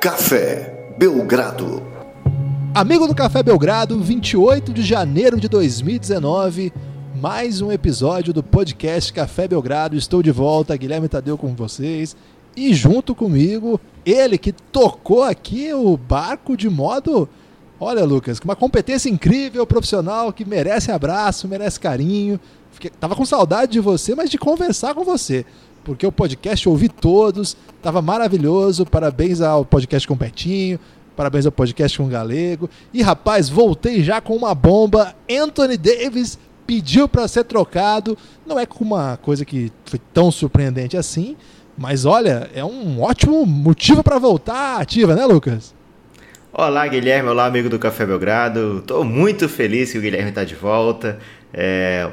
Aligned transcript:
Café 0.00 0.94
Belgrado. 0.96 1.82
Amigo 2.72 3.08
do 3.08 3.16
Café 3.16 3.42
Belgrado, 3.42 3.98
28 3.98 4.72
de 4.72 4.80
janeiro 4.80 5.40
de 5.40 5.48
2019, 5.48 6.72
mais 7.20 7.60
um 7.60 7.72
episódio 7.72 8.32
do 8.32 8.40
podcast 8.40 9.12
Café 9.12 9.48
Belgrado. 9.48 9.96
Estou 9.96 10.22
de 10.22 10.30
volta, 10.30 10.76
Guilherme 10.76 11.08
Tadeu 11.08 11.36
com 11.36 11.52
vocês. 11.52 12.16
E 12.56 12.72
junto 12.74 13.12
comigo, 13.12 13.80
ele 14.06 14.38
que 14.38 14.52
tocou 14.52 15.24
aqui 15.24 15.74
o 15.74 15.96
barco 15.96 16.56
de 16.56 16.70
modo. 16.70 17.28
Olha, 17.80 18.04
Lucas, 18.04 18.38
com 18.38 18.44
uma 18.44 18.54
competência 18.54 19.10
incrível, 19.10 19.66
profissional, 19.66 20.32
que 20.32 20.44
merece 20.44 20.92
abraço, 20.92 21.48
merece 21.48 21.80
carinho. 21.80 22.38
Fiquei, 22.70 22.90
tava 23.00 23.16
com 23.16 23.24
saudade 23.24 23.72
de 23.72 23.80
você, 23.80 24.14
mas 24.14 24.30
de 24.30 24.38
conversar 24.38 24.94
com 24.94 25.02
você 25.02 25.44
porque 25.88 26.06
o 26.06 26.12
podcast 26.12 26.68
ouvi 26.68 26.86
todos, 26.86 27.56
tava 27.80 28.02
maravilhoso. 28.02 28.84
Parabéns 28.84 29.40
ao 29.40 29.64
podcast 29.64 30.06
com 30.06 30.12
o 30.12 30.16
Betinho, 30.18 30.78
parabéns 31.16 31.46
ao 31.46 31.52
podcast 31.52 31.96
com 31.96 32.04
o 32.04 32.08
Galego. 32.08 32.68
E 32.92 33.00
rapaz, 33.00 33.48
voltei 33.48 34.04
já 34.04 34.20
com 34.20 34.36
uma 34.36 34.54
bomba. 34.54 35.14
Anthony 35.30 35.78
Davis 35.78 36.38
pediu 36.66 37.08
para 37.08 37.26
ser 37.26 37.44
trocado. 37.44 38.18
Não 38.46 38.60
é 38.60 38.66
com 38.66 38.84
uma 38.84 39.16
coisa 39.16 39.46
que 39.46 39.72
foi 39.86 39.98
tão 40.12 40.30
surpreendente 40.30 40.94
assim, 40.94 41.38
mas 41.74 42.04
olha, 42.04 42.50
é 42.54 42.62
um 42.62 43.00
ótimo 43.00 43.46
motivo 43.46 44.02
para 44.02 44.18
voltar 44.18 44.82
ativa, 44.82 45.14
né, 45.14 45.24
Lucas? 45.24 45.74
Olá, 46.52 46.86
Guilherme. 46.86 47.30
Olá, 47.30 47.46
amigo 47.46 47.70
do 47.70 47.78
Café 47.78 48.04
Belgrado. 48.04 48.80
Estou 48.80 49.04
muito 49.04 49.48
feliz 49.48 49.90
que 49.90 49.96
o 49.96 50.02
Guilherme 50.02 50.28
está 50.28 50.44
de 50.44 50.54
volta. 50.54 51.18
É, 51.50 52.10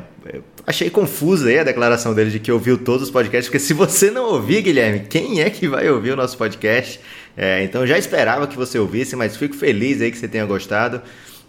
achei 0.66 0.90
confusa 0.90 1.50
aí 1.50 1.60
a 1.60 1.64
declaração 1.64 2.14
dele 2.14 2.32
de 2.32 2.40
que 2.40 2.52
ouviu 2.52 2.78
todos 2.78 3.04
os 3.04 3.12
podcasts, 3.12 3.48
porque 3.48 3.60
se 3.60 3.74
você 3.74 4.10
não 4.10 4.26
ouvir, 4.26 4.62
Guilherme, 4.62 5.02
quem 5.02 5.42
é 5.42 5.50
que 5.50 5.68
vai 5.68 5.90
ouvir 5.90 6.12
o 6.12 6.16
nosso 6.16 6.38
podcast? 6.38 7.00
É, 7.38 7.64
então 7.64 7.86
já 7.86 7.98
esperava 7.98 8.48
que 8.48 8.56
você 8.56 8.80
ouvisse, 8.80 9.16
mas 9.16 9.38
fico 9.38 9.56
feliz 9.56 10.02
aí 10.02 10.12
que 10.12 10.18
você 10.18 10.28
tenha 10.28 10.46
gostado. 10.46 11.02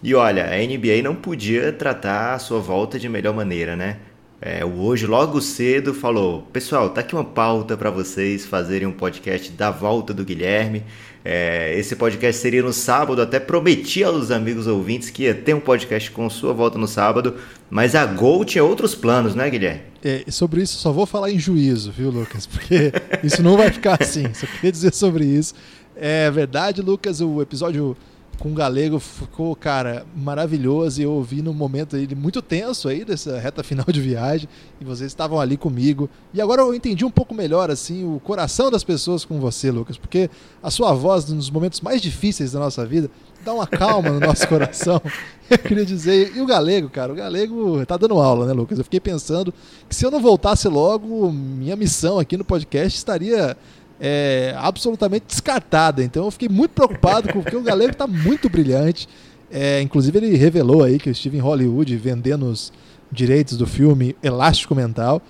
E 0.03 0.13
olha, 0.13 0.45
a 0.45 0.57
NBA 0.57 1.01
não 1.03 1.15
podia 1.15 1.71
tratar 1.73 2.33
a 2.33 2.39
sua 2.39 2.59
volta 2.59 2.99
de 2.99 3.09
melhor 3.09 3.33
maneira, 3.33 3.75
né? 3.75 3.97
É, 4.39 4.63
hoje 4.63 5.07
logo 5.07 5.41
cedo 5.41 5.95
falou, 5.95 6.43
pessoal, 6.53 6.91
tá 6.91 7.01
aqui 7.01 7.15
uma 7.15 7.23
pauta 7.23 7.75
para 7.75 7.89
vocês 7.89 8.45
fazerem 8.45 8.87
um 8.87 8.91
podcast 8.91 9.51
da 9.51 9.71
volta 9.71 10.13
do 10.13 10.23
Guilherme. 10.23 10.83
É, 11.29 11.77
esse 11.77 11.93
podcast 11.93 12.41
seria 12.41 12.63
no 12.63 12.71
sábado, 12.71 13.21
até 13.21 13.37
prometi 13.37 14.01
aos 14.01 14.31
amigos 14.31 14.65
ouvintes 14.65 15.09
que 15.09 15.23
ia 15.23 15.35
ter 15.35 15.53
um 15.53 15.59
podcast 15.59 16.09
com 16.09 16.29
sua 16.29 16.53
volta 16.53 16.77
no 16.77 16.87
sábado, 16.87 17.35
mas 17.69 17.95
a 17.95 18.05
Gol 18.05 18.45
tinha 18.45 18.63
outros 18.63 18.95
planos, 18.95 19.35
né, 19.35 19.49
Guilherme? 19.49 19.81
É, 20.01 20.23
sobre 20.31 20.61
isso 20.61 20.77
só 20.77 20.89
vou 20.89 21.05
falar 21.05 21.29
em 21.29 21.37
juízo, 21.37 21.91
viu, 21.91 22.11
Lucas? 22.11 22.45
Porque 22.47 22.93
isso 23.25 23.43
não 23.43 23.57
vai 23.57 23.69
ficar 23.69 24.01
assim. 24.01 24.33
Só 24.33 24.47
queria 24.47 24.71
dizer 24.71 24.93
sobre 24.93 25.25
isso. 25.25 25.53
É 25.97 26.31
verdade, 26.31 26.81
Lucas, 26.81 27.19
o 27.19 27.41
episódio 27.41 27.97
com 28.39 28.51
o 28.51 28.53
Galego 28.53 28.99
ficou, 28.99 29.55
cara, 29.55 30.05
maravilhoso. 30.15 31.01
E 31.01 31.03
eu 31.03 31.11
ouvi 31.11 31.41
num 31.41 31.53
momento 31.53 31.95
aí 31.95 32.07
muito 32.15 32.41
tenso 32.41 32.87
aí 32.87 33.03
dessa 33.03 33.39
reta 33.39 33.63
final 33.63 33.85
de 33.89 33.99
viagem. 33.99 34.47
E 34.79 34.85
vocês 34.85 35.11
estavam 35.11 35.39
ali 35.39 35.57
comigo. 35.57 36.09
E 36.33 36.41
agora 36.41 36.61
eu 36.61 36.73
entendi 36.73 37.03
um 37.03 37.11
pouco 37.11 37.33
melhor, 37.33 37.71
assim, 37.71 38.03
o 38.03 38.19
coração 38.19 38.69
das 38.69 38.83
pessoas 38.83 39.25
com 39.25 39.39
você, 39.39 39.71
Lucas. 39.71 39.97
Porque 39.97 40.29
a 40.61 40.69
sua 40.69 40.93
voz, 40.93 41.27
nos 41.27 41.49
momentos 41.49 41.81
mais 41.81 42.01
difíceis 42.01 42.51
da 42.51 42.59
nossa 42.59 42.85
vida, 42.85 43.09
dá 43.43 43.53
uma 43.53 43.65
calma 43.65 44.09
no 44.09 44.19
nosso 44.19 44.45
coração. 44.49 45.01
Eu 45.49 45.57
queria 45.57 45.85
dizer. 45.85 46.35
E 46.35 46.41
o 46.41 46.45
Galego, 46.45 46.89
cara, 46.89 47.11
o 47.11 47.15
Galego 47.15 47.85
tá 47.85 47.97
dando 47.97 48.19
aula, 48.19 48.45
né, 48.45 48.53
Lucas? 48.53 48.77
Eu 48.77 48.83
fiquei 48.83 48.99
pensando 48.99 49.53
que 49.87 49.95
se 49.95 50.05
eu 50.05 50.11
não 50.11 50.19
voltasse 50.19 50.67
logo, 50.67 51.31
minha 51.31 51.75
missão 51.75 52.19
aqui 52.19 52.35
no 52.35 52.43
podcast 52.43 52.97
estaria 52.97 53.55
é, 53.99 54.53
absolutamente 54.57 55.25
descartada. 55.27 56.03
Então 56.03 56.25
eu 56.25 56.31
fiquei 56.31 56.49
muito 56.49 56.71
preocupado 56.71 57.29
porque 57.29 57.55
o 57.55 57.61
Galego 57.61 57.91
está 57.91 58.07
muito 58.07 58.49
brilhante. 58.49 59.07
É, 59.49 59.81
inclusive 59.81 60.17
ele 60.17 60.35
revelou 60.35 60.83
aí 60.83 60.99
que 60.99 61.09
eu 61.09 61.11
estive 61.11 61.37
em 61.37 61.41
Hollywood 61.41 61.95
vendendo 61.97 62.47
os 62.47 62.71
direitos 63.11 63.57
do 63.57 63.65
filme 63.65 64.15
Elástico 64.21 64.75
Mental. 64.75 65.21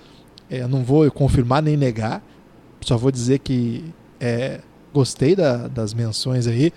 É, 0.50 0.66
não 0.66 0.82
vou 0.82 1.10
confirmar 1.10 1.62
nem 1.62 1.76
negar, 1.76 2.22
só 2.80 2.96
vou 2.96 3.10
dizer 3.10 3.38
que 3.40 3.84
é, 4.18 4.60
gostei 4.92 5.36
da, 5.36 5.68
das 5.68 5.92
menções 5.92 6.46
aí. 6.46 6.72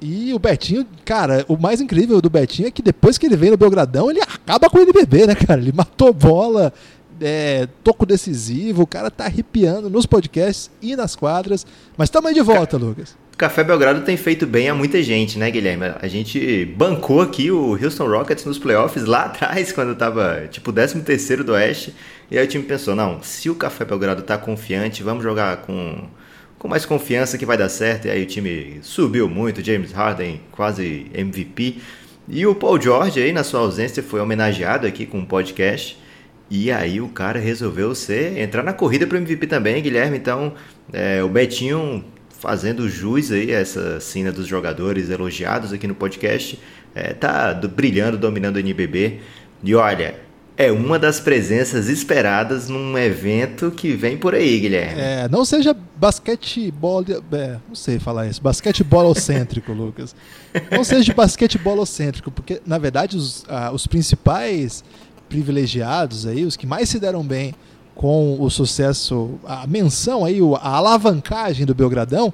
E 0.00 0.32
o 0.32 0.38
Betinho, 0.38 0.86
cara, 1.04 1.44
o 1.48 1.56
mais 1.56 1.80
incrível 1.80 2.20
do 2.20 2.30
Betinho 2.30 2.68
é 2.68 2.70
que 2.70 2.82
depois 2.82 3.18
que 3.18 3.26
ele 3.26 3.36
vem 3.36 3.50
no 3.50 3.56
Belgradão, 3.56 4.08
ele 4.08 4.20
acaba 4.20 4.70
com 4.70 4.78
o 4.78 4.82
NBB, 4.82 5.26
né, 5.26 5.34
cara? 5.34 5.60
Ele 5.60 5.72
matou 5.72 6.12
bola, 6.12 6.72
é, 7.20 7.68
toco 7.82 8.06
decisivo, 8.06 8.82
o 8.82 8.86
cara 8.86 9.10
tá 9.10 9.24
arrepiando 9.24 9.88
nos 9.90 10.06
podcasts 10.06 10.70
e 10.80 10.96
nas 10.96 11.16
quadras. 11.16 11.66
Mas 11.96 12.10
também 12.10 12.34
de 12.34 12.40
volta, 12.40 12.78
Ca 12.78 12.84
Lucas. 12.84 13.16
Café 13.38 13.62
Belgrado 13.62 14.00
tem 14.00 14.16
feito 14.16 14.44
bem 14.48 14.68
a 14.68 14.74
muita 14.74 15.00
gente, 15.00 15.38
né, 15.38 15.48
Guilherme? 15.48 15.94
A 16.02 16.08
gente 16.08 16.64
bancou 16.76 17.20
aqui 17.20 17.52
o 17.52 17.78
Houston 17.80 18.08
Rockets 18.08 18.44
nos 18.44 18.58
playoffs 18.58 19.04
lá 19.04 19.26
atrás, 19.26 19.70
quando 19.70 19.94
tava 19.94 20.48
tipo 20.50 20.72
13 20.72 21.02
terceiro 21.02 21.44
do 21.44 21.52
Oeste. 21.52 21.94
E 22.30 22.36
aí 22.36 22.44
o 22.44 22.48
time 22.48 22.64
pensou, 22.64 22.96
não, 22.96 23.22
se 23.22 23.48
o 23.48 23.54
Café 23.54 23.84
Belgrado 23.84 24.22
tá 24.22 24.36
confiante, 24.36 25.04
vamos 25.04 25.22
jogar 25.22 25.58
com, 25.58 26.08
com 26.58 26.66
mais 26.66 26.84
confiança 26.84 27.38
que 27.38 27.46
vai 27.46 27.56
dar 27.56 27.68
certo. 27.68 28.06
E 28.06 28.10
aí 28.10 28.24
o 28.24 28.26
time 28.26 28.80
subiu 28.82 29.28
muito, 29.28 29.64
James 29.64 29.92
Harden 29.92 30.40
quase 30.50 31.06
MVP. 31.14 31.78
E 32.28 32.44
o 32.44 32.56
Paul 32.56 32.80
George 32.80 33.22
aí, 33.22 33.32
na 33.32 33.44
sua 33.44 33.60
ausência, 33.60 34.02
foi 34.02 34.20
homenageado 34.20 34.84
aqui 34.84 35.06
com 35.06 35.18
um 35.18 35.24
podcast. 35.24 35.96
E 36.50 36.70
aí 36.72 37.00
o 37.00 37.08
cara 37.08 37.38
resolveu 37.38 37.94
ser 37.94 38.38
entrar 38.38 38.62
na 38.62 38.72
corrida 38.72 39.06
para 39.06 39.18
MVP 39.18 39.46
também, 39.46 39.82
Guilherme. 39.82 40.16
Então, 40.16 40.54
é, 40.92 41.22
o 41.22 41.28
Betinho 41.28 42.04
fazendo 42.30 42.88
jus 42.88 43.32
aí 43.32 43.50
essa 43.50 44.00
cena 44.00 44.30
dos 44.30 44.46
jogadores 44.46 45.10
elogiados 45.10 45.72
aqui 45.72 45.86
no 45.86 45.94
podcast, 45.94 46.58
é, 46.94 47.12
tá 47.12 47.52
do, 47.52 47.68
brilhando, 47.68 48.16
dominando 48.16 48.56
o 48.56 48.58
NBB. 48.60 49.20
E 49.62 49.74
olha, 49.74 50.14
é 50.56 50.72
uma 50.72 50.98
das 50.98 51.20
presenças 51.20 51.88
esperadas 51.88 52.68
num 52.68 52.96
evento 52.96 53.70
que 53.70 53.92
vem 53.92 54.16
por 54.16 54.34
aí, 54.34 54.58
Guilherme. 54.58 55.00
É, 55.00 55.28
não 55.28 55.44
seja 55.44 55.76
basquetebol, 55.96 57.04
é, 57.32 57.58
não 57.66 57.74
sei 57.74 57.98
falar 57.98 58.26
isso, 58.26 58.40
basquetebolocêntrico, 58.40 59.70
Lucas. 59.74 60.16
Não 60.70 60.82
seja 60.82 61.12
basquetebolocêntrico, 61.12 62.30
porque 62.30 62.60
na 62.64 62.78
verdade 62.78 63.16
os, 63.16 63.44
ah, 63.48 63.70
os 63.72 63.86
principais 63.86 64.82
privilegiados 65.28 66.26
aí, 66.26 66.44
os 66.44 66.56
que 66.56 66.66
mais 66.66 66.88
se 66.88 66.98
deram 66.98 67.22
bem 67.22 67.54
com 67.94 68.40
o 68.40 68.48
sucesso, 68.48 69.30
a 69.44 69.66
menção 69.66 70.24
aí, 70.24 70.38
a 70.60 70.76
alavancagem 70.76 71.66
do 71.66 71.74
Belgradão, 71.74 72.32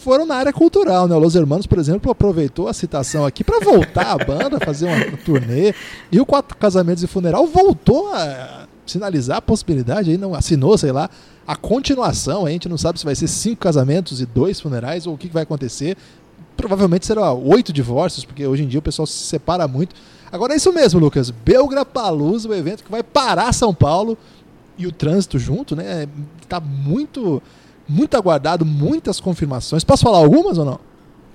foram 0.00 0.24
na 0.24 0.36
área 0.36 0.52
cultural, 0.52 1.06
né? 1.06 1.14
O 1.14 1.18
Los 1.18 1.34
Hermanos, 1.34 1.66
por 1.66 1.78
exemplo, 1.78 2.10
aproveitou 2.10 2.68
a 2.68 2.72
citação 2.72 3.26
aqui 3.26 3.44
para 3.44 3.60
voltar 3.60 4.12
a 4.12 4.24
banda, 4.24 4.58
fazer 4.58 4.86
uma, 4.86 5.16
turnê. 5.24 5.74
E 6.10 6.20
o 6.20 6.24
Quatro 6.24 6.56
Casamentos 6.56 7.02
e 7.02 7.06
Funeral 7.06 7.46
voltou 7.46 8.12
a 8.12 8.66
sinalizar 8.86 9.38
a 9.38 9.42
possibilidade, 9.42 10.10
aí 10.10 10.16
não 10.16 10.34
assinou, 10.34 10.76
sei 10.78 10.90
lá, 10.90 11.10
a 11.46 11.54
continuação. 11.54 12.46
A 12.46 12.50
gente 12.50 12.68
não 12.68 12.78
sabe 12.78 12.98
se 12.98 13.04
vai 13.04 13.14
ser 13.14 13.28
cinco 13.28 13.60
casamentos 13.60 14.20
e 14.20 14.26
dois 14.26 14.60
funerais 14.60 15.06
ou 15.06 15.14
o 15.14 15.18
que 15.18 15.28
vai 15.28 15.42
acontecer. 15.42 15.96
Provavelmente 16.56 17.06
será 17.06 17.32
oito 17.32 17.72
divórcios, 17.72 18.24
porque 18.24 18.46
hoje 18.46 18.62
em 18.62 18.68
dia 18.68 18.78
o 18.78 18.82
pessoal 18.82 19.06
se 19.06 19.24
separa 19.24 19.68
muito. 19.68 19.94
Agora 20.32 20.52
é 20.52 20.56
isso 20.56 20.72
mesmo, 20.72 21.00
Lucas. 21.00 21.30
Belgra 21.30 21.84
Palusa, 21.84 22.48
o 22.48 22.54
evento 22.54 22.84
que 22.84 22.90
vai 22.90 23.02
parar 23.02 23.52
São 23.52 23.74
Paulo 23.74 24.16
e 24.78 24.86
o 24.86 24.92
trânsito 24.92 25.38
junto, 25.38 25.74
né? 25.74 26.08
Tá 26.48 26.60
muito, 26.60 27.42
muito 27.88 28.16
aguardado, 28.16 28.64
muitas 28.64 29.20
confirmações. 29.20 29.84
Posso 29.84 30.04
falar 30.04 30.18
algumas 30.18 30.56
ou 30.56 30.64
não? 30.64 30.80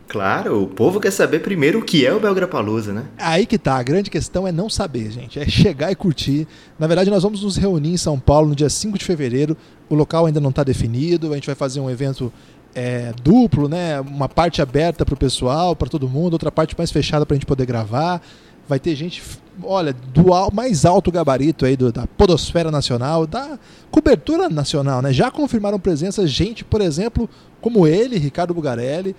Claro, 0.08 0.64
o 0.64 0.68
povo 0.68 1.00
quer 1.00 1.12
saber 1.12 1.40
primeiro 1.40 1.80
o 1.80 1.84
que 1.84 2.06
é 2.06 2.14
o 2.14 2.20
Belgra 2.20 2.48
Palusa, 2.48 2.94
né? 2.94 3.06
Aí 3.18 3.46
que 3.46 3.58
tá, 3.58 3.76
a 3.76 3.84
grande 3.84 4.10
questão 4.10 4.48
é 4.48 4.52
não 4.52 4.70
saber, 4.70 5.12
gente. 5.12 5.40
É 5.40 5.48
chegar 5.50 5.92
e 5.92 5.96
curtir. 5.96 6.48
Na 6.78 6.88
verdade, 6.88 7.10
nós 7.10 7.24
vamos 7.24 7.44
nos 7.44 7.58
reunir 7.58 7.94
em 7.94 7.98
São 7.98 8.20
Paulo 8.20 8.50
no 8.50 8.56
dia 8.56 8.70
5 8.70 8.98
de 8.98 9.04
fevereiro. 9.04 9.58
O 9.90 9.96
local 9.96 10.26
ainda 10.26 10.40
não 10.40 10.52
está 10.52 10.64
definido. 10.64 11.32
A 11.32 11.36
gente 11.36 11.48
vai 11.48 11.56
fazer 11.56 11.80
um 11.80 11.90
evento 11.90 12.32
é, 12.74 13.14
duplo, 13.24 13.68
né? 13.68 14.00
Uma 14.00 14.30
parte 14.30 14.62
aberta 14.62 15.06
para 15.06 15.16
o 15.16 15.18
pessoal, 15.18 15.76
para 15.76 15.90
todo 15.90 16.08
mundo, 16.08 16.34
outra 16.34 16.52
parte 16.52 16.76
mais 16.78 16.92
fechada 16.92 17.26
para 17.26 17.34
a 17.34 17.38
gente 17.38 17.46
poder 17.46 17.66
gravar 17.66 18.22
vai 18.68 18.80
ter 18.80 18.96
gente, 18.96 19.22
olha, 19.64 19.94
do 19.94 20.26
mais 20.54 20.86
alto 20.86 21.12
gabarito 21.12 21.66
aí 21.66 21.76
do, 21.76 21.92
da 21.92 22.08
podosfera 22.08 22.72
nacional, 22.72 23.28
da 23.28 23.60
cobertura 23.92 24.50
nacional, 24.50 25.02
né? 25.02 25.14
Já 25.14 25.30
confirmaram 25.30 25.80
presença 25.80 26.26
gente, 26.28 26.64
por 26.64 26.82
exemplo, 26.82 27.30
como 27.62 27.88
ele, 27.88 28.18
Ricardo 28.18 28.54
Bugarelli, 28.54 29.16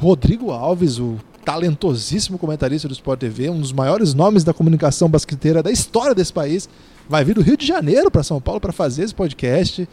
Rodrigo 0.00 0.50
Alves, 0.50 0.98
o 0.98 1.16
talentosíssimo 1.44 2.38
comentarista 2.38 2.86
do 2.86 2.94
Sport 2.94 3.20
TV, 3.20 3.50
um 3.50 3.60
dos 3.60 3.72
maiores 3.72 4.14
nomes 4.14 4.44
da 4.44 4.54
comunicação 4.54 5.08
basqueteira 5.08 5.62
da 5.62 5.70
história 5.70 6.14
desse 6.14 6.32
país, 6.32 6.68
vai 7.08 7.24
vir 7.24 7.34
do 7.34 7.42
Rio 7.42 7.56
de 7.56 7.66
Janeiro 7.66 8.10
para 8.10 8.22
São 8.22 8.40
Paulo 8.40 8.60
para 8.60 8.72
fazer 8.72 9.02
esse 9.04 9.14
podcast. 9.14 9.88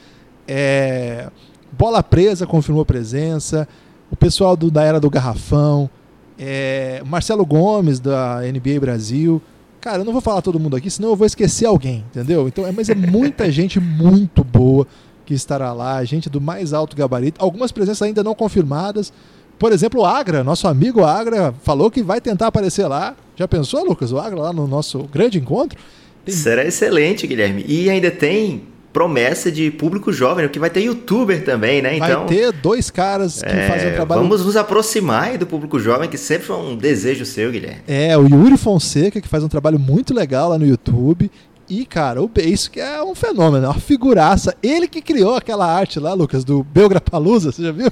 É... 0.48 1.30
Bola 1.72 2.02
Presa 2.02 2.48
confirmou 2.48 2.86
presença, 2.86 3.68
o 4.12 4.16
pessoal 4.16 4.56
do, 4.56 4.72
da 4.72 4.84
Era 4.84 5.00
do 5.00 5.10
Garrafão, 5.10 5.90
é, 6.40 7.04
Marcelo 7.06 7.46
Gomes, 7.46 8.00
da 8.00 8.40
NBA 8.42 8.80
Brasil. 8.80 9.42
Cara, 9.82 10.00
eu 10.00 10.06
não 10.06 10.14
vou 10.14 10.22
falar 10.22 10.42
todo 10.42 10.60
mundo 10.60 10.76
aqui, 10.76 10.90
senão 10.90 11.10
eu 11.10 11.16
vou 11.16 11.28
esquecer 11.28 11.66
alguém, 11.66 12.06
entendeu? 12.10 12.48
Então, 12.48 12.66
é, 12.66 12.72
mas 12.72 12.90
é 12.90 12.96
muita 12.96 13.50
gente 13.52 13.80
muito 13.80 14.44
boa 14.44 14.88
que 15.26 15.34
estará 15.34 15.74
lá, 15.74 16.04
gente 16.04 16.30
do 16.30 16.42
mais 16.42 16.74
alto 16.74 16.96
gabarito. 16.96 17.44
Algumas 17.44 17.72
presenças 17.72 18.02
ainda 18.02 18.24
não 18.24 18.34
confirmadas, 18.34 19.14
por 19.60 19.74
exemplo, 19.74 20.02
o 20.02 20.06
Agra, 20.06 20.44
nosso 20.44 20.68
amigo 20.68 21.04
Agra, 21.04 21.54
falou 21.64 21.92
que 21.92 22.02
vai 22.02 22.22
tentar 22.22 22.48
aparecer 22.48 22.88
lá. 22.88 23.16
Já 23.36 23.46
pensou, 23.46 23.84
Lucas? 23.84 24.12
O 24.14 24.18
Agra 24.18 24.40
lá 24.40 24.54
no 24.54 24.66
nosso 24.66 25.04
grande 25.04 25.38
encontro? 25.38 25.78
Tem... 26.24 26.34
Será 26.34 26.66
excelente, 26.66 27.28
Guilherme. 27.28 27.66
E 27.68 27.90
ainda 27.90 28.10
tem 28.10 28.64
promessa 28.92 29.52
de 29.52 29.70
público 29.72 30.12
jovem, 30.12 30.48
que 30.48 30.60
vai 30.60 30.70
ter 30.70 30.82
youtuber 30.82 31.44
também, 31.44 31.82
né? 31.82 31.98
Então, 31.98 32.26
vai 32.26 32.28
ter 32.28 32.52
dois 32.52 32.90
caras 32.90 33.42
que 33.42 33.50
é, 33.50 33.68
fazem 33.68 33.92
um 33.92 33.96
trabalho. 33.96 34.22
Vamos 34.22 34.46
nos 34.46 34.56
aproximar 34.56 35.38
do 35.38 35.46
público 35.46 35.80
jovem, 35.80 36.10
que 36.10 36.18
sempre 36.18 36.48
foi 36.48 36.58
um 36.58 36.76
desejo 36.76 37.26
seu, 37.26 37.52
Guilherme. 37.52 37.82
É, 37.88 38.18
o 38.18 38.28
Yuri 38.28 38.58
Fonseca, 38.58 39.22
que 39.22 39.28
faz 39.28 39.44
um 39.44 39.48
trabalho 39.48 39.80
muito 39.80 40.14
legal 40.14 40.50
lá 40.50 40.58
no 40.58 40.66
YouTube. 40.66 41.30
E, 41.70 41.86
cara, 41.86 42.20
o 42.20 42.28
Beijo, 42.28 42.72
que 42.72 42.80
é 42.80 43.04
um 43.04 43.14
fenômeno, 43.14 43.66
é 43.66 43.70
uma 43.70 43.80
figuraça. 43.80 44.56
Ele 44.64 44.88
que 44.88 45.04
criou 45.04 45.36
aquela 45.36 45.72
arte 45.72 46.00
lá, 46.00 46.14
Lucas, 46.14 46.44
do 46.44 46.64
Belgrapalusa, 46.64 47.52
você 47.52 47.62
já 47.62 47.72
viu? 47.72 47.92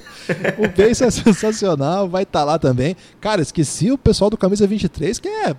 O 0.58 0.68
Beijo 0.68 1.04
é 1.04 1.10
sensacional, 1.12 2.08
vai 2.08 2.24
estar 2.24 2.40
tá 2.40 2.44
lá 2.44 2.58
também. 2.58 2.96
Cara, 3.20 3.40
esqueci 3.40 3.92
o 3.92 3.96
pessoal 3.96 4.30
do 4.30 4.36
Camisa 4.36 4.66
23, 4.66 5.20
que 5.20 5.28
é 5.28 5.54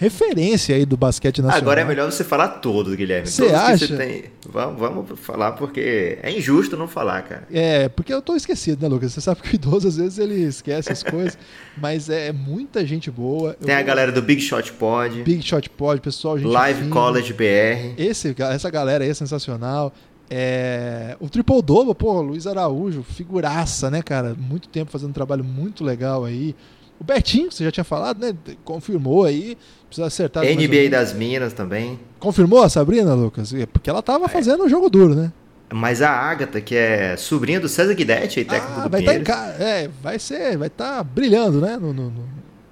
referência 0.00 0.74
aí 0.74 0.86
do 0.86 0.96
basquete 0.96 1.42
nacional. 1.42 1.60
Agora 1.60 1.82
é 1.82 1.84
melhor 1.84 2.10
você 2.10 2.24
falar 2.24 2.48
todos, 2.48 2.94
Guilherme. 2.94 3.26
Você 3.26 3.44
acha? 3.48 3.86
Você 3.86 3.96
tem... 3.98 4.24
vamos, 4.48 4.80
vamos 4.80 5.20
falar 5.20 5.52
porque 5.52 6.18
é 6.22 6.32
injusto 6.32 6.74
não 6.74 6.88
falar, 6.88 7.20
cara. 7.22 7.46
É, 7.52 7.86
porque 7.90 8.12
eu 8.12 8.22
tô 8.22 8.34
esquecido, 8.34 8.80
né, 8.80 8.88
Lucas? 8.88 9.12
Você 9.12 9.20
sabe 9.20 9.42
que 9.42 9.52
o 9.52 9.54
idoso 9.54 9.86
às 9.86 9.98
vezes 9.98 10.18
ele 10.18 10.42
esquece 10.42 10.90
as 10.90 11.02
coisas, 11.02 11.36
mas 11.76 12.08
é 12.08 12.32
muita 12.32 12.84
gente 12.86 13.10
boa. 13.10 13.52
Tem 13.52 13.74
eu 13.74 13.78
a 13.78 13.82
galera 13.82 14.10
do 14.10 14.22
Big 14.22 14.40
Shot 14.40 14.72
Pod. 14.72 15.22
Big 15.22 15.42
Shot 15.42 15.68
Pod, 15.68 16.00
pessoal, 16.00 16.38
gente 16.38 16.50
Live 16.50 16.80
fina. 16.80 16.90
College 16.94 17.34
BR. 17.34 17.94
Esse, 17.98 18.34
essa 18.38 18.70
galera 18.70 19.04
aí 19.04 19.10
é 19.10 19.14
sensacional. 19.14 19.92
É, 20.30 21.14
o 21.20 21.28
Triple 21.28 21.60
Double, 21.60 21.94
pô, 21.94 22.22
Luiz 22.22 22.46
Araújo, 22.46 23.02
figuraça, 23.02 23.90
né, 23.90 24.00
cara? 24.00 24.34
Muito 24.34 24.66
tempo 24.70 24.90
fazendo 24.90 25.10
um 25.10 25.12
trabalho 25.12 25.44
muito 25.44 25.84
legal 25.84 26.24
aí. 26.24 26.56
O 27.00 27.04
Bertinho, 27.04 27.48
que 27.48 27.54
você 27.54 27.64
já 27.64 27.72
tinha 27.72 27.82
falado, 27.82 28.20
né? 28.20 28.34
Confirmou 28.62 29.24
aí. 29.24 29.56
Precisa 29.86 30.06
acertar. 30.06 30.44
NBA 30.44 30.90
das 30.90 31.14
Minas 31.14 31.54
também. 31.54 31.98
Confirmou 32.18 32.62
a 32.62 32.68
Sabrina, 32.68 33.14
Lucas? 33.14 33.54
É, 33.54 33.64
porque 33.64 33.88
ela 33.88 34.02
tava 34.02 34.26
é. 34.26 34.28
fazendo 34.28 34.60
o 34.60 34.66
um 34.66 34.68
jogo 34.68 34.90
duro, 34.90 35.14
né? 35.14 35.32
Mas 35.72 36.02
a 36.02 36.10
Agatha, 36.10 36.60
que 36.60 36.76
é 36.76 37.16
sobrinha 37.16 37.58
do 37.58 37.68
César 37.68 37.94
Guidetti, 37.94 38.44
técnico 38.44 38.80
ah, 38.80 38.82
do 38.82 38.90
vai 38.90 39.02
tá 39.02 39.12
Pinheiros. 39.12 39.26
Tá 39.26 39.54
é, 39.58 39.88
vai 40.02 40.18
ser, 40.18 40.58
vai 40.58 40.68
estar 40.68 40.96
tá 40.96 41.02
brilhando, 41.02 41.60
né? 41.60 41.78
No, 41.80 41.92
no, 41.92 42.10
no... 42.10 42.28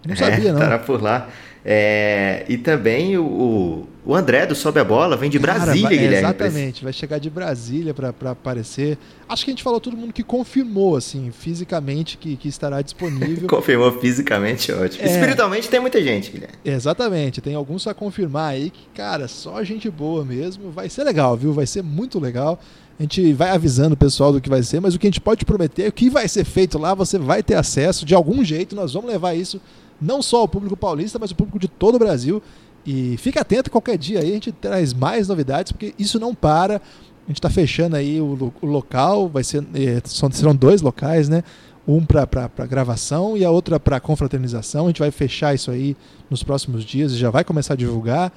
Não 0.06 0.16
sabia, 0.16 0.50
é, 0.50 0.52
não. 0.52 0.58
Estará 0.58 0.78
por 0.78 1.02
lá. 1.02 1.28
É, 1.70 2.46
e 2.48 2.56
também 2.56 3.18
o, 3.18 3.86
o 4.02 4.14
André 4.14 4.46
do 4.46 4.54
Sobe 4.54 4.80
a 4.80 4.84
Bola 4.84 5.18
vem 5.18 5.28
de 5.28 5.38
Cara, 5.38 5.66
Brasília, 5.66 5.90
Guilherme. 5.90 6.16
Exatamente, 6.16 6.82
vai 6.82 6.94
chegar 6.94 7.18
de 7.18 7.28
Brasília 7.28 7.92
para 7.92 8.30
aparecer. 8.30 8.96
Acho 9.28 9.44
que 9.44 9.50
a 9.50 9.52
gente 9.52 9.62
falou 9.62 9.78
todo 9.78 9.94
mundo 9.94 10.14
que 10.14 10.22
confirmou, 10.22 10.96
assim, 10.96 11.30
fisicamente 11.30 12.16
que, 12.16 12.36
que 12.36 12.48
estará 12.48 12.80
disponível. 12.80 13.46
confirmou 13.50 13.92
fisicamente, 14.00 14.72
ótimo. 14.72 15.06
É, 15.06 15.10
Espiritualmente 15.10 15.68
tem 15.68 15.78
muita 15.78 16.02
gente, 16.02 16.30
Guilherme. 16.30 16.54
Exatamente, 16.64 17.42
tem 17.42 17.54
alguns 17.54 17.86
a 17.86 17.92
confirmar 17.92 18.52
aí 18.52 18.70
que, 18.70 18.86
cara, 18.94 19.28
só 19.28 19.62
gente 19.62 19.90
boa 19.90 20.24
mesmo. 20.24 20.70
Vai 20.70 20.88
ser 20.88 21.04
legal, 21.04 21.36
viu? 21.36 21.52
Vai 21.52 21.66
ser 21.66 21.82
muito 21.82 22.18
legal. 22.18 22.58
A 22.98 23.02
gente 23.02 23.34
vai 23.34 23.50
avisando 23.50 23.92
o 23.92 23.98
pessoal 23.98 24.32
do 24.32 24.40
que 24.40 24.48
vai 24.48 24.62
ser, 24.62 24.80
mas 24.80 24.94
o 24.94 24.98
que 24.98 25.06
a 25.06 25.10
gente 25.10 25.20
pode 25.20 25.44
prometer 25.44 25.82
é 25.84 25.88
o 25.88 25.92
que 25.92 26.08
vai 26.08 26.26
ser 26.28 26.46
feito 26.46 26.78
lá, 26.78 26.94
você 26.94 27.18
vai 27.18 27.42
ter 27.42 27.56
acesso 27.56 28.06
de 28.06 28.14
algum 28.14 28.42
jeito. 28.42 28.74
Nós 28.74 28.94
vamos 28.94 29.10
levar 29.10 29.34
isso 29.34 29.60
não 30.00 30.22
só 30.22 30.40
ao 30.40 30.48
público 30.48 30.76
paulista, 30.76 31.18
mas 31.18 31.30
o 31.30 31.34
público 31.34 31.58
de 31.58 31.68
todo 31.68 31.96
o 31.96 31.98
Brasil. 31.98 32.42
E 32.86 33.16
fica 33.18 33.40
atento 33.40 33.70
qualquer 33.70 33.98
dia 33.98 34.20
aí, 34.20 34.30
a 34.30 34.34
gente 34.34 34.52
traz 34.52 34.94
mais 34.94 35.28
novidades, 35.28 35.72
porque 35.72 35.94
isso 35.98 36.18
não 36.18 36.34
para. 36.34 36.76
A 36.76 37.28
gente 37.28 37.36
está 37.38 37.50
fechando 37.50 37.96
aí 37.96 38.20
o, 38.20 38.52
o, 38.62 38.66
local, 38.66 39.28
vai 39.28 39.44
ser, 39.44 39.62
é, 39.74 40.00
serão 40.04 40.54
dois 40.54 40.80
locais, 40.80 41.28
né? 41.28 41.44
Um 41.86 42.04
para 42.04 42.48
gravação 42.66 43.36
e 43.36 43.44
a 43.44 43.50
outra 43.50 43.78
para 43.78 44.00
confraternização. 44.00 44.84
A 44.84 44.88
gente 44.88 45.00
vai 45.00 45.10
fechar 45.10 45.54
isso 45.54 45.70
aí 45.70 45.96
nos 46.30 46.42
próximos 46.42 46.84
dias 46.84 47.12
e 47.12 47.16
já 47.16 47.30
vai 47.30 47.44
começar 47.44 47.74
a 47.74 47.76
divulgar. 47.76 48.32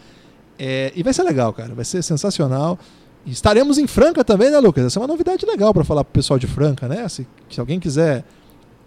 É, 0.59 0.91
e 0.95 1.03
vai 1.03 1.13
ser 1.13 1.23
legal, 1.23 1.53
cara. 1.53 1.73
Vai 1.73 1.85
ser 1.85 2.01
sensacional. 2.01 2.77
Estaremos 3.25 3.77
em 3.77 3.87
Franca 3.87 4.23
também, 4.23 4.49
né, 4.49 4.59
Lucas? 4.59 4.85
Essa 4.85 4.99
é 4.99 5.01
uma 5.01 5.07
novidade 5.07 5.45
legal 5.45 5.73
para 5.73 5.83
falar 5.83 6.03
pro 6.03 6.13
pessoal 6.13 6.39
de 6.39 6.47
Franca, 6.47 6.87
né? 6.87 7.07
Se, 7.07 7.27
se 7.49 7.59
alguém 7.59 7.79
quiser 7.79 8.25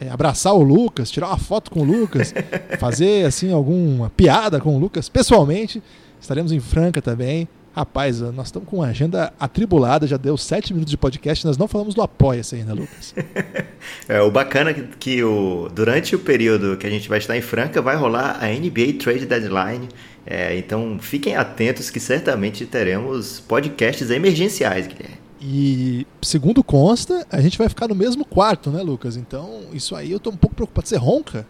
é, 0.01 0.09
abraçar 0.09 0.55
o 0.55 0.63
Lucas, 0.63 1.11
tirar 1.11 1.29
uma 1.29 1.39
foto 1.39 1.71
com 1.71 1.81
o 1.81 1.85
Lucas, 1.85 2.35
fazer 2.79 3.27
assim 3.27 3.53
alguma 3.53 4.11
piada 4.11 4.61
com 4.61 4.77
o 4.77 4.79
Lucas 4.79 5.09
pessoalmente. 5.09 5.83
Estaremos 6.21 6.53
em 6.53 6.61
Franca 6.61 7.03
também. 7.03 7.49
Rapaz, 7.75 8.21
nós 8.21 8.47
estamos 8.47 8.69
com 8.69 8.77
uma 8.77 8.87
agenda 8.87 9.33
atribulada, 9.39 10.07
já 10.07 10.17
deu 10.17 10.37
sete 10.37 10.73
minutos 10.73 10.93
de 10.93 10.97
podcast, 10.97 11.45
nós 11.45 11.59
não 11.59 11.67
falamos 11.67 11.93
do 11.93 12.03
Apoia-se 12.03 12.55
ainda, 12.55 12.73
Lucas. 12.73 13.13
é, 14.09 14.21
o 14.21 14.31
bacana 14.31 14.71
é 14.71 14.75
que, 14.75 14.83
que 14.97 15.25
o, 15.25 15.69
durante 15.75 16.15
o 16.15 16.21
período 16.21 16.77
que 16.77 16.87
a 16.87 16.91
gente 16.91 17.09
vai 17.09 17.19
estar 17.19 17.37
em 17.37 17.41
Franca, 17.41 17.83
vai 17.83 17.97
rolar 17.97 18.39
a 18.41 18.47
NBA 18.47 19.01
Trade 19.01 19.27
Deadline. 19.27 19.89
É, 20.25 20.57
então 20.57 20.99
fiquem 21.01 21.35
atentos 21.35 21.91
que 21.91 21.99
certamente 21.99 22.65
teremos 22.65 23.41
podcasts 23.41 24.09
emergenciais, 24.09 24.87
Guilherme. 24.87 25.24
E 25.47 26.07
segundo 26.23 26.65
consta, 26.65 27.27
a 27.31 27.39
gente 27.39 27.59
vai 27.59 27.69
ficar 27.69 27.87
no 27.87 27.95
mesmo 27.95 28.25
quarto, 28.25 28.71
né, 28.71 28.83
Lucas? 28.83 29.15
Então, 29.15 29.65
isso 29.75 29.95
aí 29.95 30.11
eu 30.11 30.19
tô 30.19 30.31
um 30.31 30.37
pouco 30.37 30.57
preocupado. 30.57 30.89
Você 30.89 30.97
ronca? 30.97 31.47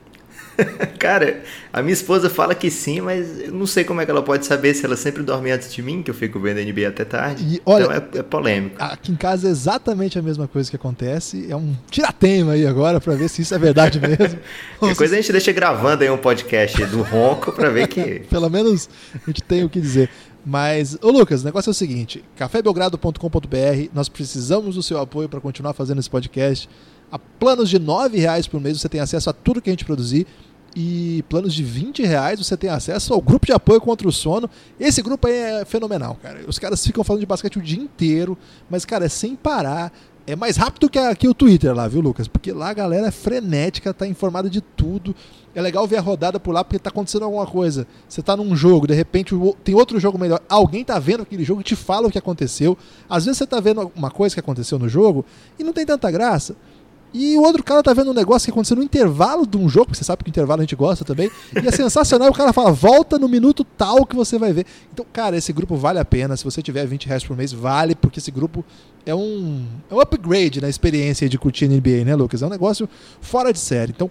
Cara, 0.98 1.42
a 1.72 1.82
minha 1.82 1.92
esposa 1.92 2.30
fala 2.30 2.54
que 2.54 2.70
sim, 2.70 3.00
mas 3.00 3.40
eu 3.40 3.52
não 3.52 3.66
sei 3.66 3.84
como 3.84 4.00
é 4.00 4.04
que 4.04 4.10
ela 4.10 4.22
pode 4.22 4.46
saber 4.46 4.74
se 4.74 4.84
ela 4.84 4.96
sempre 4.96 5.22
dorme 5.22 5.50
antes 5.50 5.72
de 5.72 5.82
mim, 5.82 6.02
que 6.02 6.10
eu 6.10 6.14
fico 6.14 6.38
vendo 6.38 6.58
a 6.58 6.62
NBA 6.62 6.88
até 6.88 7.04
tarde. 7.04 7.44
E, 7.44 7.62
olha, 7.64 7.84
então 7.84 7.96
é, 7.96 8.18
é, 8.18 8.22
polêmico. 8.22 8.76
Aqui 8.78 9.12
em 9.12 9.16
casa 9.16 9.48
é 9.48 9.50
exatamente 9.50 10.18
a 10.18 10.22
mesma 10.22 10.46
coisa 10.46 10.70
que 10.70 10.76
acontece. 10.76 11.46
É 11.50 11.56
um 11.56 11.74
tiratema 11.90 12.52
aí 12.52 12.66
agora 12.66 13.00
para 13.00 13.14
ver 13.14 13.28
se 13.28 13.42
isso 13.42 13.54
é 13.54 13.58
verdade 13.58 14.00
mesmo. 14.00 14.38
Qualquer 14.78 14.96
coisa 14.96 15.14
a 15.14 15.20
gente 15.20 15.32
deixa 15.32 15.52
gravando 15.52 16.02
aí 16.02 16.10
um 16.10 16.18
podcast 16.18 16.84
do 16.86 17.02
ronco 17.02 17.52
para 17.52 17.70
ver 17.70 17.88
que. 17.88 18.20
Pelo 18.30 18.48
menos 18.48 18.88
a 19.14 19.26
gente 19.26 19.42
tem 19.42 19.64
o 19.64 19.68
que 19.68 19.80
dizer. 19.80 20.08
Mas, 20.44 20.98
ô 21.00 21.10
Lucas, 21.10 21.42
o 21.42 21.44
negócio 21.44 21.70
é 21.70 21.72
o 21.72 21.74
seguinte: 21.74 22.22
cafébelgrado.com.br, 22.36 23.88
nós 23.94 24.08
precisamos 24.08 24.74
do 24.74 24.82
seu 24.82 25.00
apoio 25.00 25.28
para 25.28 25.40
continuar 25.40 25.72
fazendo 25.72 26.00
esse 26.00 26.10
podcast. 26.10 26.68
A 27.10 27.18
planos 27.18 27.70
de 27.70 27.78
R$ 27.78 27.84
reais 28.12 28.46
por 28.46 28.60
mês 28.60 28.80
você 28.80 28.88
tem 28.88 29.00
acesso 29.00 29.30
a 29.30 29.32
tudo 29.32 29.62
que 29.62 29.70
a 29.70 29.72
gente 29.72 29.84
produzir. 29.84 30.26
E 30.76 31.24
planos 31.28 31.54
de 31.54 31.62
20 31.62 32.02
reais 32.02 32.40
você 32.40 32.56
tem 32.56 32.68
acesso 32.68 33.14
ao 33.14 33.22
grupo 33.22 33.46
de 33.46 33.52
apoio 33.52 33.80
contra 33.80 34.08
o 34.08 34.12
sono. 34.12 34.50
Esse 34.78 35.00
grupo 35.02 35.28
aí 35.28 35.34
é 35.34 35.64
fenomenal, 35.64 36.18
cara. 36.20 36.40
Os 36.48 36.58
caras 36.58 36.84
ficam 36.84 37.04
falando 37.04 37.20
de 37.20 37.26
basquete 37.26 37.58
o 37.58 37.62
dia 37.62 37.80
inteiro, 37.80 38.36
mas, 38.68 38.84
cara, 38.84 39.04
é 39.04 39.08
sem 39.08 39.36
parar. 39.36 39.92
É 40.26 40.34
mais 40.34 40.56
rápido 40.56 40.88
que, 40.90 40.98
aqui 40.98 41.28
o 41.28 41.34
Twitter 41.34 41.72
lá, 41.74 41.86
viu, 41.86 42.00
Lucas? 42.00 42.26
Porque 42.26 42.50
lá 42.50 42.70
a 42.70 42.74
galera 42.74 43.06
é 43.06 43.10
frenética, 43.10 43.94
tá 43.94 44.06
informada 44.06 44.50
de 44.50 44.60
tudo. 44.60 45.14
É 45.54 45.62
legal 45.62 45.86
ver 45.86 45.96
a 45.96 46.00
rodada 46.00 46.40
por 46.40 46.52
lá 46.52 46.64
porque 46.64 46.78
tá 46.78 46.90
acontecendo 46.90 47.24
alguma 47.24 47.46
coisa. 47.46 47.86
Você 48.08 48.22
tá 48.22 48.36
num 48.36 48.56
jogo, 48.56 48.86
de 48.86 48.94
repente 48.94 49.34
tem 49.62 49.74
outro 49.74 50.00
jogo 50.00 50.18
melhor. 50.18 50.40
Alguém 50.48 50.84
tá 50.84 50.98
vendo 50.98 51.22
aquele 51.22 51.44
jogo 51.44 51.60
e 51.60 51.64
te 51.64 51.76
fala 51.76 52.08
o 52.08 52.10
que 52.10 52.18
aconteceu. 52.18 52.76
Às 53.08 53.24
vezes 53.24 53.38
você 53.38 53.46
tá 53.46 53.60
vendo 53.60 53.92
uma 53.94 54.10
coisa 54.10 54.34
que 54.34 54.40
aconteceu 54.40 54.78
no 54.78 54.88
jogo 54.88 55.24
e 55.58 55.62
não 55.62 55.72
tem 55.72 55.86
tanta 55.86 56.10
graça. 56.10 56.56
E 57.14 57.38
o 57.38 57.42
outro 57.42 57.62
cara 57.62 57.80
tá 57.80 57.94
vendo 57.94 58.10
um 58.10 58.14
negócio 58.14 58.46
que 58.46 58.50
aconteceu 58.50 58.76
no 58.76 58.82
intervalo 58.82 59.46
de 59.46 59.56
um 59.56 59.68
jogo, 59.68 59.86
porque 59.86 59.98
você 59.98 60.04
sabe 60.04 60.24
que 60.24 60.30
intervalo 60.30 60.60
a 60.60 60.64
gente 60.64 60.74
gosta 60.74 61.04
também. 61.04 61.30
E 61.54 61.64
é 61.64 61.70
sensacional. 61.70 62.28
o 62.28 62.34
cara 62.34 62.52
fala, 62.52 62.72
volta 62.72 63.20
no 63.20 63.28
minuto 63.28 63.62
tal 63.62 64.04
que 64.04 64.16
você 64.16 64.36
vai 64.36 64.52
ver. 64.52 64.66
Então, 64.92 65.06
cara, 65.12 65.36
esse 65.36 65.52
grupo 65.52 65.76
vale 65.76 66.00
a 66.00 66.04
pena. 66.04 66.36
Se 66.36 66.42
você 66.42 66.60
tiver 66.60 66.84
20 66.84 67.06
reais 67.06 67.22
por 67.22 67.36
mês, 67.36 67.52
vale, 67.52 67.94
porque 67.94 68.18
esse 68.18 68.32
grupo 68.32 68.64
é 69.06 69.14
um, 69.14 69.64
é 69.88 69.94
um 69.94 70.00
upgrade 70.00 70.60
na 70.60 70.68
experiência 70.68 71.28
de 71.28 71.38
curtir 71.38 71.68
NBA, 71.68 72.04
né, 72.04 72.16
Lucas? 72.16 72.42
É 72.42 72.46
um 72.46 72.50
negócio 72.50 72.88
fora 73.20 73.52
de 73.52 73.60
série. 73.60 73.92
Então, 73.92 74.08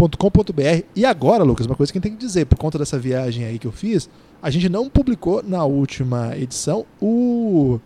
cafébelgrado.com.br. 0.00 0.84
E 0.94 1.04
agora, 1.04 1.42
Lucas, 1.42 1.66
uma 1.66 1.76
coisa 1.76 1.92
que 1.92 1.98
a 1.98 2.00
gente 2.00 2.10
tem 2.10 2.16
que 2.16 2.24
dizer, 2.24 2.46
por 2.46 2.56
conta 2.56 2.78
dessa 2.78 2.98
viagem 2.98 3.44
aí 3.44 3.58
que 3.58 3.66
eu 3.66 3.72
fiz, 3.72 4.08
a 4.42 4.50
gente 4.50 4.68
não 4.68 4.88
publicou 4.88 5.42
na 5.42 5.64
última 5.64 6.36
edição 6.36 6.86
o 7.00 7.78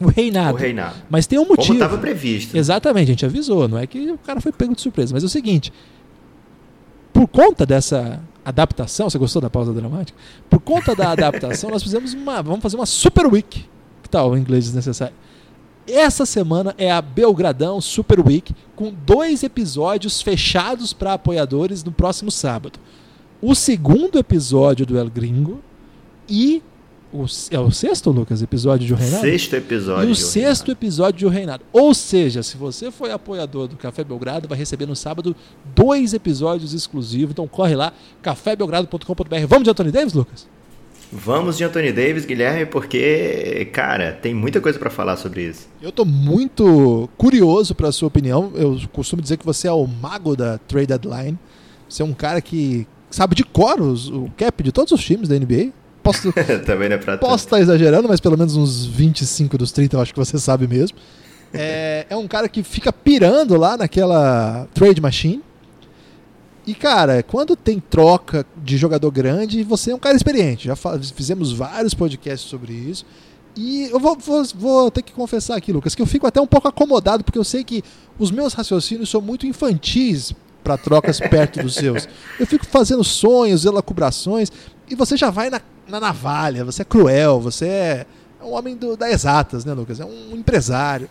o 0.00 0.08
reinado. 0.08 0.54
O 0.56 0.60
reinado. 0.60 0.96
Mas 1.08 1.26
tem 1.26 1.38
um 1.38 1.46
motivo. 1.46 1.68
Como 1.68 1.74
estava 1.74 1.98
previsto. 1.98 2.56
Exatamente, 2.56 3.08
a 3.08 3.12
gente 3.12 3.26
avisou. 3.26 3.68
Não 3.68 3.78
é 3.78 3.86
que 3.86 4.10
o 4.10 4.18
cara 4.18 4.40
foi 4.40 4.50
pego 4.50 4.74
de 4.74 4.80
surpresa. 4.80 5.12
Mas 5.14 5.22
é 5.22 5.26
o 5.26 5.28
seguinte: 5.28 5.72
por 7.12 7.28
conta 7.28 7.64
dessa 7.64 8.20
adaptação, 8.44 9.08
você 9.08 9.18
gostou 9.18 9.40
da 9.40 9.48
pausa 9.48 9.72
dramática? 9.72 10.18
Por 10.50 10.58
conta 10.58 10.96
da 10.96 11.12
adaptação, 11.12 11.70
nós 11.70 11.82
fizemos 11.82 12.14
uma. 12.14 12.42
Vamos 12.42 12.62
fazer 12.62 12.76
uma 12.76 12.86
Super 12.86 13.26
Week. 13.26 13.64
Que 14.02 14.08
tal 14.08 14.30
o 14.30 14.36
inglês 14.36 14.64
desnecessário? 14.64 15.14
Essa 15.86 16.24
semana 16.24 16.74
é 16.78 16.90
a 16.90 17.02
Belgradão 17.02 17.80
Super 17.80 18.20
Week, 18.20 18.54
com 18.76 18.92
dois 19.04 19.42
episódios 19.42 20.22
fechados 20.22 20.92
para 20.92 21.14
apoiadores 21.14 21.82
no 21.82 21.90
próximo 21.90 22.30
sábado. 22.30 22.78
O 23.40 23.54
segundo 23.54 24.18
episódio 24.18 24.86
do 24.86 24.96
El 24.96 25.10
Gringo 25.10 25.60
e 26.28 26.62
o, 27.12 27.26
é 27.50 27.58
o 27.58 27.70
sexto, 27.70 28.10
Lucas, 28.10 28.40
episódio 28.40 28.86
de 28.86 28.94
O 28.94 28.96
Reinado? 28.96 29.20
Sexto 29.20 29.54
episódio. 29.54 30.08
E 30.08 30.12
o 30.12 30.16
sexto 30.16 30.66
Reinado. 30.66 30.72
episódio 30.72 31.18
de 31.18 31.26
O 31.26 31.28
Reinado. 31.28 31.64
Ou 31.72 31.92
seja, 31.92 32.42
se 32.42 32.56
você 32.56 32.90
foi 32.90 33.10
apoiador 33.12 33.68
do 33.68 33.76
Café 33.76 34.02
Belgrado, 34.02 34.48
vai 34.48 34.56
receber 34.56 34.86
no 34.86 34.96
sábado 34.96 35.36
dois 35.74 36.14
episódios 36.14 36.72
exclusivos. 36.72 37.32
Então 37.32 37.46
corre 37.46 37.74
lá, 37.74 37.92
cafébelgrado.com.br. 38.22 39.46
Vamos 39.46 39.64
de 39.64 39.70
Anthony 39.70 39.90
Davis, 39.90 40.14
Lucas? 40.14 40.46
Vamos 41.12 41.58
de 41.58 41.64
Anthony 41.64 41.92
Davis, 41.92 42.24
Guilherme, 42.24 42.64
porque, 42.64 43.68
cara, 43.70 44.12
tem 44.12 44.32
muita 44.32 44.62
coisa 44.62 44.78
para 44.78 44.88
falar 44.88 45.16
sobre 45.18 45.42
isso. 45.42 45.68
Eu 45.82 45.92
tô 45.92 46.06
muito 46.06 47.06
curioso 47.18 47.74
para 47.74 47.92
sua 47.92 48.08
opinião. 48.08 48.50
Eu 48.54 48.80
costumo 48.90 49.20
dizer 49.20 49.36
que 49.36 49.44
você 49.44 49.68
é 49.68 49.72
o 49.72 49.86
mago 49.86 50.34
da 50.34 50.56
trade 50.56 50.86
deadline. 50.86 51.38
Você 51.86 52.00
é 52.00 52.04
um 52.04 52.14
cara 52.14 52.40
que 52.40 52.86
sabe 53.10 53.34
de 53.34 53.44
cor 53.44 53.78
os, 53.78 54.08
o 54.08 54.30
cap 54.38 54.62
de 54.62 54.72
todos 54.72 54.90
os 54.90 55.04
times 55.04 55.28
da 55.28 55.38
NBA. 55.38 55.70
Posso, 56.02 56.32
Também 56.64 56.88
não 56.88 56.96
é 56.96 56.98
pra 56.98 57.18
posso 57.18 57.44
estar 57.44 57.60
exagerando, 57.60 58.08
mas 58.08 58.18
pelo 58.18 58.38
menos 58.38 58.56
uns 58.56 58.86
25 58.86 59.58
dos 59.58 59.70
30 59.70 59.96
eu 59.96 60.00
acho 60.00 60.14
que 60.14 60.18
você 60.18 60.38
sabe 60.38 60.66
mesmo. 60.66 60.96
É, 61.52 62.06
é 62.08 62.16
um 62.16 62.26
cara 62.26 62.48
que 62.48 62.62
fica 62.62 62.90
pirando 62.90 63.56
lá 63.58 63.76
naquela 63.76 64.66
trade 64.72 65.00
machine. 65.00 65.42
E, 66.66 66.74
cara, 66.74 67.22
quando 67.22 67.56
tem 67.56 67.80
troca 67.80 68.46
de 68.56 68.76
jogador 68.76 69.10
grande, 69.10 69.64
você 69.64 69.90
é 69.90 69.94
um 69.94 69.98
cara 69.98 70.16
experiente. 70.16 70.68
Já 70.68 70.76
fizemos 71.14 71.52
vários 71.52 71.92
podcasts 71.92 72.48
sobre 72.48 72.72
isso. 72.72 73.04
E 73.56 73.88
eu 73.90 73.98
vou, 73.98 74.16
vou, 74.16 74.44
vou, 74.54 74.90
ter 74.90 75.02
que 75.02 75.12
confessar 75.12 75.56
aqui, 75.56 75.72
Lucas, 75.72 75.94
que 75.94 76.00
eu 76.00 76.06
fico 76.06 76.26
até 76.26 76.40
um 76.40 76.46
pouco 76.46 76.68
acomodado, 76.68 77.22
porque 77.22 77.38
eu 77.38 77.44
sei 77.44 77.62
que 77.64 77.82
os 78.18 78.30
meus 78.30 78.54
raciocínios 78.54 79.10
são 79.10 79.20
muito 79.20 79.46
infantis 79.46 80.32
para 80.64 80.78
trocas 80.78 81.20
perto 81.28 81.60
dos 81.60 81.74
seus. 81.74 82.08
Eu 82.38 82.46
fico 82.46 82.64
fazendo 82.64 83.04
sonhos, 83.04 83.64
elacubrações, 83.64 84.50
e 84.88 84.94
você 84.94 85.16
já 85.16 85.30
vai 85.30 85.50
na, 85.50 85.60
na 85.86 86.00
navalha, 86.00 86.64
você 86.64 86.82
é 86.82 86.84
cruel, 86.84 87.40
você 87.40 87.66
é 87.66 88.06
um 88.42 88.52
homem 88.52 88.76
do, 88.76 88.96
da 88.96 89.10
exatas, 89.10 89.64
né, 89.64 89.74
Lucas? 89.74 90.00
É 90.00 90.04
um 90.04 90.34
empresário. 90.34 91.08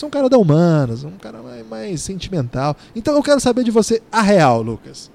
É 0.00 0.06
um 0.06 0.10
cara 0.10 0.28
da 0.28 0.38
humanas, 0.38 1.04
um 1.04 1.18
cara 1.18 1.42
mais, 1.42 1.66
mais 1.66 2.02
sentimental. 2.02 2.76
Então 2.94 3.14
eu 3.14 3.22
quero 3.22 3.40
saber 3.40 3.64
de 3.64 3.70
você 3.70 4.00
a 4.10 4.22
real, 4.22 4.62
Lucas. 4.62 5.10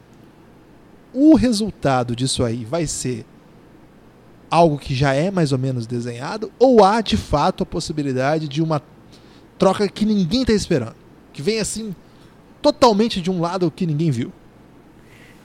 O 1.13 1.35
resultado 1.35 2.15
disso 2.15 2.43
aí 2.43 2.65
vai 2.65 2.85
ser 2.85 3.25
algo 4.49 4.77
que 4.77 4.93
já 4.93 5.13
é 5.13 5.31
mais 5.31 5.51
ou 5.51 5.57
menos 5.57 5.87
desenhado 5.87 6.51
ou 6.59 6.83
há 6.83 7.01
de 7.01 7.17
fato 7.17 7.63
a 7.63 7.65
possibilidade 7.65 8.47
de 8.47 8.61
uma 8.61 8.81
troca 9.57 9.87
que 9.87 10.05
ninguém 10.05 10.41
está 10.41 10.53
esperando? 10.53 10.95
Que 11.33 11.41
vem 11.41 11.59
assim 11.59 11.95
totalmente 12.61 13.21
de 13.21 13.31
um 13.31 13.39
lado 13.39 13.71
que 13.71 13.85
ninguém 13.85 14.11
viu. 14.11 14.31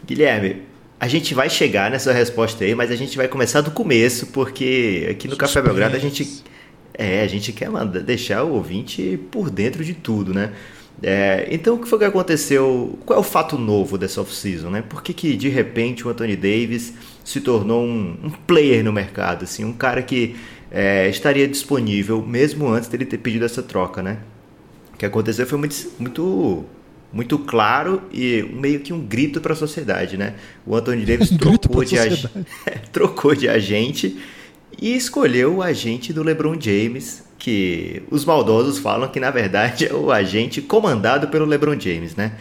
Guilherme, 0.05 0.63
a 0.99 1.07
gente 1.07 1.35
vai 1.35 1.49
chegar 1.49 1.91
nessa 1.91 2.13
resposta 2.13 2.65
aí, 2.65 2.75
mas 2.75 2.91
a 2.91 2.97
gente 2.97 3.17
vai 3.17 3.29
começar 3.29 3.61
do 3.61 3.71
começo, 3.71 4.27
porque 4.29 5.07
aqui 5.11 5.29
no 5.29 5.37
Café 5.37 5.63
Belgrado 5.63 5.97
a 5.97 5.99
gente 5.99 6.43
é, 7.01 7.23
a 7.23 7.27
gente 7.27 7.51
quer 7.51 7.71
mandar, 7.71 8.01
deixar 8.01 8.45
o 8.45 8.53
ouvinte 8.53 9.19
por 9.31 9.49
dentro 9.49 9.83
de 9.83 9.95
tudo, 9.95 10.35
né? 10.35 10.53
É, 11.03 11.49
então, 11.51 11.77
o 11.77 11.79
que 11.79 11.89
foi 11.89 11.99
que 11.99 12.05
aconteceu? 12.05 12.99
Qual 13.07 13.17
é 13.17 13.21
o 13.21 13.25
fato 13.25 13.57
novo 13.57 13.97
dessa 13.97 14.21
off-season, 14.21 14.69
né? 14.69 14.83
Por 14.87 15.03
que, 15.03 15.15
que 15.15 15.35
de 15.35 15.49
repente 15.49 16.07
o 16.07 16.11
Anthony 16.11 16.37
Davis 16.37 16.93
se 17.25 17.41
tornou 17.41 17.83
um, 17.83 18.19
um 18.23 18.31
player 18.31 18.85
no 18.85 18.93
mercado, 18.93 19.45
assim, 19.45 19.65
um 19.65 19.73
cara 19.73 20.03
que 20.03 20.37
é, 20.71 21.09
estaria 21.09 21.49
disponível 21.49 22.21
mesmo 22.21 22.69
antes 22.69 22.87
dele 22.87 23.07
ter 23.07 23.17
pedido 23.17 23.47
essa 23.47 23.63
troca, 23.63 24.03
né? 24.03 24.19
O 24.93 24.99
que 24.99 25.07
aconteceu 25.07 25.47
foi 25.47 25.59
muito, 25.59 25.75
muito, 25.99 26.65
muito 27.11 27.39
claro 27.39 28.03
e 28.13 28.43
meio 28.53 28.81
que 28.81 28.93
um 28.93 29.01
grito 29.01 29.41
para 29.41 29.55
a 29.55 29.57
sociedade, 29.57 30.19
né? 30.19 30.35
O 30.67 30.77
Anthony 30.77 31.07
Davis 31.07 31.33
um 31.33 31.39
trocou, 31.39 31.83
de 31.83 31.99
ag... 31.99 32.29
trocou 32.93 33.35
de 33.35 33.49
agente 33.49 34.19
e 34.79 34.95
escolheu 34.95 35.57
o 35.57 35.63
agente 35.63 36.13
do 36.13 36.23
LeBron 36.23 36.59
James, 36.61 37.25
que 37.39 38.03
os 38.11 38.25
maldosos 38.25 38.79
falam 38.79 39.09
que 39.09 39.19
na 39.19 39.31
verdade 39.31 39.87
é 39.89 39.95
o 39.95 40.11
agente 40.11 40.61
comandado 40.61 41.29
pelo 41.29 41.47
LeBron 41.47 41.79
James, 41.79 42.15
né? 42.17 42.33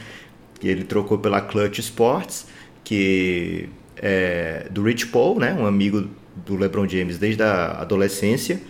Que 0.60 0.68
ele 0.68 0.84
trocou 0.84 1.18
pela 1.18 1.42
Clutch 1.42 1.80
Sports, 1.80 2.48
que 2.84 3.70
é 3.96 4.68
do 4.70 4.84
Rich 4.84 5.08
Paul, 5.08 5.40
né? 5.40 5.54
Um 5.54 5.66
amigo 5.66 6.08
do 6.46 6.56
LeBron 6.56 6.88
James 6.88 7.18
desde 7.18 7.44
a 7.44 7.82
adolescência 7.82 8.62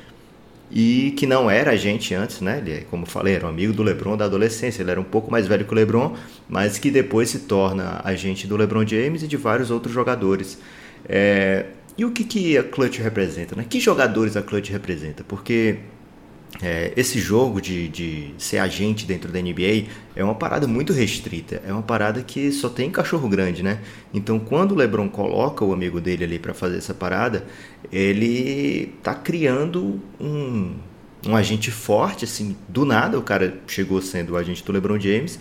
e 0.72 1.12
que 1.18 1.26
não 1.26 1.50
era 1.50 1.72
agente 1.72 2.14
antes, 2.14 2.42
né? 2.42 2.62
Ele, 2.64 2.86
como 2.90 3.06
falei, 3.06 3.36
era 3.36 3.46
um 3.46 3.50
amigo 3.50 3.74
do 3.74 3.82
LeBron 3.82 4.16
da 4.16 4.26
adolescência. 4.26 4.84
Ele 4.84 4.92
era 4.92 5.02
um 5.02 5.06
pouco 5.06 5.32
mais 5.32 5.48
velho 5.48 5.66
que 5.66 5.72
o 5.72 5.76
LeBron, 5.76 6.16
mas 6.48 6.78
que 6.78 6.92
depois 6.92 7.30
se 7.30 7.40
torna 7.40 8.02
agente 8.04 8.46
do 8.46 8.56
LeBron 8.56 8.86
James 8.86 9.24
e 9.24 9.28
de 9.28 9.36
vários 9.36 9.72
outros 9.72 9.94
jogadores. 9.94 10.60
É, 11.08 11.66
e 12.00 12.06
o 12.06 12.12
que, 12.12 12.24
que 12.24 12.58
a 12.58 12.64
Clutch 12.64 13.00
representa? 13.00 13.58
Né? 13.58 13.66
Que 13.70 13.78
jogadores 13.78 14.38
a 14.38 14.42
Clutch 14.42 14.70
representa? 14.70 15.22
Porque 15.22 15.80
é, 16.62 16.94
esse 16.96 17.20
jogo 17.20 17.60
de, 17.60 17.90
de 17.90 18.34
ser 18.38 18.60
agente 18.60 19.06
dentro 19.06 19.30
da 19.30 19.42
NBA 19.42 19.88
é 20.16 20.24
uma 20.24 20.34
parada 20.34 20.66
muito 20.66 20.94
restrita, 20.94 21.62
é 21.68 21.74
uma 21.74 21.82
parada 21.82 22.24
que 22.24 22.54
só 22.54 22.70
tem 22.70 22.90
cachorro 22.90 23.28
grande, 23.28 23.62
né? 23.62 23.82
Então, 24.14 24.40
quando 24.40 24.72
o 24.72 24.76
LeBron 24.76 25.10
coloca 25.10 25.66
o 25.66 25.74
amigo 25.74 26.00
dele 26.00 26.24
ali 26.24 26.40
para 26.40 26.54
fazer 26.54 26.78
essa 26.78 26.94
parada, 26.94 27.46
ele 27.92 28.94
tá 29.04 29.14
criando 29.14 30.00
um, 30.22 30.76
um 31.28 31.36
agente 31.36 31.70
forte, 31.70 32.24
assim, 32.24 32.56
do 32.70 32.86
nada 32.86 33.20
o 33.20 33.22
cara 33.22 33.60
chegou 33.68 34.02
sendo 34.02 34.36
o 34.36 34.38
agente 34.38 34.64
do 34.64 34.72
LeBron 34.72 34.98
James 34.98 35.38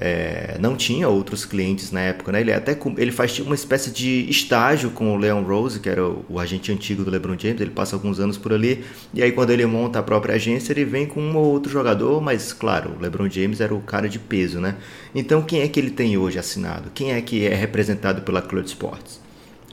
é, 0.00 0.56
não 0.58 0.76
tinha 0.76 1.06
outros 1.08 1.44
clientes 1.44 1.92
na 1.92 2.00
época, 2.00 2.32
né? 2.32 2.40
Ele 2.40 2.52
até 2.52 2.76
ele 2.96 3.12
faz 3.12 3.38
uma 3.40 3.54
espécie 3.54 3.90
de 3.90 4.26
estágio 4.30 4.90
com 4.90 5.12
o 5.12 5.16
Leon 5.16 5.42
Rose, 5.42 5.78
que 5.78 5.90
era 5.90 6.02
o, 6.02 6.24
o, 6.26 6.40
agente 6.40 6.72
antigo 6.72 7.04
do 7.04 7.10
LeBron 7.10 7.36
James. 7.38 7.60
Ele 7.60 7.70
passa 7.70 7.94
alguns 7.94 8.18
anos 8.18 8.38
por 8.38 8.50
ali 8.50 8.82
e 9.12 9.22
aí 9.22 9.30
quando 9.30 9.50
ele 9.50 9.66
monta 9.66 9.98
a 9.98 10.02
própria 10.02 10.36
agência 10.36 10.72
ele 10.72 10.86
vem 10.86 11.04
com 11.04 11.20
um 11.20 11.36
ou 11.36 11.44
outro 11.44 11.70
jogador, 11.70 12.18
mas 12.22 12.50
claro, 12.54 12.96
o 12.98 13.02
LeBron 13.02 13.28
James 13.28 13.60
era 13.60 13.74
o 13.74 13.82
cara 13.82 14.08
de 14.08 14.18
peso, 14.18 14.58
né? 14.58 14.76
Então 15.14 15.42
quem 15.42 15.60
é 15.60 15.68
que 15.68 15.78
ele 15.78 15.90
tem 15.90 16.16
hoje 16.16 16.38
assinado? 16.38 16.90
Quem 16.94 17.12
é 17.12 17.20
que 17.20 17.46
é 17.46 17.54
representado 17.54 18.22
pela 18.22 18.40
Clutch 18.40 18.68
Sports? 18.68 19.20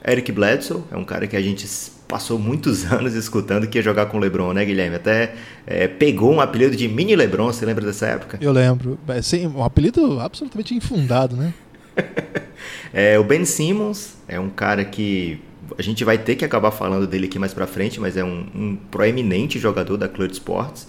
Eric 0.07 0.31
Bledsoe 0.31 0.83
é 0.89 0.95
um 0.95 1.03
cara 1.03 1.27
que 1.27 1.35
a 1.35 1.41
gente 1.41 1.67
passou 2.07 2.39
muitos 2.39 2.85
anos 2.91 3.13
escutando 3.13 3.67
que 3.67 3.77
ia 3.77 3.81
jogar 3.81 4.05
com 4.05 4.17
o 4.17 4.19
LeBron, 4.19 4.53
né, 4.53 4.63
Guilherme? 4.63 4.95
Até 4.95 5.33
é, 5.65 5.87
pegou 5.87 6.33
um 6.33 6.39
apelido 6.39 6.75
de 6.75 6.87
Mini 6.87 7.15
LeBron, 7.15 7.47
você 7.47 7.65
lembra 7.65 7.85
dessa 7.85 8.07
época? 8.07 8.37
Eu 8.39 8.51
lembro. 8.51 8.97
É, 9.07 9.21
sim, 9.21 9.45
um 9.47 9.63
apelido 9.63 10.19
absolutamente 10.19 10.73
infundado, 10.73 11.35
né? 11.35 11.53
é, 12.93 13.19
o 13.19 13.23
Ben 13.23 13.43
Simmons 13.43 14.15
é 14.27 14.39
um 14.39 14.49
cara 14.49 14.85
que 14.85 15.41
a 15.77 15.81
gente 15.81 16.03
vai 16.05 16.17
ter 16.17 16.35
que 16.35 16.45
acabar 16.45 16.71
falando 16.71 17.05
dele 17.05 17.25
aqui 17.25 17.37
mais 17.37 17.53
pra 17.53 17.67
frente, 17.67 17.99
mas 17.99 18.15
é 18.15 18.23
um, 18.23 18.45
um 18.55 18.77
proeminente 18.89 19.59
jogador 19.59 19.97
da 19.97 20.07
Clutch 20.07 20.33
Sports. 20.33 20.87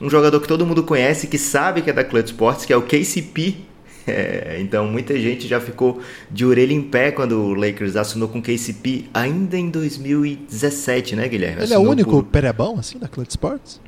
Um 0.00 0.08
jogador 0.08 0.40
que 0.40 0.48
todo 0.48 0.66
mundo 0.66 0.82
conhece, 0.82 1.26
que 1.26 1.38
sabe 1.38 1.82
que 1.82 1.90
é 1.90 1.92
da 1.92 2.04
Clutch 2.04 2.26
Sports, 2.26 2.64
que 2.64 2.72
é 2.72 2.76
o 2.76 2.82
KCP, 2.82 3.56
é, 4.10 4.58
então 4.60 4.86
muita 4.86 5.18
gente 5.18 5.46
já 5.46 5.60
ficou 5.60 6.00
de 6.30 6.44
orelha 6.44 6.72
em 6.72 6.82
pé 6.82 7.10
quando 7.10 7.32
o 7.32 7.54
Lakers 7.54 7.96
assinou 7.96 8.28
com 8.28 8.38
o 8.38 8.42
KCP 8.42 9.06
ainda 9.12 9.56
em 9.56 9.70
2017, 9.70 11.16
né, 11.16 11.28
Guilherme? 11.28 11.62
Ele 11.62 11.74
é 11.74 11.78
o 11.78 11.82
único 11.82 12.10
por... 12.10 12.24
perebão 12.24 12.78
assim 12.78 12.98
da 12.98 13.08
Clutch 13.08 13.30
Sports? 13.30 13.80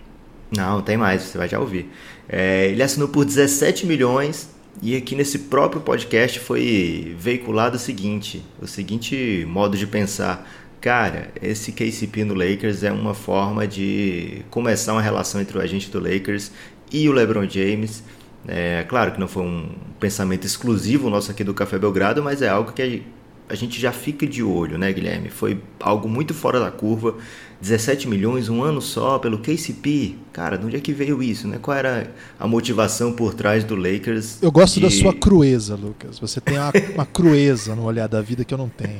Não, 0.57 0.83
tem 0.83 0.97
mais, 0.97 1.23
você 1.23 1.39
vai 1.39 1.49
já 1.49 1.61
ouvir. 1.61 1.91
É, 2.29 2.69
ele 2.69 2.83
assinou 2.83 3.09
por 3.09 3.25
17 3.25 3.87
milhões 3.87 4.49
e 4.83 4.97
aqui 4.97 5.15
nesse 5.15 5.39
próprio 5.39 5.81
podcast 5.81 6.39
foi 6.41 7.15
veiculado 7.19 7.77
o 7.77 7.79
seguinte, 7.79 8.43
o 8.61 8.67
seguinte 8.67 9.45
modo 9.49 9.77
de 9.77 9.87
pensar. 9.87 10.49
Cara, 10.81 11.29
esse 11.43 11.73
KCP 11.73 12.25
no 12.25 12.35
Lakers 12.35 12.83
é 12.83 12.91
uma 12.91 13.12
forma 13.12 13.67
de 13.67 14.43
começar 14.50 14.93
uma 14.93 15.03
relação 15.03 15.41
entre 15.41 15.59
o 15.59 15.61
agente 15.61 15.91
do 15.91 16.00
Lakers 16.00 16.50
e 16.91 17.09
o 17.09 17.12
LeBron 17.12 17.47
James 17.49 18.03
é 18.49 18.85
claro 18.89 19.13
que 19.13 19.21
não 19.21 19.29
foi 19.29 19.43
um 19.43 19.69
pensamento 19.99 20.47
exclusivo 20.47 21.11
nosso 21.11 21.31
aqui 21.31 21.45
do 21.45 21.53
Café 21.53 21.79
Belgrado, 21.79 22.23
mas 22.23 22.43
é 22.43 22.49
algo 22.49 22.73
que 22.73 23.03
a 23.49 23.55
gente 23.55 23.81
já 23.81 23.93
fica 23.93 24.27
de 24.27 24.43
olho, 24.43 24.79
né, 24.79 24.93
Guilherme? 24.93 25.29
Foi 25.29 25.61
algo 25.81 26.09
muito 26.09 26.33
fora 26.33 26.61
da 26.61 26.71
curva. 26.71 27.17
17 27.61 28.09
milhões, 28.09 28.49
um 28.49 28.63
ano 28.63 28.81
só 28.81 29.19
pelo 29.19 29.39
KCP. 29.39 30.15
Cara, 30.33 30.57
de 30.57 30.65
onde 30.65 30.77
é 30.77 30.81
que 30.81 30.93
veio 30.93 31.23
isso, 31.23 31.47
né? 31.47 31.59
Qual 31.61 31.77
era 31.77 32.11
a 32.39 32.47
motivação 32.47 33.13
por 33.13 33.35
trás 33.35 33.65
do 33.65 33.75
Lakers? 33.75 34.43
Eu 34.43 34.51
gosto 34.51 34.77
de... 34.77 34.83
da 34.83 34.91
sua 34.91 35.13
crueza, 35.13 35.75
Lucas. 35.75 36.19
Você 36.19 36.41
tem 36.41 36.57
uma, 36.57 36.73
uma 36.95 37.07
crueza 37.07 37.75
no 37.75 37.85
olhar 37.85 38.09
da 38.09 38.23
vida 38.23 38.45
que 38.45 38.55
eu 38.55 38.59
não 38.59 38.69
tenho. 38.69 38.99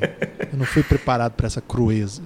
Eu 0.51 0.59
não 0.59 0.65
fui 0.65 0.83
preparado 0.83 1.31
para 1.31 1.47
essa 1.47 1.61
crueza. 1.61 2.21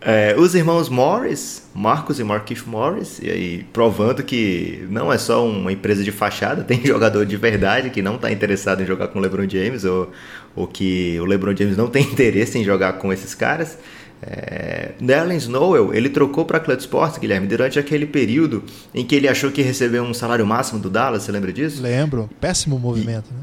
É, 0.00 0.36
os 0.38 0.54
irmãos 0.54 0.88
Morris, 0.88 1.62
Marcos 1.74 2.20
e 2.20 2.24
Marquise 2.24 2.62
Morris, 2.66 3.18
e 3.20 3.30
aí 3.30 3.66
provando 3.72 4.22
que 4.22 4.86
não 4.90 5.12
é 5.12 5.18
só 5.18 5.46
uma 5.46 5.72
empresa 5.72 6.04
de 6.04 6.12
fachada, 6.12 6.62
tem 6.64 6.84
jogador 6.84 7.24
de 7.24 7.36
verdade 7.36 7.90
que 7.90 8.02
não 8.02 8.16
está 8.16 8.30
interessado 8.30 8.82
em 8.82 8.86
jogar 8.86 9.08
com 9.08 9.18
o 9.18 9.22
LeBron 9.22 9.48
James 9.48 9.84
ou, 9.84 10.10
ou 10.54 10.66
que 10.66 11.18
o 11.18 11.24
LeBron 11.24 11.56
James 11.56 11.76
não 11.76 11.88
tem 11.90 12.02
interesse 12.02 12.58
em 12.58 12.64
jogar 12.64 12.94
com 12.94 13.12
esses 13.12 13.34
caras. 13.34 13.78
É, 14.22 14.92
Nerlens 14.98 15.42
Snowell, 15.42 15.92
ele 15.92 16.08
trocou 16.08 16.44
para 16.44 16.56
a 16.56 16.60
Clutch 16.60 16.80
Sports, 16.80 17.18
Guilherme, 17.18 17.46
durante 17.46 17.78
aquele 17.78 18.06
período 18.06 18.64
em 18.94 19.04
que 19.04 19.14
ele 19.14 19.28
achou 19.28 19.50
que 19.50 19.60
recebeu 19.60 20.02
um 20.02 20.14
salário 20.14 20.46
máximo 20.46 20.80
do 20.80 20.88
Dallas, 20.88 21.22
você 21.22 21.32
lembra 21.32 21.52
disso? 21.52 21.82
Lembro, 21.82 22.30
péssimo 22.40 22.78
movimento, 22.78 23.28
e, 23.30 23.34
né? 23.34 23.40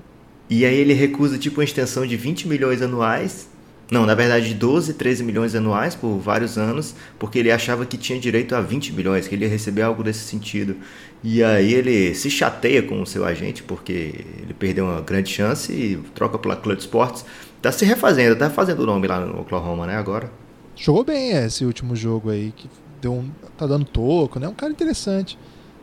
E 0.50 0.66
aí 0.66 0.76
ele 0.76 0.94
recusa 0.94 1.38
tipo 1.38 1.60
uma 1.60 1.64
extensão 1.64 2.08
de 2.08 2.18
20 2.18 2.48
milhões 2.48 2.82
anuais 2.82 3.48
não, 3.92 4.06
na 4.06 4.16
verdade 4.16 4.54
12, 4.54 4.94
13 4.94 5.24
milhões 5.24 5.54
anuais 5.56 5.94
por 5.94 6.18
vários 6.18 6.58
anos, 6.58 6.96
porque 7.20 7.40
ele 7.40 7.52
achava 7.52 7.86
que 7.86 7.98
tinha 7.98 8.20
direito 8.20 8.56
a 8.56 8.62
20 8.62 8.94
milhões, 8.94 9.28
que 9.28 9.36
ele 9.36 9.46
ia 9.46 9.52
receber 9.52 9.82
algo 9.82 10.04
desse 10.04 10.22
sentido. 10.22 10.76
E 11.24 11.44
aí 11.44 11.74
ele 11.74 12.16
se 12.16 12.30
chateia 12.30 12.82
com 12.82 13.02
o 13.02 13.06
seu 13.06 13.26
agente, 13.26 13.64
porque 13.64 14.26
ele 14.42 14.54
perdeu 14.58 14.86
uma 14.86 15.02
grande 15.02 15.30
chance 15.30 15.72
e 15.72 15.98
troca 16.16 16.38
pela 16.38 16.56
Clutch 16.56 16.82
Sports. 16.82 17.26
Tá 17.62 17.72
se 17.72 17.86
refazendo, 17.86 18.36
tá 18.36 18.50
fazendo 18.50 18.82
o 18.82 18.86
nome 18.86 19.08
lá 19.08 19.20
no 19.20 19.42
Oklahoma, 19.42 19.86
né, 19.86 19.96
agora. 19.96 20.30
Jogou 20.76 21.04
bem 21.04 21.32
esse 21.32 21.64
último 21.64 21.96
jogo 21.96 22.30
aí, 22.30 22.52
que 22.56 22.70
deu 23.02 23.14
um, 23.14 23.30
tá 23.58 23.68
dando 23.68 23.86
toco, 23.86 24.40
né? 24.40 24.48
Um 24.48 24.54
cara 24.54 24.72
interessante. 24.72 25.38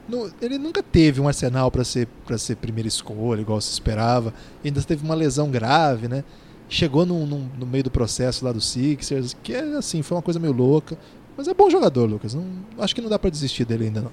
No, 0.08 0.30
ele 0.42 0.58
nunca 0.58 0.82
teve 0.82 1.20
um 1.20 1.28
arsenal 1.28 1.70
para 1.70 1.84
ser 1.84 2.08
ser 2.36 2.56
primeira 2.56 2.88
escolha, 2.88 3.40
igual 3.40 3.60
se 3.60 3.70
esperava. 3.70 4.34
Ainda 4.64 4.82
teve 4.82 5.04
uma 5.04 5.14
lesão 5.14 5.50
grave, 5.50 6.08
né? 6.08 6.24
Chegou 6.70 7.04
no, 7.04 7.26
no, 7.26 7.50
no 7.58 7.66
meio 7.66 7.82
do 7.84 7.90
processo 7.90 8.44
lá 8.44 8.52
do 8.52 8.60
Sixers, 8.60 9.36
que 9.42 9.52
é 9.52 9.60
assim, 9.76 10.02
foi 10.02 10.16
uma 10.16 10.22
coisa 10.22 10.38
meio 10.38 10.52
louca. 10.52 10.96
Mas 11.36 11.48
é 11.48 11.52
bom 11.52 11.68
jogador, 11.68 12.08
Lucas. 12.08 12.32
Não, 12.32 12.44
acho 12.78 12.94
que 12.94 13.00
não 13.00 13.10
dá 13.10 13.18
para 13.18 13.28
desistir 13.28 13.64
dele 13.64 13.86
ainda 13.86 14.02
não. 14.02 14.12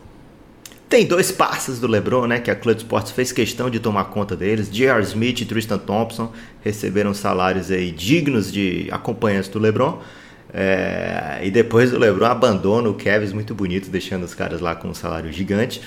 Tem 0.89 1.05
dois 1.05 1.31
passes 1.31 1.79
do 1.79 1.85
LeBron, 1.85 2.25
né, 2.27 2.39
que 2.39 2.49
a 2.49 2.55
Clutch 2.55 2.77
Sports 2.77 3.11
fez 3.11 3.31
questão 3.31 3.69
de 3.69 3.79
tomar 3.79 4.05
conta 4.05 4.35
deles. 4.35 4.71
J.R. 4.71 5.03
Smith 5.03 5.41
e 5.41 5.45
Tristan 5.45 5.77
Thompson 5.77 6.31
receberam 6.63 7.13
salários 7.13 7.69
aí 7.69 7.91
dignos 7.91 8.51
de 8.51 8.87
acompanhantes 8.91 9.49
do 9.49 9.59
LeBron. 9.59 9.99
É, 10.53 11.41
e 11.43 11.51
depois 11.51 11.93
o 11.93 11.99
LeBron 11.99 12.25
abandona 12.25 12.89
o 12.89 12.95
Kevs 12.95 13.33
muito 13.33 13.53
bonito, 13.53 13.89
deixando 13.89 14.23
os 14.23 14.33
caras 14.33 14.61
lá 14.61 14.75
com 14.75 14.87
um 14.87 14.93
salário 14.93 15.31
gigante. 15.31 15.81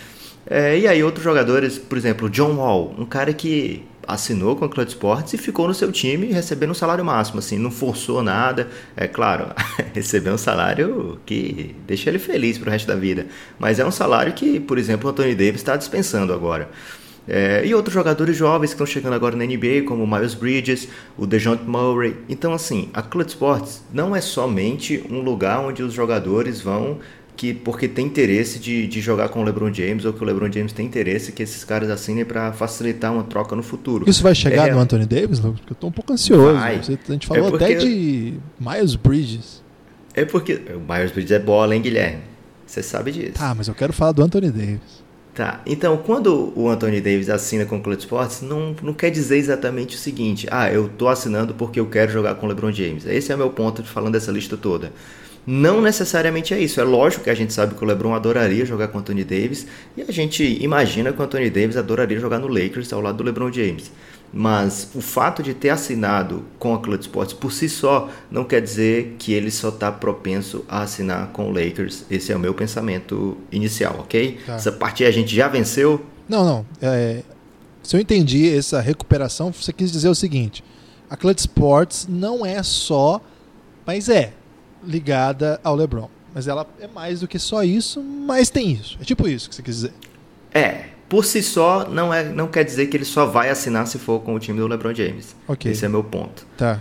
É, 0.46 0.78
e 0.78 0.86
aí 0.86 1.02
outros 1.02 1.24
jogadores, 1.24 1.78
por 1.78 1.96
exemplo, 1.96 2.28
John 2.28 2.56
Wall, 2.56 2.94
um 2.98 3.06
cara 3.06 3.32
que 3.32 3.82
assinou 4.06 4.56
com 4.56 4.64
a 4.64 4.68
Clutch 4.68 4.90
Sports 4.90 5.34
e 5.34 5.38
ficou 5.38 5.68
no 5.68 5.74
seu 5.74 5.90
time 5.92 6.26
recebendo 6.26 6.70
um 6.70 6.74
salário 6.74 7.04
máximo, 7.04 7.38
assim, 7.38 7.58
não 7.58 7.70
forçou 7.70 8.22
nada. 8.22 8.68
É 8.96 9.06
claro, 9.06 9.46
recebeu 9.94 10.34
um 10.34 10.38
salário 10.38 11.20
que 11.24 11.74
deixa 11.86 12.10
ele 12.10 12.18
feliz 12.18 12.58
pro 12.58 12.70
resto 12.70 12.86
da 12.86 12.96
vida. 12.96 13.26
Mas 13.58 13.78
é 13.78 13.86
um 13.86 13.90
salário 13.90 14.32
que, 14.32 14.58
por 14.60 14.78
exemplo, 14.78 15.08
o 15.08 15.10
Anthony 15.10 15.34
Davis 15.34 15.56
está 15.56 15.76
dispensando 15.76 16.32
agora. 16.32 16.70
É, 17.28 17.64
e 17.64 17.74
outros 17.74 17.94
jogadores 17.94 18.36
jovens 18.36 18.70
que 18.70 18.74
estão 18.74 18.86
chegando 18.86 19.12
agora 19.12 19.36
na 19.36 19.44
NBA, 19.44 19.82
como 19.86 20.02
o 20.02 20.06
Miles 20.06 20.34
Bridges, 20.34 20.88
o 21.16 21.26
DeJounte 21.26 21.64
Murray. 21.64 22.16
Então, 22.28 22.52
assim, 22.52 22.88
a 22.92 23.02
Clutch 23.02 23.28
Sports 23.28 23.84
não 23.92 24.16
é 24.16 24.20
somente 24.20 25.04
um 25.08 25.20
lugar 25.20 25.60
onde 25.60 25.82
os 25.82 25.92
jogadores 25.92 26.60
vão 26.60 26.98
que 27.40 27.54
porque 27.54 27.88
tem 27.88 28.04
interesse 28.04 28.58
de, 28.58 28.86
de 28.86 29.00
jogar 29.00 29.30
com 29.30 29.40
o 29.40 29.42
LeBron 29.42 29.72
James 29.72 30.04
ou 30.04 30.12
que 30.12 30.22
o 30.22 30.26
LeBron 30.26 30.52
James 30.52 30.74
tem 30.74 30.84
interesse 30.84 31.32
que 31.32 31.42
esses 31.42 31.64
caras 31.64 31.88
assinem 31.88 32.22
para 32.22 32.52
facilitar 32.52 33.10
uma 33.10 33.24
troca 33.24 33.56
no 33.56 33.62
futuro. 33.62 34.04
Isso 34.06 34.22
vai 34.22 34.34
chegar 34.34 34.68
é, 34.68 34.72
no 34.72 34.78
Anthony 34.78 35.06
Davis? 35.06 35.40
Porque 35.40 35.72
eu 35.72 35.74
tô 35.74 35.86
um 35.86 35.90
pouco 35.90 36.12
ansioso. 36.12 36.58
Vai. 36.58 36.76
a 36.76 37.12
gente 37.12 37.26
falou 37.26 37.50
é 37.52 37.54
até 37.54 37.74
de 37.76 38.34
Miles 38.60 38.94
Bridges. 38.94 39.62
É 40.12 40.26
porque 40.26 40.60
o 40.74 40.80
Miles 40.80 41.12
Bridges 41.12 41.30
é 41.30 41.38
bola, 41.38 41.74
hein, 41.74 41.80
Guilherme? 41.80 42.20
Você 42.66 42.82
sabe 42.82 43.10
disso. 43.10 43.32
Tá, 43.32 43.54
mas 43.54 43.68
eu 43.68 43.74
quero 43.74 43.94
falar 43.94 44.12
do 44.12 44.22
Anthony 44.22 44.50
Davis. 44.50 45.02
Tá, 45.34 45.62
então 45.64 45.96
quando 45.96 46.52
o 46.54 46.68
Anthony 46.68 47.00
Davis 47.00 47.30
assina 47.30 47.64
com 47.64 47.78
o 47.78 47.80
Clutch 47.80 48.00
Sports, 48.00 48.42
não, 48.42 48.76
não 48.82 48.92
quer 48.92 49.08
dizer 49.08 49.38
exatamente 49.38 49.96
o 49.96 49.98
seguinte: 49.98 50.46
ah, 50.50 50.70
eu 50.70 50.90
tô 50.90 51.08
assinando 51.08 51.54
porque 51.54 51.80
eu 51.80 51.86
quero 51.86 52.12
jogar 52.12 52.34
com 52.34 52.44
o 52.44 52.48
LeBron 52.50 52.70
James. 52.70 53.06
Esse 53.06 53.32
é 53.32 53.34
o 53.34 53.38
meu 53.38 53.48
ponto 53.48 53.82
de 53.82 53.88
falando 53.88 54.12
dessa 54.12 54.30
lista 54.30 54.58
toda. 54.58 54.92
Não 55.46 55.80
necessariamente 55.80 56.52
é 56.52 56.60
isso. 56.60 56.80
É 56.80 56.84
lógico 56.84 57.24
que 57.24 57.30
a 57.30 57.34
gente 57.34 57.52
sabe 57.52 57.74
que 57.74 57.82
o 57.82 57.86
LeBron 57.86 58.14
adoraria 58.14 58.64
jogar 58.64 58.88
com 58.88 58.98
o 58.98 59.00
Anthony 59.00 59.24
Davis 59.24 59.66
e 59.96 60.02
a 60.02 60.12
gente 60.12 60.44
imagina 60.62 61.12
que 61.12 61.20
o 61.20 61.24
Anthony 61.24 61.50
Davis 61.50 61.76
adoraria 61.76 62.20
jogar 62.20 62.38
no 62.38 62.46
Lakers 62.46 62.92
ao 62.92 63.00
lado 63.00 63.18
do 63.18 63.24
LeBron 63.24 63.50
James. 63.52 63.90
Mas 64.32 64.88
o 64.94 65.00
fato 65.00 65.42
de 65.42 65.54
ter 65.54 65.70
assinado 65.70 66.44
com 66.58 66.72
a 66.72 66.78
Clutch 66.78 67.02
Sports 67.02 67.34
por 67.34 67.50
si 67.50 67.68
só 67.68 68.08
não 68.30 68.44
quer 68.44 68.60
dizer 68.60 69.16
que 69.18 69.32
ele 69.32 69.50
só 69.50 69.70
está 69.70 69.90
propenso 69.90 70.64
a 70.68 70.82
assinar 70.82 71.28
com 71.32 71.50
o 71.50 71.52
Lakers. 71.52 72.04
Esse 72.08 72.32
é 72.32 72.36
o 72.36 72.38
meu 72.38 72.54
pensamento 72.54 73.36
inicial, 73.50 73.96
ok? 73.98 74.38
Tá. 74.46 74.54
Essa 74.54 74.70
partida 74.70 75.08
a 75.08 75.12
gente 75.12 75.34
já 75.34 75.48
venceu? 75.48 76.04
Não, 76.28 76.44
não. 76.44 76.66
É, 76.80 77.22
se 77.82 77.96
eu 77.96 78.00
entendi 78.00 78.56
essa 78.56 78.80
recuperação, 78.80 79.52
você 79.52 79.72
quis 79.72 79.90
dizer 79.90 80.08
o 80.08 80.14
seguinte: 80.14 80.62
a 81.08 81.16
Clutch 81.16 81.40
Sports 81.40 82.06
não 82.08 82.46
é 82.46 82.62
só, 82.62 83.20
mas 83.84 84.08
é 84.08 84.32
ligada 84.84 85.60
ao 85.62 85.74
LeBron. 85.74 86.08
Mas 86.34 86.46
ela 86.46 86.66
é 86.80 86.86
mais 86.86 87.20
do 87.20 87.28
que 87.28 87.38
só 87.38 87.62
isso, 87.62 88.02
mas 88.02 88.50
tem 88.50 88.72
isso. 88.72 88.96
É 89.00 89.04
tipo 89.04 89.26
isso 89.28 89.48
que 89.48 89.54
você 89.54 89.62
quis 89.62 89.74
dizer. 89.76 89.92
É, 90.54 90.84
por 91.08 91.24
si 91.24 91.42
só 91.42 91.88
não 91.88 92.14
é, 92.14 92.24
não 92.24 92.46
quer 92.46 92.64
dizer 92.64 92.86
que 92.86 92.96
ele 92.96 93.04
só 93.04 93.26
vai 93.26 93.50
assinar 93.50 93.86
se 93.86 93.98
for 93.98 94.20
com 94.20 94.34
o 94.34 94.38
time 94.38 94.58
do 94.58 94.66
LeBron 94.66 94.94
James. 94.94 95.34
Ok. 95.48 95.70
Esse 95.70 95.84
é 95.84 95.88
meu 95.88 96.04
ponto. 96.04 96.46
Tá. 96.56 96.80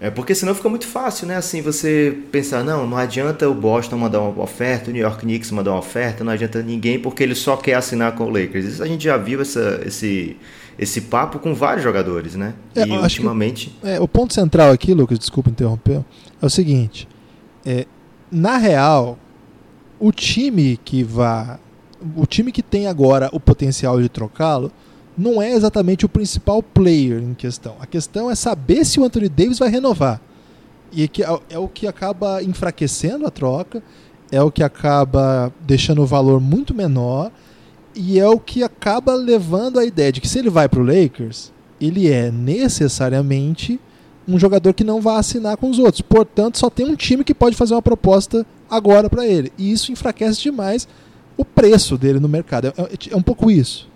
É 0.00 0.10
porque 0.10 0.34
senão 0.34 0.54
fica 0.54 0.68
muito 0.68 0.86
fácil, 0.86 1.26
né? 1.26 1.36
Assim, 1.36 1.62
você 1.62 2.16
pensar, 2.30 2.62
não, 2.62 2.86
não 2.86 2.96
adianta 2.96 3.48
o 3.48 3.54
Boston 3.54 3.96
mandar 3.96 4.20
uma 4.20 4.42
oferta, 4.42 4.90
o 4.90 4.92
New 4.92 5.00
York 5.00 5.20
Knicks 5.20 5.50
mandar 5.50 5.70
uma 5.70 5.78
oferta, 5.78 6.22
não 6.22 6.32
adianta 6.32 6.62
ninguém 6.62 6.98
porque 6.98 7.22
ele 7.22 7.34
só 7.34 7.56
quer 7.56 7.74
assinar 7.74 8.14
com 8.14 8.24
o 8.24 8.28
Lakers. 8.28 8.66
Isso 8.66 8.82
a 8.82 8.86
gente 8.86 9.02
já 9.02 9.16
viu 9.16 9.40
essa, 9.40 9.80
esse, 9.84 10.36
esse 10.78 11.00
papo 11.02 11.38
com 11.38 11.54
vários 11.54 11.82
jogadores, 11.82 12.34
né? 12.34 12.54
É, 12.74 12.86
e 12.86 12.90
ultimamente. 12.90 13.70
Que, 13.80 13.88
é, 13.88 14.00
o 14.00 14.06
ponto 14.06 14.34
central 14.34 14.72
aqui, 14.72 14.92
Lucas, 14.92 15.18
desculpa 15.18 15.48
interromper, 15.48 16.04
é 16.44 16.46
o 16.46 16.50
seguinte: 16.50 17.08
é, 17.64 17.86
na 18.30 18.56
real, 18.56 19.18
o 19.98 20.12
time 20.12 20.76
que 20.84 21.02
vai. 21.02 21.58
O 22.16 22.26
time 22.26 22.52
que 22.52 22.62
tem 22.62 22.86
agora 22.86 23.30
o 23.32 23.40
potencial 23.40 24.00
de 24.00 24.10
trocá-lo 24.10 24.70
não 25.16 25.40
é 25.40 25.52
exatamente 25.52 26.04
o 26.04 26.08
principal 26.08 26.62
player 26.62 27.22
em 27.22 27.32
questão. 27.32 27.76
A 27.80 27.86
questão 27.86 28.30
é 28.30 28.34
saber 28.34 28.84
se 28.84 29.00
o 29.00 29.04
Anthony 29.04 29.28
Davis 29.28 29.58
vai 29.58 29.70
renovar. 29.70 30.20
E 30.92 31.08
que 31.08 31.22
é, 31.22 31.40
é 31.48 31.58
o 31.58 31.66
que 31.66 31.86
acaba 31.86 32.42
enfraquecendo 32.42 33.26
a 33.26 33.30
troca, 33.30 33.82
é 34.30 34.42
o 34.42 34.50
que 34.50 34.62
acaba 34.62 35.52
deixando 35.60 36.02
o 36.02 36.06
valor 36.06 36.40
muito 36.40 36.74
menor 36.74 37.32
e 37.94 38.18
é 38.18 38.28
o 38.28 38.38
que 38.38 38.62
acaba 38.62 39.14
levando 39.14 39.78
a 39.78 39.84
ideia 39.84 40.12
de 40.12 40.20
que 40.20 40.28
se 40.28 40.38
ele 40.38 40.50
vai 40.50 40.68
para 40.68 40.80
o 40.80 40.84
Lakers, 40.84 41.52
ele 41.80 42.10
é 42.10 42.30
necessariamente 42.30 43.80
um 44.26 44.38
jogador 44.38 44.72
que 44.72 44.84
não 44.84 45.00
vai 45.00 45.16
assinar 45.16 45.56
com 45.56 45.68
os 45.70 45.78
outros. 45.78 46.00
Portanto, 46.00 46.58
só 46.58 46.70
tem 46.70 46.86
um 46.86 46.96
time 46.96 47.24
que 47.24 47.34
pode 47.34 47.56
fazer 47.56 47.74
uma 47.74 47.82
proposta 47.82 48.46
agora 48.70 49.08
para 49.08 49.26
ele. 49.26 49.52
E 49.58 49.70
isso 49.70 49.92
enfraquece 49.92 50.42
demais 50.42 50.88
o 51.36 51.44
preço 51.44 51.96
dele 51.96 52.20
no 52.20 52.28
mercado. 52.28 52.68
É, 52.68 52.82
é, 52.82 52.88
é, 53.10 53.16
um 53.16 53.22
pouco 53.22 53.50
isso. 53.50 53.88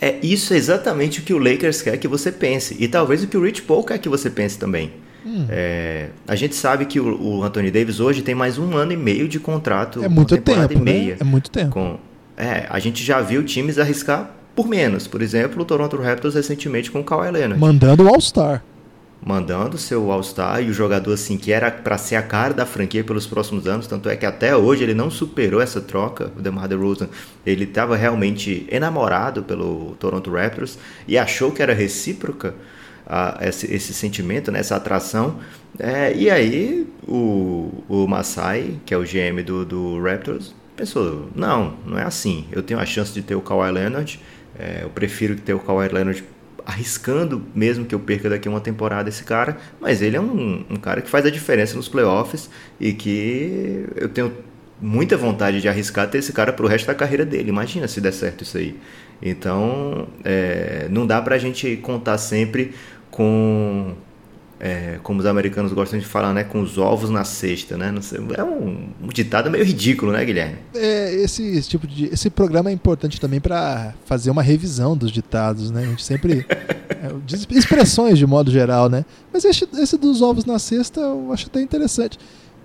É 0.00 0.18
isso 0.22 0.52
é 0.52 0.56
exatamente 0.56 1.20
o 1.20 1.22
que 1.22 1.32
o 1.32 1.38
Lakers 1.38 1.80
quer 1.80 1.96
que 1.96 2.08
você 2.08 2.30
pense. 2.30 2.76
E 2.78 2.88
talvez 2.88 3.22
o 3.22 3.26
que 3.26 3.36
o 3.36 3.42
Rich 3.42 3.62
Paul 3.62 3.84
quer 3.84 3.98
que 3.98 4.08
você 4.08 4.28
pense 4.28 4.58
também. 4.58 4.92
Hum. 5.24 5.46
É, 5.48 6.10
a 6.28 6.36
gente 6.36 6.54
sabe 6.54 6.84
que 6.84 7.00
o, 7.00 7.20
o, 7.20 7.42
Anthony 7.42 7.70
Davis 7.70 7.98
hoje 7.98 8.22
tem 8.22 8.34
mais 8.34 8.58
um 8.58 8.76
ano 8.76 8.92
e 8.92 8.96
meio 8.96 9.26
de 9.26 9.40
contrato. 9.40 10.04
É 10.04 10.08
muito 10.08 10.36
tempo. 10.36 10.72
E 10.72 10.76
né? 10.76 10.82
meia 10.82 11.14
né? 11.14 11.16
É 11.20 11.24
muito 11.24 11.50
tempo. 11.50 11.72
Com, 11.72 11.98
é, 12.36 12.66
a 12.68 12.78
gente 12.78 13.02
já 13.02 13.20
viu 13.20 13.42
times 13.42 13.78
arriscar 13.78 14.30
por 14.54 14.68
menos. 14.68 15.06
Por 15.06 15.22
exemplo, 15.22 15.62
o 15.62 15.64
Toronto 15.64 15.96
Raptors 15.96 16.34
recentemente 16.34 16.90
com 16.90 17.00
o 17.00 17.04
Kawhi 17.04 17.30
Leonard. 17.30 17.60
Mandando 17.60 18.04
o 18.04 18.08
All-Star 18.08 18.62
mandando 19.26 19.76
seu 19.76 20.12
All-Star 20.12 20.62
e 20.62 20.70
o 20.70 20.72
jogador 20.72 21.12
assim 21.12 21.36
que 21.36 21.50
era 21.50 21.68
para 21.68 21.98
ser 21.98 22.14
a 22.14 22.22
cara 22.22 22.54
da 22.54 22.64
franquia 22.64 23.02
pelos 23.02 23.26
próximos 23.26 23.66
anos, 23.66 23.88
tanto 23.88 24.08
é 24.08 24.14
que 24.14 24.24
até 24.24 24.56
hoje 24.56 24.84
ele 24.84 24.94
não 24.94 25.10
superou 25.10 25.60
essa 25.60 25.80
troca, 25.80 26.30
o 26.36 26.40
DeMar 26.40 26.68
DeRozan, 26.68 27.08
ele 27.44 27.64
estava 27.64 27.96
realmente 27.96 28.68
enamorado 28.70 29.42
pelo 29.42 29.96
Toronto 29.96 30.30
Raptors 30.30 30.78
e 31.08 31.18
achou 31.18 31.50
que 31.50 31.60
era 31.60 31.74
recíproca 31.74 32.54
a, 33.04 33.38
esse, 33.40 33.66
esse, 33.74 33.92
sentimento, 33.92 34.52
né, 34.52 34.60
essa 34.60 34.76
atração, 34.76 35.40
é, 35.76 36.14
e 36.14 36.30
aí 36.30 36.86
o, 37.02 37.82
o 37.88 38.06
Masai, 38.06 38.78
que 38.86 38.94
é 38.94 38.96
o 38.96 39.02
GM 39.02 39.42
do, 39.44 39.64
do 39.64 40.00
Raptors, 40.00 40.54
pensou, 40.76 41.28
não, 41.34 41.74
não 41.84 41.98
é 41.98 42.04
assim, 42.04 42.46
eu 42.52 42.62
tenho 42.62 42.78
a 42.78 42.86
chance 42.86 43.12
de 43.12 43.22
ter 43.22 43.34
o 43.34 43.40
Kawhi 43.40 43.72
Leonard, 43.72 44.20
é, 44.56 44.84
eu 44.84 44.88
prefiro 44.90 45.34
ter 45.34 45.52
o 45.52 45.58
Kawhi 45.58 45.88
Leonard 45.88 46.22
arriscando 46.66 47.46
mesmo 47.54 47.86
que 47.86 47.94
eu 47.94 48.00
perca 48.00 48.28
daqui 48.28 48.48
uma 48.48 48.60
temporada 48.60 49.08
esse 49.08 49.22
cara, 49.22 49.56
mas 49.80 50.02
ele 50.02 50.16
é 50.16 50.20
um, 50.20 50.64
um 50.68 50.76
cara 50.76 51.00
que 51.00 51.08
faz 51.08 51.24
a 51.24 51.30
diferença 51.30 51.76
nos 51.76 51.88
playoffs 51.88 52.50
e 52.80 52.92
que 52.92 53.86
eu 53.94 54.08
tenho 54.08 54.32
muita 54.80 55.16
vontade 55.16 55.60
de 55.60 55.68
arriscar 55.68 56.10
ter 56.10 56.18
esse 56.18 56.32
cara 56.32 56.52
pro 56.52 56.66
resto 56.66 56.86
da 56.86 56.94
carreira 56.94 57.24
dele. 57.24 57.48
Imagina 57.48 57.86
se 57.86 58.00
der 58.00 58.12
certo 58.12 58.42
isso 58.42 58.58
aí. 58.58 58.76
Então, 59.22 60.08
é, 60.24 60.88
não 60.90 61.06
dá 61.06 61.22
pra 61.22 61.38
gente 61.38 61.76
contar 61.76 62.18
sempre 62.18 62.74
com 63.10 63.94
é, 64.58 64.98
como 65.02 65.20
os 65.20 65.26
americanos 65.26 65.72
gostam 65.72 65.98
de 65.98 66.06
falar, 66.06 66.32
né, 66.32 66.42
com 66.42 66.60
os 66.60 66.78
ovos 66.78 67.10
na 67.10 67.24
cesta, 67.24 67.76
né? 67.76 67.94
Sei, 68.00 68.18
é 68.36 68.42
um, 68.42 68.88
um, 69.02 69.08
ditado 69.08 69.50
meio 69.50 69.64
ridículo, 69.64 70.12
né, 70.12 70.24
Guilherme? 70.24 70.56
É, 70.74 71.14
esse, 71.14 71.42
esse 71.42 71.68
tipo 71.68 71.86
de 71.86 72.06
esse 72.06 72.30
programa 72.30 72.70
é 72.70 72.72
importante 72.72 73.20
também 73.20 73.40
para 73.40 73.92
fazer 74.06 74.30
uma 74.30 74.42
revisão 74.42 74.96
dos 74.96 75.12
ditados, 75.12 75.70
né? 75.70 75.82
A 75.82 75.86
gente 75.86 76.04
sempre 76.04 76.46
é, 76.48 77.54
expressões 77.54 78.18
de 78.18 78.26
modo 78.26 78.50
geral, 78.50 78.88
né? 78.88 79.04
Mas 79.32 79.44
esse, 79.44 79.68
esse 79.74 79.98
dos 79.98 80.22
ovos 80.22 80.46
na 80.46 80.58
cesta 80.58 81.00
eu 81.00 81.32
acho 81.32 81.46
até 81.46 81.60
interessante. 81.60 82.18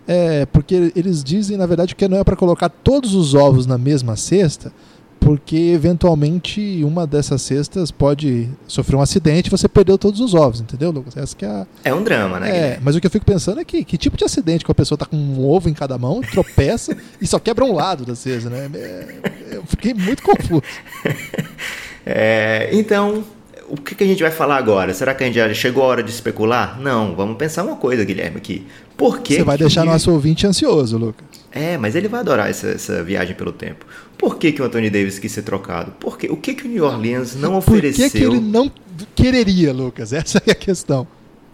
É, 0.08 0.46
porque 0.48 0.92
eles 0.96 1.24
dizem, 1.24 1.58
na 1.58 1.66
verdade, 1.66 1.96
que 1.96 2.08
não 2.08 2.18
é 2.18 2.24
para 2.24 2.36
colocar 2.36 2.70
todos 2.70 3.14
os 3.14 3.36
ovos 3.36 3.68
na 3.68 3.78
mesma 3.78 4.16
cesta, 4.16 4.74
porque 5.22 5.56
eventualmente 5.56 6.84
uma 6.84 7.06
dessas 7.06 7.44
cestas 7.44 7.92
pode 7.92 8.50
sofrer 8.68 8.96
um 8.96 9.02
acidente 9.02 9.48
e 9.48 9.52
você 9.52 9.70
perdeu 9.70 9.96
todos 9.96 10.20
os 10.20 10.34
ovos, 10.34 10.60
entendeu, 10.62 10.90
Lucas? 10.90 11.16
Essa 11.16 11.36
que 11.36 11.46
é, 11.46 11.48
a... 11.48 11.68
é 11.84 11.94
um 11.94 12.04
drama, 12.04 12.40
né? 12.40 12.50
É, 12.50 12.80
mas 12.82 12.96
o 12.96 13.00
que 13.00 13.06
eu 13.06 13.12
fico 13.12 13.24
pensando 13.24 13.62
é 13.62 13.64
que 13.64 13.84
que 13.86 13.98
tipo 14.00 14.18
de 14.18 14.26
acidente 14.26 14.66
que 14.66 14.72
a 14.72 14.76
pessoa 14.76 14.98
tá 14.98 15.06
com 15.06 15.16
um 15.16 15.48
ovo 15.48 15.70
em 15.70 15.74
cada 15.74 15.96
mão, 15.98 16.22
tropeça 16.22 16.98
e 17.22 17.28
só 17.28 17.38
quebra 17.38 17.64
um 17.64 17.74
lado 17.74 18.04
da 18.04 18.16
cesta, 18.16 18.50
né? 18.50 18.68
É, 18.74 19.16
eu 19.52 19.64
fiquei 19.66 19.94
muito 19.94 20.24
confuso. 20.24 20.64
É, 22.04 22.70
então, 22.74 23.24
o 23.70 23.78
que, 23.78 23.94
que 23.94 24.04
a 24.04 24.08
gente 24.08 24.22
vai 24.22 24.32
falar 24.32 24.58
agora? 24.58 24.94
Será 24.94 25.14
que 25.14 25.24
a 25.24 25.28
gente 25.28 25.36
já 25.36 25.54
chegou 25.54 25.84
a 25.84 25.88
hora 25.88 26.04
de 26.04 26.12
especular? 26.12 26.80
Não, 26.80 27.16
vamos 27.16 27.38
pensar 27.38 27.64
uma 27.64 27.76
coisa, 27.76 28.04
Guilherme, 28.04 28.38
aqui. 28.38 28.66
Por 28.98 29.20
que 29.22 29.36
Você 29.36 29.44
vai 29.44 29.56
que 29.58 29.64
deixar 29.64 29.84
o- 29.84 29.86
nosso 29.86 30.12
ouvinte 30.12 30.46
ansioso, 30.46 30.98
Lucas. 30.98 31.26
É, 31.52 31.78
mas 31.78 31.96
ele 31.96 32.08
vai 32.08 32.20
adorar 32.22 32.50
essa, 32.50 32.68
essa 32.70 33.04
viagem 33.04 33.36
pelo 33.36 33.52
tempo. 33.52 33.86
Por 34.22 34.38
que, 34.38 34.52
que 34.52 34.62
o 34.62 34.66
Anthony 34.66 34.92
Davis 34.92 35.18
quis 35.18 35.32
ser 35.32 35.42
trocado? 35.42 35.94
Por 35.94 36.16
quê? 36.16 36.28
O 36.30 36.38
que, 36.38 36.54
que 36.54 36.68
o 36.68 36.70
New 36.70 36.84
Orleans 36.86 37.36
não 37.36 37.54
Por 37.54 37.58
ofereceu? 37.58 38.08
que, 38.08 38.20
que 38.20 38.24
ele 38.24 38.40
não 38.40 38.72
quereria, 39.16 39.74
Lucas? 39.74 40.14
Essa 40.14 40.40
é 40.46 40.52
a 40.52 40.56
questão. 40.56 41.08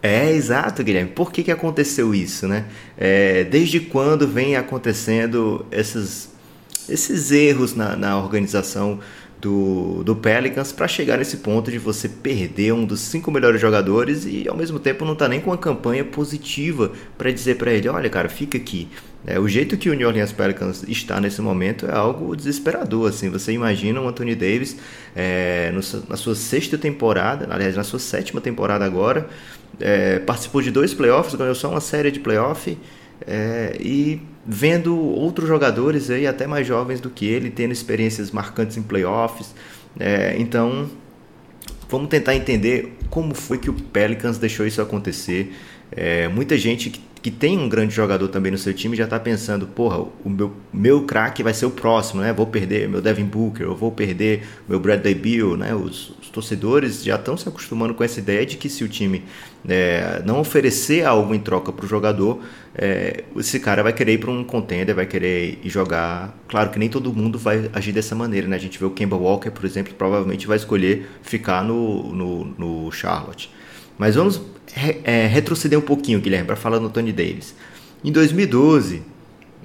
É, 0.04 0.34
exato, 0.34 0.84
Guilherme. 0.84 1.12
Por 1.12 1.32
que, 1.32 1.44
que 1.44 1.52
aconteceu 1.52 2.14
isso, 2.14 2.46
né? 2.46 2.66
É, 2.98 3.46
desde 3.46 3.80
quando 3.80 4.28
vem 4.28 4.58
acontecendo 4.58 5.66
esses, 5.72 6.30
esses 6.90 7.32
erros 7.32 7.74
na, 7.74 7.96
na 7.96 8.22
organização 8.22 9.00
do, 9.40 10.04
do 10.04 10.14
Pelicans 10.14 10.74
para 10.74 10.90
chegar 10.90 11.18
nesse 11.18 11.38
ponto 11.38 11.72
de 11.72 11.78
você 11.78 12.10
perder 12.10 12.74
um 12.74 12.86
dos 12.86 13.00
cinco 13.00 13.32
melhores 13.32 13.62
jogadores 13.62 14.26
e 14.26 14.46
ao 14.46 14.58
mesmo 14.58 14.78
tempo 14.78 15.06
não 15.06 15.16
tá 15.16 15.30
nem 15.30 15.40
com 15.40 15.52
uma 15.52 15.58
campanha 15.58 16.04
positiva 16.04 16.92
para 17.18 17.32
dizer 17.32 17.56
para 17.56 17.72
ele, 17.72 17.88
olha 17.88 18.10
cara, 18.10 18.28
fica 18.28 18.58
aqui. 18.58 18.90
É, 19.26 19.40
o 19.40 19.48
jeito 19.48 19.76
que 19.78 19.90
o 19.90 19.94
New 19.94 20.08
Orleans 20.08 20.32
Pelicans 20.32 20.84
está 20.88 21.20
nesse 21.20 21.42
momento 21.42 21.86
é 21.86 21.94
algo 21.94 22.36
desesperador. 22.36 23.10
Assim, 23.10 23.30
você 23.30 23.52
imagina 23.52 24.00
o 24.00 24.08
Anthony 24.08 24.36
Davis 24.36 24.78
é, 25.16 25.72
no 25.72 25.82
na 26.08 26.16
sua 26.16 26.36
sexta 26.36 26.78
temporada, 26.78 27.48
aliás, 27.50 27.76
na 27.76 27.84
sua 27.84 28.00
sétima 28.00 28.40
temporada 28.40 28.86
agora, 28.86 29.28
é, 29.80 30.20
participou 30.20 30.62
de 30.62 30.72
dois 30.72 30.94
playoffs, 30.94 31.36
ganhou 31.36 31.56
só 31.56 31.70
uma 31.70 31.82
série 31.82 32.12
de 32.12 32.20
playoff 32.20 32.78
é, 33.26 33.76
e 33.80 34.22
vendo 34.46 34.98
outros 34.98 35.48
jogadores 35.48 36.10
aí 36.10 36.26
até 36.26 36.48
mais 36.48 36.66
jovens 36.66 37.02
do 37.02 37.10
que 37.10 37.26
ele 37.26 37.50
tendo 37.50 37.72
experiências 37.72 38.32
marcantes 38.32 38.78
em 38.78 38.84
playoffs. 38.84 39.54
É, 40.00 40.36
então, 40.38 40.90
vamos 41.90 42.08
tentar 42.10 42.36
entender 42.36 42.98
como 43.10 43.34
foi 43.34 43.58
que 43.58 43.70
o 43.70 43.74
Pelicans 43.74 44.38
deixou 44.38 44.66
isso 44.66 44.82
acontecer. 44.82 45.54
É, 45.92 46.28
muita 46.28 46.58
gente 46.58 46.90
que, 46.90 47.02
que 47.22 47.32
tem 47.32 47.58
um 47.58 47.68
grande 47.68 47.94
jogador 47.94 48.28
também 48.28 48.52
no 48.52 48.58
seu 48.58 48.74
time 48.74 48.96
já 48.96 49.06
está 49.06 49.20
pensando, 49.20 49.68
porra, 49.68 50.00
o 50.24 50.30
meu, 50.30 50.54
meu 50.72 51.04
craque 51.04 51.42
vai 51.42 51.54
ser 51.54 51.66
o 51.66 51.72
próximo, 51.72 52.22
né? 52.22 52.32
Vou 52.32 52.46
perder 52.46 52.88
meu 52.88 53.02
Devin 53.02 53.26
Booker, 53.26 53.66
eu 53.66 53.76
vou 53.76 53.92
perder 53.92 54.44
meu 54.68 54.80
Bradley 54.80 55.16
Beal, 55.16 55.58
né? 55.58 55.74
Os, 55.74 56.12
os 56.22 56.30
torcedores 56.30 57.04
já 57.04 57.16
estão 57.16 57.36
se 57.36 57.48
acostumando 57.48 57.94
com 57.94 58.04
essa 58.04 58.20
ideia 58.20 58.46
de 58.46 58.58
que 58.58 58.70
se 58.70 58.84
o 58.84 58.88
time 58.88 59.24
é, 59.68 60.22
não 60.26 60.40
oferecer 60.40 61.06
algo 61.06 61.34
em 61.34 61.40
troca 61.40 61.72
para 61.72 61.86
o 61.86 61.88
jogador, 61.88 62.40
é, 62.76 63.24
esse 63.36 63.60
cara 63.60 63.82
vai 63.82 63.94
querer 63.94 64.14
ir 64.14 64.18
para 64.20 64.32
um 64.32 64.44
contender, 64.44 64.94
vai 64.94 65.06
querer 65.06 65.60
ir 65.64 65.70
jogar. 65.70 66.38
Claro 66.48 66.70
que 66.70 66.78
nem 66.78 66.90
todo 66.90 67.12
mundo 67.14 67.40
vai 67.40 67.70
agir 67.74 67.92
dessa 67.92 68.14
maneira, 68.16 68.48
né? 68.48 68.56
A 68.56 68.60
gente 68.60 68.78
vê 68.78 68.86
o 68.86 68.92
Kemba 68.92 69.16
Walker, 69.16 69.50
por 69.50 69.66
exemplo, 69.66 69.94
provavelmente 69.96 70.46
vai 70.46 70.58
escolher 70.58 71.10
ficar 71.24 71.64
no, 71.64 72.14
no, 72.14 72.46
no 72.46 72.92
Charlotte. 72.92 73.52
Mas 73.98 74.16
vamos 74.16 74.42
é, 75.04 75.28
retroceder 75.28 75.78
um 75.78 75.82
pouquinho, 75.82 76.20
Guilherme, 76.20 76.46
para 76.48 76.56
falar 76.56 76.80
no 76.80 76.90
Tony 76.90 77.12
Davis. 77.12 77.54
Em 78.04 78.12
2012, 78.12 79.02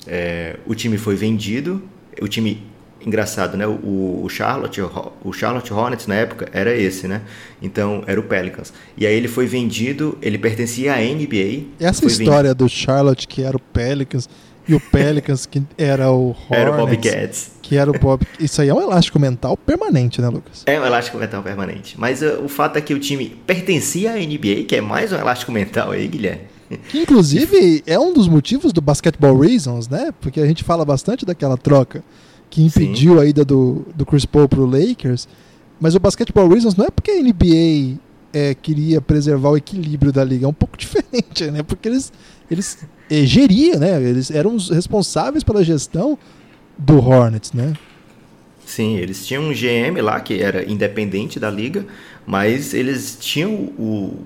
é, 0.06 0.56
o 0.66 0.74
time 0.74 0.96
foi 0.98 1.14
vendido. 1.14 1.82
O 2.20 2.28
time, 2.28 2.62
engraçado, 3.04 3.56
né? 3.56 3.66
O, 3.66 4.22
o 4.24 4.28
Charlotte, 4.28 4.80
o 5.24 5.32
Charlotte 5.32 5.72
Hornets 5.72 6.06
na 6.06 6.14
época 6.14 6.48
era 6.52 6.74
esse, 6.76 7.06
né? 7.08 7.22
Então 7.60 8.02
era 8.06 8.18
o 8.18 8.22
Pelicans. 8.22 8.72
E 8.96 9.06
aí 9.06 9.14
ele 9.14 9.28
foi 9.28 9.46
vendido. 9.46 10.16
Ele 10.22 10.38
pertencia 10.38 10.94
à 10.94 10.96
NBA. 10.98 11.64
Essa 11.80 12.00
história 12.24 12.54
do 12.54 12.68
Charlotte, 12.68 13.26
que 13.28 13.42
era 13.42 13.56
o 13.56 13.60
Pelicans, 13.60 14.28
e 14.68 14.74
o 14.74 14.80
Pelicans, 14.80 15.44
que 15.46 15.62
era 15.76 16.10
o 16.10 16.28
Hornets, 16.28 16.48
vendido- 16.48 16.54
Era 16.54 16.70
o 16.70 16.86
Bobcats. 16.86 17.50
Que 17.72 17.76
era 17.78 17.90
o 17.90 17.98
Bob... 17.98 18.26
Isso 18.38 18.60
aí 18.60 18.68
é 18.68 18.74
um 18.74 18.82
elástico 18.82 19.18
mental 19.18 19.56
permanente, 19.56 20.20
né, 20.20 20.28
Lucas? 20.28 20.62
É 20.66 20.78
um 20.78 20.84
elástico 20.84 21.16
mental 21.16 21.42
permanente. 21.42 21.98
Mas 21.98 22.20
uh, 22.20 22.42
o 22.44 22.48
fato 22.48 22.76
é 22.76 22.82
que 22.82 22.92
o 22.92 22.98
time 22.98 23.34
pertencia 23.46 24.12
à 24.12 24.16
NBA, 24.16 24.64
que 24.68 24.76
é 24.76 24.82
mais 24.82 25.10
um 25.10 25.16
elástico 25.16 25.50
mental 25.50 25.92
aí, 25.92 26.06
Guilherme. 26.06 26.42
Que, 26.90 27.00
inclusive, 27.00 27.82
é 27.86 27.98
um 27.98 28.12
dos 28.12 28.28
motivos 28.28 28.74
do 28.74 28.82
Basketball 28.82 29.38
Reasons, 29.38 29.88
né? 29.88 30.12
Porque 30.20 30.38
a 30.38 30.46
gente 30.46 30.62
fala 30.62 30.84
bastante 30.84 31.24
daquela 31.24 31.56
troca 31.56 32.04
que 32.50 32.62
impediu 32.62 33.18
a 33.18 33.24
ida 33.24 33.42
do, 33.42 33.86
do 33.94 34.04
Chris 34.04 34.26
Paul 34.26 34.46
pro 34.46 34.66
Lakers. 34.66 35.26
Mas 35.80 35.94
o 35.94 36.00
Basketball 36.00 36.48
Reasons 36.48 36.76
não 36.76 36.84
é 36.84 36.90
porque 36.90 37.10
a 37.10 37.22
NBA 37.22 37.98
é, 38.34 38.54
queria 38.54 39.00
preservar 39.00 39.48
o 39.48 39.56
equilíbrio 39.56 40.12
da 40.12 40.22
liga. 40.22 40.44
É 40.44 40.48
um 40.48 40.52
pouco 40.52 40.76
diferente, 40.78 41.50
né? 41.50 41.62
Porque 41.62 41.88
eles, 41.88 42.12
eles 42.50 42.80
eh, 43.10 43.24
geriam, 43.24 43.78
né? 43.78 44.02
Eles 44.02 44.30
eram 44.30 44.54
os 44.54 44.68
responsáveis 44.68 45.42
pela 45.42 45.64
gestão 45.64 46.18
do 46.76 46.98
Hornets, 46.98 47.52
né? 47.52 47.76
Sim, 48.64 48.96
eles 48.96 49.26
tinham 49.26 49.44
um 49.44 49.52
GM 49.52 50.00
lá 50.00 50.20
que 50.20 50.40
era 50.40 50.64
independente 50.70 51.38
da 51.40 51.50
liga, 51.50 51.84
mas 52.26 52.72
eles 52.74 53.16
tinham 53.20 53.50
o. 53.52 54.24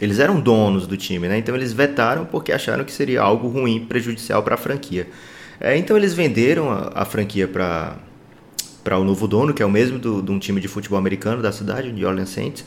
Eles 0.00 0.18
eram 0.18 0.40
donos 0.40 0.86
do 0.86 0.96
time, 0.96 1.28
né? 1.28 1.38
Então 1.38 1.54
eles 1.54 1.72
vetaram 1.72 2.24
porque 2.26 2.52
acharam 2.52 2.84
que 2.84 2.92
seria 2.92 3.22
algo 3.22 3.48
ruim, 3.48 3.86
prejudicial 3.86 4.42
para 4.42 4.56
a 4.56 4.58
franquia. 4.58 5.08
É, 5.60 5.76
então 5.76 5.96
eles 5.96 6.14
venderam 6.14 6.70
a, 6.70 6.92
a 6.94 7.04
franquia 7.04 7.48
para 7.48 7.98
para 8.84 8.98
o 8.98 9.04
novo 9.04 9.28
dono, 9.28 9.54
que 9.54 9.62
é 9.62 9.66
o 9.66 9.70
mesmo 9.70 9.98
do- 9.98 10.22
de 10.22 10.30
um 10.32 10.38
time 10.38 10.60
de 10.60 10.68
futebol 10.68 10.98
americano 10.98 11.42
da 11.42 11.52
cidade, 11.52 11.92
New 11.92 12.06
Orleans 12.08 12.30
Saints. 12.30 12.64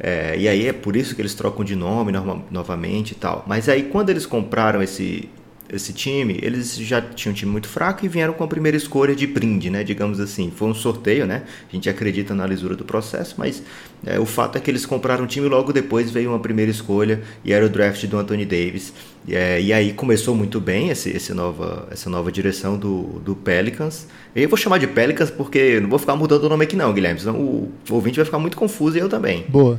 É, 0.00 0.36
e 0.38 0.48
aí 0.48 0.66
é 0.68 0.72
por 0.72 0.96
isso 0.96 1.14
que 1.14 1.22
eles 1.22 1.34
trocam 1.34 1.64
de 1.64 1.76
nome 1.76 2.12
norma- 2.12 2.42
novamente 2.50 3.12
e 3.12 3.14
tal. 3.16 3.44
Mas 3.46 3.68
aí 3.68 3.84
quando 3.84 4.10
eles 4.10 4.26
compraram 4.26 4.82
esse, 4.82 5.28
esse 5.70 5.92
time, 5.92 6.38
eles 6.42 6.76
já 6.76 7.00
tinham 7.00 7.32
um 7.32 7.34
time 7.34 7.50
muito 7.52 7.68
fraco 7.68 8.04
e 8.04 8.08
vieram 8.08 8.32
com 8.32 8.42
a 8.42 8.48
primeira 8.48 8.76
escolha 8.76 9.14
de 9.14 9.26
brinde, 9.26 9.68
né? 9.70 9.84
Digamos 9.84 10.18
assim. 10.20 10.50
Foi 10.54 10.68
um 10.68 10.74
sorteio, 10.74 11.26
né? 11.26 11.42
A 11.70 11.74
gente 11.74 11.88
acredita 11.90 12.34
na 12.34 12.46
lisura 12.46 12.74
do 12.74 12.84
processo, 12.84 13.34
mas 13.36 13.62
é, 14.06 14.18
o 14.18 14.24
fato 14.24 14.56
é 14.56 14.60
que 14.60 14.70
eles 14.70 14.86
compraram 14.86 15.24
o 15.24 15.26
time 15.26 15.46
e 15.46 15.50
logo 15.50 15.72
depois 15.72 16.10
veio 16.10 16.30
uma 16.30 16.38
primeira 16.38 16.70
escolha 16.70 17.22
e 17.44 17.52
era 17.52 17.64
o 17.66 17.68
draft 17.68 18.04
do 18.06 18.16
Anthony 18.16 18.46
Davis. 18.46 18.92
E, 19.26 19.34
é, 19.34 19.60
e 19.60 19.72
aí 19.72 19.92
começou 19.92 20.34
muito 20.34 20.60
bem 20.60 20.88
esse, 20.88 21.10
esse 21.10 21.34
nova, 21.34 21.86
essa 21.90 22.08
nova 22.08 22.32
direção 22.32 22.78
do, 22.78 23.20
do 23.24 23.36
Pelicans. 23.36 24.06
Eu 24.34 24.48
vou 24.48 24.56
chamar 24.56 24.78
de 24.78 24.86
Pelicans 24.86 25.30
porque 25.30 25.80
não 25.80 25.88
vou 25.90 25.98
ficar 25.98 26.16
mudando 26.16 26.44
o 26.44 26.48
nome 26.48 26.64
aqui 26.64 26.76
não, 26.76 26.92
Guilherme, 26.92 27.20
senão 27.20 27.36
o 27.36 27.72
ouvinte 27.90 28.16
vai 28.16 28.24
ficar 28.24 28.38
muito 28.38 28.56
confuso 28.56 28.96
e 28.96 29.00
eu 29.00 29.08
também. 29.08 29.44
Boa. 29.48 29.78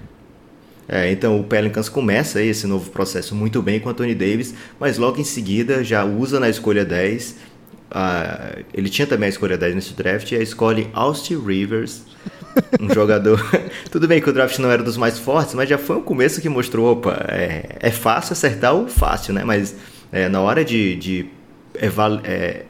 É, 0.91 1.11
então 1.11 1.39
o 1.39 1.43
Pelicans 1.43 1.87
começa 1.87 2.39
aí 2.39 2.47
esse 2.47 2.65
novo 2.65 2.89
processo 2.89 3.35
muito 3.35 3.61
bem 3.61 3.79
com 3.79 3.87
o 3.87 3.91
Anthony 3.91 4.15
Davis, 4.15 4.55
mas 4.79 4.97
logo 4.97 5.21
em 5.21 5.23
seguida 5.23 5.83
já 5.83 6.03
usa 6.03 6.39
na 6.39 6.49
escolha 6.49 6.83
10. 6.83 7.35
ah, 7.91 8.57
ele 8.73 8.89
tinha 8.89 9.05
também 9.05 9.27
a 9.27 9.29
escolha 9.29 9.55
10 9.55 9.75
nesse 9.75 9.93
draft 9.93 10.31
e 10.31 10.35
aí 10.35 10.41
escolhe 10.41 10.89
Austin 10.91 11.37
Rivers, 11.45 12.01
um 12.81 12.89
jogador. 12.93 13.39
Tudo 13.91 14.07
bem 14.07 14.19
que 14.19 14.29
o 14.31 14.33
draft 14.33 14.57
não 14.57 14.71
era 14.71 14.81
dos 14.81 14.97
mais 14.97 15.19
fortes, 15.19 15.53
mas 15.53 15.69
já 15.69 15.77
foi 15.77 15.97
um 15.97 16.01
começo 16.01 16.41
que 16.41 16.49
mostrou: 16.49 16.91
opa, 16.93 17.23
é, 17.29 17.77
é 17.79 17.91
fácil 17.91 18.33
acertar 18.33 18.73
o 18.73 18.87
fácil, 18.87 19.33
né? 19.33 19.43
Mas 19.43 19.75
é, 20.11 20.27
na 20.27 20.41
hora 20.41 20.65
de, 20.65 20.95
de 20.95 21.29
é, 22.23 22.65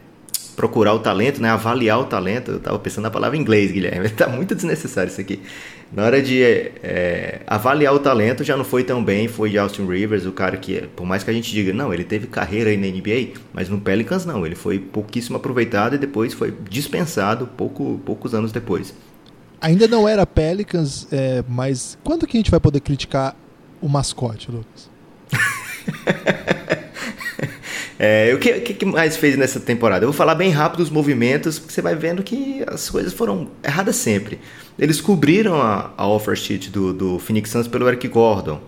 procurar 0.60 0.94
o 0.94 1.00
talento, 1.00 1.42
né? 1.42 1.50
Avaliar 1.50 2.02
o 2.02 2.04
talento. 2.04 2.52
Eu 2.52 2.60
tava 2.60 2.78
pensando 2.78 3.04
na 3.04 3.10
palavra 3.10 3.38
em 3.38 3.40
inglês, 3.40 3.72
Guilherme. 3.72 4.10
Tá 4.20 4.28
muito 4.28 4.54
desnecessário 4.54 5.10
isso 5.10 5.22
aqui. 5.22 5.42
Na 5.94 6.04
hora 6.04 6.22
de 6.22 6.44
é, 6.44 7.40
avaliar 7.48 7.94
o 7.94 8.00
talento, 8.00 8.44
já 8.44 8.58
não 8.58 8.66
foi 8.66 8.84
tão 8.84 9.02
bem. 9.02 9.30
Foi 9.30 9.50
de 9.50 9.58
Austin 9.58 9.88
Rivers, 9.88 10.26
o 10.26 10.34
cara 10.34 10.58
que, 10.58 10.82
por 10.98 11.06
mais 11.06 11.24
que 11.24 11.30
a 11.30 11.34
gente 11.34 11.50
diga, 11.50 11.72
não, 11.72 11.94
ele 11.94 12.04
teve 12.04 12.28
carreira 12.28 12.72
aí 12.72 12.76
na 12.76 12.88
NBA, 12.88 13.40
mas 13.54 13.70
no 13.70 13.80
Pelicans 13.80 14.26
não. 14.26 14.46
Ele 14.46 14.56
foi 14.56 14.80
pouquíssimo 14.80 15.38
aproveitado 15.38 15.96
e 15.96 15.98
depois 15.98 16.34
foi 16.34 16.54
dispensado 16.70 17.48
pouco, 17.48 18.02
poucos 18.06 18.34
anos 18.34 18.52
depois. 18.52 18.94
Ainda 19.62 19.88
não 19.88 20.10
era 20.10 20.26
Pelicans, 20.26 21.08
é, 21.10 21.42
mas 21.48 21.98
quando 22.04 22.28
que 22.28 22.36
a 22.36 22.40
gente 22.40 22.52
vai 22.52 22.60
poder 22.60 22.82
criticar 22.82 23.34
o 23.82 23.88
mascote, 23.88 24.52
Lucas? 24.52 24.90
É, 28.02 28.34
o 28.34 28.40
que, 28.40 28.62
que 28.62 28.86
mais 28.86 29.18
fez 29.18 29.38
nessa 29.38 29.60
temporada? 29.60 30.06
Eu 30.06 30.10
vou 30.10 30.18
falar 30.18 30.34
bem 30.34 30.52
rápido 30.52 30.80
os 30.80 30.90
movimentos, 30.90 31.60
porque 31.60 31.74
você 31.74 31.82
vai 31.82 31.96
vendo 31.96 32.24
que 32.24 32.64
as 32.66 32.90
coisas 32.90 33.12
foram 33.12 33.50
erradas 33.62 33.98
sempre. 33.98 34.40
Eles 34.78 35.02
cobriram 35.02 35.62
a, 35.62 35.92
a 35.98 36.08
offer 36.08 36.38
sheet 36.38 36.70
do, 36.70 36.94
do 36.94 37.20
Phoenix 37.20 37.50
Suns 37.50 37.68
pelo 37.68 37.86
Eric 37.90 38.08
Gordon. 38.08 38.62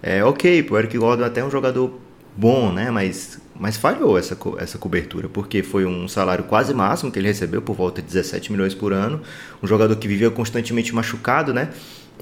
É, 0.00 0.22
ok, 0.22 0.64
o 0.70 0.78
Eric 0.78 0.96
Gordon 0.96 1.24
é 1.24 1.26
até 1.26 1.44
um 1.44 1.50
jogador 1.50 1.98
bom, 2.36 2.70
né? 2.72 2.88
Mas, 2.88 3.40
mas 3.58 3.76
falhou 3.76 4.16
essa, 4.16 4.36
co- 4.36 4.56
essa 4.60 4.78
cobertura, 4.78 5.28
porque 5.28 5.60
foi 5.64 5.84
um 5.84 6.06
salário 6.06 6.44
quase 6.44 6.72
máximo 6.72 7.10
que 7.10 7.18
ele 7.18 7.26
recebeu, 7.26 7.60
por 7.60 7.74
volta 7.74 8.00
de 8.00 8.06
17 8.06 8.52
milhões 8.52 8.74
por 8.76 8.92
ano. 8.92 9.20
Um 9.60 9.66
jogador 9.66 9.96
que 9.96 10.06
vivia 10.06 10.30
constantemente 10.30 10.94
machucado, 10.94 11.52
né? 11.52 11.70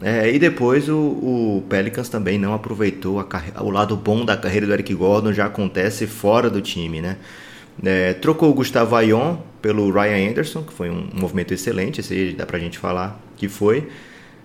É, 0.02 0.30
e 0.30 0.38
depois 0.38 0.88
o, 0.90 0.96
o 0.98 1.64
Pelicans 1.70 2.08
também 2.10 2.38
não 2.38 2.52
aproveitou 2.52 3.18
a 3.18 3.24
carre- 3.24 3.52
o 3.58 3.70
lado 3.70 3.96
bom 3.96 4.24
da 4.26 4.36
carreira 4.36 4.66
do 4.66 4.72
Eric 4.72 4.92
Gordon, 4.94 5.32
já 5.32 5.46
acontece 5.46 6.06
fora 6.06 6.50
do 6.50 6.60
time, 6.60 7.00
né? 7.00 7.16
É, 7.82 8.12
trocou 8.14 8.50
o 8.50 8.54
Gustavo 8.54 8.94
Ayon 8.96 9.36
pelo 9.62 9.90
Ryan 9.90 10.30
Anderson, 10.30 10.62
que 10.62 10.72
foi 10.72 10.90
um, 10.90 11.08
um 11.14 11.20
movimento 11.20 11.52
excelente, 11.54 12.00
esse 12.00 12.12
aí 12.14 12.32
dá 12.34 12.44
pra 12.46 12.58
gente 12.58 12.78
falar 12.78 13.18
que 13.36 13.48
foi. 13.48 13.88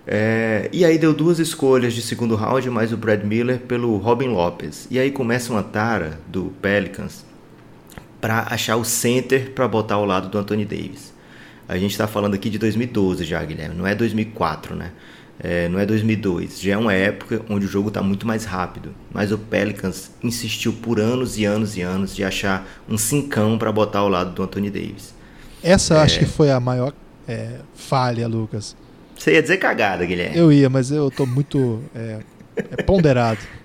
É, 0.06 0.68
e 0.72 0.84
aí 0.84 0.98
deu 0.98 1.14
duas 1.14 1.38
escolhas 1.38 1.92
de 1.94 2.02
segundo 2.02 2.34
round, 2.34 2.68
mais 2.70 2.92
o 2.92 2.96
Brad 2.96 3.22
Miller 3.24 3.58
pelo 3.60 3.96
Robin 3.98 4.28
Lopes. 4.28 4.88
E 4.90 4.98
aí 4.98 5.10
começa 5.10 5.52
uma 5.52 5.62
tara 5.62 6.18
do 6.28 6.52
Pelicans 6.62 7.24
para 8.20 8.46
achar 8.50 8.76
o 8.76 8.84
center 8.84 9.50
para 9.50 9.66
botar 9.68 9.96
ao 9.96 10.04
lado 10.04 10.28
do 10.28 10.38
Anthony 10.38 10.64
Davis. 10.64 11.12
A 11.68 11.78
gente 11.78 11.92
está 11.92 12.06
falando 12.06 12.34
aqui 12.34 12.50
de 12.50 12.58
2012 12.58 13.24
já, 13.24 13.42
Guilherme, 13.44 13.74
não 13.74 13.86
é 13.86 13.94
2004, 13.94 14.74
né? 14.76 14.92
É, 15.40 15.68
não 15.68 15.78
é 15.78 15.86
2002, 15.86 16.60
já 16.60 16.74
é 16.74 16.76
uma 16.76 16.92
época 16.92 17.42
onde 17.48 17.66
o 17.66 17.68
jogo 17.68 17.88
está 17.88 18.00
muito 18.02 18.26
mais 18.26 18.44
rápido. 18.44 18.94
Mas 19.12 19.32
o 19.32 19.38
Pelicans 19.38 20.12
insistiu 20.22 20.72
por 20.72 21.00
anos 21.00 21.36
e 21.36 21.44
anos 21.44 21.76
e 21.76 21.82
anos 21.82 22.14
de 22.14 22.22
achar 22.22 22.68
um 22.88 22.96
cincão 22.96 23.58
para 23.58 23.72
botar 23.72 24.00
ao 24.00 24.08
lado 24.08 24.32
do 24.32 24.42
Anthony 24.42 24.70
Davis. 24.70 25.14
Essa 25.62 25.94
é... 25.94 25.98
acho 25.98 26.18
que 26.20 26.26
foi 26.26 26.50
a 26.50 26.60
maior 26.60 26.92
é, 27.26 27.56
falha, 27.74 28.28
Lucas. 28.28 28.76
Você 29.16 29.32
ia 29.32 29.42
dizer 29.42 29.56
cagada, 29.58 30.04
Guilherme. 30.04 30.36
Eu 30.36 30.52
ia, 30.52 30.68
mas 30.68 30.90
eu 30.90 31.10
tô 31.10 31.26
muito 31.26 31.80
é, 31.94 32.20
é 32.56 32.82
ponderado. 32.82 33.40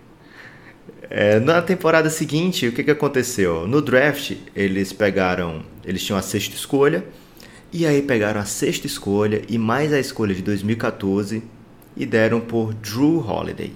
É, 1.09 1.39
na 1.39 1.61
temporada 1.61 2.09
seguinte, 2.09 2.67
o 2.67 2.73
que, 2.73 2.83
que 2.83 2.91
aconteceu? 2.91 3.65
No 3.65 3.81
draft, 3.81 4.33
eles 4.53 4.91
pegaram. 4.91 5.63
Eles 5.85 6.03
tinham 6.03 6.19
a 6.19 6.21
sexta 6.21 6.53
escolha. 6.53 7.05
E 7.71 7.85
aí 7.85 8.01
pegaram 8.01 8.41
a 8.41 8.43
sexta 8.45 8.87
escolha 8.87 9.41
e 9.47 9.57
mais 9.57 9.93
a 9.93 9.99
escolha 10.01 10.35
de 10.35 10.41
2014 10.41 11.43
e 11.97 12.05
deram 12.05 12.39
por 12.39 12.73
Drew 12.73 13.19
Holiday. 13.19 13.73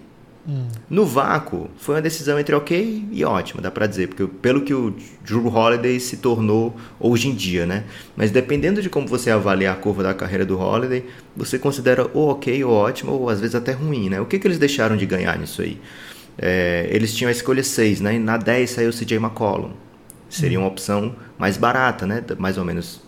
Hum. 0.48 0.68
No 0.90 1.06
vácuo, 1.06 1.70
foi 1.78 1.96
uma 1.96 2.02
decisão 2.02 2.40
entre 2.40 2.56
ok 2.56 3.06
e 3.12 3.24
ótima, 3.24 3.62
dá 3.62 3.70
pra 3.70 3.86
dizer, 3.86 4.08
porque 4.08 4.26
pelo 4.26 4.62
que 4.62 4.74
o 4.74 4.96
Drew 5.24 5.48
Holiday 5.48 6.00
se 6.00 6.18
tornou 6.18 6.76
hoje 7.00 7.28
em 7.28 7.36
dia, 7.36 7.66
né? 7.66 7.84
Mas 8.16 8.32
dependendo 8.32 8.82
de 8.82 8.90
como 8.90 9.08
você 9.08 9.30
avaliar 9.30 9.76
a 9.76 9.78
curva 9.78 10.02
da 10.02 10.14
carreira 10.14 10.44
do 10.44 10.60
Holiday, 10.60 11.06
você 11.36 11.60
considera 11.60 12.10
ou 12.14 12.30
ok 12.30 12.64
ou 12.64 12.74
ótimo, 12.74 13.12
ou 13.12 13.30
às 13.30 13.40
vezes 13.40 13.56
até 13.56 13.72
ruim, 13.72 14.10
né? 14.10 14.20
O 14.20 14.26
que, 14.26 14.40
que 14.40 14.48
eles 14.48 14.58
deixaram 14.58 14.98
de 14.98 15.06
ganhar 15.06 15.38
nisso 15.38 15.62
aí? 15.62 15.80
É, 16.38 16.88
eles 16.90 17.14
tinham 17.14 17.30
a 17.30 17.32
escolha 17.32 17.64
6, 17.64 18.02
né? 18.02 18.16
E 18.16 18.20
na 18.20 18.38
10 18.38 18.70
saiu 18.70 18.90
o 18.90 18.94
CJ 18.94 19.18
McCollum. 19.18 19.72
Seria 20.28 20.58
uma 20.58 20.68
opção 20.68 21.16
mais 21.38 21.58
barata, 21.58 22.08
né? 22.08 22.24
Mais 22.40 22.58
ou 22.58 22.66
menos 22.66 23.02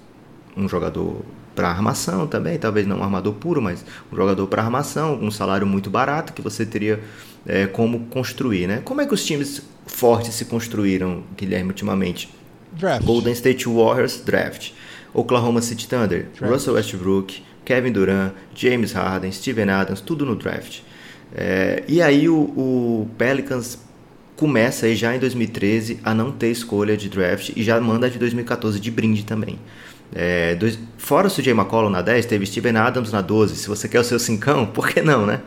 um 0.55 0.69
jogador 0.69 1.23
para 1.55 1.69
armação 1.69 2.27
também, 2.27 2.57
talvez 2.57 2.87
não 2.87 2.99
um 2.99 3.03
armador 3.03 3.33
puro, 3.33 3.61
mas 3.61 3.85
um 4.11 4.15
jogador 4.15 4.47
para 4.47 4.63
armação, 4.63 5.19
um 5.21 5.31
salário 5.31 5.67
muito 5.67 5.89
barato 5.89 6.33
que 6.33 6.41
você 6.41 6.65
teria 6.65 6.99
é, 7.45 7.67
como 7.67 8.07
construir, 8.07 8.67
né? 8.67 8.81
Como 8.83 9.01
é 9.01 9.05
que 9.05 9.13
os 9.13 9.23
times 9.25 9.61
fortes 9.85 10.33
se 10.33 10.45
construíram, 10.45 11.23
Guilherme, 11.37 11.69
ultimamente? 11.69 12.29
Draft. 12.71 13.05
Golden 13.05 13.33
State 13.33 13.67
Warriors, 13.67 14.21
draft. 14.25 14.71
Oklahoma 15.13 15.61
City 15.61 15.87
Thunder, 15.87 16.27
draft. 16.35 16.53
Russell 16.53 16.73
Westbrook, 16.73 17.43
Kevin 17.63 17.91
Durant, 17.91 18.33
James 18.55 18.93
Harden, 18.93 19.31
Steven 19.31 19.69
Adams, 19.69 20.01
tudo 20.01 20.25
no 20.25 20.35
draft. 20.35 20.79
É, 21.35 21.83
e 21.87 22.01
aí 22.01 22.27
o, 22.29 22.35
o 22.35 23.09
Pelicans 23.17 23.79
começa 24.35 24.87
aí 24.87 24.95
já 24.95 25.15
em 25.15 25.19
2013 25.19 25.99
a 26.03 26.13
não 26.13 26.31
ter 26.31 26.49
escolha 26.49 26.97
de 26.97 27.09
draft 27.09 27.51
e 27.55 27.63
já 27.63 27.79
manda 27.79 28.09
de 28.09 28.17
2014 28.17 28.79
de 28.79 28.91
brinde 28.91 29.23
também. 29.23 29.59
É, 30.15 30.55
dois, 30.55 30.77
fora 30.97 31.27
o 31.27 31.31
CJ 31.31 31.51
McCollum 31.51 31.89
na 31.89 32.01
10, 32.01 32.25
teve 32.25 32.45
Steven 32.45 32.77
Adams 32.77 33.11
na 33.11 33.21
12. 33.21 33.55
Se 33.55 33.67
você 33.67 33.87
quer 33.87 33.99
o 33.99 34.03
seu 34.03 34.19
cincão, 34.19 34.65
por 34.73 34.87
que 34.87 35.01
não, 35.01 35.25
né? 35.25 35.41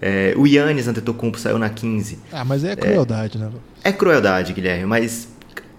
É, 0.00 0.34
o 0.36 0.46
Yannis 0.46 0.88
Antetokounmpo 0.88 1.38
saiu 1.38 1.58
na 1.58 1.70
15. 1.70 2.18
Ah, 2.32 2.44
mas 2.44 2.64
é 2.64 2.74
crueldade, 2.74 3.38
é, 3.38 3.40
né? 3.40 3.50
É 3.84 3.92
crueldade, 3.92 4.52
Guilherme, 4.52 4.84
mas 4.84 5.28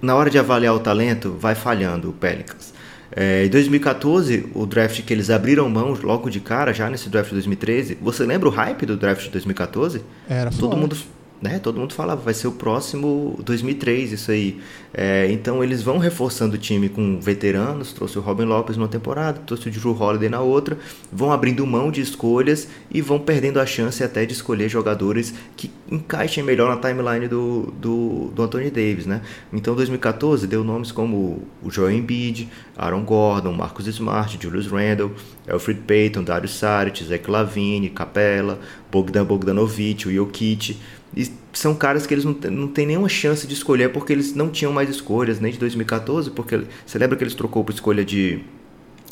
na 0.02 0.15
hora 0.15 0.30
de 0.30 0.38
avaliar 0.38 0.74
o 0.74 0.80
talento, 0.80 1.36
vai 1.39 1.56
falhando 1.56 2.10
o 2.10 2.13
Pelicans. 2.13 2.74
É, 3.15 3.46
em 3.46 3.50
2014, 3.50 4.50
o 4.56 4.65
draft 4.65 5.02
que 5.04 5.13
eles 5.13 5.30
abriram 5.30 5.69
mão 5.69 5.98
logo 6.02 6.30
de 6.30 6.39
cara, 6.39 6.74
já 6.74 6.89
nesse 6.89 7.10
draft 7.10 7.30
de 7.30 7.36
2013, 7.36 7.98
você 8.02 8.26
lembra 8.26 8.50
o 8.50 8.52
hype 8.52 8.86
do 8.86 8.98
draft 8.98 9.24
de 9.24 9.30
2014? 9.30 10.02
Era 10.28 10.50
Todo 10.50 10.76
mundo 10.76 10.98
né? 11.43 11.60
Todo 11.60 11.77
mundo 11.77 11.93
falava, 11.93 12.21
vai 12.21 12.34
ser 12.34 12.47
o 12.47 12.53
próximo 12.53 13.38
2003 13.43 14.13
isso 14.13 14.32
aí. 14.32 14.62
É, 14.93 15.29
então 15.29 15.62
eles 15.62 15.84
vão 15.84 15.97
reforçando 15.97 16.56
o 16.56 16.58
time 16.58 16.88
com 16.88 17.19
veteranos, 17.19 17.91
trouxe 17.91 18.17
o 18.17 18.21
Robin 18.21 18.45
Lopes 18.45 18.77
numa 18.77 18.88
temporada, 18.88 19.41
trouxe 19.45 19.67
o 19.67 19.71
Drew 19.71 19.91
Holiday 19.91 20.29
na 20.29 20.39
outra, 20.39 20.77
vão 21.12 21.34
abrindo 21.34 21.65
mão 21.67 21.91
de 21.91 21.99
escolhas 21.99 22.69
e 22.89 23.01
vão 23.01 23.19
perdendo 23.19 23.60
a 23.60 23.65
chance 23.65 24.01
até 24.03 24.25
de 24.25 24.32
escolher 24.32 24.69
jogadores 24.69 25.34
que 25.58 25.69
encaixem 25.91 26.41
melhor 26.41 26.73
na 26.73 26.77
timeline 26.77 27.27
do, 27.27 27.73
do, 27.77 28.32
do 28.34 28.43
Anthony 28.43 28.71
Davis, 28.71 29.06
né? 29.06 29.21
Então 29.51 29.75
2014 29.75 30.47
deu 30.47 30.63
nomes 30.63 30.93
como 30.93 31.45
o 31.62 31.69
Joel 31.69 31.91
Embiid, 31.91 32.47
Aaron 32.77 33.03
Gordon, 33.03 33.51
Marcus 33.51 33.88
Smart, 33.88 34.39
Julius 34.41 34.67
Randle, 34.67 35.12
Alfred 35.49 35.82
Payton, 35.82 36.23
Dario 36.23 36.47
Saric, 36.47 37.03
Zach 37.03 37.29
Lavine, 37.29 37.89
Capella, 37.89 38.60
Bogdan 38.89 39.25
Bogdanovic, 39.25 40.08
o 40.08 40.13
Jokic, 40.13 40.77
e 41.15 41.32
são 41.54 41.76
caras 41.76 42.08
que 42.08 42.13
eles 42.13 42.26
não, 42.26 42.34
não 42.52 42.67
têm 42.67 42.88
nenhuma 42.88 43.10
chance 43.10 43.45
de 43.45 43.54
escolher 43.54 43.91
porque 43.91 44.12
eles 44.12 44.34
não 44.34 44.49
tinham 44.49 44.73
mais 44.73 44.89
escolhas, 44.89 45.39
nem 45.39 45.52
de 45.52 45.60
2014, 45.60 46.32
porque 46.32 46.63
você 46.86 46.97
lembra 46.97 47.15
que 47.15 47.23
eles 47.23 47.36
trocou 47.36 47.63
por 47.63 47.73
escolha 47.73 48.04
de, 48.04 48.39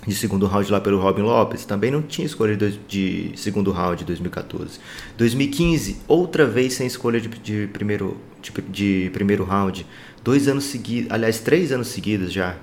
de 0.05 0.15
segundo 0.15 0.47
round 0.47 0.71
lá 0.71 0.81
pelo 0.81 0.99
Robin 0.99 1.21
Lopes? 1.21 1.63
Também 1.63 1.91
não 1.91 2.01
tinha 2.01 2.25
escolha 2.25 2.57
de, 2.57 2.79
de 2.87 3.31
segundo 3.35 3.71
round 3.71 3.99
de 3.99 4.05
2014. 4.05 4.79
2015, 5.17 5.97
outra 6.07 6.45
vez 6.47 6.73
sem 6.73 6.87
escolha 6.87 7.21
de, 7.21 7.29
de 7.29 7.67
primeiro, 7.71 8.17
de, 8.41 8.51
de 8.69 9.09
primeiro 9.11 9.43
round. 9.43 9.85
Dois 10.23 10.47
anos 10.47 10.65
seguidos, 10.65 11.11
aliás, 11.11 11.39
três 11.39 11.71
anos 11.71 11.87
seguidos 11.87 12.33
já. 12.33 12.57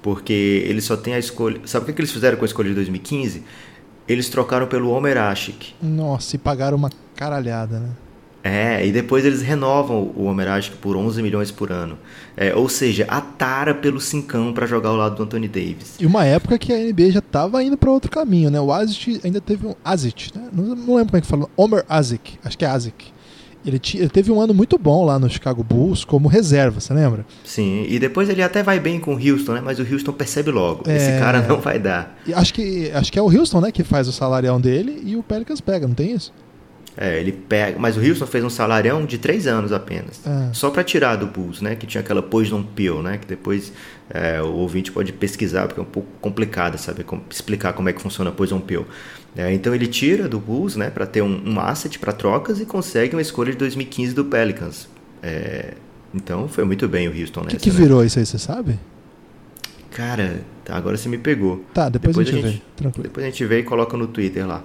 Porque 0.00 0.64
eles 0.66 0.84
só 0.84 0.96
têm 0.96 1.12
a 1.12 1.18
escolha. 1.18 1.60
Sabe 1.66 1.82
o 1.82 1.86
que, 1.86 1.92
que 1.92 2.00
eles 2.00 2.10
fizeram 2.10 2.38
com 2.38 2.44
a 2.44 2.46
escolha 2.46 2.70
de 2.70 2.74
2015? 2.74 3.42
Eles 4.08 4.30
trocaram 4.30 4.66
pelo 4.66 4.88
Homer 4.90 5.18
Ashik. 5.18 5.74
Nossa, 5.80 6.36
e 6.36 6.38
pagaram 6.38 6.78
uma 6.78 6.90
caralhada, 7.14 7.78
né? 7.78 7.90
É, 8.42 8.86
e 8.86 8.90
depois 8.90 9.24
eles 9.24 9.42
renovam 9.42 10.12
o 10.16 10.24
Homerage 10.24 10.70
por 10.80 10.96
11 10.96 11.22
milhões 11.22 11.50
por 11.50 11.70
ano. 11.70 11.98
É, 12.36 12.54
ou 12.54 12.68
seja, 12.68 13.04
a 13.08 13.20
tara 13.20 13.74
pelo 13.74 14.00
cincão 14.00 14.52
para 14.52 14.66
jogar 14.66 14.88
ao 14.88 14.96
lado 14.96 15.16
do 15.16 15.22
Anthony 15.24 15.46
Davis. 15.46 15.96
E 16.00 16.06
uma 16.06 16.24
época 16.24 16.58
que 16.58 16.72
a 16.72 16.78
NBA 16.78 17.10
já 17.10 17.18
estava 17.18 17.62
indo 17.62 17.76
para 17.76 17.90
outro 17.90 18.10
caminho, 18.10 18.50
né? 18.50 18.58
O 18.58 18.72
Azic 18.72 19.20
ainda 19.22 19.40
teve 19.40 19.66
um 19.66 19.74
Azic, 19.84 20.30
né? 20.34 20.48
Não, 20.52 20.74
não, 20.74 20.96
lembro 20.96 21.12
como 21.12 21.16
é 21.18 21.20
que 21.20 21.26
fala. 21.26 21.46
Homer 21.56 21.84
Azic, 21.88 22.38
acho 22.42 22.56
que 22.56 22.64
é 22.64 22.68
Azic. 22.68 23.12
Ele, 23.64 23.78
ele, 23.94 24.08
teve 24.08 24.32
um 24.32 24.40
ano 24.40 24.54
muito 24.54 24.78
bom 24.78 25.04
lá 25.04 25.18
no 25.18 25.28
Chicago 25.28 25.62
Bulls 25.62 26.02
como 26.02 26.28
reserva, 26.28 26.80
você 26.80 26.94
lembra? 26.94 27.26
Sim, 27.44 27.84
e 27.86 27.98
depois 27.98 28.30
ele 28.30 28.42
até 28.42 28.62
vai 28.62 28.80
bem 28.80 28.98
com 28.98 29.14
o 29.14 29.18
Houston, 29.18 29.52
né? 29.52 29.60
Mas 29.62 29.78
o 29.78 29.82
Houston 29.82 30.12
percebe 30.12 30.50
logo, 30.50 30.84
é... 30.88 30.96
esse 30.96 31.18
cara 31.18 31.42
não 31.46 31.60
vai 31.60 31.78
dar. 31.78 32.18
E 32.26 32.32
acho 32.32 32.54
que 32.54 32.90
acho 32.90 33.12
que 33.12 33.18
é 33.18 33.22
o 33.22 33.26
Houston, 33.26 33.60
né, 33.60 33.70
que 33.70 33.84
faz 33.84 34.08
o 34.08 34.12
salarião 34.12 34.58
dele 34.58 35.02
e 35.04 35.14
o 35.14 35.22
Pelicans 35.22 35.60
pega, 35.60 35.86
não 35.86 35.94
tem 35.94 36.12
isso? 36.12 36.32
É, 37.02 37.18
ele 37.18 37.32
pega, 37.32 37.78
mas 37.78 37.96
o 37.96 38.00
Houston 38.00 38.26
fez 38.26 38.44
um 38.44 38.50
salarião 38.50 39.06
de 39.06 39.16
três 39.16 39.46
anos 39.46 39.72
apenas, 39.72 40.20
é. 40.26 40.52
só 40.52 40.68
para 40.68 40.84
tirar 40.84 41.16
do 41.16 41.26
Bulls, 41.26 41.62
né? 41.62 41.74
Que 41.74 41.86
tinha 41.86 42.02
aquela 42.02 42.20
poison 42.20 42.62
pill, 42.62 43.02
né? 43.02 43.16
Que 43.16 43.26
depois 43.26 43.72
é, 44.10 44.42
o 44.42 44.52
ouvinte 44.52 44.92
pode 44.92 45.10
pesquisar 45.10 45.66
porque 45.66 45.80
é 45.80 45.82
um 45.82 45.86
pouco 45.86 46.10
complicado 46.20 46.76
saber 46.76 47.04
como, 47.04 47.22
explicar 47.30 47.72
como 47.72 47.88
é 47.88 47.94
que 47.94 48.02
funciona 48.02 48.28
a 48.28 48.32
poison 48.34 48.60
pill. 48.60 48.86
É, 49.34 49.50
então 49.50 49.74
ele 49.74 49.86
tira 49.86 50.28
do 50.28 50.38
Bulls, 50.38 50.76
né? 50.76 50.90
Para 50.90 51.06
ter 51.06 51.22
um, 51.22 51.42
um 51.46 51.58
asset 51.58 51.98
para 51.98 52.12
trocas 52.12 52.60
e 52.60 52.66
consegue 52.66 53.16
uma 53.16 53.22
escolha 53.22 53.50
de 53.50 53.56
2015 53.56 54.14
do 54.14 54.26
Pelicans. 54.26 54.86
É, 55.22 55.72
então 56.14 56.48
foi 56.48 56.64
muito 56.64 56.86
bem 56.86 57.08
o 57.08 57.18
Houston. 57.18 57.40
O 57.40 57.46
que, 57.46 57.56
que 57.56 57.70
virou 57.70 58.00
né? 58.00 58.08
isso 58.08 58.18
aí, 58.18 58.26
você 58.26 58.38
sabe? 58.38 58.78
Cara, 59.90 60.42
tá, 60.66 60.76
agora 60.76 60.98
você 60.98 61.08
me 61.08 61.16
pegou. 61.16 61.64
Tá, 61.72 61.88
depois, 61.88 62.14
depois 62.14 62.28
a, 62.28 62.30
gente, 62.30 62.44
a 62.44 62.48
gente 62.50 62.58
vê. 62.58 62.64
Tranquilo. 62.76 63.04
Depois 63.04 63.24
a 63.24 63.30
gente 63.30 63.44
vê 63.46 63.60
e 63.60 63.62
coloca 63.62 63.96
no 63.96 64.06
Twitter 64.06 64.46
lá. 64.46 64.62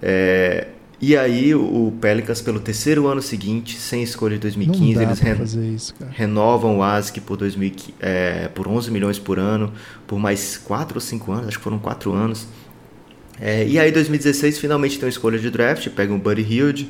É, 0.00 0.68
e 1.00 1.16
aí 1.16 1.54
o 1.54 1.92
Pelicans 2.00 2.40
pelo 2.40 2.60
terceiro 2.60 3.06
ano 3.06 3.20
seguinte, 3.20 3.76
sem 3.76 4.02
escolha 4.02 4.34
de 4.34 4.42
2015, 4.42 5.02
eles 5.02 5.18
re 5.18 5.74
isso, 5.74 5.94
renovam 6.10 6.78
o 6.78 6.82
ASIC 6.82 7.20
por, 7.20 7.36
2000, 7.36 7.72
é, 8.00 8.48
por 8.48 8.68
11 8.68 8.90
milhões 8.90 9.18
por 9.18 9.38
ano, 9.38 9.72
por 10.06 10.18
mais 10.18 10.56
4 10.56 10.96
ou 10.96 11.00
5 11.00 11.32
anos, 11.32 11.48
acho 11.48 11.58
que 11.58 11.64
foram 11.64 11.78
4 11.78 12.12
anos. 12.12 12.46
É, 13.40 13.66
e 13.66 13.78
aí 13.78 13.90
2016 13.90 14.58
finalmente 14.58 14.96
tem 14.96 15.06
uma 15.06 15.10
escolha 15.10 15.38
de 15.38 15.50
draft, 15.50 15.88
pega 15.90 16.12
o 16.12 16.18
Buddy 16.18 16.42
Hilde. 16.42 16.88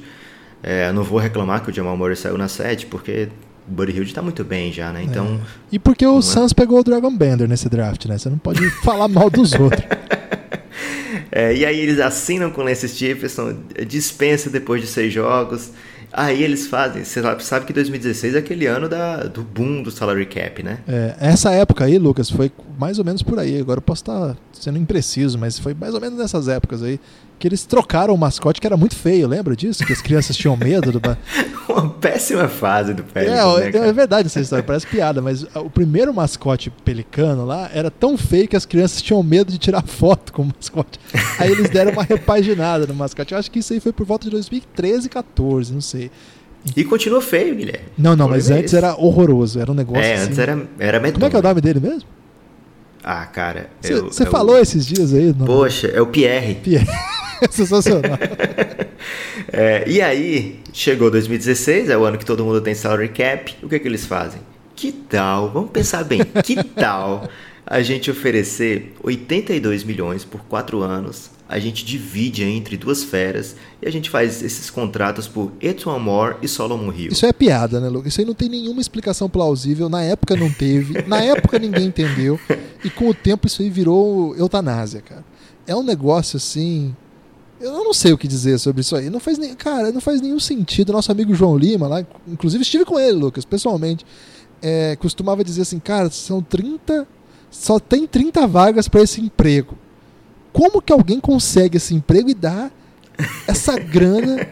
É, 0.62 0.92
não 0.92 1.02
vou 1.02 1.18
reclamar 1.18 1.62
que 1.62 1.70
o 1.70 1.74
Jamal 1.74 1.96
Murray 1.96 2.16
saiu 2.16 2.38
na 2.38 2.48
7, 2.48 2.86
porque 2.86 3.28
o 3.68 3.72
Buddy 3.72 3.92
Hilde 3.92 4.10
está 4.10 4.22
muito 4.22 4.44
bem 4.44 4.72
já, 4.72 4.92
né? 4.92 5.02
Então, 5.02 5.26
é. 5.26 5.38
E 5.72 5.78
porque 5.78 6.06
o 6.06 6.18
é 6.18 6.22
Suns 6.22 6.52
pegou 6.52 6.80
o 6.80 6.84
Dragon 6.84 7.14
Bender 7.16 7.48
nesse 7.48 7.68
draft, 7.68 8.06
né? 8.06 8.18
Você 8.18 8.28
não 8.28 8.38
pode 8.38 8.60
falar 8.82 9.08
mal 9.08 9.30
dos 9.30 9.52
outros. 9.58 9.84
É, 11.36 11.52
e 11.52 11.66
aí 11.66 11.80
eles 11.80 11.98
assinam 11.98 12.48
com 12.48 12.60
o 12.60 12.64
Lance 12.64 12.88
Stephenson, 12.88 13.56
dispensa 13.88 14.48
depois 14.48 14.80
de 14.80 14.86
seis 14.86 15.12
jogos. 15.12 15.72
Aí 16.12 16.44
eles 16.44 16.68
fazem, 16.68 17.02
você 17.02 17.20
sabe 17.40 17.66
que 17.66 17.72
2016 17.72 18.36
é 18.36 18.38
aquele 18.38 18.66
ano 18.66 18.88
da, 18.88 19.24
do 19.24 19.42
boom 19.42 19.82
do 19.82 19.90
salary 19.90 20.26
cap, 20.26 20.62
né? 20.62 20.78
É, 20.86 21.16
essa 21.18 21.50
época 21.50 21.86
aí, 21.86 21.98
Lucas, 21.98 22.30
foi 22.30 22.52
mais 22.78 22.98
ou 22.98 23.04
menos 23.04 23.22
por 23.22 23.38
aí. 23.38 23.58
Agora 23.58 23.78
eu 23.78 23.82
posso 23.82 24.02
estar 24.02 24.36
sendo 24.52 24.78
impreciso, 24.78 25.38
mas 25.38 25.58
foi 25.58 25.74
mais 25.74 25.94
ou 25.94 26.00
menos 26.00 26.18
nessas 26.18 26.48
épocas 26.48 26.82
aí 26.82 27.00
que 27.38 27.48
eles 27.48 27.64
trocaram 27.64 28.14
o 28.14 28.18
mascote 28.18 28.60
que 28.60 28.66
era 28.66 28.76
muito 28.76 28.96
feio, 28.96 29.26
lembra 29.26 29.56
disso? 29.56 29.84
Que 29.84 29.92
as 29.92 30.00
crianças 30.00 30.36
tinham 30.36 30.56
medo 30.56 30.92
do. 30.92 31.00
Uma 31.68 31.90
péssima 31.90 32.48
fase 32.48 32.94
do 32.94 33.02
Pelicano. 33.02 33.58
É, 33.58 33.70
né, 33.70 33.88
é 33.88 33.92
verdade 33.92 34.26
essa 34.26 34.40
história, 34.40 34.62
parece 34.62 34.86
piada, 34.86 35.20
mas 35.20 35.44
o 35.54 35.68
primeiro 35.68 36.14
mascote 36.14 36.70
pelicano 36.84 37.44
lá 37.44 37.68
era 37.72 37.90
tão 37.90 38.16
feio 38.16 38.46
que 38.46 38.56
as 38.56 38.64
crianças 38.64 39.02
tinham 39.02 39.22
medo 39.22 39.50
de 39.50 39.58
tirar 39.58 39.82
foto 39.82 40.32
com 40.32 40.42
o 40.42 40.46
mascote. 40.46 41.00
Aí 41.38 41.50
eles 41.50 41.68
deram 41.70 41.92
uma 41.92 42.02
repaginada 42.02 42.86
no 42.86 42.94
mascote. 42.94 43.32
Eu 43.32 43.38
acho 43.38 43.50
que 43.50 43.58
isso 43.58 43.72
aí 43.72 43.80
foi 43.80 43.92
por 43.92 44.06
volta 44.06 44.24
de 44.24 44.30
2013, 44.30 45.08
14, 45.08 45.72
não 45.72 45.80
sei. 45.80 46.10
E 46.76 46.84
continua 46.84 47.20
feio, 47.20 47.54
Guilherme. 47.54 47.86
Não, 47.98 48.16
não, 48.16 48.28
mas 48.28 48.50
antes 48.50 48.72
era 48.72 48.94
horroroso. 48.96 49.60
Era 49.60 49.70
um 49.70 49.74
negócio. 49.74 50.02
É, 50.02 50.14
assim... 50.14 50.26
antes 50.26 50.38
era, 50.38 50.66
era 50.78 50.98
medonho. 50.98 51.14
Como 51.14 51.26
é 51.26 51.30
que 51.30 51.36
é 51.36 51.38
o 51.38 51.42
nome 51.42 51.60
dele 51.60 51.80
mesmo? 51.80 52.08
Ah, 53.04 53.26
cara. 53.26 53.68
Você 53.82 54.24
falou 54.24 54.58
esses 54.58 54.86
dias 54.86 55.12
aí? 55.12 55.32
Poxa, 55.34 55.88
é 55.88 56.00
o 56.00 56.06
Pierre. 56.06 56.54
Pierre. 56.54 56.88
Sensacional. 57.50 58.18
É, 59.52 59.84
e 59.86 60.00
aí, 60.00 60.60
chegou 60.72 61.10
2016, 61.10 61.88
é 61.90 61.96
o 61.96 62.04
ano 62.04 62.18
que 62.18 62.24
todo 62.24 62.44
mundo 62.44 62.60
tem 62.60 62.74
salary 62.74 63.08
cap. 63.08 63.54
O 63.62 63.68
que, 63.68 63.76
é 63.76 63.78
que 63.78 63.86
eles 63.86 64.04
fazem? 64.04 64.40
Que 64.74 64.90
tal, 64.90 65.50
vamos 65.50 65.70
pensar 65.70 66.02
bem, 66.02 66.22
que 66.42 66.64
tal 66.64 67.28
a 67.74 67.82
gente 67.82 68.08
oferecer 68.08 68.94
82 69.02 69.82
milhões 69.82 70.24
por 70.24 70.40
4 70.42 70.80
anos, 70.80 71.28
a 71.48 71.58
gente 71.58 71.84
divide 71.84 72.44
entre 72.44 72.76
duas 72.76 73.02
feras 73.02 73.56
e 73.82 73.88
a 73.88 73.90
gente 73.90 74.08
faz 74.08 74.44
esses 74.44 74.70
contratos 74.70 75.26
por 75.26 75.50
Etuan 75.60 75.98
Moore 75.98 76.36
e 76.40 76.46
Solomon 76.46 76.92
Hill. 76.92 77.10
Isso 77.10 77.26
é 77.26 77.32
piada, 77.32 77.80
né, 77.80 77.88
Lucas? 77.88 78.12
Isso 78.12 78.20
aí 78.20 78.26
não 78.28 78.32
tem 78.32 78.48
nenhuma 78.48 78.80
explicação 78.80 79.28
plausível. 79.28 79.88
Na 79.88 80.04
época 80.04 80.36
não 80.36 80.52
teve, 80.52 81.02
na 81.08 81.20
época 81.20 81.58
ninguém 81.58 81.86
entendeu. 81.86 82.38
E 82.84 82.88
com 82.90 83.08
o 83.08 83.14
tempo 83.14 83.48
isso 83.48 83.60
aí 83.60 83.68
virou 83.68 84.36
eutanásia, 84.36 85.00
cara. 85.00 85.24
É 85.66 85.74
um 85.74 85.82
negócio 85.82 86.36
assim. 86.36 86.94
Eu 87.60 87.72
não 87.72 87.92
sei 87.92 88.12
o 88.12 88.18
que 88.18 88.28
dizer 88.28 88.56
sobre 88.60 88.82
isso 88.82 88.94
aí. 88.94 89.10
Não 89.10 89.18
faz 89.18 89.36
nem, 89.36 89.52
cara, 89.52 89.90
não 89.90 90.00
faz 90.00 90.20
nenhum 90.20 90.38
sentido. 90.38 90.92
Nosso 90.92 91.10
amigo 91.10 91.34
João 91.34 91.58
Lima, 91.58 91.88
lá, 91.88 92.06
inclusive 92.28 92.62
estive 92.62 92.84
com 92.84 93.00
ele, 93.00 93.16
Lucas, 93.16 93.44
pessoalmente, 93.44 94.06
é, 94.62 94.94
costumava 94.94 95.42
dizer 95.42 95.62
assim, 95.62 95.80
cara, 95.80 96.08
são 96.08 96.40
30, 96.40 97.04
só 97.54 97.78
tem 97.78 98.04
30 98.04 98.48
vagas 98.48 98.88
para 98.88 99.00
esse 99.00 99.20
emprego. 99.20 99.78
Como 100.52 100.82
que 100.82 100.92
alguém 100.92 101.20
consegue 101.20 101.76
esse 101.76 101.94
emprego 101.94 102.28
e 102.28 102.34
dá 102.34 102.68
essa 103.46 103.78
grana 103.78 104.44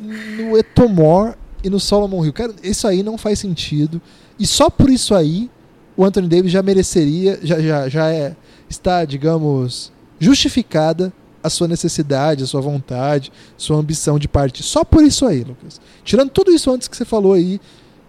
no 0.00 0.56
Etomor 0.56 1.34
e 1.64 1.68
no 1.68 1.80
Solomon 1.80 2.24
Hill? 2.24 2.32
Cara, 2.32 2.54
isso 2.62 2.86
aí 2.86 3.02
não 3.02 3.18
faz 3.18 3.40
sentido. 3.40 4.00
E 4.38 4.46
só 4.46 4.70
por 4.70 4.88
isso 4.88 5.16
aí 5.16 5.50
o 5.96 6.04
Anthony 6.04 6.28
Davis 6.28 6.52
já 6.52 6.62
mereceria, 6.62 7.40
já, 7.42 7.60
já, 7.60 7.88
já 7.88 8.08
é, 8.08 8.36
está, 8.70 9.04
digamos, 9.04 9.92
justificada 10.20 11.12
a 11.42 11.50
sua 11.50 11.66
necessidade, 11.66 12.44
a 12.44 12.46
sua 12.46 12.60
vontade, 12.60 13.32
sua 13.56 13.76
ambição 13.76 14.16
de 14.16 14.28
partir. 14.28 14.62
Só 14.62 14.84
por 14.84 15.02
isso 15.02 15.26
aí, 15.26 15.42
Lucas. 15.42 15.80
Tirando 16.04 16.30
tudo 16.30 16.52
isso 16.52 16.70
antes 16.70 16.86
que 16.86 16.96
você 16.96 17.04
falou 17.04 17.32
aí, 17.32 17.60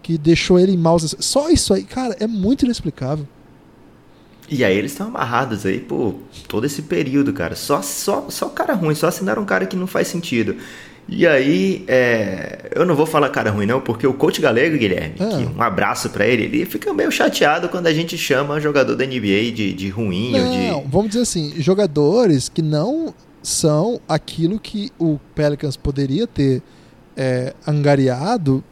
que 0.04 0.16
deixou 0.16 0.56
ele 0.56 0.72
em 0.72 0.78
maus. 0.78 1.16
Só 1.18 1.50
isso 1.50 1.74
aí, 1.74 1.82
cara, 1.82 2.16
é 2.20 2.28
muito 2.28 2.64
inexplicável. 2.64 3.26
E 4.50 4.64
aí 4.64 4.76
eles 4.76 4.90
estão 4.90 5.06
amarrados 5.06 5.64
aí 5.64 5.78
por 5.78 6.16
todo 6.48 6.66
esse 6.66 6.82
período, 6.82 7.32
cara. 7.32 7.54
Só, 7.54 7.80
só, 7.82 8.26
só 8.28 8.48
cara 8.48 8.74
ruim, 8.74 8.94
só 8.96 9.06
assinaram 9.06 9.42
um 9.42 9.46
cara 9.46 9.64
que 9.64 9.76
não 9.76 9.86
faz 9.86 10.08
sentido. 10.08 10.56
E 11.08 11.26
aí, 11.26 11.84
é... 11.88 12.70
eu 12.74 12.84
não 12.84 12.94
vou 12.94 13.06
falar 13.06 13.28
cara 13.30 13.50
ruim 13.50 13.66
não, 13.66 13.80
porque 13.80 14.06
o 14.06 14.14
coach 14.14 14.40
galego, 14.40 14.76
Guilherme, 14.76 15.14
ah. 15.20 15.26
que 15.26 15.58
um 15.58 15.62
abraço 15.62 16.10
para 16.10 16.26
ele, 16.26 16.44
ele 16.44 16.64
fica 16.64 16.92
meio 16.92 17.10
chateado 17.10 17.68
quando 17.68 17.86
a 17.86 17.92
gente 17.92 18.18
chama 18.18 18.60
jogador 18.60 18.96
da 18.96 19.04
NBA 19.04 19.52
de, 19.52 19.72
de 19.72 19.88
ruim 19.88 20.32
não, 20.32 20.74
ou 20.76 20.82
de... 20.82 20.88
vamos 20.88 21.08
dizer 21.08 21.22
assim, 21.22 21.54
jogadores 21.58 22.48
que 22.48 22.62
não 22.62 23.14
são 23.42 24.00
aquilo 24.08 24.58
que 24.58 24.92
o 24.98 25.18
Pelicans 25.34 25.76
poderia 25.76 26.26
ter 26.26 26.62
é, 27.16 27.54
angariado 27.66 28.62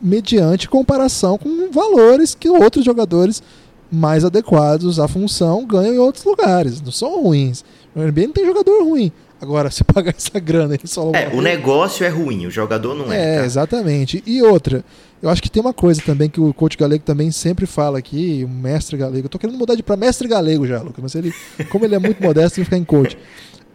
mediante 0.00 0.68
comparação 0.68 1.36
com 1.36 1.70
valores 1.70 2.34
que 2.34 2.48
outros 2.48 2.84
jogadores 2.84 3.42
mais 3.90 4.24
adequados 4.24 4.98
à 4.98 5.06
função 5.08 5.64
ganham 5.66 5.94
em 5.94 5.98
outros 5.98 6.24
lugares. 6.24 6.80
Não 6.80 6.92
são 6.92 7.22
ruins. 7.22 7.64
No 7.94 8.02
NBA 8.06 8.22
não 8.22 8.32
tem 8.32 8.46
jogador 8.46 8.84
ruim. 8.84 9.12
Agora, 9.40 9.70
se 9.72 9.84
pagar 9.84 10.14
essa 10.16 10.38
grana 10.38 10.74
ele 10.74 10.86
só 10.86 11.12
É, 11.14 11.28
o 11.32 11.40
negócio 11.40 12.04
é 12.04 12.08
ruim, 12.08 12.46
o 12.46 12.50
jogador 12.50 12.94
não 12.94 13.12
é. 13.12 13.36
É, 13.36 13.38
tá? 13.38 13.44
exatamente. 13.44 14.22
E 14.26 14.42
outra, 14.42 14.84
eu 15.22 15.28
acho 15.28 15.42
que 15.42 15.50
tem 15.50 15.60
uma 15.60 15.74
coisa 15.74 16.00
também 16.02 16.28
que 16.28 16.40
o 16.40 16.52
coach 16.52 16.76
galego 16.76 17.04
também 17.04 17.30
sempre 17.30 17.66
fala 17.66 17.98
aqui, 17.98 18.42
o 18.44 18.48
mestre 18.48 18.96
galego. 18.96 19.26
Eu 19.26 19.30
tô 19.30 19.38
querendo 19.38 19.58
mudar 19.58 19.74
de 19.74 19.82
para 19.82 19.96
mestre 19.96 20.28
galego 20.28 20.66
já, 20.66 20.80
Lucas, 20.80 21.02
mas 21.02 21.14
ele, 21.14 21.34
como 21.70 21.84
ele 21.84 21.94
é 21.94 21.98
muito 21.98 22.22
modesto, 22.22 22.58
ele 22.58 22.64
fica 22.64 22.76
em 22.76 22.84
coach. 22.84 23.16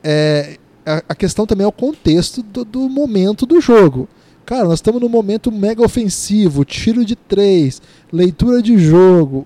É, 0.04 0.58
a, 0.86 1.04
a, 1.10 1.16
questão 1.16 1.46
também 1.46 1.64
é 1.64 1.68
o 1.68 1.72
contexto 1.72 2.42
do, 2.42 2.66
do 2.66 2.90
momento 2.90 3.46
do 3.46 3.62
jogo. 3.62 4.08
Cara, 4.46 4.66
nós 4.66 4.80
estamos 4.80 5.00
num 5.00 5.10
momento 5.10 5.52
mega 5.52 5.84
ofensivo, 5.84 6.66
tiro 6.66 7.06
de 7.06 7.16
três, 7.16 7.82
leitura 8.12 8.62
de 8.62 8.78
jogo, 8.78 9.46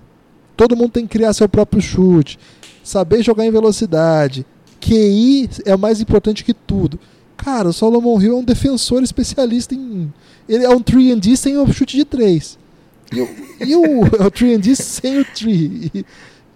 Todo 0.56 0.76
mundo 0.76 0.92
tem 0.92 1.06
que 1.06 1.18
criar 1.18 1.32
seu 1.32 1.48
próprio 1.48 1.82
chute, 1.82 2.38
saber 2.82 3.22
jogar 3.22 3.44
em 3.44 3.50
velocidade. 3.50 4.46
QI 4.80 5.48
é 5.64 5.76
mais 5.76 6.00
importante 6.00 6.44
que 6.44 6.54
tudo. 6.54 6.98
Cara, 7.36 7.68
o 7.68 7.72
Solomon 7.72 8.20
Hill 8.20 8.32
é 8.32 8.36
um 8.36 8.44
defensor 8.44 9.02
especialista 9.02 9.74
em. 9.74 10.12
Ele 10.48 10.64
é 10.64 10.70
um 10.70 10.80
3D 10.80 11.36
sem 11.36 11.56
o 11.58 11.72
chute 11.72 11.96
de 11.96 12.04
3. 12.04 12.58
E 13.12 13.20
o, 13.20 13.28
e 13.60 13.76
o, 13.76 14.04
é 14.18 14.26
o 14.26 14.30
3D 14.30 14.74
sem 14.74 15.20
o 15.20 15.24
3. 15.24 15.46
E, 15.46 16.06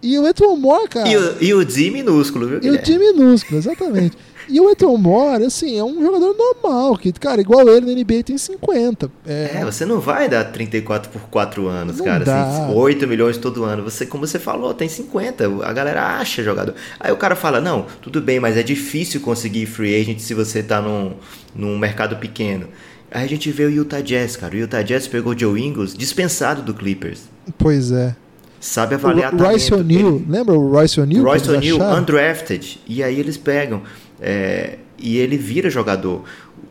e 0.02 0.18
o 0.18 0.26
Eton 0.26 0.56
Moore, 0.56 0.88
cara. 0.88 1.08
E 1.08 1.16
o, 1.16 1.42
e 1.42 1.54
o 1.54 1.64
D 1.64 1.90
minúsculo, 1.90 2.48
viu? 2.48 2.60
E 2.62 2.70
o 2.70 2.82
D 2.82 2.98
minúsculo, 2.98 3.58
exatamente. 3.58 4.16
E 4.50 4.60
o 4.60 4.68
Eton 4.68 4.96
Moore, 4.96 5.44
assim, 5.44 5.78
é 5.78 5.84
um 5.84 6.02
jogador 6.02 6.34
normal, 6.36 6.96
que, 6.96 7.12
cara, 7.12 7.40
igual 7.40 7.68
ele 7.68 7.86
na 7.86 8.00
NBA 8.00 8.24
tem 8.24 8.36
50. 8.36 9.10
É, 9.24 9.50
é 9.54 9.64
você 9.64 9.86
não 9.86 10.00
vai 10.00 10.28
dar 10.28 10.44
34 10.44 11.10
por 11.10 11.22
4 11.28 11.68
anos, 11.68 11.98
não 11.98 12.04
cara. 12.04 12.24
Dá. 12.24 12.42
Assim, 12.42 12.74
8 12.74 13.06
milhões 13.06 13.38
todo 13.38 13.62
ano. 13.62 13.84
Você, 13.84 14.04
como 14.04 14.26
você 14.26 14.38
falou, 14.38 14.74
tem 14.74 14.88
50. 14.88 15.64
A 15.64 15.72
galera 15.72 16.18
acha 16.18 16.42
jogador. 16.42 16.74
Aí 16.98 17.12
o 17.12 17.16
cara 17.16 17.36
fala: 17.36 17.60
não, 17.60 17.86
tudo 18.02 18.20
bem, 18.20 18.40
mas 18.40 18.56
é 18.56 18.62
difícil 18.62 19.20
conseguir 19.20 19.66
free 19.66 20.00
agent 20.00 20.18
se 20.18 20.34
você 20.34 20.62
tá 20.62 20.80
num, 20.80 21.12
num 21.54 21.78
mercado 21.78 22.16
pequeno. 22.16 22.66
Aí 23.10 23.24
a 23.24 23.28
gente 23.28 23.50
vê 23.50 23.64
o 23.64 23.70
Utah 23.70 24.00
Jazz, 24.00 24.36
cara. 24.36 24.54
O 24.54 24.58
Utah 24.58 24.82
Jazz 24.82 25.06
pegou 25.06 25.32
o 25.32 25.38
Joe 25.38 25.60
Ingles 25.60 25.94
dispensado 25.94 26.62
do 26.62 26.74
Clippers. 26.74 27.22
Pois 27.56 27.92
é 27.92 28.16
sabe 28.60 28.94
avaliar 28.94 29.34
o 29.34 29.38
Royce 29.38 29.72
O'Neal, 29.72 30.20
lembra 30.28 30.54
o 30.54 30.70
Royce 30.70 31.00
O'Neal? 31.00 31.24
Royce 31.24 31.50
O'Neal, 31.50 31.80
undrafted. 31.98 32.78
E 32.86 33.02
aí 33.02 33.18
eles 33.18 33.38
pegam. 33.38 33.82
É, 34.20 34.78
e 34.98 35.18
ele 35.18 35.36
vira 35.36 35.70
jogador. 35.70 36.24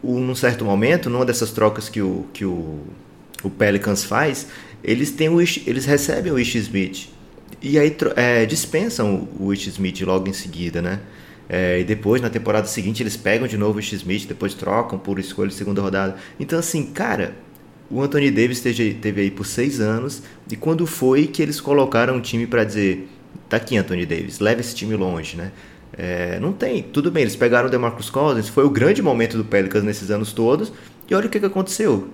Um, 0.03 0.19
num 0.19 0.35
certo 0.35 0.63
momento, 0.63 1.09
numa 1.09 1.25
dessas 1.25 1.51
trocas 1.51 1.89
que 1.89 2.01
o, 2.01 2.25
que 2.31 2.45
o, 2.45 2.79
o 3.43 3.49
Pelicans 3.49 4.03
faz, 4.03 4.47
eles, 4.83 5.11
têm 5.11 5.29
o, 5.29 5.41
eles 5.41 5.85
recebem 5.85 6.31
o 6.31 6.39
Ish 6.39 6.55
Smith. 6.55 7.09
E 7.61 7.77
aí 7.77 7.95
é, 8.15 8.45
dispensam 8.45 9.27
o 9.37 9.51
Ish 9.51 9.67
Smith 9.67 10.01
logo 10.01 10.29
em 10.29 10.33
seguida, 10.33 10.81
né? 10.81 10.99
É, 11.49 11.79
e 11.79 11.83
depois, 11.83 12.21
na 12.21 12.29
temporada 12.29 12.67
seguinte, 12.67 13.01
eles 13.01 13.17
pegam 13.17 13.47
de 13.47 13.57
novo 13.57 13.77
o 13.77 13.79
Ish 13.79 13.93
Smith, 13.93 14.27
depois 14.27 14.53
trocam 14.53 14.99
por 14.99 15.17
escolha 15.19 15.49
de 15.49 15.55
segunda 15.55 15.81
rodada. 15.81 16.15
Então, 16.39 16.59
assim, 16.59 16.85
cara, 16.85 17.33
o 17.89 18.01
Anthony 18.01 18.29
Davis 18.29 18.61
teve, 18.61 18.93
teve 18.93 19.21
aí 19.21 19.31
por 19.31 19.45
seis 19.45 19.79
anos. 19.79 20.21
E 20.49 20.55
quando 20.55 20.85
foi 20.85 21.25
que 21.25 21.41
eles 21.41 21.59
colocaram 21.59 22.15
um 22.15 22.21
time 22.21 22.45
para 22.45 22.63
dizer: 22.63 23.09
tá 23.49 23.57
aqui, 23.57 23.75
Anthony 23.75 24.05
Davis, 24.05 24.39
leva 24.39 24.61
esse 24.61 24.75
time 24.75 24.95
longe, 24.95 25.35
né? 25.35 25.51
É, 26.01 26.39
não 26.39 26.53
tem. 26.53 26.81
Tudo 26.81 27.11
bem, 27.11 27.23
eles 27.23 27.35
pegaram 27.35 27.67
o 27.67 27.69
DeMarcus 27.69 28.09
Cousins, 28.09 28.47
foi 28.47 28.63
o 28.63 28.69
grande 28.69 29.01
momento 29.01 29.35
do 29.35 29.43
Pelicans 29.43 29.83
nesses 29.83 30.09
anos 30.09 30.31
todos. 30.31 30.71
E 31.09 31.13
olha 31.13 31.27
o 31.27 31.29
que, 31.29 31.41
que 31.41 31.45
aconteceu. 31.45 32.07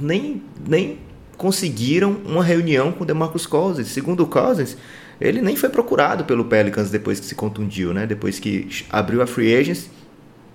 Nem, 0.00 0.42
nem 0.66 0.98
conseguiram 1.36 2.16
uma 2.24 2.42
reunião 2.42 2.90
com 2.90 3.04
o 3.04 3.06
DeMarcus 3.06 3.44
Cousins. 3.44 3.88
Segundo 3.88 4.22
o 4.22 4.26
Cousins, 4.26 4.78
ele 5.20 5.42
nem 5.42 5.54
foi 5.54 5.68
procurado 5.68 6.24
pelo 6.24 6.46
Pelicans 6.46 6.88
depois 6.88 7.20
que 7.20 7.26
se 7.26 7.34
contundiu, 7.34 7.92
né? 7.92 8.06
Depois 8.06 8.38
que 8.38 8.68
abriu 8.88 9.20
a 9.20 9.26
free 9.26 9.54
agents, 9.54 9.90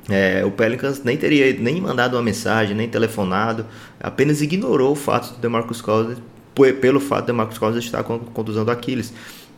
é, 0.09 0.43
o 0.43 0.49
Pelicans 0.49 1.03
nem 1.03 1.15
teria 1.17 1.53
nem 1.53 1.79
mandado 1.79 2.15
uma 2.15 2.23
mensagem, 2.23 2.75
nem 2.75 2.89
telefonado, 2.89 3.63
apenas 3.99 4.41
ignorou 4.41 4.93
o 4.93 4.95
fato 4.95 5.35
do 5.35 5.39
DeMarcus 5.39 5.81
Cousins 5.81 6.17
pelo 6.81 6.99
fato 6.99 7.25
do 7.25 7.27
DeMarcus 7.27 7.59
Cousins 7.59 7.85
estar 7.85 8.01
com 8.01 8.17
contusão 8.17 8.65
do 8.65 8.71
Aquiles. 8.71 9.13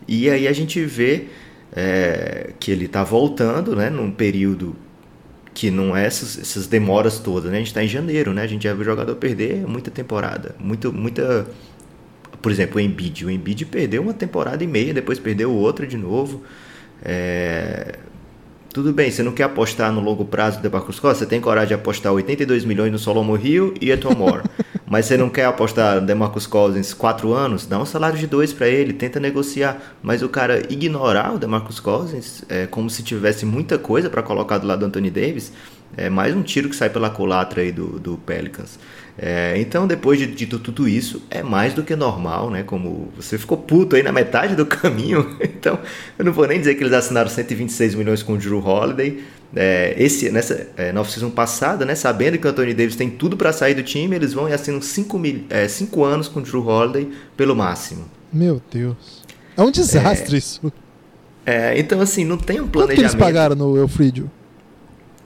E 0.05 0.29
aí 0.29 0.45
a 0.45 0.51
gente 0.51 0.83
vê 0.83 1.27
é, 1.75 2.53
que 2.59 2.71
ele 2.71 2.85
está 2.85 3.03
voltando, 3.03 3.75
né, 3.75 3.89
num 3.89 4.11
período 4.11 4.75
que 5.53 5.69
não 5.69 5.95
é 5.95 6.05
essas, 6.05 6.39
essas 6.39 6.65
demoras 6.65 7.19
todas, 7.19 7.51
né? 7.51 7.57
A 7.57 7.59
gente 7.59 7.67
está 7.67 7.83
em 7.83 7.87
janeiro, 7.87 8.33
né? 8.33 8.41
A 8.41 8.47
gente 8.47 8.63
já 8.63 8.73
viu 8.73 8.81
o 8.81 8.85
jogador 8.85 9.15
perder 9.17 9.67
muita 9.67 9.91
temporada, 9.91 10.55
muito, 10.59 10.91
muita 10.91 11.47
por 12.43 12.51
exemplo, 12.51 12.77
o 12.77 12.79
Embiid. 12.81 13.25
O 13.25 13.31
Embiid 13.31 13.65
perdeu 13.65 14.01
uma 14.01 14.13
temporada 14.13 14.61
e 14.61 14.67
meia, 14.67 14.93
depois 14.93 15.17
perdeu 15.17 15.49
outra 15.49 15.87
de 15.87 15.95
novo. 15.95 16.43
É... 17.01 17.97
Tudo 18.73 18.91
bem, 18.91 19.11
você 19.11 19.21
não 19.21 19.31
quer 19.31 19.43
apostar 19.43 19.91
no 19.91 20.01
longo 20.01 20.25
prazo 20.25 20.57
do 20.57 20.63
Demarcus 20.63 20.99
Costa? 20.99 21.19
Você 21.19 21.25
tem 21.27 21.39
coragem 21.39 21.67
de 21.67 21.73
apostar 21.75 22.11
82 22.11 22.65
milhões 22.65 22.91
no 22.91 22.97
Solomon 22.97 23.37
Hill 23.37 23.75
e 23.79 23.91
Eton 23.91 24.15
Moore. 24.15 24.41
mas 24.89 25.05
você 25.05 25.15
não 25.15 25.29
quer 25.29 25.45
apostar 25.45 26.01
no 26.01 26.07
Demarcus 26.07 26.47
Cousins 26.47 26.91
4 26.91 27.31
anos? 27.33 27.67
Dá 27.67 27.77
um 27.77 27.85
salário 27.85 28.17
de 28.17 28.25
2 28.25 28.51
para 28.53 28.67
ele, 28.67 28.91
tenta 28.91 29.19
negociar. 29.19 29.79
Mas 30.01 30.23
o 30.23 30.29
cara 30.29 30.63
ignorar 30.73 31.35
o 31.35 31.37
Demarcus 31.37 31.79
Cousins 31.79 32.43
é 32.49 32.65
como 32.65 32.89
se 32.89 33.03
tivesse 33.03 33.45
muita 33.45 33.77
coisa 33.77 34.09
para 34.09 34.23
colocar 34.23 34.57
do 34.57 34.65
lado 34.65 34.79
do 34.79 34.87
Anthony 34.87 35.11
Davis. 35.11 35.53
É 35.95 36.09
mais 36.09 36.35
um 36.35 36.41
tiro 36.41 36.67
que 36.67 36.75
sai 36.75 36.89
pela 36.89 37.11
culatra 37.11 37.61
aí 37.61 37.71
do, 37.71 37.99
do 37.99 38.17
Pelicans. 38.17 38.79
É, 39.17 39.53
então, 39.59 39.85
depois 39.85 40.17
de 40.17 40.25
dito 40.25 40.57
tudo 40.57 40.87
isso, 40.87 41.21
é 41.29 41.43
mais 41.43 41.73
do 41.73 41.83
que 41.83 41.95
normal, 41.95 42.49
né? 42.49 42.63
Como 42.63 43.09
você 43.15 43.37
ficou 43.37 43.57
puto 43.57 43.95
aí 43.95 44.01
na 44.01 44.11
metade 44.11 44.55
do 44.55 44.65
caminho. 44.67 45.37
Então, 45.41 45.79
eu 46.17 46.25
não 46.25 46.33
vou 46.33 46.47
nem 46.47 46.59
dizer 46.59 46.75
que 46.75 46.83
eles 46.83 46.93
assinaram 46.93 47.29
126 47.29 47.95
milhões 47.95 48.23
com 48.23 48.33
o 48.33 48.37
Drew 48.37 48.65
Holiday. 48.65 49.23
É, 49.55 49.93
esse, 49.97 50.31
nessa, 50.31 50.67
é, 50.75 50.91
na 50.91 51.01
off-season 51.01 51.29
passada, 51.29 51.85
né? 51.85 51.93
Sabendo 51.93 52.39
que 52.39 52.47
o 52.47 52.49
Anthony 52.49 52.73
Davis 52.73 52.95
tem 52.95 53.09
tudo 53.09 53.37
para 53.37 53.53
sair 53.53 53.75
do 53.75 53.83
time, 53.83 54.15
eles 54.15 54.33
vão 54.33 54.49
e 54.49 54.53
assinam 54.53 54.81
5 54.81 55.21
é, 55.49 55.67
cinco 55.67 56.03
anos 56.03 56.27
com 56.27 56.39
o 56.39 56.43
Drew 56.43 56.65
Holiday 56.65 57.09
pelo 57.37 57.55
máximo. 57.55 58.05
Meu 58.31 58.61
Deus. 58.71 59.21
É 59.55 59.61
um 59.61 59.69
desastre 59.69 60.35
é, 60.35 60.39
isso. 60.39 60.73
É, 61.45 61.79
então, 61.79 62.01
assim, 62.01 62.25
não 62.25 62.37
tem 62.37 62.59
um 62.59 62.67
planejamento. 62.67 62.73
Quanto 62.73 62.95
que 62.95 63.01
eles 63.01 63.15
pagaram 63.15 63.55
no 63.55 63.77
Eufrídio? 63.77 64.29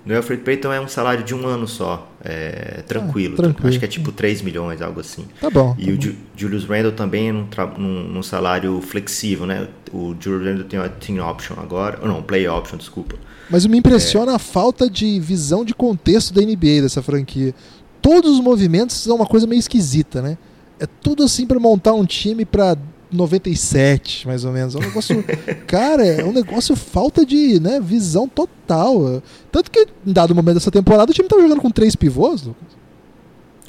No 0.08 0.16
Alfred 0.16 0.42
Payton 0.44 0.72
é 0.72 0.80
um 0.80 0.88
salário 0.88 1.24
de 1.24 1.36
um 1.36 1.46
ano 1.46 1.68
só, 1.68 2.10
é, 2.24 2.82
tranquilo. 2.88 3.34
Ah, 3.34 3.42
tranquilo. 3.44 3.68
Acho 3.68 3.80
que 3.80 3.86
é 3.86 3.88
tipo 3.90 4.12
3 4.12 4.42
milhões, 4.42 4.82
algo 4.82 5.02
assim. 5.02 5.26
Tá 5.42 5.50
bom. 5.50 5.76
E 5.78 5.86
tá 5.86 5.92
o 5.92 5.96
bom. 5.96 6.02
Ju- 6.02 6.16
Julius 6.36 6.64
Randle 6.66 6.94
também 6.94 7.30
é 7.30 7.32
num, 7.34 7.48
num- 7.78 8.04
num 8.08 8.24
salário 8.24 8.80
flexível, 8.82 9.46
né? 9.46 9.68
O 9.92 10.16
Julius 10.20 10.46
Randle 10.50 10.64
tem 10.64 10.80
uma 10.80 10.88
team 10.90 11.28
option 11.30 11.56
agora, 11.60 12.00
ou 12.02 12.08
não, 12.08 12.24
play 12.24 12.48
option, 12.48 12.78
desculpa. 12.78 13.16
Mas 13.50 13.66
me 13.66 13.78
impressiona 13.78 14.36
a 14.36 14.40
falta 14.40 14.90
de 14.90 15.20
visão 15.20 15.66
de 15.66 15.74
contexto 15.74 16.34
da 16.34 16.42
NBA 16.42 16.82
dessa 16.82 17.02
franquia. 17.02 17.54
Todos 18.02 18.32
os 18.32 18.40
movimentos 18.40 18.96
são 18.96 19.16
uma 19.18 19.26
coisa 19.26 19.46
meio 19.46 19.60
esquisita, 19.60 20.22
né? 20.22 20.38
É 20.80 20.86
tudo 20.86 21.24
assim 21.24 21.46
pra 21.46 21.60
montar 21.60 21.94
um 21.94 22.06
time 22.06 22.46
pra 22.46 22.78
97, 23.12 24.28
mais 24.28 24.44
ou 24.46 24.52
menos. 24.52 24.76
É 24.76 24.78
um 24.78 24.82
negócio, 24.82 25.24
cara, 25.68 26.06
é 26.06 26.24
um 26.24 26.34
negócio 26.34 26.76
falta 26.76 27.26
de, 27.26 27.60
né, 27.60 27.80
visão 27.80 28.28
total. 28.28 29.22
Tanto 29.52 29.72
que 29.72 29.88
em 30.06 30.14
dado 30.14 30.34
momento 30.36 30.56
dessa 30.56 30.72
temporada 30.72 31.12
o 31.12 31.14
time 31.14 31.28
tava 31.28 31.42
jogando 31.42 31.62
com 31.62 31.70
três 31.72 31.96
pivôs. 31.96 32.50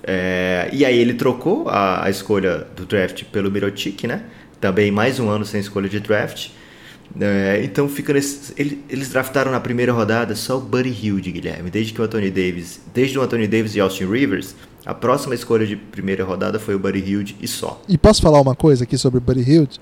É, 0.03 0.69
e 0.73 0.85
aí 0.85 0.99
ele 0.99 1.15
trocou 1.15 1.69
a, 1.69 2.05
a 2.07 2.11
escolha 2.11 2.67
do 2.77 2.87
draft 2.87 3.25
pelo 3.25 3.51
Mirotic, 3.51 4.05
né? 4.07 4.23
Também 4.61 4.91
mais 4.91 5.19
um 5.21 5.29
ano 5.29 5.45
sem 5.45 5.61
escolha 5.61 5.89
de 5.89 6.01
draft. 6.01 6.49
É, 7.21 7.61
então 7.65 7.89
fica 7.89 8.13
nesse, 8.13 8.53
ele- 8.57 8.85
eles 8.89 9.09
draftaram 9.09 9.51
na 9.51 9.61
primeira 9.61 9.93
rodada 9.93 10.35
só 10.35 10.59
o 10.59 10.61
Buddy 10.61 10.91
Hilde, 10.91 11.33
Guilherme. 11.33 11.71
Desde 11.71 11.93
que 11.93 12.01
o 12.01 12.05
Anthony 12.05 12.31
Davis, 12.31 12.81
desde 12.95 13.19
o 13.19 13.23
Anthony 13.23 13.47
Davis 13.49 13.75
e 13.75 13.81
Austin 13.81 14.07
Rivers, 14.07 14.55
a 14.89 14.95
próxima 14.95 15.35
escolha 15.35 15.67
de 15.67 15.77
primeira 15.77 16.25
rodada 16.25 16.59
foi 16.59 16.75
o 16.75 16.79
Buddy 16.79 17.01
Hilde 17.01 17.37
e 17.43 17.47
só. 17.47 17.79
E 17.87 17.99
posso 17.99 18.23
falar 18.23 18.41
uma 18.41 18.55
coisa 18.55 18.85
aqui 18.85 18.97
sobre 18.97 19.19
o 19.19 19.21
Buddy 19.21 19.43
Hield? 19.43 19.79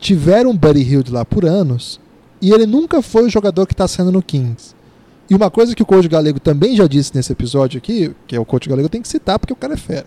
Tiveram 0.00 0.50
um 0.50 0.56
Buddy 0.56 0.82
Hield 0.82 1.12
lá 1.12 1.24
por 1.24 1.44
anos 1.44 2.00
e 2.42 2.50
ele 2.50 2.66
nunca 2.66 3.00
foi 3.00 3.26
o 3.26 3.30
jogador 3.30 3.64
que 3.64 3.72
está 3.72 3.86
sendo 3.86 4.10
no 4.10 4.20
Kings. 4.20 4.74
E 5.30 5.36
uma 5.36 5.52
coisa 5.52 5.72
que 5.72 5.84
o 5.84 5.86
coach 5.86 6.08
Galego 6.08 6.40
também 6.40 6.74
já 6.74 6.88
disse 6.88 7.14
nesse 7.14 7.30
episódio 7.30 7.78
aqui, 7.78 8.12
que 8.26 8.34
é 8.34 8.40
o 8.40 8.44
coach 8.44 8.68
Galego 8.68 8.88
tem 8.88 9.00
que 9.00 9.06
citar 9.06 9.38
porque 9.38 9.52
o 9.52 9.56
cara 9.56 9.74
é 9.74 9.76
fera, 9.76 10.06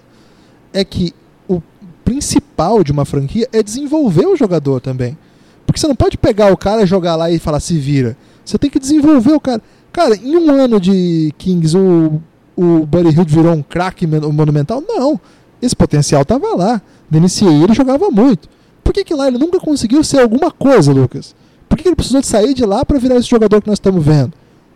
é 0.74 0.84
que 0.84 1.14
o 1.48 1.62
principal 2.04 2.84
de 2.84 2.92
uma 2.92 3.06
franquia 3.06 3.48
é 3.54 3.64
desenvolver 3.64 4.28
o 4.28 4.36
jogador 4.36 4.82
também. 4.82 5.18
Porque 5.66 5.80
você 5.80 5.88
não 5.88 5.96
pode 5.96 6.18
pegar 6.18 6.52
o 6.52 6.58
cara, 6.58 6.86
jogar 6.86 7.16
lá 7.16 7.32
e 7.32 7.40
falar 7.40 7.62
se 7.62 7.78
vira. 7.78 8.18
Você 8.44 8.58
tem 8.58 8.70
que 8.70 8.78
desenvolver 8.78 9.32
o 9.32 9.40
cara. 9.40 9.62
Cara, 9.94 10.18
em 10.18 10.36
um 10.36 10.52
ano 10.52 10.82
de 10.82 11.34
Kings 11.38 11.78
o, 11.78 12.22
o 12.56 12.86
Buddy 12.86 13.10
Hield 13.16 13.34
virou 13.34 13.54
um 13.54 13.62
craque 13.64 14.06
mon- 14.08 14.32
monumental? 14.32 14.84
Não. 14.88 15.20
Esse 15.62 15.76
potencial 15.76 16.24
tava 16.26 16.56
lá. 16.56 16.82
NCAA 17.12 17.64
ele 17.64 17.74
jogava 17.74 18.10
muito. 18.10 18.50
Por 18.84 18.94
que, 18.94 19.04
que 19.04 19.14
lá 19.14 19.28
ele 19.28 19.38
nunca 19.38 19.60
conseguiu 19.60 20.04
ser 20.04 20.20
alguma 20.22 20.52
coisa, 20.52 20.92
Lucas? 20.92 21.36
Por 21.70 21.78
que, 21.78 21.84
que 21.84 21.90
ele 21.90 21.96
precisou 21.96 22.22
de 22.22 22.28
sair 22.28 22.54
de 22.54 22.66
lá 22.66 22.84
para 22.84 23.00
virar 23.00 23.16
esse 23.16 23.30
jogador 23.30 23.62
que 23.62 23.68
nós 23.68 23.78
estamos 23.78 24.04
vendo? 24.04 24.34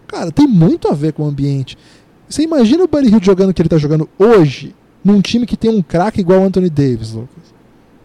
Cara, 0.07 0.32
tem 0.32 0.47
muito 0.47 0.88
a 0.88 0.93
ver 0.93 1.13
com 1.13 1.23
o 1.23 1.28
ambiente. 1.28 1.78
Você 2.30 2.43
imagina 2.43 2.84
o 2.84 2.88
Buddy 2.88 3.09
Hield 3.09 3.25
jogando 3.25 3.49
o 3.49 3.53
que 3.53 3.61
ele 3.61 3.69
tá 3.69 3.78
jogando 3.78 4.07
hoje, 4.17 4.73
num 5.03 5.21
time 5.21 5.45
que 5.45 5.57
tem 5.57 5.69
um 5.69 5.82
craque 5.82 6.21
igual 6.21 6.39
o 6.41 6.43
Anthony 6.45 6.69
Davis, 6.69 7.11
Lucas. 7.11 7.43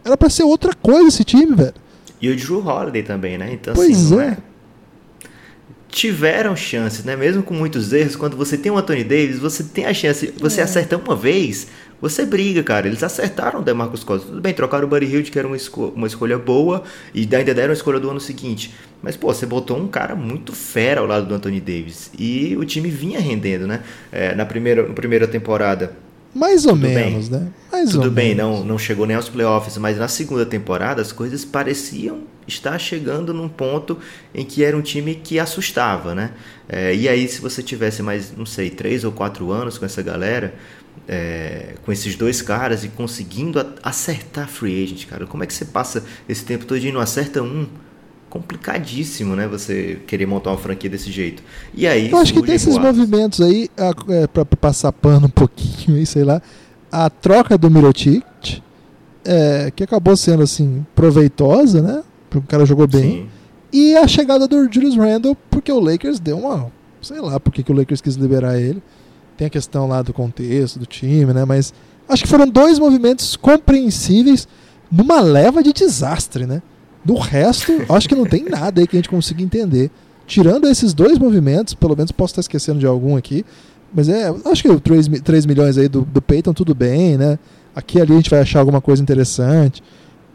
Era 0.05 0.17
pra 0.17 0.29
ser 0.29 0.43
outra 0.45 0.75
coisa 0.75 1.09
esse 1.09 1.23
time, 1.25 1.55
velho. 1.55 1.75
E 2.21 2.29
o 2.31 2.37
Drew 2.37 2.65
Holiday 2.67 3.03
também, 3.03 3.39
né? 3.39 3.53
Então, 3.53 3.75
Pois 3.75 4.13
assim, 4.13 4.21
é. 4.21 4.25
é. 4.27 4.37
Tiveram 5.93 6.57
chances, 6.57 7.05
né? 7.05 7.15
Mesmo 7.15 7.43
com 7.43 7.53
muitos 7.53 7.93
erros, 7.93 8.17
quando 8.17 8.35
você 8.35 8.57
tem 8.57 8.73
um 8.73 8.79
Anthony 8.79 9.05
Davis, 9.05 9.39
você 9.39 9.63
tem 9.63 9.85
a 9.85 9.93
chance. 9.93 10.33
Você 10.41 10.63
É. 10.63 10.65
acerta 10.65 10.97
uma 10.97 11.15
vez, 11.15 11.67
você 12.01 12.25
briga, 12.25 12.63
cara. 12.63 12.87
Eles 12.89 13.03
acertaram 13.03 13.61
o 13.61 13.63
DeMarcus 13.63 14.03
Cousins. 14.03 14.27
Tudo 14.31 14.41
bem, 14.41 14.55
trocaram 14.55 14.87
o 14.87 14.89
Buddy 14.89 15.05
Hield, 15.05 15.31
que 15.31 15.39
era 15.39 15.47
uma, 15.47 15.55
esco- 15.55 15.93
uma 15.95 16.07
escolha 16.07 16.39
boa, 16.39 16.83
e 17.15 17.29
ainda 17.31 17.53
deram 17.55 17.73
a 17.73 17.75
escolha 17.75 18.01
do 18.01 18.09
ano 18.09 18.19
seguinte. 18.21 18.73
Mas, 19.03 19.19
pô, 19.19 19.27
você 19.35 19.45
botou 19.45 19.77
um 19.77 19.87
cara 19.87 20.15
muito 20.17 20.55
fera 20.55 21.03
ao 21.03 21.07
lado 21.07 21.27
do 21.27 21.35
Anthony 21.35 21.61
Davis. 21.61 22.11
E 22.19 22.57
o 22.57 22.65
time 22.65 22.89
vinha 22.89 23.21
rendendo, 23.21 23.67
né? 23.67 23.83
É, 24.11 24.35
na, 24.35 24.47
primeira, 24.47 24.89
na 24.89 24.95
primeira 24.95 25.29
temporada, 25.29 25.93
Mais 26.35 26.65
ou 26.65 26.73
Tudo 26.73 26.83
bem. 26.83 26.95
menos, 26.95 27.29
né? 27.29 27.49
Mais 27.71 27.91
tudo 27.91 28.05
ou 28.07 28.11
bem, 28.11 28.35
menos. 28.35 28.61
não, 28.61 28.65
não 28.65 28.79
chegou 28.79 29.07
nem 29.07 29.17
aos 29.17 29.29
playoffs, 29.29 29.77
mas 29.77 29.99
na 29.99 30.09
segunda 30.09 30.47
temporada 30.47 31.03
as 31.03 31.13
coisas 31.13 31.45
pareciam 31.45 32.23
estar 32.49 32.79
chegando 32.79 33.35
num 33.35 33.49
ponto 33.49 33.99
em 34.35 34.45
que 34.45 34.65
era 34.65 34.77
um 34.77 34.81
time 34.83 35.15
que 35.15 35.39
assustava, 35.39 36.15
né? 36.15 36.33
É, 36.69 36.95
e 36.95 37.09
aí, 37.09 37.29
se 37.29 37.41
você 37.41 37.63
tivesse 37.63 38.03
mais, 38.03 38.35
não 38.37 38.47
sei, 38.47 38.71
três 38.71 39.05
ou 39.05 39.13
quatro 39.13 39.51
anos 39.53 39.77
com 39.79 39.85
essa 39.85 40.01
galera, 40.03 40.55
é, 41.07 41.75
com 41.85 41.93
esses 41.93 42.17
dois 42.17 42.41
caras 42.41 42.83
e 42.85 42.89
conseguindo 42.89 43.65
acertar 43.83 44.49
free 44.49 44.83
agent, 44.85 45.07
cara, 45.07 45.27
como 45.27 45.45
é 45.45 45.47
que 45.47 45.53
você 45.55 45.67
passa 45.67 46.03
esse 46.29 46.45
tempo 46.45 46.65
todo 46.65 46.79
e 46.79 46.91
não 46.93 47.01
acerta 47.01 47.43
um? 47.43 47.67
Complicadíssimo, 48.33 49.37
né? 49.37 49.47
Você 49.47 49.99
querer 50.07 50.25
montar 50.25 50.53
uma 50.53 50.57
franquia 50.57 50.89
desse 50.89 51.13
jeito. 51.13 51.43
E 51.75 51.87
aí, 51.87 52.11
Eu 52.11 52.17
acho 52.17 52.33
que 52.33 52.41
desses 52.41 52.79
movimentos 52.79 53.43
aí, 53.43 53.69
é, 53.77 54.27
pra 54.27 54.47
pra 54.47 54.57
passar 54.57 54.91
pano 54.91 55.27
um 55.27 55.31
pouquinho 55.31 55.99
aí, 55.99 56.07
sei 56.07 56.25
lá, 56.25 56.41
a 56.91 57.11
troca 57.11 57.59
do 57.59 57.71
Mirotic, 57.71 58.25
é, 59.23 59.71
que 59.77 59.85
acabou 59.85 60.17
sendo 60.17 60.43
assim, 60.43 60.83
proveitosa, 60.95 61.83
né? 61.83 62.03
Porque 62.31 62.47
o 62.47 62.49
cara 62.49 62.65
jogou 62.65 62.87
bem. 62.87 63.03
Sim. 63.03 63.29
E 63.71 63.97
a 63.97 64.09
chegada 64.09 64.49
do 64.49 64.73
Julius 64.73 64.97
Randle, 64.97 65.37
porque 65.51 65.71
o 65.71 65.79
Lakers 65.79 66.19
deu 66.19 66.39
uma. 66.39 66.73
Sei 67.03 67.21
lá 67.21 67.39
porque 67.39 67.63
que 67.63 67.71
o 67.71 67.75
Lakers 67.75 68.01
quis 68.01 68.15
liberar 68.15 68.59
ele. 68.59 68.83
Tem 69.37 69.47
a 69.47 69.51
questão 69.51 69.87
lá 69.87 70.01
do 70.01 70.15
contexto, 70.15 70.79
do 70.79 70.87
time, 70.87 71.35
né? 71.35 71.45
Mas 71.45 71.75
acho 72.09 72.23
que 72.23 72.31
foram 72.31 72.49
dois 72.49 72.79
movimentos 72.79 73.37
compreensíveis 73.37 74.49
numa 74.91 75.21
leva 75.21 75.63
de 75.63 75.75
desastre, 75.75 76.47
né? 76.47 76.63
Do 77.05 77.15
resto, 77.15 77.73
acho 77.89 78.09
que 78.09 78.15
não 78.15 78.25
tem 78.25 78.45
nada 78.45 78.81
aí 78.81 78.87
que 78.87 78.97
a 78.97 78.99
gente 78.99 79.09
consiga 79.09 79.43
entender. 79.43 79.91
Tirando 80.27 80.69
esses 80.69 80.95
dois 80.95 81.19
movimentos, 81.19 81.75
pelo 81.75 81.97
menos 81.97 82.13
posso 82.13 82.33
estar 82.33 82.41
esquecendo 82.41 82.79
de 82.79 82.87
algum 82.87 83.17
aqui. 83.17 83.45
Mas 83.93 84.09
é, 84.09 84.33
acho 84.47 84.63
que 84.63 84.81
3, 84.81 85.09
3 85.23 85.47
milhões 85.47 85.77
aí 85.77 85.89
do, 85.89 86.03
do 86.03 86.23
Peyton, 86.23 86.53
tudo 86.55 86.75
bem, 86.75 87.19
né? 87.19 87.39
Aqui 87.75 88.01
ali 88.01 88.13
a 88.13 88.17
gente 88.17 88.31
vai 88.31 88.41
achar 88.41 88.61
alguma 88.61 88.81
coisa 88.81 89.03
interessante. 89.03 89.83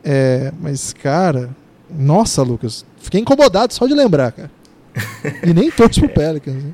É, 0.04 0.52
mas, 0.62 0.94
cara, 0.94 1.50
nossa, 1.90 2.44
Lucas, 2.44 2.86
fiquei 2.98 3.22
incomodado 3.22 3.74
só 3.74 3.88
de 3.88 3.94
lembrar, 3.94 4.32
cara. 4.32 4.52
E 5.44 5.54
nem 5.54 5.72
torço 5.72 6.00
pro 6.02 6.10
Pelicans. 6.10 6.56
Né? 6.56 6.74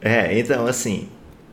É, 0.00 0.38
então 0.38 0.66
assim, 0.66 1.08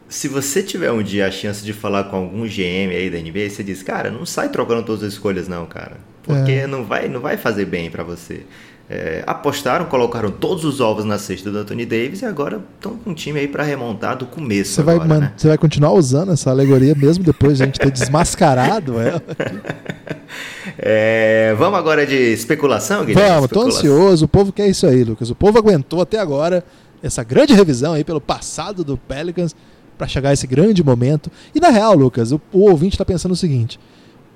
se 0.07 0.27
você 0.27 0.61
tiver 0.61 0.91
um 0.91 1.01
dia 1.01 1.27
a 1.27 1.31
chance 1.31 1.63
de 1.63 1.73
falar 1.73 2.05
com 2.05 2.17
algum 2.17 2.43
GM 2.43 2.91
aí 2.95 3.09
da 3.09 3.17
NBA, 3.17 3.49
você 3.49 3.63
diz, 3.63 3.81
cara, 3.81 4.11
não 4.11 4.25
sai 4.25 4.49
trocando 4.49 4.83
todas 4.83 5.03
as 5.03 5.13
escolhas 5.13 5.47
não, 5.47 5.65
cara. 5.65 5.97
Porque 6.25 6.51
É. 6.51 6.67
não, 6.67 6.83
vai, 6.83 7.07
não 7.07 7.19
vai 7.21 7.37
fazer 7.37 7.65
bem 7.65 7.89
pra 7.89 8.03
você. 8.03 8.45
É, 8.87 9.23
apostaram, 9.25 9.85
colocaram 9.85 10.29
todos 10.29 10.63
os 10.63 10.79
ovos 10.79 11.05
na 11.05 11.17
cesta 11.17 11.49
do 11.49 11.57
Anthony 11.57 11.87
Davis 11.87 12.21
e 12.21 12.25
agora 12.25 12.61
estão 12.75 12.95
com 12.97 13.09
um 13.09 13.13
time 13.15 13.39
aí 13.39 13.47
pra 13.47 13.63
remontar 13.63 14.15
do 14.15 14.27
começo 14.27 14.73
Você 14.73 14.83
vai, 14.83 14.95
agora, 14.95 15.19
né? 15.21 15.33
você 15.35 15.47
vai 15.47 15.57
continuar 15.57 15.91
usando 15.93 16.31
essa 16.31 16.51
alegoria 16.51 16.93
mesmo 16.93 17.23
depois 17.23 17.57
de 17.57 17.63
a 17.63 17.65
gente 17.65 17.79
ter 17.79 17.89
desmascarado 17.91 18.99
ela? 18.99 19.23
É, 20.77 21.53
vamos 21.57 21.77
agora 21.79 22.05
de 22.05 22.15
especulação, 22.15 23.05
Guilherme? 23.05 23.29
Vamos, 23.29 23.45
Especulação. 23.45 23.79
ansioso. 23.79 24.25
O 24.25 24.27
povo 24.27 24.51
quer 24.51 24.67
isso 24.67 24.85
aí, 24.85 25.03
Lucas. 25.03 25.29
O 25.29 25.35
povo 25.35 25.57
aguentou 25.57 26.01
até 26.01 26.19
agora 26.19 26.63
essa 27.01 27.23
grande 27.23 27.53
revisão 27.53 27.93
aí 27.93 28.03
pelo 28.03 28.19
passado 28.19 28.83
do 28.83 28.97
Pelicans 28.97 29.55
para 29.97 30.07
chegar 30.07 30.29
a 30.29 30.33
esse 30.33 30.45
grande 30.47 30.83
momento. 30.83 31.31
E 31.53 31.59
na 31.59 31.69
real, 31.69 31.95
Lucas, 31.95 32.31
o, 32.31 32.41
o 32.51 32.69
ouvinte 32.69 32.95
está 32.95 33.05
pensando 33.05 33.31
o 33.31 33.35
seguinte: 33.35 33.79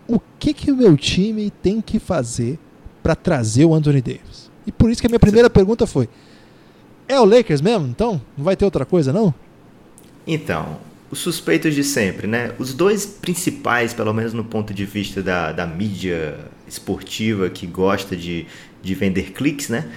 o 0.10 0.20
que 0.40 0.54
que 0.54 0.72
o 0.72 0.76
meu 0.76 0.98
time 0.98 1.52
tem 1.52 1.80
que 1.80 2.00
fazer 2.00 2.58
para 3.04 3.16
trazer 3.16 3.66
o 3.66 3.74
Anthony 3.74 4.02
Davis? 4.02 4.50
E 4.66 4.72
por 4.72 4.90
isso 4.90 5.00
que 5.00 5.08
a 5.08 5.10
minha 5.10 5.20
primeira 5.20 5.50
pergunta 5.50 5.86
foi: 5.86 6.10
é 7.08 7.20
o 7.20 7.26
Lakers 7.26 7.62
mesmo? 7.62 7.88
Então, 7.88 8.20
não 8.36 8.44
vai 8.44 8.56
ter 8.56 8.66
outra 8.66 8.86
coisa 8.86 9.14
não? 9.14 9.34
Então, 10.26 10.78
os 11.12 11.20
suspeitos 11.20 11.74
de 11.74 11.84
sempre, 11.84 12.28
né? 12.28 12.52
Os 12.58 12.74
dois 12.74 13.06
principais, 13.06 13.94
pelo 13.94 14.14
menos 14.14 14.34
no 14.34 14.44
ponto 14.44 14.74
de 14.74 14.86
vista 14.86 15.22
da, 15.22 15.52
da 15.52 15.66
mídia 15.66 16.38
esportiva 16.68 17.50
que 17.50 17.66
gosta 17.66 18.16
de, 18.16 18.46
de 18.82 18.96
vender 18.96 19.32
cliques, 19.32 19.70
né? 19.70 19.90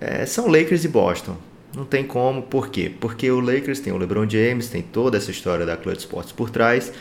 É, 0.00 0.26
são 0.26 0.46
Lakers 0.46 0.84
e 0.84 0.88
Boston. 0.88 1.36
Não 1.74 1.84
tem 1.84 2.04
como, 2.04 2.42
por 2.42 2.68
quê? 2.68 2.90
Porque 3.00 3.30
o 3.30 3.40
Lakers 3.40 3.80
tem 3.80 3.92
o 3.92 3.96
LeBron 3.96 4.28
James, 4.28 4.68
tem 4.68 4.80
toda 4.80 5.16
essa 5.16 5.30
história 5.30 5.66
da 5.66 5.76
Clutch 5.76 6.00
Sports 6.00 6.32
por 6.32 6.48
trás. 6.50 6.92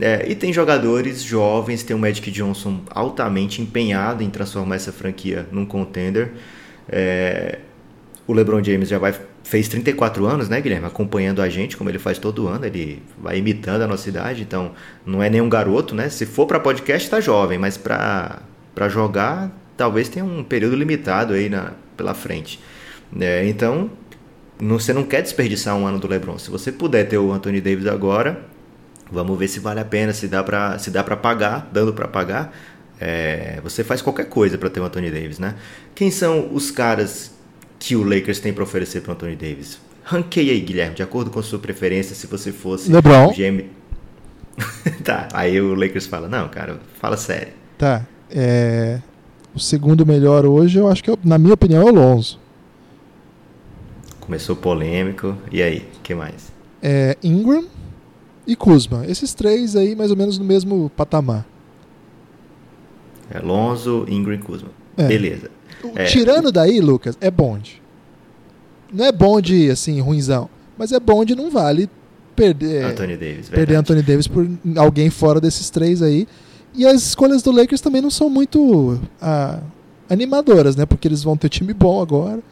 É, 0.00 0.28
e 0.28 0.34
tem 0.34 0.52
jogadores 0.52 1.22
jovens, 1.22 1.82
tem 1.82 1.94
o 1.94 1.98
Magic 1.98 2.30
Johnson 2.30 2.80
altamente 2.90 3.62
empenhado 3.62 4.22
em 4.22 4.30
transformar 4.30 4.76
essa 4.76 4.92
franquia 4.92 5.46
num 5.52 5.64
contender. 5.64 6.32
É, 6.88 7.58
o 8.26 8.32
LeBron 8.32 8.62
James 8.62 8.88
já 8.88 8.98
vai 8.98 9.14
fez 9.44 9.68
34 9.68 10.24
anos, 10.24 10.48
né, 10.48 10.60
Guilherme? 10.60 10.86
Acompanhando 10.86 11.42
a 11.42 11.48
gente, 11.48 11.76
como 11.76 11.90
ele 11.90 11.98
faz 11.98 12.18
todo 12.18 12.48
ano, 12.48 12.64
ele 12.64 13.02
vai 13.18 13.38
imitando 13.38 13.82
a 13.82 13.86
nossa 13.86 14.08
idade, 14.08 14.42
então 14.42 14.72
não 15.04 15.22
é 15.22 15.28
nenhum 15.28 15.48
garoto, 15.48 15.94
né? 15.94 16.08
Se 16.08 16.24
for 16.24 16.46
para 16.46 16.58
podcast, 16.58 17.08
tá 17.08 17.20
jovem, 17.20 17.58
mas 17.58 17.76
para 17.76 18.40
jogar, 18.88 19.52
talvez 19.76 20.08
tenha 20.08 20.24
um 20.24 20.42
período 20.42 20.74
limitado 20.74 21.34
aí 21.34 21.50
na, 21.50 21.72
pela 21.94 22.14
frente. 22.14 22.58
É, 23.20 23.46
então, 23.46 23.90
não, 24.60 24.78
você 24.78 24.94
não 24.94 25.04
quer 25.04 25.20
desperdiçar 25.20 25.76
um 25.76 25.86
ano 25.86 25.98
do 25.98 26.08
LeBron. 26.08 26.38
Se 26.38 26.50
você 26.50 26.72
puder 26.72 27.06
ter 27.06 27.18
o 27.18 27.30
Anthony 27.30 27.60
Davis 27.60 27.86
agora, 27.86 28.46
vamos 29.10 29.38
ver 29.38 29.48
se 29.48 29.60
vale 29.60 29.80
a 29.80 29.84
pena, 29.84 30.12
se 30.12 30.28
dá 30.28 30.42
para 30.42 30.78
se 30.78 30.90
dá 30.90 31.02
para 31.02 31.16
pagar, 31.16 31.68
dando 31.72 31.92
para 31.92 32.08
pagar. 32.08 32.54
É, 33.00 33.60
você 33.62 33.82
faz 33.82 34.00
qualquer 34.00 34.28
coisa 34.28 34.56
para 34.56 34.70
ter 34.70 34.80
o 34.80 34.84
Anthony 34.84 35.10
Davis, 35.10 35.38
né? 35.38 35.54
Quem 35.94 36.10
são 36.10 36.54
os 36.54 36.70
caras 36.70 37.32
que 37.78 37.96
o 37.96 38.02
Lakers 38.02 38.38
tem 38.38 38.52
para 38.52 38.62
oferecer 38.62 39.00
para 39.00 39.12
Anthony 39.12 39.36
Davis? 39.36 39.78
Ranqueia 40.04 40.52
aí, 40.52 40.60
Guilherme, 40.60 40.94
de 40.94 41.02
acordo 41.02 41.30
com 41.30 41.40
a 41.40 41.42
sua 41.42 41.58
preferência, 41.58 42.14
se 42.14 42.26
você 42.26 42.52
fosse 42.52 42.92
LeBron. 42.92 43.32
GM. 43.32 43.64
tá, 45.02 45.28
aí 45.32 45.60
o 45.60 45.74
Lakers 45.74 46.06
fala: 46.06 46.28
Não, 46.28 46.48
cara, 46.48 46.78
fala 47.00 47.16
sério. 47.16 47.52
Tá. 47.76 48.06
É... 48.30 49.00
O 49.54 49.60
segundo 49.60 50.04
melhor 50.04 50.44
hoje, 50.44 50.78
eu 50.78 50.88
acho 50.88 51.02
que, 51.02 51.10
é, 51.10 51.16
na 51.24 51.38
minha 51.38 51.54
opinião, 51.54 51.86
é 51.86 51.90
o 51.90 51.94
Lonzo. 51.94 52.40
Começou 54.20 54.56
polêmico, 54.56 55.36
e 55.50 55.62
aí, 55.62 55.86
o 55.96 56.00
que 56.00 56.14
mais? 56.14 56.52
É 56.82 57.16
Ingram 57.22 57.66
e 58.46 58.54
Kuzma. 58.56 59.04
Esses 59.06 59.34
três 59.34 59.76
aí, 59.76 59.94
mais 59.94 60.10
ou 60.10 60.16
menos 60.16 60.38
no 60.38 60.44
mesmo 60.44 60.90
patamar. 60.96 61.46
É 63.30 63.38
Lonzo, 63.38 64.04
Ingram 64.08 64.34
e 64.34 64.38
Kuzma. 64.38 64.68
É. 64.96 65.06
Beleza. 65.06 65.50
É, 65.94 66.04
Tirando 66.04 66.50
daí, 66.50 66.80
Lucas, 66.80 67.16
é 67.20 67.30
bonde. 67.30 67.82
Não 68.92 69.04
é 69.04 69.12
bonde, 69.12 69.70
assim, 69.70 70.00
ruinzão. 70.00 70.48
Mas 70.78 70.92
é 70.92 71.00
bonde, 71.00 71.34
não 71.34 71.50
vale 71.50 71.88
perder, 72.34 72.84
Anthony 72.84 73.16
Davis, 73.16 73.48
perder 73.48 73.66
verdade. 73.66 73.76
Anthony 73.76 74.02
Davis 74.02 74.26
por 74.26 74.48
alguém 74.76 75.08
fora 75.08 75.40
desses 75.40 75.70
três 75.70 76.02
aí. 76.02 76.26
E 76.74 76.84
as 76.84 77.02
escolhas 77.02 77.42
do 77.42 77.52
Lakers 77.52 77.80
também 77.80 78.02
não 78.02 78.10
são 78.10 78.28
muito 78.28 78.98
ah, 79.20 79.60
animadoras, 80.08 80.74
né? 80.74 80.84
Porque 80.84 81.06
eles 81.06 81.22
vão 81.22 81.36
ter 81.36 81.48
time 81.48 81.72
bom 81.72 82.02
agora. 82.02 82.42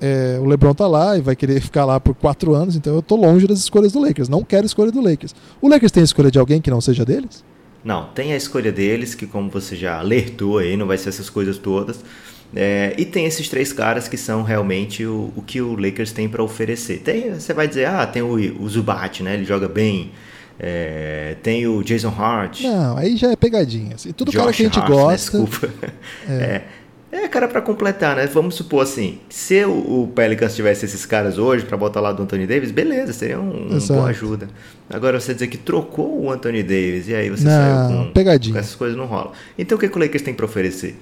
É, 0.00 0.38
o 0.40 0.44
LeBron 0.44 0.74
tá 0.74 0.86
lá 0.86 1.16
e 1.16 1.20
vai 1.20 1.34
querer 1.34 1.60
ficar 1.62 1.84
lá 1.84 1.98
por 1.98 2.14
quatro 2.14 2.54
anos, 2.54 2.76
então 2.76 2.94
eu 2.94 3.02
tô 3.02 3.16
longe 3.16 3.46
das 3.46 3.58
escolhas 3.58 3.92
do 3.92 4.00
Lakers. 4.00 4.28
Não 4.28 4.42
quero 4.42 4.66
escolha 4.66 4.92
do 4.92 5.00
Lakers. 5.00 5.34
O 5.60 5.68
Lakers 5.68 5.92
tem 5.92 6.00
a 6.02 6.04
escolha 6.04 6.30
de 6.30 6.38
alguém 6.38 6.60
que 6.60 6.70
não 6.70 6.80
seja 6.80 7.04
deles? 7.04 7.44
Não, 7.84 8.06
tem 8.06 8.32
a 8.32 8.36
escolha 8.36 8.72
deles, 8.72 9.14
que 9.14 9.26
como 9.26 9.48
você 9.48 9.76
já 9.76 9.98
alertou 9.98 10.58
aí, 10.58 10.76
não 10.76 10.86
vai 10.86 10.98
ser 10.98 11.08
essas 11.08 11.30
coisas 11.30 11.56
todas. 11.56 12.00
É, 12.54 12.94
e 12.96 13.04
tem 13.04 13.26
esses 13.26 13.48
três 13.48 13.72
caras 13.72 14.08
que 14.08 14.16
são 14.16 14.42
realmente 14.42 15.04
o, 15.04 15.32
o 15.36 15.42
que 15.42 15.60
o 15.60 15.74
Lakers 15.78 16.12
tem 16.12 16.28
para 16.28 16.42
oferecer. 16.42 16.98
Tem, 16.98 17.34
você 17.34 17.52
vai 17.52 17.68
dizer, 17.68 17.86
ah, 17.86 18.06
tem 18.06 18.22
o, 18.22 18.34
o 18.60 18.68
Zubat, 18.68 19.22
né? 19.22 19.34
Ele 19.34 19.44
joga 19.44 19.68
bem. 19.68 20.12
É, 20.58 21.36
tem 21.42 21.66
o 21.66 21.82
Jason 21.82 22.08
Hart. 22.08 22.62
Não, 22.62 22.96
aí 22.96 23.16
já 23.16 23.30
é 23.30 23.36
pegadinha. 23.36 23.94
Assim. 23.94 24.12
Tudo 24.12 24.32
cara 24.32 24.46
Josh 24.46 24.56
que 24.56 24.62
a 24.62 24.64
gente 24.66 24.78
Hart, 24.78 24.88
né? 24.88 24.94
gosta. 24.96 25.38
Desculpa. 25.38 25.70
É. 26.28 26.62
é, 27.10 27.28
cara, 27.28 27.46
pra 27.46 27.60
completar, 27.62 28.16
né? 28.16 28.26
Vamos 28.26 28.56
supor 28.56 28.82
assim, 28.82 29.20
se 29.28 29.64
o, 29.64 30.10
Pelicans 30.14 30.54
tivesse 30.56 30.84
esses 30.84 31.06
caras 31.06 31.38
hoje 31.38 31.64
pra 31.64 31.76
botar 31.76 32.00
lá 32.00 32.12
do 32.12 32.22
Anthony 32.22 32.46
Davis, 32.46 32.70
beleza, 32.72 33.12
seria 33.12 33.38
um, 33.40 33.68
uma 33.68 33.76
Exato. 33.76 33.94
boa 33.94 34.10
ajuda. 34.10 34.48
Agora 34.90 35.20
você 35.20 35.32
dizer 35.32 35.46
que 35.46 35.56
trocou 35.56 36.24
o 36.24 36.30
Anthony 36.30 36.62
Davis 36.62 37.08
e 37.08 37.14
aí 37.14 37.30
você 37.30 37.44
Não, 37.44 37.50
saiu 37.50 38.04
com, 38.06 38.12
pegadinha. 38.12 38.54
com 38.54 38.58
essas 38.58 38.74
coisas 38.74 38.96
não 38.96 39.06
rola. 39.06 39.32
Então 39.56 39.76
o 39.76 39.80
que, 39.80 39.88
que 39.88 39.96
o 39.96 40.00
Lakers 40.00 40.22
tem 40.22 40.34
pra 40.34 40.46
oferecer? 40.46 40.96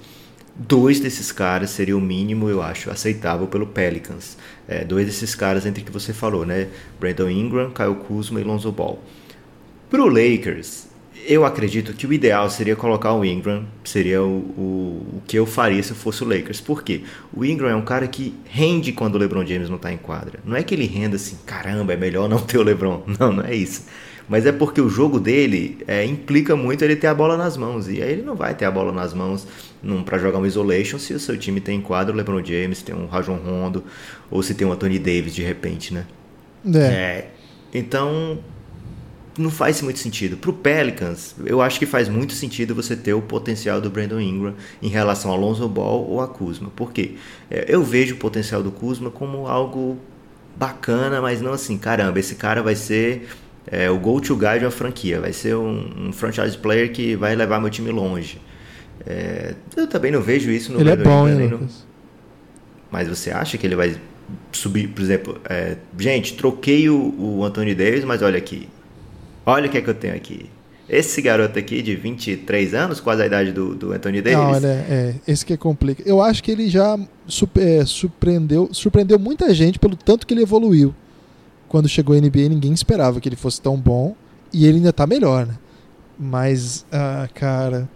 Dois 0.55 0.99
desses 1.01 1.31
caras 1.33 1.71
seria 1.71 1.97
o 1.97 2.01
mínimo, 2.01 2.49
eu 2.49 2.61
acho, 2.61 2.89
aceitável 2.89 3.45
pelo 3.47 3.67
Pelicans. 3.67 4.37
É, 4.67 4.85
dois 4.85 5.05
desses 5.05 5.35
caras 5.35 5.65
entre 5.65 5.83
que 5.83 5.91
você 5.91 6.13
falou, 6.13 6.45
né? 6.45 6.67
Brandon 6.99 7.29
Ingram, 7.29 7.71
Kyle 7.71 7.95
Kuzma 8.07 8.39
e 8.39 8.43
Lonzo 8.43 8.71
Ball. 8.71 8.99
Pro 9.89 10.07
Lakers, 10.07 10.87
eu 11.27 11.43
acredito 11.43 11.93
que 11.93 12.05
o 12.05 12.13
ideal 12.13 12.49
seria 12.49 12.75
colocar 12.75 13.13
o 13.13 13.25
Ingram, 13.25 13.65
seria 13.83 14.21
o, 14.21 14.37
o, 14.57 15.17
o 15.17 15.21
que 15.25 15.37
eu 15.37 15.45
faria 15.45 15.81
se 15.81 15.91
eu 15.91 15.95
fosse 15.95 16.23
o 16.23 16.27
Lakers. 16.27 16.61
Por 16.61 16.83
quê? 16.83 17.01
O 17.33 17.43
Ingram 17.43 17.69
é 17.69 17.75
um 17.75 17.83
cara 17.83 18.07
que 18.07 18.33
rende 18.45 18.91
quando 18.91 19.15
o 19.15 19.17
LeBron 19.17 19.45
James 19.45 19.69
não 19.69 19.77
tá 19.77 19.91
em 19.91 19.97
quadra. 19.97 20.39
Não 20.45 20.55
é 20.55 20.63
que 20.63 20.75
ele 20.75 20.85
renda 20.85 21.15
assim, 21.15 21.37
caramba, 21.45 21.93
é 21.93 21.97
melhor 21.97 22.29
não 22.29 22.39
ter 22.39 22.57
o 22.57 22.63
LeBron. 22.63 23.03
Não, 23.19 23.31
não 23.31 23.43
é 23.43 23.55
isso. 23.55 23.85
Mas 24.27 24.45
é 24.45 24.51
porque 24.51 24.81
o 24.81 24.89
jogo 24.89 25.19
dele 25.19 25.77
é, 25.87 26.03
implica 26.03 26.55
muito 26.55 26.83
ele 26.83 26.95
ter 26.95 27.07
a 27.07 27.13
bola 27.13 27.37
nas 27.37 27.55
mãos. 27.55 27.87
E 27.87 28.01
aí 28.01 28.11
ele 28.11 28.23
não 28.23 28.35
vai 28.35 28.55
ter 28.55 28.65
a 28.65 28.71
bola 28.71 28.91
nas 28.91 29.13
mãos 29.13 29.47
para 30.03 30.17
jogar 30.17 30.39
um 30.39 30.45
isolation 30.45 30.97
se 30.97 31.13
o 31.13 31.19
seu 31.19 31.37
time 31.37 31.61
tem 31.61 31.77
em 31.77 31.81
quadra 31.81 32.11
o 32.11 32.17
LeBron 32.17 32.43
James, 32.43 32.81
tem 32.81 32.95
um 32.95 33.05
Rajon 33.05 33.35
Rondo, 33.35 33.83
ou 34.31 34.41
se 34.41 34.55
tem 34.55 34.65
um 34.65 34.71
Anthony 34.71 34.97
Davis 34.97 35.35
de 35.35 35.43
repente, 35.43 35.93
né? 35.93 36.05
É. 36.73 36.79
É, 36.79 37.29
então, 37.71 38.39
não 39.37 39.49
faz 39.51 39.81
muito 39.81 39.99
sentido. 39.99 40.37
Pro 40.37 40.53
Pelicans, 40.53 41.35
eu 41.45 41.61
acho 41.61 41.77
que 41.79 41.85
faz 41.85 42.07
muito 42.07 42.33
sentido 42.33 42.73
você 42.73 42.95
ter 42.95 43.13
o 43.13 43.21
potencial 43.21 43.81
do 43.81 43.89
Brandon 43.89 44.19
Ingram 44.19 44.53
em 44.81 44.87
relação 44.87 45.31
a 45.31 45.35
Lonzo 45.35 45.67
Ball 45.67 46.07
ou 46.09 46.21
a 46.21 46.27
Kuzma. 46.27 46.69
Por 46.75 46.91
quê? 46.93 47.15
É, 47.51 47.65
eu 47.67 47.83
vejo 47.83 48.15
o 48.15 48.17
potencial 48.17 48.63
do 48.63 48.71
Kuzma 48.71 49.09
como 49.11 49.47
algo 49.47 49.97
bacana, 50.55 51.21
mas 51.21 51.41
não 51.41 51.51
assim, 51.51 51.77
caramba, 51.77 52.19
esse 52.19 52.35
cara 52.35 52.63
vai 52.63 52.75
ser 52.75 53.27
é, 53.67 53.89
o 53.89 53.99
go-to 53.99 54.35
guy 54.37 54.59
de 54.59 54.65
uma 54.65 54.71
franquia, 54.71 55.19
vai 55.19 55.33
ser 55.33 55.55
um, 55.55 56.07
um 56.07 56.13
franchise 56.13 56.57
player 56.57 56.91
que 56.93 57.15
vai 57.15 57.35
levar 57.35 57.59
meu 57.59 57.69
time 57.69 57.91
longe. 57.91 58.39
É, 59.05 59.53
eu 59.75 59.87
também 59.87 60.11
não 60.11 60.21
vejo 60.21 60.49
isso 60.49 60.71
no 60.71 60.79
Ele 60.79 60.91
é 60.91 60.95
Brandon 60.95 61.09
bom, 61.09 61.29
Ingram, 61.29 61.43
hein, 61.43 61.49
no- 61.61 61.69
mas 62.89 63.07
você 63.07 63.31
acha 63.31 63.57
que 63.57 63.67
ele 63.67 63.75
vai 63.75 63.95
subir, 64.51 64.87
por 64.87 65.01
exemplo, 65.01 65.37
é, 65.49 65.75
gente, 65.99 66.35
troquei 66.35 66.89
o, 66.89 67.13
o 67.19 67.43
Anthony 67.43 67.75
Davis, 67.75 68.05
mas 68.05 68.21
olha 68.21 68.37
aqui. 68.37 68.69
Olha 69.45 69.67
o 69.67 69.69
que 69.69 69.77
é 69.77 69.81
que 69.81 69.89
eu 69.89 69.93
tenho 69.93 70.15
aqui. 70.15 70.49
Esse 70.87 71.21
garoto 71.21 71.57
aqui 71.57 71.81
de 71.81 71.95
23 71.95 72.73
anos, 72.75 72.99
quase 72.99 73.23
a 73.23 73.25
idade 73.25 73.51
do, 73.51 73.73
do 73.73 73.91
Anthony 73.91 74.21
Davis. 74.21 74.39
Não, 74.39 74.51
olha, 74.51 74.67
é, 74.67 75.15
esse 75.27 75.43
que 75.43 75.53
é 75.53 75.57
complica. 75.57 76.03
Eu 76.05 76.21
acho 76.21 76.43
que 76.43 76.51
ele 76.51 76.69
já 76.69 76.97
é, 77.55 77.85
surpreendeu, 77.85 78.69
surpreendeu 78.71 79.17
muita 79.17 79.53
gente 79.53 79.79
pelo 79.79 79.95
tanto 79.95 80.27
que 80.27 80.33
ele 80.33 80.43
evoluiu. 80.43 80.93
Quando 81.67 81.89
chegou 81.89 82.15
à 82.15 82.19
NBA, 82.19 82.49
ninguém 82.49 82.71
esperava 82.71 83.19
que 83.19 83.27
ele 83.27 83.35
fosse 83.35 83.59
tão 83.59 83.75
bom. 83.77 84.15
E 84.53 84.65
ele 84.65 84.77
ainda 84.77 84.93
tá 84.93 85.07
melhor, 85.07 85.47
né? 85.47 85.55
Mas, 86.17 86.85
ah, 86.91 87.27
cara. 87.33 87.89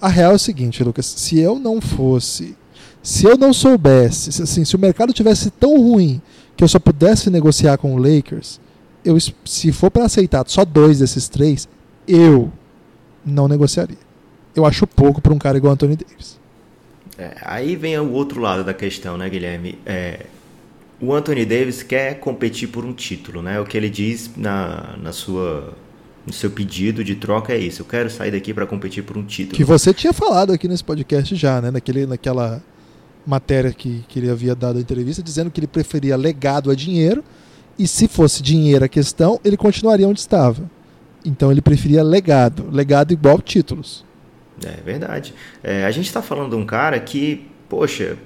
A 0.00 0.08
real 0.08 0.32
é 0.32 0.34
o 0.34 0.38
seguinte, 0.38 0.84
Lucas. 0.84 1.06
Se 1.06 1.40
eu 1.40 1.58
não 1.58 1.80
fosse. 1.80 2.56
Se 3.02 3.24
eu 3.26 3.38
não 3.38 3.52
soubesse. 3.54 4.32
Se, 4.32 4.42
assim, 4.42 4.64
se 4.64 4.76
o 4.76 4.78
mercado 4.78 5.12
tivesse 5.12 5.50
tão 5.50 5.80
ruim 5.80 6.20
que 6.56 6.62
eu 6.62 6.68
só 6.68 6.78
pudesse 6.78 7.30
negociar 7.30 7.78
com 7.78 7.94
o 7.94 7.98
Lakers. 7.98 8.60
Eu, 9.04 9.18
se 9.20 9.72
for 9.72 9.90
para 9.90 10.04
aceitar 10.04 10.44
só 10.46 10.64
dois 10.64 10.98
desses 10.98 11.28
três, 11.28 11.68
eu 12.08 12.50
não 13.24 13.48
negociaria. 13.48 13.98
Eu 14.54 14.64
acho 14.64 14.86
pouco 14.86 15.20
para 15.20 15.32
um 15.32 15.38
cara 15.38 15.58
igual 15.58 15.72
Anthony 15.72 15.96
Davis. 15.96 16.38
É, 17.18 17.36
aí 17.42 17.76
vem 17.76 17.98
o 17.98 18.12
outro 18.12 18.40
lado 18.40 18.64
da 18.64 18.74
questão, 18.74 19.16
né, 19.16 19.28
Guilherme? 19.28 19.78
É, 19.84 20.26
o 21.00 21.12
Anthony 21.12 21.44
Davis 21.44 21.82
quer 21.82 22.18
competir 22.18 22.68
por 22.68 22.84
um 22.84 22.92
título, 22.92 23.42
né? 23.42 23.60
O 23.60 23.64
que 23.64 23.76
ele 23.76 23.90
diz 23.90 24.30
na, 24.36 24.96
na 25.00 25.12
sua, 25.12 25.74
no 26.26 26.32
seu 26.32 26.50
pedido 26.50 27.04
de 27.04 27.14
troca 27.14 27.52
é 27.52 27.58
isso. 27.58 27.82
Eu 27.82 27.86
quero 27.86 28.10
sair 28.10 28.30
daqui 28.30 28.54
para 28.54 28.66
competir 28.66 29.04
por 29.04 29.16
um 29.16 29.24
título. 29.24 29.56
Que 29.56 29.64
você 29.64 29.92
tinha 29.92 30.12
falado 30.12 30.52
aqui 30.52 30.66
nesse 30.66 30.84
podcast 30.84 31.34
já, 31.36 31.60
né? 31.60 31.70
Naquele, 31.70 32.06
naquela 32.06 32.62
matéria 33.26 33.72
que, 33.72 34.04
que 34.08 34.18
ele 34.18 34.30
havia 34.30 34.54
dado 34.54 34.78
a 34.78 34.80
entrevista, 34.80 35.22
dizendo 35.22 35.50
que 35.50 35.60
ele 35.60 35.66
preferia 35.66 36.16
legado 36.16 36.70
a 36.70 36.74
dinheiro 36.74 37.24
e 37.78 37.86
se 37.86 38.08
fosse 38.08 38.42
dinheiro 38.42 38.84
a 38.84 38.88
questão, 38.88 39.40
ele 39.44 39.56
continuaria 39.56 40.08
onde 40.08 40.20
estava. 40.20 40.70
Então 41.24 41.50
ele 41.50 41.62
preferia 41.62 42.02
legado. 42.02 42.68
Legado 42.70 43.12
igual 43.12 43.40
títulos. 43.40 44.04
É 44.64 44.80
verdade. 44.84 45.34
É, 45.62 45.84
a 45.84 45.90
gente 45.90 46.06
está 46.06 46.22
falando 46.22 46.50
de 46.50 46.56
um 46.56 46.66
cara 46.66 46.98
que, 47.00 47.46
poxa, 47.68 48.16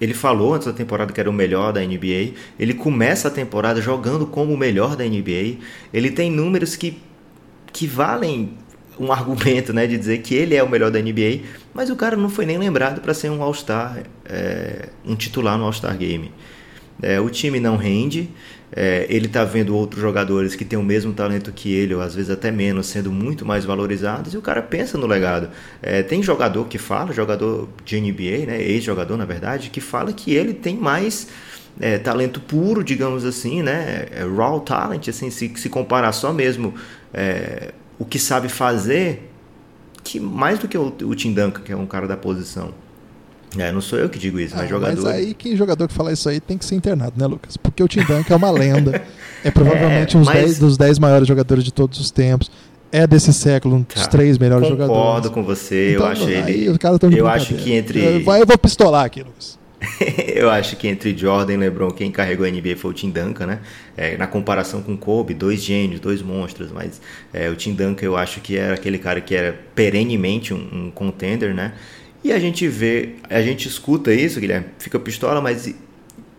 ele 0.00 0.14
falou 0.14 0.54
antes 0.54 0.66
da 0.66 0.72
temporada 0.72 1.12
que 1.12 1.20
era 1.20 1.30
o 1.30 1.32
melhor 1.32 1.72
da 1.72 1.80
NBA. 1.80 2.34
Ele 2.58 2.74
começa 2.74 3.28
a 3.28 3.30
temporada 3.30 3.80
jogando 3.80 4.26
como 4.26 4.52
o 4.52 4.56
melhor 4.56 4.96
da 4.96 5.04
NBA. 5.04 5.58
Ele 5.92 6.10
tem 6.10 6.30
números 6.30 6.76
que, 6.76 7.00
que 7.72 7.86
valem 7.86 8.56
um 8.98 9.10
argumento, 9.12 9.72
né, 9.72 9.86
de 9.86 9.96
dizer 9.98 10.18
que 10.18 10.34
ele 10.34 10.54
é 10.54 10.62
o 10.62 10.68
melhor 10.68 10.90
da 10.90 11.00
NBA. 11.00 11.40
Mas 11.74 11.90
o 11.90 11.96
cara 11.96 12.16
não 12.16 12.28
foi 12.28 12.46
nem 12.46 12.58
lembrado 12.58 13.00
para 13.00 13.14
ser 13.14 13.30
um 13.30 13.42
All-Star, 13.42 14.02
é, 14.24 14.88
um 15.04 15.14
titular 15.14 15.58
no 15.58 15.64
All-Star 15.64 15.96
Game. 15.96 16.32
É, 17.02 17.20
o 17.20 17.28
time 17.28 17.60
não 17.60 17.76
rende. 17.76 18.30
É, 18.72 19.06
ele 19.08 19.26
está 19.26 19.44
vendo 19.44 19.76
outros 19.76 20.02
jogadores 20.02 20.56
que 20.56 20.64
têm 20.64 20.78
o 20.78 20.82
mesmo 20.82 21.12
talento 21.12 21.52
que 21.52 21.72
ele, 21.72 21.94
ou 21.94 22.00
às 22.00 22.14
vezes 22.14 22.30
até 22.30 22.50
menos, 22.50 22.86
sendo 22.86 23.12
muito 23.12 23.44
mais 23.44 23.64
valorizados, 23.64 24.34
e 24.34 24.36
o 24.36 24.42
cara 24.42 24.60
pensa 24.60 24.98
no 24.98 25.06
legado. 25.06 25.48
É, 25.80 26.02
tem 26.02 26.22
jogador 26.22 26.66
que 26.66 26.78
fala, 26.78 27.12
jogador 27.12 27.68
de 27.84 28.00
NBA, 28.00 28.46
né, 28.46 28.60
ex-jogador 28.60 29.16
na 29.16 29.24
verdade, 29.24 29.70
que 29.70 29.80
fala 29.80 30.12
que 30.12 30.34
ele 30.34 30.52
tem 30.52 30.76
mais 30.76 31.28
é, 31.80 31.98
talento 31.98 32.40
puro, 32.40 32.82
digamos 32.82 33.24
assim, 33.24 33.62
né, 33.62 34.08
é, 34.10 34.24
raw 34.24 34.60
talent, 34.60 35.08
assim, 35.08 35.30
se, 35.30 35.52
se 35.54 35.68
comparar 35.68 36.12
só 36.12 36.32
mesmo 36.32 36.74
é, 37.14 37.72
o 37.98 38.04
que 38.04 38.18
sabe 38.18 38.48
fazer, 38.48 39.30
que 40.02 40.18
mais 40.18 40.58
do 40.58 40.66
que 40.68 40.76
o, 40.76 40.92
o 41.04 41.14
Tim 41.14 41.32
Duncan, 41.32 41.62
que 41.62 41.72
é 41.72 41.76
um 41.76 41.86
cara 41.86 42.06
da 42.06 42.16
posição. 42.16 42.74
É, 43.58 43.72
não 43.72 43.80
sou 43.80 43.98
eu 43.98 44.08
que 44.08 44.18
digo 44.18 44.38
isso, 44.38 44.54
mas 44.54 44.64
Ah, 44.64 44.68
jogador. 44.68 45.02
Mas 45.02 45.14
aí, 45.14 45.34
quem 45.34 45.56
jogador 45.56 45.88
que 45.88 45.94
fala 45.94 46.12
isso 46.12 46.28
aí 46.28 46.40
tem 46.40 46.56
que 46.58 46.64
ser 46.64 46.74
internado, 46.74 47.14
né, 47.16 47.26
Lucas? 47.26 47.56
Porque 47.56 47.82
o 47.82 47.88
Tim 47.88 48.00
Duncan 48.00 48.34
é 48.34 48.36
uma 48.36 48.50
lenda. 48.50 49.02
É 49.44 49.50
provavelmente 49.50 50.14
É, 50.16 50.18
um 50.20 50.24
mas- 50.24 50.34
dez, 50.36 50.58
dos 50.58 50.76
10 50.76 50.98
maiores 50.98 51.26
jogadores 51.28 51.64
de 51.64 51.72
todos 51.72 51.98
os 51.98 52.10
tempos. 52.10 52.50
É 52.92 53.06
desse 53.06 53.32
século, 53.32 53.76
um 53.76 53.82
dos 53.82 54.02
Tá. 54.02 54.08
três 54.08 54.38
melhores 54.38 54.68
Concordo 54.68 54.88
jogadores. 54.94 55.28
com 55.30 55.42
você, 55.42 55.92
Então, 55.94 56.06
eu 56.06 56.12
acho 56.12 56.28
ele. 56.30 56.66
eu 57.18 57.26
acho 57.28 57.54
que 57.54 57.72
entre. 57.72 57.98
Eu, 58.04 58.24
vai, 58.24 58.40
eu 58.40 58.46
vou 58.46 58.56
pistolar 58.56 59.04
aqui, 59.04 59.22
Lucas. 59.22 59.58
eu 60.34 60.48
acho 60.50 60.74
que 60.76 60.88
entre 60.88 61.16
Jordan 61.16 61.52
e 61.54 61.56
LeBron, 61.58 61.90
quem 61.90 62.10
carregou 62.10 62.46
a 62.46 62.50
NBA 62.50 62.76
foi 62.76 62.90
o 62.92 62.94
Tim 62.94 63.10
Duncan, 63.10 63.46
né? 63.46 63.58
É, 63.96 64.16
na 64.16 64.26
comparação 64.26 64.80
com 64.82 64.96
Kobe, 64.96 65.34
dois 65.34 65.62
gênios, 65.62 66.00
dois 66.00 66.22
monstros, 66.22 66.70
mas 66.72 67.00
é, 67.32 67.50
o 67.50 67.54
Tim 67.56 67.74
Duncan 67.74 68.06
eu 68.06 68.16
acho 68.16 68.40
que 68.40 68.56
era 68.56 68.74
aquele 68.74 68.98
cara 68.98 69.20
que 69.20 69.34
era 69.34 69.52
perenemente 69.74 70.54
um, 70.54 70.86
um 70.86 70.90
contender, 70.90 71.54
né? 71.54 71.72
E 72.26 72.32
a 72.32 72.40
gente 72.40 72.66
vê, 72.66 73.10
a 73.30 73.40
gente 73.40 73.68
escuta 73.68 74.12
isso, 74.12 74.40
Guilherme, 74.40 74.66
fica 74.80 74.98
pistola, 74.98 75.40
mas 75.40 75.72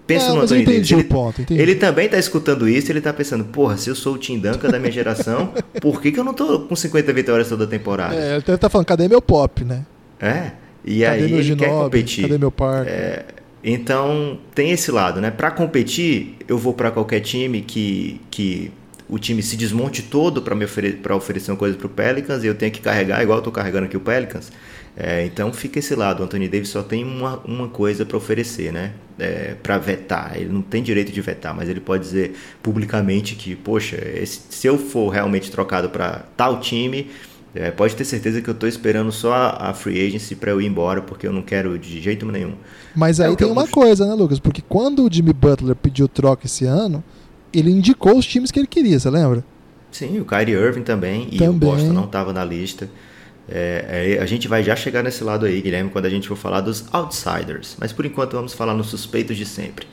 pensa 0.05 0.27
Não, 0.27 0.35
no 0.35 0.41
Anthony 0.41 0.63
entendi 0.63 0.79
Davis. 0.79 0.91
Ele, 0.91 1.01
o 1.01 1.05
ponto, 1.05 1.41
entendi. 1.41 1.61
ele 1.61 1.75
também 1.75 2.09
tá 2.09 2.19
escutando 2.19 2.67
isso, 2.67 2.91
ele 2.91 2.99
tá 2.99 3.13
pensando, 3.13 3.45
porra, 3.45 3.77
se 3.77 3.89
eu 3.89 3.95
sou 3.95 4.15
o 4.15 4.17
Tim 4.17 4.37
Duncan 4.37 4.69
da 4.69 4.79
minha 4.79 4.91
geração, 4.91 5.53
por 5.81 6.01
que, 6.01 6.11
que 6.11 6.19
eu 6.19 6.25
não 6.25 6.33
tô 6.33 6.59
com 6.59 6.75
50 6.75 7.13
vitórias 7.13 7.47
toda 7.47 7.63
a 7.63 7.67
temporada? 7.67 8.13
É, 8.15 8.35
ele 8.35 8.57
tá 8.57 8.69
falando, 8.69 8.85
cadê 8.85 9.07
meu 9.07 9.21
pop, 9.21 9.63
né? 9.63 9.85
É. 10.19 10.51
E 10.83 11.03
Cadê 11.03 11.23
aí 11.23 11.33
ele 11.33 11.55
quer 11.55 11.69
competir. 11.69 12.23
Cadê 12.23 12.37
meu 12.37 12.51
Parker? 12.51 12.91
É, 12.91 13.25
então 13.63 14.37
tem 14.53 14.71
esse 14.71 14.91
lado, 14.91 15.21
né? 15.21 15.31
Para 15.31 15.51
competir, 15.51 16.35
eu 16.49 16.57
vou 16.57 16.73
para 16.73 16.91
qualquer 16.91 17.21
time 17.21 17.61
que, 17.61 18.19
que 18.29 18.73
o 19.07 19.17
time 19.17 19.41
se 19.41 19.55
desmonte 19.55 20.01
todo 20.01 20.41
para 20.41 20.53
me 20.53 20.65
ofere 20.65 20.99
oferecer 21.15 21.51
uma 21.51 21.57
coisa 21.57 21.77
pro 21.77 21.87
Pelicans 21.87 22.43
e 22.43 22.47
eu 22.47 22.55
tenho 22.55 22.73
que 22.73 22.81
carregar 22.81 23.23
igual 23.23 23.37
eu 23.37 23.41
tô 23.41 23.51
carregando 23.53 23.85
aqui 23.85 23.95
o 23.95 24.01
Pelicans. 24.01 24.51
É, 24.99 25.23
então 25.25 25.53
fica 25.53 25.77
esse 25.79 25.93
lado. 25.95 26.21
O 26.21 26.23
Anthony 26.23 26.47
Davis 26.47 26.69
só 26.69 26.81
tem 26.81 27.03
uma, 27.03 27.37
uma 27.45 27.67
coisa 27.67 28.03
para 28.05 28.17
oferecer, 28.17 28.71
né? 28.73 28.93
É, 29.19 29.55
para 29.61 29.77
vetar. 29.77 30.33
Ele 30.35 30.49
não 30.51 30.61
tem 30.61 30.81
direito 30.81 31.11
de 31.11 31.21
vetar, 31.21 31.55
mas 31.55 31.69
ele 31.69 31.79
pode 31.79 32.03
dizer 32.03 32.35
publicamente 32.63 33.35
que, 33.35 33.55
poxa, 33.55 33.95
esse- 34.15 34.41
se 34.49 34.65
eu 34.67 34.77
for 34.77 35.09
realmente 35.09 35.51
trocado 35.51 35.89
para 35.89 36.23
tal 36.35 36.59
time, 36.59 37.09
é, 37.53 37.69
pode 37.71 37.95
ter 37.95 38.05
certeza 38.05 38.41
que 38.41 38.49
eu 38.49 38.53
tô 38.55 38.65
esperando 38.67 39.11
só 39.11 39.33
a, 39.33 39.69
a 39.69 39.73
free 39.73 40.05
agency 40.07 40.35
para 40.35 40.51
eu 40.51 40.59
ir 40.61 40.65
embora, 40.65 41.01
porque 41.01 41.27
eu 41.27 41.33
não 41.33 41.41
quero 41.43 41.77
de 41.77 42.01
jeito 42.01 42.25
nenhum. 42.25 42.53
Mas 42.95 43.19
aí 43.19 43.35
tem 43.35 43.47
eu 43.47 43.53
uma 43.53 43.63
busco. 43.63 43.79
coisa, 43.79 44.05
né, 44.07 44.13
Lucas? 44.15 44.39
Porque 44.39 44.63
quando 44.67 45.03
o 45.05 45.11
Jimmy 45.11 45.33
Butler 45.33 45.75
pediu 45.75 46.07
troca 46.07 46.45
esse 46.47 46.65
ano, 46.65 47.03
ele 47.53 47.69
indicou 47.71 48.17
os 48.17 48.25
times 48.25 48.49
que 48.51 48.59
ele 48.59 48.67
queria, 48.67 48.99
você 48.99 49.09
lembra? 49.09 49.43
Sim, 49.91 50.19
o 50.19 50.25
Kyrie 50.25 50.53
Irving 50.55 50.83
também, 50.83 51.27
e 51.31 51.35
o 51.35 51.39
Também. 51.39 51.57
Boston 51.69 51.93
não 51.93 52.05
estava 52.05 52.33
na 52.33 52.43
lista. 52.43 52.89
É, 53.49 54.15
é, 54.17 54.21
a 54.21 54.25
gente 54.25 54.47
vai 54.47 54.63
já 54.63 54.75
chegar 54.75 55.03
nesse 55.03 55.23
lado 55.23 55.45
aí, 55.45 55.61
Guilherme, 55.61 55.89
quando 55.89 56.05
a 56.05 56.09
gente 56.09 56.27
for 56.27 56.35
falar 56.35 56.61
dos 56.61 56.85
outsiders. 56.91 57.75
Mas 57.79 57.93
por 57.93 58.05
enquanto 58.05 58.33
vamos 58.33 58.53
falar 58.53 58.73
nos 58.73 58.87
suspeitos 58.87 59.37
de 59.37 59.45
sempre. 59.45 59.87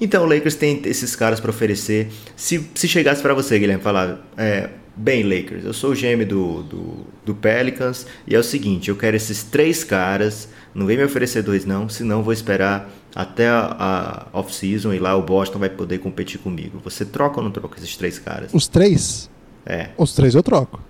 Então 0.00 0.24
o 0.24 0.26
Lakers 0.26 0.54
tem 0.54 0.80
esses 0.84 1.14
caras 1.16 1.40
para 1.40 1.50
oferecer. 1.50 2.08
Se, 2.36 2.70
se 2.74 2.88
chegasse 2.88 3.20
para 3.20 3.34
você, 3.34 3.58
Guilherme, 3.58 3.82
falar, 3.82 4.26
é, 4.36 4.70
bem 4.96 5.22
Lakers, 5.22 5.64
eu 5.64 5.72
sou 5.74 5.92
o 5.92 5.94
GM 5.94 6.24
do, 6.26 6.62
do, 6.62 7.06
do 7.24 7.34
Pelicans 7.34 8.06
e 8.26 8.34
é 8.34 8.38
o 8.38 8.42
seguinte, 8.42 8.88
eu 8.88 8.96
quero 8.96 9.16
esses 9.16 9.42
três 9.42 9.84
caras, 9.84 10.48
não 10.74 10.86
vem 10.86 10.96
me 10.96 11.04
oferecer 11.04 11.42
dois 11.42 11.64
não, 11.64 11.88
senão 11.88 12.22
vou 12.22 12.32
esperar 12.32 12.90
até 13.14 13.48
a, 13.48 14.26
a 14.32 14.38
off-season 14.38 14.92
e 14.94 14.98
lá 14.98 15.16
o 15.16 15.22
Boston 15.22 15.58
vai 15.58 15.68
poder 15.68 15.98
competir 15.98 16.38
comigo. 16.40 16.80
Você 16.84 17.04
troca 17.04 17.38
ou 17.38 17.44
não 17.44 17.50
troca 17.50 17.76
esses 17.78 17.96
três 17.96 18.18
caras? 18.18 18.50
Os 18.54 18.68
três? 18.68 19.28
É, 19.66 19.90
Os 19.98 20.14
três 20.14 20.34
eu 20.34 20.42
troco. 20.42 20.80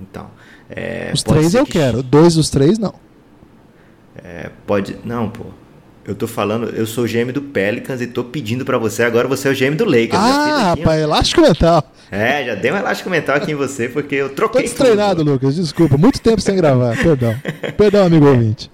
então. 0.00 0.30
É, 0.70 1.10
Os 1.14 1.22
três 1.22 1.54
eu 1.54 1.64
que- 1.64 1.72
quero. 1.72 2.02
Dois 2.02 2.34
dos 2.34 2.50
três, 2.50 2.78
não. 2.78 2.94
É, 4.22 4.50
pode. 4.66 4.96
Não, 5.04 5.28
pô. 5.28 5.44
Eu 6.04 6.14
tô 6.14 6.28
falando, 6.28 6.68
eu 6.68 6.86
sou 6.86 7.02
o 7.02 7.06
GM 7.08 7.32
do 7.32 7.42
Pelicans 7.42 8.00
e 8.00 8.06
tô 8.06 8.22
pedindo 8.22 8.64
pra 8.64 8.78
você, 8.78 9.02
agora 9.02 9.26
você 9.26 9.48
é 9.48 9.50
o 9.50 9.54
GM 9.56 9.74
do 9.74 9.84
Lakers. 9.84 10.14
Ah, 10.14 10.70
aqui, 10.72 10.80
ó. 10.82 10.84
rapaz, 10.84 11.02
elástico 11.02 11.40
mental. 11.40 11.92
É, 12.12 12.44
já 12.44 12.54
dei 12.54 12.70
um 12.70 12.76
elástico 12.76 13.10
mental 13.10 13.34
aqui 13.34 13.50
em 13.50 13.54
você, 13.56 13.88
porque 13.88 14.14
eu 14.14 14.28
Tô 14.28 14.34
troquei. 14.36 14.62
destreinado, 14.62 15.18
tudo. 15.24 15.32
Lucas. 15.32 15.56
Desculpa. 15.56 15.96
Muito 15.98 16.20
tempo 16.20 16.40
sem 16.40 16.54
gravar. 16.54 16.96
Perdão. 16.96 17.34
Perdão, 17.76 18.06
amigo 18.06 18.24
ouvinte. 18.24 18.70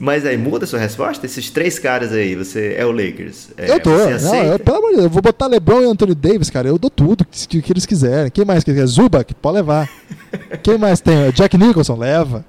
Mas 0.00 0.26
aí, 0.26 0.36
muda 0.36 0.64
a 0.64 0.66
sua 0.66 0.78
resposta? 0.80 1.24
Esses 1.24 1.50
três 1.50 1.78
caras 1.78 2.12
aí, 2.12 2.34
você 2.34 2.74
é 2.76 2.84
o 2.84 2.90
Lakers. 2.90 3.50
É, 3.56 3.70
eu 3.70 3.80
tô. 3.80 3.90
Não, 3.90 4.44
eu, 4.44 4.58
pelo 4.58 4.78
amor 4.78 4.88
de 4.90 4.94
Deus, 4.96 5.04
eu 5.04 5.10
vou 5.10 5.22
botar 5.22 5.46
LeBron 5.46 5.82
e 5.82 5.84
Anthony 5.84 6.14
Davis, 6.14 6.50
cara. 6.50 6.66
Eu 6.68 6.78
dou 6.78 6.90
tudo 6.90 7.24
que, 7.24 7.62
que 7.62 7.72
eles 7.72 7.86
quiserem. 7.86 8.30
Quem 8.30 8.44
mais 8.44 8.64
quer? 8.64 8.74
Zubac? 8.86 9.32
Pode 9.34 9.56
levar. 9.56 9.88
Quem 10.64 10.76
mais 10.78 11.00
tem? 11.00 11.30
Jack 11.32 11.56
Nicholson? 11.56 11.96
Leva. 11.96 12.44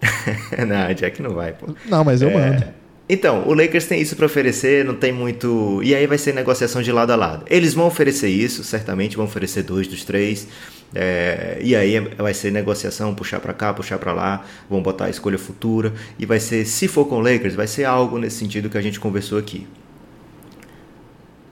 não, 0.66 0.94
Jack 0.94 1.20
não 1.22 1.34
vai, 1.34 1.52
pô. 1.52 1.66
Não, 1.86 2.02
mas 2.04 2.22
eu 2.22 2.30
É, 2.30 2.32
mando. 2.32 2.64
Então, 3.08 3.46
o 3.46 3.54
Lakers 3.54 3.86
tem 3.86 4.00
isso 4.00 4.16
pra 4.16 4.26
oferecer, 4.26 4.84
não 4.84 4.94
tem 4.94 5.12
muito. 5.12 5.80
E 5.82 5.94
aí 5.94 6.06
vai 6.06 6.18
ser 6.18 6.34
negociação 6.34 6.82
de 6.82 6.90
lado 6.90 7.12
a 7.12 7.16
lado. 7.16 7.44
Eles 7.48 7.72
vão 7.72 7.86
oferecer 7.86 8.28
isso, 8.28 8.64
certamente 8.64 9.16
vão 9.16 9.26
oferecer 9.26 9.62
dois 9.62 9.86
dos 9.86 10.04
três. 10.04 10.48
é, 10.94 11.58
e 11.62 11.76
aí 11.76 12.00
vai 12.00 12.34
ser 12.34 12.50
negociação, 12.50 13.14
puxar 13.14 13.40
pra 13.40 13.52
cá, 13.52 13.72
puxar 13.72 13.98
pra 13.98 14.12
lá, 14.12 14.44
vão 14.68 14.82
botar 14.82 15.06
a 15.06 15.10
escolha 15.10 15.38
futura. 15.38 15.92
E 16.18 16.26
vai 16.26 16.40
ser, 16.40 16.64
se 16.66 16.88
for 16.88 17.04
com 17.06 17.16
o 17.16 17.20
Lakers, 17.20 17.54
vai 17.54 17.66
ser 17.68 17.84
algo 17.84 18.18
nesse 18.18 18.38
sentido 18.38 18.68
que 18.68 18.78
a 18.78 18.82
gente 18.82 18.98
conversou 18.98 19.38
aqui. 19.38 19.66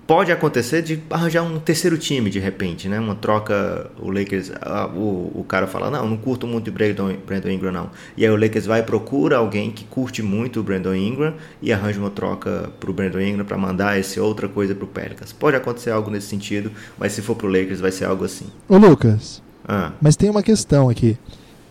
Pode 0.07 0.31
acontecer 0.31 0.83
de 0.83 1.03
arranjar 1.09 1.43
um 1.43 1.59
terceiro 1.59 1.97
time 1.97 2.29
de 2.29 2.39
repente, 2.39 2.89
né? 2.89 3.01
Uma 3.01 3.15
troca, 3.15 3.91
o 3.99 4.11
Lakers, 4.11 4.53
ah, 4.61 4.87
o, 4.87 5.33
o 5.35 5.45
cara 5.49 5.67
fala, 5.67 5.91
não, 5.91 6.07
não 6.11 6.17
curto 6.17 6.47
muito 6.47 6.69
o 6.69 6.73
Brandon, 6.73 7.17
Brandon 7.27 7.49
Ingram 7.49 7.73
não. 7.73 7.91
E 8.17 8.25
aí 8.25 8.31
o 8.31 8.37
Lakers 8.37 8.67
vai 8.67 8.83
procura 8.83 9.39
alguém 9.39 9.71
que 9.71 9.85
curte 9.85 10.23
muito 10.23 10.61
o 10.61 10.63
Brandon 10.63 10.95
Ingram 10.95 11.35
e 11.63 11.73
arranja 11.73 11.99
uma 11.99 12.11
troca 12.11 12.71
pro 12.79 12.93
Brandon 12.93 13.21
Ingram 13.21 13.47
para 13.47 13.57
mandar 13.57 13.99
esse 13.99 14.21
outra 14.21 14.47
coisa 14.47 14.75
pro 14.75 14.87
Pelicans. 14.87 15.33
Pode 15.33 15.57
acontecer 15.57 15.91
algo 15.91 16.11
nesse 16.11 16.27
sentido, 16.27 16.71
mas 16.99 17.13
se 17.13 17.23
for 17.23 17.35
pro 17.35 17.49
Lakers 17.49 17.81
vai 17.81 17.91
ser 17.91 18.05
algo 18.05 18.25
assim. 18.25 18.47
Ô, 18.69 18.77
Lucas, 18.77 19.43
Ah, 19.67 19.93
mas 20.03 20.17
tem 20.17 20.29
uma 20.29 20.43
questão 20.43 20.91
aqui. 20.91 21.17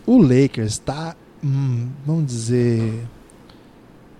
O 0.07 0.17
Lakers 0.19 0.79
tá, 0.79 1.15
hum, 1.43 1.87
vamos 2.03 2.25
dizer... 2.25 3.05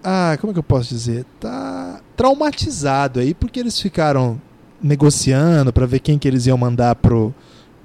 Ah, 0.04 0.38
como 0.40 0.52
é 0.52 0.54
que 0.54 0.60
eu 0.60 0.64
posso 0.64 0.90
dizer? 0.94 1.26
Tá 1.40 2.02
traumatizado 2.16 3.20
aí 3.20 3.34
porque 3.34 3.60
eles 3.60 3.80
ficaram 3.80 4.40
negociando 4.82 5.72
pra 5.72 5.86
ver 5.86 6.00
quem 6.00 6.18
que 6.20 6.28
eles 6.28 6.46
iam 6.46 6.58
mandar 6.58 6.96
pro, 6.96 7.34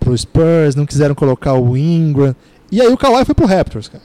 pro 0.00 0.16
Spurs, 0.16 0.74
não 0.74 0.84
quiseram 0.86 1.14
colocar 1.14 1.54
o 1.54 1.76
Ingram. 1.76 2.34
E 2.70 2.80
aí 2.80 2.88
o 2.92 2.96
Kawhi 2.96 3.24
foi 3.24 3.34
pro 3.34 3.46
Raptors, 3.46 3.88
cara. 3.88 4.04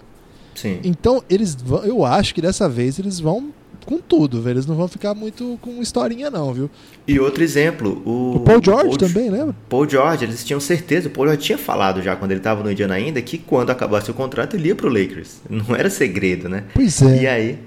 sim. 0.56 0.80
Então, 0.84 1.22
eles 1.30 1.56
vão, 1.56 1.84
eu 1.84 2.06
acho 2.06 2.34
que 2.34 2.42
dessa 2.42 2.70
vez 2.70 3.00
eles 3.00 3.20
vão 3.20 3.50
com 3.86 3.98
tudo, 3.98 4.42
velho. 4.42 4.54
Eles 4.54 4.66
não 4.66 4.76
vão 4.76 4.88
ficar 4.88 5.14
muito 5.14 5.58
com 5.62 5.82
historinha, 5.82 6.30
não, 6.30 6.54
viu? 6.54 6.70
E 7.06 7.20
outro 7.20 7.44
exemplo, 7.44 8.02
o, 8.06 8.36
O 8.38 8.40
Paul 8.40 8.62
George 8.64 8.86
Paul- 8.90 8.98
também, 8.98 9.30
lembra? 9.30 9.54
Paul 9.68 9.90
George, 9.90 10.24
eles 10.24 10.46
tinham 10.46 10.60
certeza, 10.62 11.10
o 11.10 11.12
Paul 11.12 11.28
George 11.28 11.44
tinha 11.44 11.58
falado 11.58 12.02
já 12.02 12.16
quando 12.16 12.32
ele 12.32 12.40
estava 12.40 12.64
no 12.64 12.72
Indiana 12.72 12.94
ainda 12.94 13.22
que 13.22 13.38
quando 13.38 13.72
acabasse 13.72 14.10
o 14.10 14.14
contrato 14.14 14.56
ele 14.56 14.70
ia 14.70 14.76
pro 14.76 14.88
Lakers. 14.88 15.42
Não 15.50 15.76
era 15.76 15.90
segredo, 15.90 16.48
né? 16.48 16.64
Pois 16.74 17.02
é. 17.02 17.24
E 17.24 17.28
aí, 17.28 17.60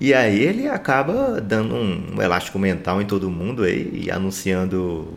e 0.00 0.12
aí 0.12 0.42
ele 0.42 0.68
acaba 0.68 1.40
dando 1.40 1.74
um, 1.74 2.20
elástico 2.20 2.58
mental 2.58 3.00
em 3.00 3.06
todo 3.06 3.30
mundo 3.30 3.62
aí, 3.62 4.04
e 4.04 4.10
anunciando 4.10 5.14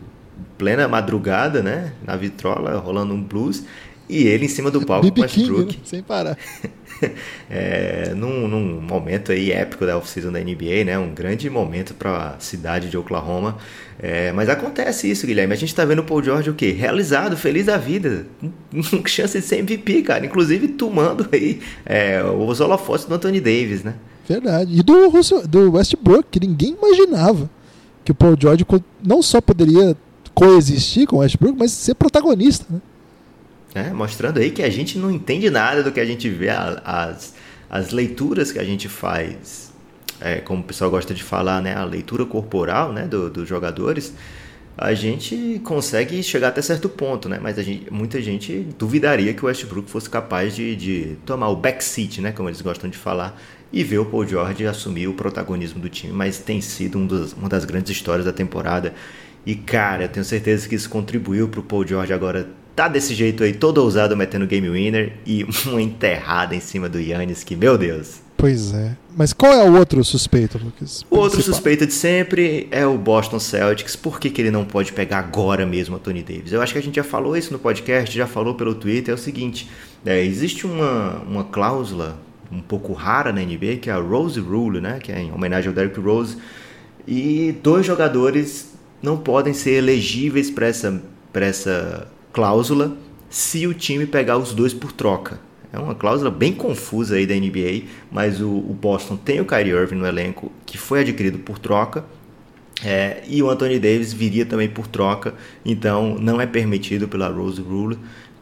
plena 0.56 0.86
madrugada, 0.86 1.62
né? 1.62 1.92
Na 2.04 2.16
vitrola, 2.16 2.78
rolando 2.78 3.14
um 3.14 3.22
blues. 3.22 3.64
E 4.08 4.26
ele 4.26 4.46
em 4.46 4.48
cima 4.48 4.70
do 4.70 4.84
palco 4.86 5.10
com 5.10 5.20
Westbrook. 5.20 5.76
né? 5.76 5.82
sem 5.84 6.02
parar. 6.02 6.36
É, 7.48 8.12
num, 8.16 8.48
num 8.48 8.80
momento 8.80 9.30
aí 9.30 9.52
épico 9.52 9.86
da 9.86 9.96
off-season 9.96 10.32
da 10.32 10.40
NBA, 10.40 10.84
né? 10.84 10.98
Um 10.98 11.14
grande 11.14 11.48
momento 11.48 11.94
para 11.94 12.30
a 12.30 12.40
cidade 12.40 12.90
de 12.90 12.98
Oklahoma. 12.98 13.56
É, 14.00 14.32
mas 14.32 14.48
acontece 14.48 15.08
isso, 15.08 15.24
Guilherme. 15.24 15.52
A 15.54 15.56
gente 15.56 15.72
tá 15.72 15.84
vendo 15.84 16.00
o 16.00 16.04
Paul 16.04 16.24
George 16.24 16.50
o 16.50 16.54
quê? 16.54 16.72
Realizado, 16.72 17.36
feliz 17.36 17.66
da 17.66 17.76
vida. 17.76 18.26
Com 18.90 19.06
chance 19.06 19.38
de 19.38 19.46
ser 19.46 19.58
MVP, 19.58 20.02
cara. 20.02 20.26
Inclusive 20.26 20.66
tomando 20.68 21.28
aí 21.30 21.60
é, 21.86 22.20
os 22.20 22.60
holofotes 22.60 23.06
do 23.06 23.14
Anthony 23.14 23.40
Davis, 23.40 23.84
né? 23.84 23.94
Verdade. 24.28 24.78
E 24.78 24.82
do, 24.82 25.08
Russell- 25.08 25.46
do 25.46 25.72
Westbrook, 25.72 26.28
que 26.30 26.46
ninguém 26.46 26.76
imaginava 26.80 27.48
que 28.04 28.12
o 28.12 28.14
Paul 28.14 28.36
George 28.38 28.64
não 29.02 29.22
só 29.22 29.40
poderia 29.40 29.96
coexistir 30.34 31.06
com 31.06 31.16
o 31.16 31.18
Westbrook, 31.20 31.56
mas 31.58 31.72
ser 31.72 31.94
protagonista, 31.94 32.64
né? 32.70 32.80
É, 33.74 33.90
mostrando 33.92 34.38
aí 34.38 34.50
que 34.50 34.62
a 34.62 34.70
gente 34.70 34.98
não 34.98 35.10
entende 35.10 35.50
nada 35.50 35.82
do 35.82 35.92
que 35.92 36.00
a 36.00 36.04
gente 36.04 36.28
vê, 36.28 36.48
as, 36.48 37.34
as 37.68 37.90
leituras 37.90 38.50
que 38.50 38.58
a 38.58 38.64
gente 38.64 38.88
faz, 38.88 39.70
é, 40.20 40.36
como 40.36 40.62
o 40.62 40.64
pessoal 40.64 40.90
gosta 40.90 41.12
de 41.12 41.22
falar, 41.22 41.60
né, 41.62 41.74
a 41.74 41.84
leitura 41.84 42.24
corporal 42.24 42.92
né, 42.92 43.06
do- 43.06 43.28
dos 43.30 43.46
jogadores, 43.48 44.14
a 44.76 44.94
gente 44.94 45.60
consegue 45.64 46.22
chegar 46.22 46.48
até 46.48 46.62
certo 46.62 46.88
ponto, 46.88 47.28
né? 47.28 47.38
Mas 47.42 47.56
gente, 47.56 47.92
muita 47.92 48.22
gente 48.22 48.66
duvidaria 48.78 49.34
que 49.34 49.44
o 49.44 49.48
Westbrook 49.48 49.90
fosse 49.90 50.08
capaz 50.08 50.54
de, 50.54 50.74
de 50.76 51.16
tomar 51.26 51.48
o 51.48 51.56
backseat, 51.56 52.20
né? 52.20 52.30
Como 52.32 52.48
eles 52.48 52.60
gostam 52.62 52.88
de 52.88 52.96
falar, 52.96 53.36
e 53.72 53.84
ver 53.84 53.98
o 53.98 54.04
Paul 54.06 54.26
George 54.26 54.66
assumir 54.66 55.08
o 55.08 55.14
protagonismo 55.14 55.80
do 55.80 55.88
time. 55.88 56.12
Mas 56.12 56.38
tem 56.38 56.60
sido 56.60 56.98
um 56.98 57.06
dos- 57.06 57.32
uma 57.34 57.48
das 57.48 57.64
grandes 57.64 57.92
histórias 57.92 58.24
da 58.24 58.32
temporada. 58.32 58.94
E, 59.46 59.54
cara, 59.54 60.04
eu 60.04 60.08
tenho 60.08 60.24
certeza 60.24 60.68
que 60.68 60.74
isso 60.74 60.88
contribuiu 60.90 61.48
pro 61.48 61.62
Paul 61.62 61.86
George 61.86 62.12
agora 62.12 62.48
tá 62.74 62.86
desse 62.86 63.12
jeito 63.12 63.42
aí, 63.42 63.52
todo 63.52 63.78
ousado 63.78 64.16
metendo 64.16 64.46
game 64.46 64.70
winner 64.70 65.14
e 65.26 65.44
uma 65.66 65.82
enterrada 65.82 66.54
em 66.54 66.60
cima 66.60 66.88
do 66.88 67.00
Yannis, 67.00 67.42
que, 67.42 67.56
meu 67.56 67.76
Deus. 67.76 68.20
Pois 68.36 68.72
é. 68.72 68.96
Mas 69.16 69.32
qual 69.32 69.52
é 69.52 69.68
o 69.68 69.76
outro 69.76 70.04
suspeito, 70.04 70.58
Lucas? 70.62 71.04
O 71.10 71.16
outro 71.18 71.42
suspeito 71.42 71.84
de 71.84 71.92
sempre 71.92 72.68
é 72.70 72.86
o 72.86 72.96
Boston 72.96 73.40
Celtics. 73.40 73.96
Por 73.96 74.20
que, 74.20 74.30
que 74.30 74.40
ele 74.40 74.52
não 74.52 74.64
pode 74.64 74.92
pegar 74.92 75.18
agora 75.18 75.66
mesmo 75.66 75.96
a 75.96 75.98
Tony 75.98 76.22
Davis? 76.22 76.52
Eu 76.52 76.62
acho 76.62 76.72
que 76.72 76.78
a 76.78 76.82
gente 76.82 76.94
já 76.94 77.02
falou 77.02 77.36
isso 77.36 77.52
no 77.52 77.58
podcast, 77.58 78.16
já 78.16 78.28
falou 78.28 78.54
pelo 78.54 78.76
Twitter. 78.76 79.10
É 79.10 79.14
o 79.16 79.18
seguinte: 79.18 79.68
é, 80.06 80.24
existe 80.24 80.64
uma, 80.66 81.16
uma 81.28 81.42
cláusula 81.42 82.16
um 82.50 82.60
pouco 82.60 82.92
rara 82.92 83.32
na 83.32 83.40
NBA, 83.40 83.76
que 83.80 83.90
é 83.90 83.92
a 83.92 83.98
Rose 83.98 84.40
Rule, 84.40 84.80
né? 84.80 84.98
Que 85.00 85.12
é 85.12 85.20
em 85.20 85.32
homenagem 85.32 85.68
ao 85.68 85.74
Derrick 85.74 85.98
Rose. 86.00 86.36
E 87.06 87.52
dois 87.62 87.86
jogadores 87.86 88.74
não 89.02 89.16
podem 89.18 89.52
ser 89.54 89.72
elegíveis 89.72 90.50
para 90.50 90.66
essa, 90.66 91.02
essa 91.34 92.08
cláusula 92.32 92.96
se 93.30 93.66
o 93.66 93.74
time 93.74 94.06
pegar 94.06 94.38
os 94.38 94.52
dois 94.52 94.74
por 94.74 94.92
troca. 94.92 95.40
É 95.72 95.78
uma 95.78 95.94
cláusula 95.94 96.30
bem 96.30 96.54
confusa 96.54 97.16
aí 97.16 97.26
da 97.26 97.34
NBA, 97.34 97.82
mas 98.10 98.40
o, 98.40 98.48
o 98.48 98.74
Boston 98.80 99.16
tem 99.16 99.40
o 99.40 99.44
Kyrie 99.44 99.72
Irving 99.72 99.96
no 99.96 100.06
elenco, 100.06 100.50
que 100.64 100.78
foi 100.78 101.00
adquirido 101.00 101.38
por 101.38 101.58
troca, 101.58 102.04
É, 102.80 103.24
e 103.26 103.42
o 103.42 103.50
Anthony 103.50 103.78
Davis 103.80 104.12
viria 104.12 104.46
também 104.46 104.68
por 104.68 104.86
troca, 104.86 105.34
então 105.64 106.16
não 106.18 106.40
é 106.40 106.46
permitido 106.46 107.08
pela 107.08 107.28
Rose 107.28 107.60
Rule 107.60 107.98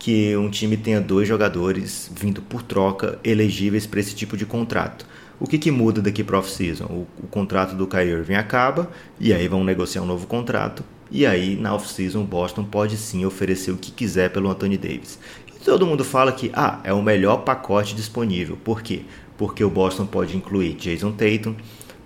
que 0.06 0.36
um 0.36 0.48
time 0.48 0.76
tenha 0.76 1.00
dois 1.00 1.26
jogadores 1.26 2.08
vindo 2.14 2.40
por 2.40 2.62
troca 2.62 3.18
elegíveis 3.24 3.88
para 3.88 3.98
esse 3.98 4.14
tipo 4.14 4.36
de 4.36 4.46
contrato. 4.46 5.04
O 5.40 5.48
que, 5.48 5.58
que 5.58 5.68
muda 5.68 6.00
daqui 6.00 6.22
para 6.22 6.38
off-season? 6.38 6.84
O, 6.84 7.08
o, 7.24 7.26
contrato 7.26 7.74
do 7.74 7.88
Kyrie 7.88 8.12
Irving 8.12 8.36
acaba 8.36 8.88
e 9.18 9.32
aí 9.32 9.48
vão 9.48 9.64
negociar 9.64 10.02
um 10.02 10.06
novo 10.06 10.28
contrato. 10.28 10.84
E 11.10 11.26
aí 11.26 11.56
na 11.56 11.74
off-season 11.74 12.22
Boston 12.22 12.62
pode 12.62 12.96
sim 12.96 13.24
oferecer 13.24 13.72
o 13.72 13.76
que 13.76 13.90
quiser 13.90 14.30
pelo 14.30 14.48
Anthony 14.48 14.78
Davis. 14.78 15.18
E 15.48 15.58
todo 15.64 15.84
mundo 15.84 16.04
fala 16.04 16.30
que 16.30 16.52
ah, 16.54 16.78
é 16.84 16.92
o 16.92 17.02
melhor 17.02 17.38
pacote 17.38 17.92
disponível. 17.92 18.56
Por 18.62 18.82
quê? 18.82 19.00
Porque 19.36 19.64
o 19.64 19.70
Boston 19.70 20.06
pode 20.06 20.36
incluir 20.36 20.74
Jason 20.74 21.10
Tatum, 21.10 21.56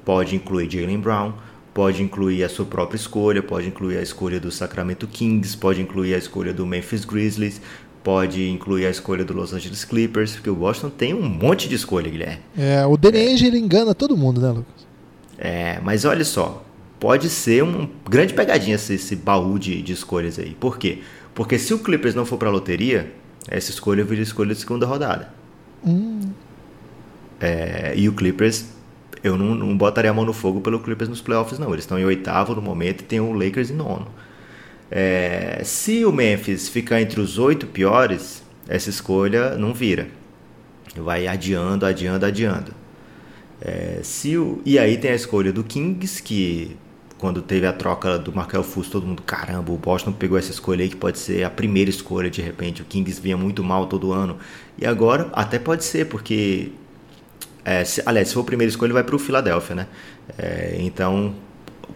pode 0.07 0.35
incluir 0.35 0.71
Jalen 0.71 1.01
Brown, 1.01 1.35
pode 1.75 2.03
incluir 2.03 2.45
a 2.45 2.49
sua 2.49 2.65
própria 2.65 2.97
escolha, 2.97 3.43
pode 3.43 3.69
incluir 3.69 3.99
a 3.99 4.03
escolha 4.03 4.41
do 4.41 4.51
Sacramento 4.51 5.07
Kings, 5.07 5.57
pode 5.57 5.81
incluir 5.81 6.15
a 6.15 6.19
escolha 6.19 6.53
do 6.53 6.67
Memphis 6.67 7.05
Grizzlies, 7.05 7.61
pode 8.03 8.49
incluir 8.49 8.87
a 8.87 8.91
escolha 8.91 9.25
do 9.25 9.33
Los 9.33 9.53
Angeles 9.53 9.85
Clippers, 9.85 10.33
porque 10.33 10.51
o 10.51 10.55
Boston 10.55 10.91
tem 10.91 11.15
um 11.15 11.29
monte 11.29 11.69
de 11.69 11.75
escolha, 11.75 12.11
Guilherme. 12.11 12.41
É, 12.57 12.85
o 12.87 12.97
Danny 12.97 13.19
Ainge 13.19 13.47
ele 13.47 13.59
engana 13.59 13.95
todo 13.95 14.17
mundo, 14.17 14.41
né, 14.41 14.49
Lucas? 14.49 14.87
É, 15.39 15.81
mas 15.83 16.05
olha 16.05 16.25
só, 16.25 16.65
pode 16.99 17.29
ser 17.29 17.63
uma 17.63 17.89
grande 18.09 18.35
pegadinha 18.35 18.77
esse, 18.77 18.95
esse 18.95 19.17
baú 19.17 19.59
de, 19.59 19.81
de 19.83 19.93
escolhas 19.93 20.39
aí. 20.39 20.55
Por 20.59 20.79
quê? 20.79 20.99
Porque 21.35 21.59
se 21.59 21.73
o 21.73 21.79
Clippers 21.79 22.15
não 22.15 22.27
for 22.27 22.37
para 22.37 22.49
a 22.49 22.53
loteria, 22.53 23.13
essa 23.49 23.71
escolha 23.71 24.05
vira 24.05 24.23
escolha 24.23 24.55
de 24.55 24.61
segunda 24.61 24.87
rodada. 24.87 25.33
Hum. 25.87 26.21
É, 27.41 27.95
e 27.97 28.09
o 28.09 28.13
Clippers, 28.13 28.67
eu 29.25 29.39
não, 29.39 29.55
não 29.55 29.77
botaria 29.77 30.11
a 30.11 30.15
mão 30.15 30.25
no 30.25 30.33
fogo 30.33 30.61
pelo 30.61 30.81
Clippers 30.81 31.09
nos 31.09 31.23
playoffs, 31.23 31.59
não. 31.59 31.73
Eles 31.73 31.85
estão 31.85 31.99
em 31.99 32.05
oitavo 32.05 32.55
no 32.55 32.61
momento 32.61 33.01
e 33.01 33.05
tem 33.05 33.21
o 33.21 33.33
Lakers 33.33 33.71
em 33.71 33.75
nono. 33.75 34.09
É, 34.91 35.63
se 35.65 36.05
o 36.05 36.13
Memphis 36.13 36.69
ficar 36.69 37.01
entre 37.01 37.21
os 37.21 37.39
oito 37.39 37.67
piores, 37.67 38.43
essa 38.69 38.91
escolha 38.91 39.57
não 39.57 39.73
vira. 39.73 40.09
Vai 40.97 41.27
adiando, 41.27 41.87
adiando, 41.87 42.27
adiando. 42.27 42.75
É, 43.61 44.01
se 44.03 44.37
o, 44.37 44.61
e 44.65 44.79
aí 44.79 44.97
tem 44.97 45.13
a 45.13 45.15
escolha 45.15 45.53
do 45.53 45.63
Kings, 45.63 46.23
que 46.23 46.77
quando 47.19 47.43
teve 47.43 47.67
a 47.67 47.73
troca 47.73 48.19
do 48.19 48.33
Markel 48.33 48.63
Fultz, 48.65 48.91
todo 48.91 49.07
mundo, 49.07 49.23
caramba, 49.23 49.71
o 49.71 49.77
Boston 49.77 50.11
pegou 50.11 50.39
essa 50.39 50.51
escolha 50.51 50.83
aí 50.83 50.89
que 50.89 50.97
pode 50.97 51.19
ser 51.19 51.45
a 51.45 51.51
primeira 51.51 51.91
escolha 51.91 52.31
de 52.31 52.41
repente. 52.41 52.81
O 52.83 52.85
Kings 52.85 53.21
vinha 53.21 53.37
muito 53.37 53.63
mal 53.63 53.87
todo 53.87 54.13
ano. 54.13 54.39
E 54.79 54.87
agora 54.87 55.29
até 55.33 55.59
pode 55.59 55.85
ser, 55.85 56.07
porque. 56.07 56.73
É, 57.63 57.85
se, 57.85 58.03
aliás, 58.07 58.29
se 58.29 58.35
for 58.35 58.41
a 58.41 58.45
primeira 58.45 58.71
escolha, 58.71 58.95
vai 58.95 59.05
para 59.05 59.15
o 59.15 59.19
Philadelphia, 59.19 59.77
né? 59.77 59.87
É, 60.39 60.77
então 60.81 61.35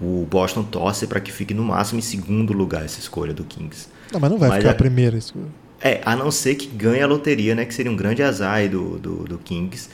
o 0.00 0.26
Boston 0.30 0.62
torce 0.62 1.06
para 1.06 1.20
que 1.20 1.32
fique 1.32 1.54
no 1.54 1.64
máximo 1.64 1.98
em 1.98 2.02
segundo 2.02 2.52
lugar 2.52 2.84
essa 2.84 2.98
escolha 2.98 3.32
do 3.32 3.44
Kings. 3.44 3.88
Não, 4.12 4.20
mas 4.20 4.30
não 4.30 4.38
vai 4.38 4.48
mas 4.48 4.58
ficar 4.58 4.70
é, 4.70 4.72
a 4.72 4.74
primeira 4.74 5.16
escolha. 5.16 5.46
É, 5.80 6.00
a 6.04 6.16
não 6.16 6.30
ser 6.30 6.54
que 6.54 6.66
ganhe 6.66 7.02
a 7.02 7.06
loteria, 7.06 7.54
né? 7.54 7.64
Que 7.64 7.74
seria 7.74 7.90
um 7.90 7.96
grande 7.96 8.22
azar 8.22 8.68
do, 8.68 8.98
do, 8.98 9.24
do 9.24 9.38
Kings, 9.38 9.88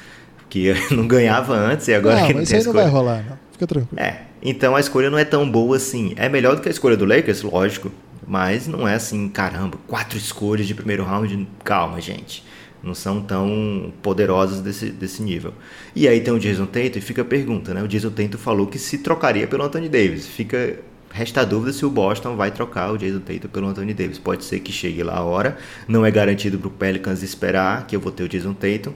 que 0.48 0.72
não 0.94 1.06
ganhava 1.06 1.54
antes 1.54 1.88
e 1.88 1.94
agora 1.94 2.20
não, 2.20 2.26
que 2.26 2.32
não 2.32 2.40
mas 2.40 2.48
tem 2.48 2.58
isso 2.58 2.68
aí 2.68 2.74
não 2.74 2.82
vai 2.82 2.90
rolar, 2.90 3.24
não. 3.28 3.38
Fica 3.52 3.66
tranquilo. 3.66 4.00
É, 4.00 4.22
então 4.42 4.74
a 4.76 4.80
escolha 4.80 5.10
não 5.10 5.18
é 5.18 5.24
tão 5.24 5.50
boa 5.50 5.76
assim. 5.76 6.14
É 6.16 6.28
melhor 6.28 6.56
do 6.56 6.62
que 6.62 6.68
a 6.68 6.72
escolha 6.72 6.96
do 6.96 7.04
Lakers, 7.04 7.42
lógico, 7.42 7.90
mas 8.26 8.66
não 8.66 8.86
é 8.86 8.94
assim, 8.94 9.28
caramba, 9.28 9.78
quatro 9.86 10.16
escolhas 10.16 10.66
de 10.66 10.74
primeiro 10.74 11.04
round. 11.04 11.46
Calma, 11.64 12.00
gente 12.00 12.42
não 12.82 12.94
são 12.94 13.20
tão 13.20 13.92
poderosas 14.02 14.60
desse, 14.60 14.90
desse 14.90 15.22
nível. 15.22 15.52
E 15.94 16.08
aí 16.08 16.20
tem 16.20 16.32
o 16.32 16.38
Jason 16.38 16.66
Tatum 16.66 16.98
e 16.98 17.00
fica 17.00 17.22
a 17.22 17.24
pergunta, 17.24 17.74
né? 17.74 17.82
O 17.82 17.88
Jason 17.88 18.10
Tatum 18.10 18.38
falou 18.38 18.66
que 18.66 18.78
se 18.78 18.98
trocaria 18.98 19.46
pelo 19.46 19.64
Anthony 19.64 19.88
Davis. 19.88 20.26
Fica 20.26 20.78
resta 21.10 21.40
a 21.40 21.44
dúvida 21.44 21.72
se 21.72 21.84
o 21.84 21.90
Boston 21.90 22.36
vai 22.36 22.50
trocar 22.50 22.92
o 22.92 22.96
Jason 22.96 23.20
Tatum 23.20 23.48
pelo 23.48 23.66
Anthony 23.66 23.92
Davis. 23.92 24.18
Pode 24.18 24.44
ser 24.44 24.60
que 24.60 24.72
chegue 24.72 25.02
lá 25.02 25.16
a 25.16 25.22
hora. 25.22 25.58
Não 25.86 26.06
é 26.06 26.10
garantido 26.10 26.58
para 26.58 26.68
o 26.68 26.70
Pelicans 26.70 27.22
esperar 27.22 27.86
que 27.86 27.94
eu 27.94 28.00
vou 28.00 28.12
ter 28.12 28.22
o 28.22 28.28
Jason 28.28 28.54
Tatum. 28.54 28.92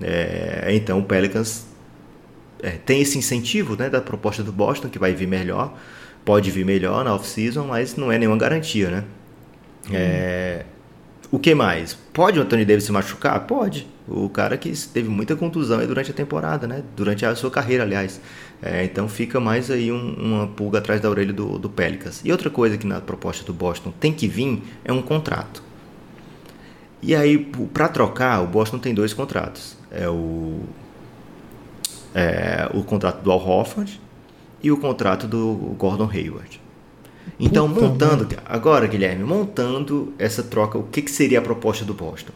É, 0.00 0.66
então 0.70 0.98
o 0.98 1.04
Pelicans 1.04 1.66
é, 2.62 2.70
tem 2.72 3.00
esse 3.00 3.16
incentivo 3.16 3.76
né, 3.76 3.88
da 3.88 4.00
proposta 4.00 4.42
do 4.42 4.52
Boston 4.52 4.88
que 4.88 4.98
vai 4.98 5.14
vir 5.14 5.28
melhor. 5.28 5.78
Pode 6.24 6.50
vir 6.50 6.64
melhor 6.64 7.04
na 7.04 7.14
off-season, 7.14 7.66
mas 7.66 7.96
não 7.96 8.10
é 8.10 8.18
nenhuma 8.18 8.38
garantia, 8.38 8.90
né? 8.90 9.04
É, 9.92 10.64
o 11.34 11.38
que 11.40 11.52
mais? 11.52 11.94
Pode 12.12 12.38
o 12.38 12.42
Anthony 12.42 12.64
Davis 12.64 12.84
se 12.84 12.92
machucar? 12.92 13.40
Pode. 13.40 13.88
O 14.06 14.28
cara 14.28 14.56
que 14.56 14.70
teve 14.86 15.08
muita 15.08 15.34
contusão 15.34 15.84
durante 15.84 16.12
a 16.12 16.14
temporada, 16.14 16.64
né? 16.64 16.84
Durante 16.94 17.26
a 17.26 17.34
sua 17.34 17.50
carreira, 17.50 17.82
aliás. 17.82 18.20
É, 18.62 18.84
então 18.84 19.08
fica 19.08 19.40
mais 19.40 19.68
aí 19.68 19.90
um, 19.90 20.14
uma 20.14 20.46
pulga 20.46 20.78
atrás 20.78 21.00
da 21.00 21.10
orelha 21.10 21.32
do, 21.32 21.58
do 21.58 21.68
Pelicans. 21.68 22.20
E 22.24 22.30
outra 22.30 22.48
coisa 22.50 22.78
que 22.78 22.86
na 22.86 23.00
proposta 23.00 23.44
do 23.44 23.52
Boston 23.52 23.92
tem 23.98 24.12
que 24.12 24.28
vir 24.28 24.62
é 24.84 24.92
um 24.92 25.02
contrato. 25.02 25.60
E 27.02 27.16
aí, 27.16 27.36
para 27.72 27.88
trocar, 27.88 28.40
o 28.40 28.46
Boston 28.46 28.78
tem 28.78 28.94
dois 28.94 29.12
contratos. 29.12 29.76
É 29.90 30.08
o, 30.08 30.60
é, 32.14 32.70
o 32.72 32.84
contrato 32.84 33.22
do 33.22 33.32
Al 33.32 33.44
Horford 33.44 34.00
e 34.62 34.70
o 34.70 34.76
contrato 34.76 35.26
do 35.26 35.74
Gordon 35.76 36.08
Hayward. 36.08 36.63
Então, 37.38 37.68
Puta 37.68 37.86
montando, 37.86 38.24
mano. 38.24 38.42
agora, 38.44 38.86
Guilherme, 38.86 39.24
montando 39.24 40.12
essa 40.18 40.42
troca, 40.42 40.78
o 40.78 40.84
que, 40.84 41.02
que 41.02 41.10
seria 41.10 41.40
a 41.40 41.42
proposta 41.42 41.84
do 41.84 41.94
Boston? 41.94 42.32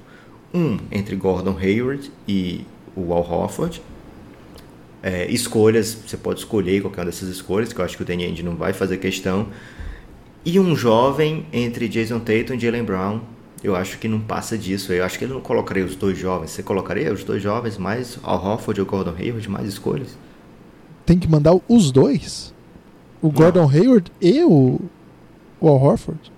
Um, 0.52 0.78
entre 0.90 1.14
Gordon 1.14 1.56
Hayward 1.56 2.10
e 2.26 2.64
o 2.96 3.12
Al 3.12 3.20
Horford. 3.20 3.80
É, 5.00 5.30
escolhas, 5.30 5.96
você 6.06 6.16
pode 6.16 6.40
escolher 6.40 6.80
qualquer 6.80 7.00
uma 7.00 7.06
dessas 7.06 7.28
escolhas, 7.28 7.72
que 7.72 7.80
eu 7.80 7.84
acho 7.84 7.96
que 7.96 8.02
o 8.02 8.06
Danny 8.06 8.24
Ainge 8.24 8.42
não 8.42 8.56
vai 8.56 8.72
fazer 8.72 8.96
questão. 8.96 9.48
E 10.44 10.58
um 10.58 10.74
jovem 10.74 11.46
entre 11.52 11.88
Jason 11.88 12.18
Tatum 12.18 12.54
e 12.54 12.58
Jalen 12.58 12.82
Brown. 12.82 13.20
Eu 13.62 13.74
acho 13.74 13.98
que 13.98 14.08
não 14.08 14.20
passa 14.20 14.56
disso. 14.56 14.92
Eu 14.92 15.04
acho 15.04 15.18
que 15.18 15.24
ele 15.24 15.34
não 15.34 15.40
colocaria 15.40 15.84
os 15.84 15.96
dois 15.96 16.16
jovens. 16.16 16.52
Você 16.52 16.62
colocaria 16.62 17.12
os 17.12 17.24
dois 17.24 17.42
jovens 17.42 17.76
mais 17.76 18.18
Al 18.22 18.44
Horford 18.44 18.80
ou 18.80 18.86
Gordon 18.86 19.14
Hayward, 19.18 19.48
mais 19.48 19.68
escolhas? 19.68 20.16
Tem 21.04 21.18
que 21.18 21.28
mandar 21.28 21.58
os 21.68 21.90
dois? 21.90 22.54
O 23.20 23.30
Gordon 23.30 23.62
não. 23.62 23.70
Hayward 23.70 24.12
e 24.20 24.42
o, 24.44 24.80
o 25.60 25.68
Al 25.68 25.80
Horford? 25.80 26.32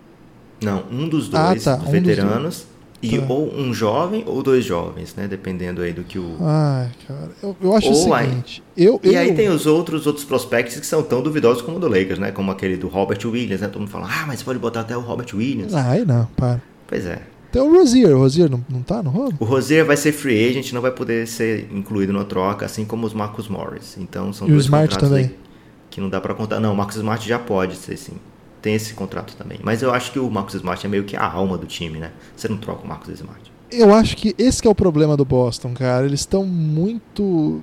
Não, 0.63 0.85
um 0.91 1.09
dos 1.09 1.33
ah, 1.35 1.49
dois, 1.49 1.67
ah, 1.67 1.77
tá. 1.77 1.83
um 1.83 1.91
veteranos. 1.91 2.59
Dos 2.59 2.71
e 3.03 3.19
tá. 3.19 3.25
ou 3.29 3.55
um 3.55 3.73
jovem 3.73 4.25
ou 4.27 4.43
dois 4.43 4.65
jovens, 4.65 5.15
né? 5.15 5.27
Dependendo 5.27 5.81
aí 5.81 5.93
do 5.93 6.05
que 6.05 6.19
o. 6.19 6.37
Ai, 6.41 6.91
cara. 7.09 7.31
Eu, 7.43 7.57
eu 7.61 7.75
acho 7.75 7.87
ou 7.87 7.93
o 7.93 7.97
seguinte. 7.97 8.63
Aí, 8.77 8.85
eu, 8.85 9.01
e 9.03 9.15
eu... 9.15 9.21
aí 9.21 9.33
tem 9.33 9.49
os 9.49 9.65
outros 9.65 10.07
outros 10.07 10.25
prospectos 10.25 10.79
que 10.79 10.87
são 10.87 11.03
tão 11.03 11.23
duvidosos 11.23 11.63
como 11.63 11.79
o 11.79 11.81
do 11.81 11.89
Lakers, 11.89 12.19
né? 12.19 12.31
Como 12.31 12.51
aquele 12.51 12.77
do 12.77 12.89
Robert 12.89 13.19
Williams, 13.25 13.63
né? 13.63 13.69
Todo 13.69 13.81
mundo 13.81 13.91
fala, 13.91 14.07
ah, 14.07 14.27
mas 14.27 14.43
pode 14.43 14.59
botar 14.59 14.81
até 14.81 14.95
o 14.95 15.01
Robert 15.01 15.29
Williams. 15.35 15.75
Ah, 15.75 15.93
aí 15.93 16.05
não, 16.05 16.27
para. 16.37 16.61
Pois 16.87 17.07
é. 17.07 17.23
Tem 17.51 17.63
o 17.63 17.73
Rozier. 17.73 18.15
O 18.15 18.19
Rozier 18.19 18.51
não, 18.51 18.63
não 18.69 18.83
tá 18.83 19.03
no 19.03 19.11
rolo? 19.11 19.33
O 19.41 19.45
Rozier 19.45 19.85
vai 19.85 19.97
ser 19.97 20.13
free 20.13 20.51
agent, 20.51 20.73
não 20.73 20.83
vai 20.83 20.93
poder 20.93 21.27
ser 21.27 21.69
incluído 21.73 22.13
na 22.13 22.25
troca, 22.25 22.67
assim 22.67 22.85
como 22.85 23.07
os 23.07 23.15
Marcus 23.15 23.49
Morris. 23.49 23.97
Então 23.99 24.31
são 24.33 24.47
e 24.47 24.51
dois 24.51 24.65
o 24.65 24.67
Smart 24.67 24.99
também. 24.99 25.25
Aí 25.25 25.50
que 25.91 26.01
não 26.01 26.09
dá 26.09 26.21
para 26.21 26.35
contar. 26.35 26.61
Não, 26.61 26.73
o 26.73 26.77
Marcus 26.77 26.97
Smart 26.97 27.27
já 27.29 27.39
pode 27.39 27.77
ser 27.77 27.97
sim. 27.97 28.15
Tem 28.63 28.75
esse 28.75 28.95
contrato 28.95 29.35
também. 29.37 29.59
Mas 29.63 29.83
eu 29.83 29.93
acho 29.93 30.13
que 30.13 30.19
o 30.19 30.31
Marcus 30.31 30.55
Smart 30.55 30.85
é 30.85 30.89
meio 30.89 31.05
que 31.05 31.17
a 31.17 31.25
alma 31.25 31.59
do 31.59 31.67
time, 31.67 31.99
né? 31.99 32.13
Você 32.37 32.49
não 32.49 32.57
troca 32.57 32.85
o 32.85 32.87
Marcus 32.87 33.15
Smart. 33.15 33.53
Eu 33.71 33.95
acho 33.95 34.17
que 34.17 34.35
esse 34.39 34.61
que 34.61 34.69
é 34.69 34.71
o 34.71 34.75
problema 34.75 35.17
do 35.17 35.25
Boston, 35.25 35.75
cara. 35.75 36.07
Eles 36.07 36.21
estão 36.21 36.45
muito 36.45 37.63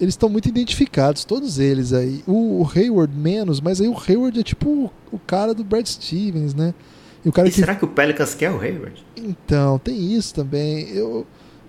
eles 0.00 0.14
estão 0.14 0.28
muito 0.28 0.48
identificados, 0.48 1.24
todos 1.24 1.58
eles 1.58 1.92
aí. 1.92 2.22
O, 2.26 2.62
o, 2.62 2.70
Hayward 2.72 3.14
menos, 3.16 3.60
mas 3.60 3.80
aí 3.80 3.88
o 3.88 3.96
Hayward 3.96 4.38
é 4.38 4.42
tipo 4.42 4.68
o, 4.68 4.90
o 5.10 5.18
cara 5.18 5.52
do 5.52 5.64
Brad 5.64 5.86
Stevens, 5.86 6.54
né? 6.54 6.72
E, 7.24 7.28
o 7.28 7.32
cara 7.32 7.48
e 7.48 7.50
que... 7.50 7.58
será 7.58 7.74
que 7.74 7.84
o 7.84 7.88
Pelicans 7.88 8.34
quer 8.34 8.50
o 8.50 8.60
Hayward? 8.60 9.04
Então, 9.16 9.78
tem 9.78 10.14
isso 10.14 10.32
também. 10.32 10.88
Eu, 10.90 11.26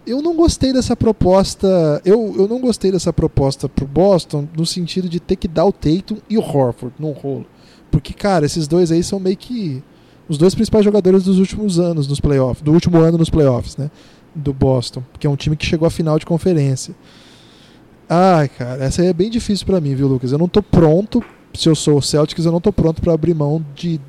eu 0.10 0.22
não 0.22 0.36
gostei 0.36 0.74
dessa 0.74 0.96
proposta. 0.96 2.02
Eu, 2.04 2.34
eu 2.38 2.48
não 2.48 2.60
gostei 2.60 2.92
dessa 2.92 3.14
proposta 3.14 3.70
pro 3.70 3.86
Boston 3.86 4.48
no 4.58 4.66
sentido 4.66 5.08
de 5.08 5.20
ter 5.20 5.36
que 5.36 5.48
dar 5.48 5.66
o 5.66 5.72
Tatum 5.72 6.18
e 6.30 6.38
o 6.38 6.42
Horford 6.42 6.96
no 6.98 7.12
rolo. 7.12 7.46
Porque, 7.92 8.14
cara, 8.14 8.46
esses 8.46 8.68
dois 8.68 8.92
aí 8.92 9.04
são 9.04 9.20
meio 9.20 9.38
que 9.38 9.84
os 10.28 10.38
dois 10.38 10.54
principais 10.56 10.86
jogadores 10.86 11.24
dos 11.24 11.40
últimos 11.40 11.80
anos 11.80 12.08
nos 12.08 12.20
playoffs, 12.20 12.62
do 12.62 12.72
último 12.72 12.98
ano 13.00 13.18
nos 13.18 13.30
playoffs, 13.30 13.78
né? 13.78 13.90
Do 14.34 14.54
Boston, 14.54 15.04
que 15.20 15.26
é 15.26 15.30
um 15.30 15.36
time 15.36 15.56
que 15.56 15.66
chegou 15.66 15.88
à 15.88 15.92
final 15.92 16.20
de 16.20 16.26
conferência. 16.26 16.96
Ai, 18.08 18.48
cara, 18.48 18.84
essa 18.84 19.02
aí 19.02 19.08
é 19.08 19.14
bem 19.14 19.30
difícil 19.30 19.66
para 19.66 19.80
mim, 19.80 19.96
viu, 19.96 20.08
Lucas? 20.08 20.32
Eu 20.32 20.38
não 20.38 20.48
tô 20.48 20.62
pronto, 20.62 21.24
se 21.54 21.68
eu 21.68 21.76
sou 21.76 21.98
o 21.98 22.02
Celtics, 22.02 22.46
eu 22.46 22.52
não 22.52 22.62
tô 22.62 22.72
pronto 22.72 23.02
para 23.02 23.14
abrir 23.14 23.34
mão 23.34 23.64
de 23.76 24.00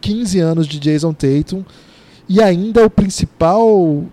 15 0.00 0.38
anos 0.40 0.66
de 0.66 0.78
Jason 0.78 1.12
Tatum 1.12 1.64
e 2.28 2.42
ainda 2.42 2.84
o 2.84 2.90
principal 2.90 4.04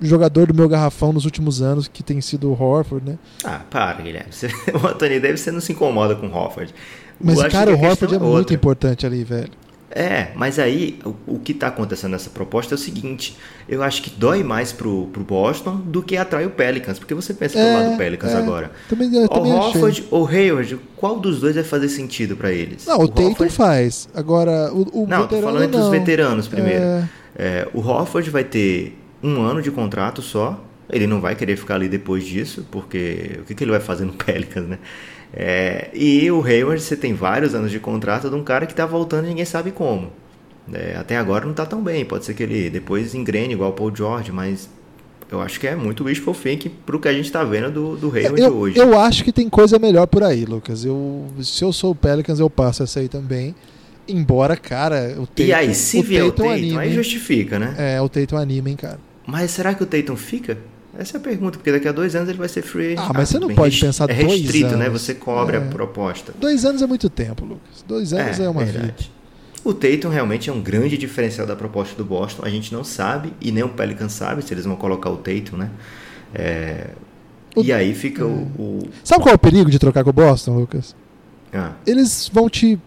jogador 0.00 0.46
do 0.46 0.54
meu 0.54 0.68
garrafão 0.68 1.12
nos 1.12 1.24
últimos 1.24 1.62
anos, 1.62 1.88
que 1.88 2.02
tem 2.02 2.20
sido 2.20 2.50
o 2.50 2.60
Horford, 2.62 3.10
né? 3.10 3.18
Ah, 3.44 3.60
para, 3.70 4.02
Guilherme. 4.02 4.32
Você, 4.32 4.46
o 4.74 4.86
Anthony 4.86 5.20
Davis 5.20 5.40
você 5.40 5.50
não 5.50 5.60
se 5.60 5.72
incomoda 5.72 6.14
com 6.14 6.26
o 6.26 6.34
Horford. 6.34 6.74
Mas, 7.20 7.42
cara, 7.44 7.70
o 7.74 7.80
Horford 7.80 8.14
é, 8.14 8.16
é 8.16 8.20
muito 8.20 8.52
importante 8.52 9.06
ali, 9.06 9.22
velho. 9.24 9.50
É, 9.96 10.30
mas 10.34 10.58
aí 10.58 10.98
o, 11.04 11.34
o 11.34 11.38
que 11.38 11.52
está 11.52 11.68
acontecendo 11.68 12.10
nessa 12.10 12.28
proposta 12.28 12.74
é 12.74 12.76
o 12.76 12.78
seguinte: 12.78 13.36
eu 13.68 13.80
acho 13.80 14.02
que 14.02 14.10
dói 14.10 14.42
mais 14.42 14.72
pro, 14.72 15.06
pro 15.12 15.22
Boston 15.22 15.76
do 15.76 16.02
que 16.02 16.16
atrai 16.16 16.44
o 16.44 16.50
Pelicans, 16.50 16.98
porque 16.98 17.14
você 17.14 17.32
pensa 17.32 17.56
É, 17.56 17.62
pelo 17.64 17.78
lado 17.80 17.92
do 17.92 17.96
Pelicans 17.98 18.32
é. 18.32 18.36
agora. 18.36 18.72
Também, 18.88 19.14
eu 19.14 19.22
O 19.22 19.32
achei. 19.32 19.52
Horford 19.52 20.04
ou 20.10 20.26
Hayward, 20.26 20.80
qual 20.96 21.20
dos 21.20 21.38
dois 21.40 21.54
vai 21.54 21.62
fazer 21.62 21.88
sentido 21.88 22.36
para 22.36 22.50
eles? 22.50 22.86
Não, 22.86 22.98
o, 22.98 23.06
Tatum 23.06 23.28
Horford- 23.28 23.52
faz. 23.52 24.08
Agora, 24.12 24.72
o, 24.74 25.04
o 25.04 25.06
Não, 25.06 25.18
tô 25.28 25.36
veterano 25.36 25.42
falando 25.46 25.62
entre 25.62 25.76
os 25.78 25.84
não. 25.84 25.90
veteranos 25.92 26.48
primeiro. 26.48 26.82
É, 26.82 27.08
É, 27.36 27.68
o 27.72 27.78
Horford 27.78 28.28
vai 28.30 28.42
ter 28.42 28.98
um 29.24 29.42
ano 29.42 29.62
de 29.62 29.70
contrato 29.70 30.20
só. 30.20 30.62
Ele 30.90 31.06
não 31.06 31.20
vai 31.20 31.34
querer 31.34 31.56
ficar 31.56 31.76
ali 31.76 31.88
depois 31.88 32.24
disso, 32.24 32.66
porque 32.70 33.38
o 33.40 33.44
que, 33.44 33.54
que 33.54 33.64
ele 33.64 33.70
vai 33.70 33.80
fazer 33.80 34.04
no 34.04 34.12
Pelicans, 34.14 34.66
né? 34.66 34.78
É, 35.32 35.88
e 35.92 36.30
o 36.30 36.44
Hayward, 36.44 36.80
você 36.80 36.96
tem 36.96 37.12
vários 37.14 37.54
anos 37.54 37.70
de 37.70 37.80
contrato 37.80 38.28
de 38.28 38.36
um 38.36 38.44
cara 38.44 38.66
que 38.66 38.74
tá 38.74 38.86
voltando 38.86 39.24
e 39.24 39.28
ninguém 39.28 39.44
sabe 39.44 39.72
como. 39.72 40.12
É, 40.72 40.94
até 40.96 41.16
agora 41.16 41.44
não 41.44 41.52
tá 41.52 41.66
tão 41.66 41.82
bem. 41.82 42.04
Pode 42.04 42.24
ser 42.24 42.34
que 42.34 42.42
ele 42.42 42.70
depois 42.70 43.14
engrene 43.14 43.54
igual 43.54 43.70
o 43.70 43.72
Paul 43.72 43.94
George, 43.94 44.30
mas 44.30 44.68
eu 45.30 45.40
acho 45.40 45.58
que 45.58 45.66
é 45.66 45.74
muito 45.74 46.04
wishful 46.04 46.34
thinking 46.34 46.70
pro 46.86 47.00
que 47.00 47.08
a 47.08 47.12
gente 47.12 47.32
tá 47.32 47.42
vendo 47.42 47.70
do, 47.70 47.96
do 47.96 48.14
Hayward 48.14 48.40
eu, 48.40 48.56
hoje. 48.56 48.78
eu 48.78 48.98
acho 48.98 49.24
que 49.24 49.32
tem 49.32 49.48
coisa 49.48 49.78
melhor 49.78 50.06
por 50.06 50.22
aí, 50.22 50.44
Lucas. 50.44 50.84
Eu, 50.84 51.26
se 51.42 51.64
eu 51.64 51.72
sou 51.72 51.90
o 51.90 51.94
Pelicans, 51.96 52.38
eu 52.38 52.48
passo 52.48 52.82
essa 52.82 53.00
aí 53.00 53.08
também. 53.08 53.54
Embora, 54.06 54.56
cara, 54.56 55.14
o 55.18 55.26
Tatum, 55.26 55.42
e 55.42 55.52
aí, 55.52 55.74
se 55.74 55.98
o 55.98 56.02
vier 56.02 56.24
o 56.24 56.30
Tatum 56.30 56.42
Tatum, 56.44 56.54
anima, 56.54 56.80
aí 56.82 56.92
justifica, 56.92 57.58
né? 57.58 57.74
É, 57.78 58.00
o 58.00 58.08
Tatum 58.08 58.36
anima, 58.36 58.68
hein, 58.68 58.76
cara. 58.76 59.00
Mas 59.26 59.50
será 59.50 59.74
que 59.74 59.82
o 59.82 59.86
Tatum 59.86 60.16
fica? 60.16 60.58
Essa 60.96 61.16
é 61.16 61.18
a 61.18 61.20
pergunta, 61.20 61.58
porque 61.58 61.72
daqui 61.72 61.88
a 61.88 61.92
dois 61.92 62.14
anos 62.14 62.28
ele 62.28 62.38
vai 62.38 62.48
ser 62.48 62.62
free 62.62 62.92
agent. 62.94 63.00
Ah, 63.00 63.12
mas 63.12 63.28
você 63.28 63.38
não 63.38 63.48
bem, 63.48 63.56
pode 63.56 63.80
pensar 63.80 64.08
É 64.08 64.14
dois 64.22 64.40
restrito, 64.42 64.76
né? 64.76 64.86
anos. 64.86 65.02
Você 65.02 65.14
cobre 65.14 65.56
É. 65.56 65.58
a 65.58 65.62
proposta. 65.62 66.32
Dois 66.38 66.64
anos 66.64 66.82
é 66.82 66.86
muito 66.86 67.10
tempo, 67.10 67.44
Lucas. 67.44 67.84
Dois 67.86 68.12
anos 68.12 68.38
é, 68.38 68.48
uma 68.48 68.64
vida. 68.64 68.78
verdade. 68.78 69.10
O 69.64 69.72
Tatum 69.74 70.08
realmente 70.10 70.50
é 70.50 70.52
um 70.52 70.60
grande 70.60 70.96
diferencial 70.98 71.46
da 71.46 71.56
proposta 71.56 71.96
do 71.96 72.04
Boston. 72.04 72.42
A 72.44 72.50
gente 72.50 72.72
não 72.72 72.84
sabe, 72.84 73.32
e 73.40 73.50
nem 73.50 73.64
o 73.64 73.68
Pelican 73.70 74.08
sabe 74.08 74.42
se 74.42 74.52
eles 74.54 74.66
vão 74.66 74.76
colocar 74.76 75.10
o 75.10 75.16
Tatum, 75.16 75.56
né? 75.56 75.70
É, 76.34 76.90
O- 77.56 77.62
E 77.62 77.72
aí 77.72 77.94
fica 77.94 78.24
o... 78.26 78.42
o- 78.58 78.88
Sabe 79.02 79.22
qual 79.22 79.32
é 79.32 79.36
o 79.36 79.38
perigo 79.38 79.70
de 79.70 79.78
trocar 79.78 80.02
com 80.04 80.10
o 80.10 80.12
Boston, 80.12 80.54
Lucas? 80.58 80.94
Ah, 81.52 81.72
Eles 81.86 82.28
vão 82.32 82.48
te 82.50 82.78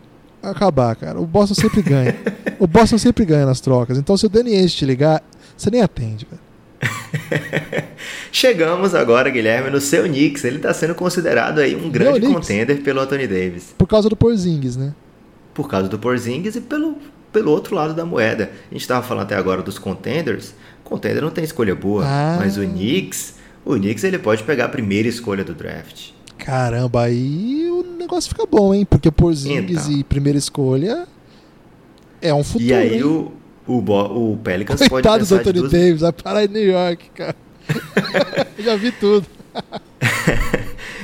acabar, 0.44 0.96
cara. 0.96 1.20
O 1.20 1.26
Boston 1.26 1.56
sempre 1.56 1.82
ganha. 1.82 2.16
o 2.60 2.68
Boston 2.68 2.98
sempre 2.98 3.24
ganha 3.26 3.46
nas 3.46 3.60
trocas. 3.62 3.98
Então, 3.98 4.16
se 4.18 4.26
o 4.26 4.30
Danny 4.30 4.54
Ainge 4.56 4.76
te 4.76 4.86
ligar, 4.86 5.24
você 5.58 5.70
nem 5.72 5.82
atende, 5.82 6.26
velho. 6.30 6.48
Chegamos 8.32 8.94
agora, 8.94 9.30
Guilherme, 9.30 9.70
no 9.70 9.80
seu 9.82 10.04
Knicks. 10.04 10.44
Ele 10.44 10.58
está 10.58 10.74
sendo 10.74 10.94
considerado 10.96 11.60
aí 11.60 11.76
um 11.76 11.90
grande 11.90 12.20
Knicks. 12.20 12.36
contender 12.36 12.82
pelo 12.84 13.00
Anthony 13.02 13.28
Davis. 13.28 13.74
Por 13.78 13.88
causa 13.88 14.10
do 14.10 14.16
Porzingis, 14.16 14.78
né? 14.78 14.94
por 15.54 15.68
causa 15.68 15.90
do 15.90 15.98
Porzingis 15.98 16.56
e 16.56 16.62
pelo, 16.62 16.98
pelo 17.34 17.50
outro 17.50 17.74
lado 17.76 17.92
da 17.96 18.06
moeda. 18.06 18.52
A 18.70 18.74
gente 18.76 18.82
estava 18.82 19.02
falando 19.04 19.24
até 19.24 19.34
agora 19.36 19.64
dos 19.64 19.80
contenders. 19.80 20.54
Contender 20.84 21.20
não 21.24 21.32
tem 21.32 21.44
escolha 21.44 21.74
boa, 21.74 22.04
Ah. 22.06 22.36
mas 22.40 22.60
o 22.60 22.62
Knicks, 22.62 23.34
o 23.66 23.74
Knicks 23.74 24.04
ele 24.04 24.20
pode 24.20 24.44
pegar 24.44 24.66
a 24.66 24.70
primeira 24.70 25.08
escolha 25.08 25.44
do 25.44 25.56
draft. 25.56 26.10
Caramba, 26.38 27.02
aí 27.06 27.68
o 27.72 27.82
negócio 27.98 28.30
fica 28.30 28.46
bom, 28.46 28.72
hein? 28.72 28.86
Porque 28.88 29.10
Porzingis 29.10 29.88
Então. 29.88 30.00
e 30.00 30.04
primeira 30.04 30.38
escolha 30.38 31.08
é 32.22 32.32
um 32.32 32.44
futuro, 32.44 32.64
e 32.70 32.74
aí 32.76 32.96
hein? 32.98 33.04
o, 33.04 33.32
o, 33.68 33.82
Bo- 33.82 34.32
o 34.34 34.38
Pelicans 34.38 34.80
pode 34.80 34.90
Coitado 34.90 35.18
do 35.20 35.22
pensar 35.28 35.36
de 35.36 35.42
Anthony 35.50 35.60
duas... 35.60 35.72
Davis, 35.72 36.02
vai 36.02 36.12
parar 36.14 36.46
em 36.46 36.48
New 36.48 36.64
York, 36.66 37.10
cara. 37.16 37.36
Já 38.60 38.76
vi 38.76 38.92
tudo. 38.92 39.26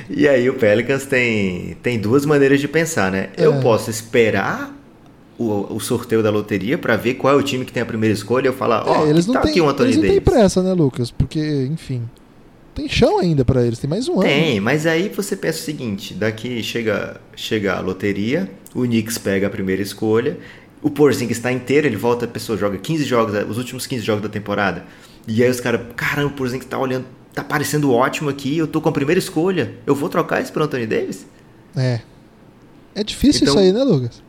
E 0.09 0.27
aí 0.27 0.49
o 0.49 0.53
Pelicans 0.55 1.05
tem, 1.05 1.77
tem 1.81 1.97
duas 1.97 2.25
maneiras 2.25 2.59
de 2.59 2.67
pensar, 2.67 3.11
né? 3.11 3.29
Eu 3.37 3.53
É. 3.55 3.61
posso 3.61 3.89
esperar 3.89 4.77
o, 5.39 5.73
o 5.75 5.79
sorteio 5.79 6.21
da 6.21 6.29
loteria 6.29 6.77
para 6.77 6.95
ver 6.95 7.15
qual 7.15 7.33
é 7.33 7.37
o 7.37 7.41
time 7.41 7.65
que 7.65 7.71
tem 7.71 7.81
a 7.81 7.85
primeira 7.85 8.13
escolha 8.13 8.45
e 8.47 8.49
eu 8.49 8.53
falar, 8.53 8.87
ó, 8.87 9.05
é, 9.05 9.09
eles 9.09 9.25
não 9.25 9.33
tá 9.33 9.41
têm 9.41 9.51
aqui 9.51 9.61
o 9.61 9.67
Anthony 9.69 9.87
eles 9.89 9.95
não 9.97 10.03
têm 10.03 10.19
Davis. 10.19 10.33
pressa, 10.33 10.61
né, 10.61 10.73
Lucas? 10.73 11.09
Porque, 11.09 11.67
enfim, 11.71 12.03
tem 12.75 12.87
chão 12.87 13.17
ainda 13.19 13.43
pra 13.45 13.65
eles, 13.65 13.79
tem 13.79 13.89
mais 13.89 14.07
um 14.07 14.13
ano. 14.15 14.23
Tem, 14.23 14.59
mas 14.59 14.85
aí 14.85 15.09
você 15.09 15.35
pensa 15.35 15.59
o 15.59 15.63
seguinte: 15.63 16.13
daqui 16.13 16.61
chega, 16.61 17.19
chega 17.35 17.73
a 17.73 17.79
loteria, 17.79 18.49
o 18.75 18.81
Knicks 18.81 19.17
pega 19.17 19.47
a 19.47 19.49
primeira 19.49 19.81
escolha, 19.81 20.37
o 20.83 20.89
Porzingis 20.91 21.37
está 21.37 21.51
inteiro, 21.51 21.87
ele 21.87 21.95
volta, 21.95 22.25
a 22.25 22.27
pessoa 22.27 22.57
joga 22.57 22.77
15 22.77 23.03
jogos, 23.05 23.33
os 23.49 23.57
últimos 23.57 23.87
15 23.87 24.03
jogos 24.03 24.21
da 24.21 24.29
temporada. 24.29 24.83
E 25.27 25.41
aí 25.43 25.49
os 25.49 25.59
caras, 25.61 25.81
caramba, 25.95 26.27
o 26.27 26.31
Porzingis 26.35 26.67
tá 26.67 26.77
olhando, 26.77 27.05
tá 27.33 27.43
parecendo 27.43 27.91
ótimo 27.91 28.29
aqui, 28.29 28.57
eu 28.57 28.67
tô 28.67 28.81
com 28.81 28.89
a 28.89 28.91
primeira 28.91 29.17
escolha, 29.19 29.75
eu 29.85 29.95
vou 29.95 30.09
trocar 30.09 30.41
isso 30.41 30.51
pro 30.51 30.63
Anthony 30.63 30.85
Davis? 30.85 31.25
É. 31.75 32.01
É 32.95 33.03
difícil 33.03 33.41
Então- 33.43 33.55
isso 33.55 33.63
aí, 33.63 33.71
né, 33.71 33.83
Lucas? 33.83 34.21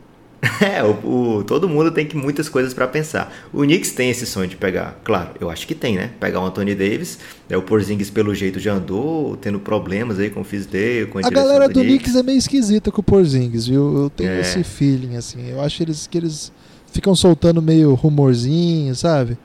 É, 0.61 0.83
o, 0.83 1.37
o- 1.39 1.43
todo 1.43 1.67
mundo 1.67 1.91
tem 1.91 2.05
que 2.05 2.15
muitas 2.15 2.47
coisas 2.49 2.73
para 2.73 2.87
pensar. 2.87 3.33
O 3.51 3.61
Knicks 3.63 3.91
tem 3.91 4.09
esse 4.09 4.25
sonho 4.25 4.47
de 4.47 4.55
pegar, 4.55 4.99
claro, 5.03 5.31
eu 5.39 5.49
acho 5.49 5.65
que 5.67 5.73
tem, 5.75 5.95
né? 5.95 6.11
Pegar 6.19 6.39
o 6.41 6.45
Anthony 6.45 6.75
Davis, 6.75 7.17
é, 7.49 7.57
o 7.57 7.61
Porzingis 7.61 8.09
pelo 8.09 8.33
jeito 8.35 8.59
já 8.59 8.73
andou 8.73 9.35
tendo 9.37 9.59
problemas 9.59 10.19
aí 10.19 10.29
com 10.29 10.41
o 10.41 10.43
Fisdale, 10.43 11.07
com 11.07 11.19
a, 11.19 11.21
A 11.25 11.29
galera 11.29 11.67
do 11.67 11.73
do 11.75 11.81
Knicks 11.81 12.15
é 12.15 12.23
meio 12.23 12.37
esquisita 12.37 12.91
com 12.91 13.01
o 13.01 13.03
Porzingis, 13.03 13.67
viu? 13.67 14.03
Eu 14.03 14.09
tenho 14.09 14.29
É. 14.29 14.41
esse 14.41 14.63
feeling, 14.63 15.15
assim. 15.15 15.49
Eu 15.49 15.61
acho 15.61 15.81
eles, 15.83 16.07
que 16.07 16.17
eles 16.17 16.51
ficam 16.91 17.15
soltando 17.15 17.61
meio 17.61 17.93
rumorzinho, 17.93 18.93
sabe? 18.95 19.37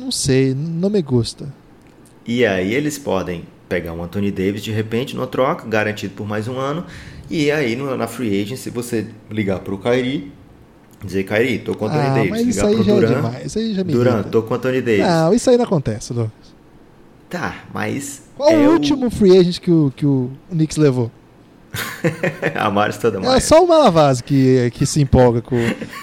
Não 0.00 0.10
sei, 0.10 0.54
não 0.54 0.90
me 0.90 1.02
gusta. 1.02 1.52
E 2.26 2.44
aí 2.46 2.72
eles 2.74 2.98
podem 2.98 3.44
pegar 3.68 3.92
um 3.92 4.02
Anthony 4.02 4.30
Davis 4.30 4.62
de 4.62 4.70
repente 4.70 5.14
numa 5.16 5.26
troca, 5.26 5.66
garantido 5.66 6.14
por 6.14 6.26
mais 6.26 6.46
um 6.48 6.58
ano. 6.58 6.84
E 7.30 7.50
aí 7.50 7.74
no- 7.76 7.96
na 7.96 8.06
free 8.06 8.40
agency 8.42 8.70
você 8.70 9.06
ligar 9.30 9.60
pro 9.60 9.78
Kyrie, 9.78 10.30
dizer 11.04 11.24
Kyrie, 11.24 11.58
tô 11.58 11.74
com 11.74 11.86
o 11.86 11.88
Anthony 11.88 12.06
ah, 12.06 12.14
Davis. 12.14 12.30
mas 12.30 12.46
ligar 12.46 12.66
pro 12.68 12.80
é 12.80 12.84
Duran, 12.84 13.14
demais. 13.16 13.46
Isso 13.46 13.58
aí 13.58 13.74
já 13.74 13.84
me 13.84 13.92
Duran, 13.92 14.22
tô 14.24 14.42
com 14.42 14.54
o 14.54 14.56
Anthony 14.56 14.80
Davis. 14.82 15.06
Não, 15.06 15.34
isso 15.34 15.50
aí 15.50 15.56
não 15.56 15.64
acontece, 15.64 16.12
Lucas. 16.12 16.54
Tá, 17.30 17.64
mas. 17.72 18.22
Qual 18.36 18.50
é 18.50 18.68
o 18.68 18.72
último 18.72 19.10
free 19.10 19.36
agent 19.38 19.58
que 19.60 19.70
o, 19.70 19.92
que 19.94 20.04
o 20.06 20.30
Knicks 20.50 20.76
levou? 20.76 21.10
a 22.54 22.70
Maris 22.70 22.96
toda 22.98 23.18
É 23.18 23.20
mais. 23.20 23.44
só 23.44 23.64
o 23.64 23.66
Malavaz 23.66 24.20
que, 24.20 24.70
que 24.74 24.86
se 24.86 25.00
empolga 25.00 25.42
com, 25.42 25.56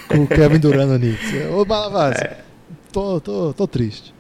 com 0.09 0.24
o 0.24 0.28
Kevin 0.28 0.59
Durant 0.59 0.89
no 0.89 0.99
Knicks. 0.99 1.32
Ô, 1.53 1.63
Malavaz, 1.63 2.17
É. 2.19 2.38
tô, 2.91 3.22
tô, 3.22 3.53
tô 3.53 3.67
triste. 3.67 4.13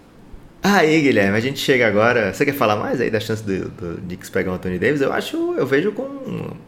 Aí, 0.63 1.01
Guilherme, 1.01 1.35
a 1.35 1.39
gente 1.39 1.59
chega 1.59 1.87
agora. 1.87 2.31
Você 2.33 2.45
quer 2.45 2.53
falar 2.53 2.75
mais 2.75 3.01
aí 3.01 3.09
da 3.09 3.19
chance 3.19 3.41
do, 3.43 3.69
do 3.69 4.01
Knicks 4.01 4.29
pegar 4.29 4.51
o 4.51 4.55
Anthony 4.55 4.77
Davis? 4.77 5.01
Eu 5.01 5.11
acho, 5.11 5.35
eu 5.57 5.65
vejo 5.65 5.91
com 5.91 6.05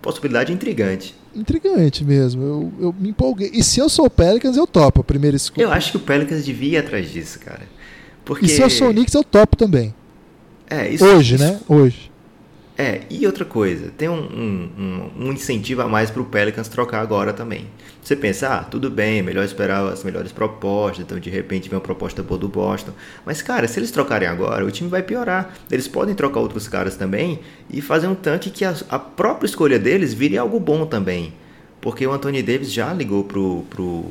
possibilidade 0.02 0.52
intrigante. 0.52 1.14
Intrigante 1.36 2.04
mesmo. 2.04 2.42
Eu, 2.44 2.74
eu 2.88 2.96
me 3.00 3.10
empolguei. 3.10 3.52
E 3.54 3.64
se 3.64 3.80
eu 3.80 3.88
sou 3.90 4.06
o 4.06 4.10
Pelicans, 4.10 4.58
eu 4.58 4.66
topo 4.66 5.02
a 5.02 5.04
primeira 5.04 5.38
escolha. 5.38 5.66
Eu 5.66 5.72
acho 5.72 5.92
que 5.92 5.98
o 5.98 6.00
Pelicans 6.00 6.44
devia 6.44 6.70
ir 6.70 6.78
atrás 6.78 7.12
disso, 7.12 7.40
cara. 7.40 7.62
Porque 8.26 8.46
E 8.46 8.50
se 8.50 8.62
eu 8.62 8.70
sou 8.70 8.90
o 8.90 8.92
Knicks, 8.94 9.14
eu 9.14 9.24
topo 9.24 9.56
também. 9.56 9.94
é, 10.70 10.90
isso, 10.90 11.06
Hoje, 11.06 11.36
isso- 11.36 11.44
né? 11.44 11.60
Hoje. 11.70 12.12
É, 12.76 13.02
e 13.08 13.24
outra 13.28 13.46
coisa, 13.46 13.92
tem 13.96 14.10
um, 14.10 14.16
um, 14.16 15.12
um- 15.28 15.32
incentivo 15.32 15.84
a 15.84 15.88
mais 15.88 16.10
pro 16.10 16.26
Pelicans 16.26 16.68
trocar 16.68 17.02
agora 17.02 17.32
também. 17.32 17.68
Você 18.02 18.16
pensa, 18.16 18.50
ah, 18.50 18.64
tudo 18.64 18.90
bem, 18.90 19.22
melhor 19.22 19.46
esperar 19.46 19.88
as 19.88 20.04
melhores 20.04 20.32
propostas, 20.32 21.06
então 21.06 21.20
de 21.20 21.30
repente 21.30 21.70
vem 21.70 21.78
uma 21.78 21.84
proposta 21.84 22.24
boa 22.24 22.40
do 22.40 22.48
Boston. 22.48 22.92
Mas, 23.24 23.44
cara, 23.44 23.68
se 23.68 23.80
eles 23.80 23.92
trocarem 23.92 24.28
agora, 24.28 24.66
o 24.66 24.72
time 24.72 24.90
vai 24.90 25.04
piorar. 25.04 25.54
Eles 25.72 25.88
podem 25.88 26.16
trocar 26.16 26.40
outros 26.40 26.68
caras 26.68 26.96
também 26.96 27.42
e 27.70 27.80
fazer 27.80 28.08
um 28.08 28.16
tanque 28.16 28.50
que 28.50 28.66
a, 28.66 28.76
a 28.90 28.98
própria 28.98 29.46
escolha 29.46 29.78
deles 29.78 30.12
vire 30.14 30.36
algo 30.38 30.60
bom 30.60 30.86
também. 30.88 31.32
Porque 31.80 32.08
o 32.08 32.12
Anthony 32.12 32.42
Davis 32.42 32.72
já 32.74 32.92
ligou 32.92 33.24
pro, 33.24 33.66
pro, 33.70 34.06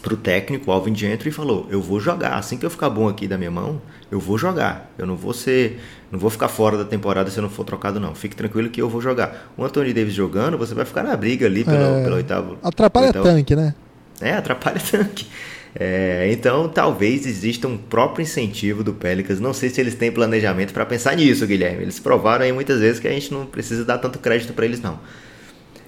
pro 0.00 0.16
técnico, 0.16 0.70
Alvin 0.70 0.94
Gentry, 0.94 1.30
e 1.30 1.32
falou: 1.32 1.66
Eu 1.70 1.82
vou 1.82 1.98
jogar. 1.98 2.34
Assim 2.34 2.56
que 2.56 2.64
eu 2.64 2.70
ficar 2.70 2.90
bom 2.90 3.08
aqui 3.08 3.26
da 3.26 3.36
minha 3.38 3.50
mão, 3.50 3.80
eu 4.10 4.18
vou 4.20 4.38
jogar. 4.38 4.90
Eu 4.98 5.06
não 5.06 5.16
vou 5.16 5.32
ser. 5.32 5.80
Não 6.10 6.18
vou 6.18 6.30
ficar 6.30 6.48
fora 6.48 6.76
da 6.78 6.84
temporada 6.84 7.30
se 7.30 7.38
eu 7.38 7.42
não 7.42 7.50
for 7.50 7.64
trocado, 7.64 8.00
não. 8.00 8.14
Fique 8.14 8.34
tranquilo 8.34 8.70
que 8.70 8.80
eu 8.80 8.88
vou 8.88 9.00
jogar. 9.00 9.52
O 9.56 9.64
Anthony 9.64 9.92
Davis 9.92 10.14
jogando, 10.14 10.56
você 10.56 10.74
vai 10.74 10.84
ficar 10.86 11.02
na 11.02 11.14
briga 11.16 11.46
ali 11.46 11.64
pelo, 11.64 11.76
É, 11.76 12.02
pelo 12.04 12.16
oitavo. 12.16 12.58
Atrapalha 12.62 13.06
oitavo- 13.08 13.24
tanque, 13.26 13.54
né? 13.54 13.74
É, 14.20 14.32
atrapalha 14.32 14.80
tanque. 14.90 15.26
É, 15.74 16.28
então, 16.32 16.66
talvez 16.68 17.26
exista 17.26 17.68
um 17.68 17.76
próprio 17.76 18.22
incentivo 18.22 18.82
do 18.82 18.94
Pelicans. 18.94 19.38
Não 19.38 19.52
sei 19.52 19.68
se 19.68 19.80
eles 19.80 19.94
têm 19.94 20.10
planejamento 20.10 20.72
para 20.72 20.86
pensar 20.86 21.14
nisso, 21.14 21.46
Guilherme. 21.46 21.82
Eles 21.82 22.00
provaram 22.00 22.44
aí 22.44 22.52
muitas 22.52 22.80
vezes 22.80 22.98
que 22.98 23.06
a 23.06 23.12
gente 23.12 23.30
não 23.32 23.44
precisa 23.44 23.84
dar 23.84 23.98
tanto 23.98 24.18
crédito 24.18 24.54
para 24.54 24.64
eles, 24.64 24.80
não. 24.80 24.98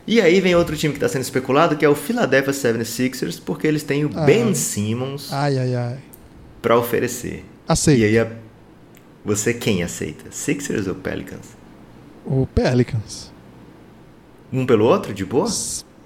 E 0.07 0.21
aí 0.21 0.41
vem 0.41 0.55
outro 0.55 0.77
time 0.77 0.93
que 0.93 0.99
está 0.99 1.09
sendo 1.09 1.23
especulado, 1.23 1.77
que 1.77 1.85
é 1.85 1.89
o 1.89 1.95
Philadelphia 1.95 2.53
76ers, 2.53 3.41
porque 3.45 3.67
eles 3.67 3.83
têm 3.83 4.05
o 4.05 4.11
Ah. 4.15 4.25
Ben 4.25 4.55
Simmons 4.55 5.33
Ai, 5.33 5.59
ai, 5.59 5.75
ai. 5.75 5.97
para 6.61 6.77
oferecer. 6.79 7.45
Aceita. 7.73 8.01
E 8.01 8.05
aí, 8.05 8.19
a- 8.19 8.33
você 9.25 9.55
quem 9.55 9.83
aceita? 9.83 10.25
Sixers 10.31 10.87
ou 10.89 10.95
Pelicans? 10.95 11.57
O 12.27 12.47
Pelicans. 12.47 13.31
Um 14.53 14.67
pelo 14.67 14.85
outro, 14.87 15.15
de 15.15 15.25
boa? 15.25 15.49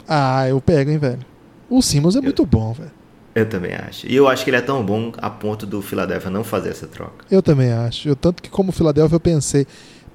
Ah, 0.07 0.47
eu 0.47 0.61
pego, 0.61 0.91
hein, 0.91 0.99
velho. 0.99 1.25
O 1.71 1.81
Simmons 1.81 2.17
é 2.17 2.21
muito 2.21 2.45
bom, 2.45 2.73
velho. 2.75 2.91
Eu 3.35 3.49
também 3.49 3.73
acho. 3.75 4.07
E 4.07 4.15
eu 4.15 4.29
acho 4.29 4.45
que 4.45 4.51
ele 4.51 4.59
é 4.59 4.61
tão 4.61 4.85
bom 4.85 5.11
a 5.17 5.31
ponto 5.31 5.65
do 5.65 5.81
Philadelphia 5.81 6.31
não 6.31 6.45
fazer 6.45 6.69
essa 6.69 6.87
troca. 6.87 7.25
Eu 7.31 7.43
também 7.43 7.73
acho. 7.73 8.09
Eu, 8.09 8.15
tanto 8.15 8.43
que 8.43 8.51
como 8.51 8.71
Philadelphia 8.71 9.17
eu 9.17 9.21
pensei. 9.21 9.67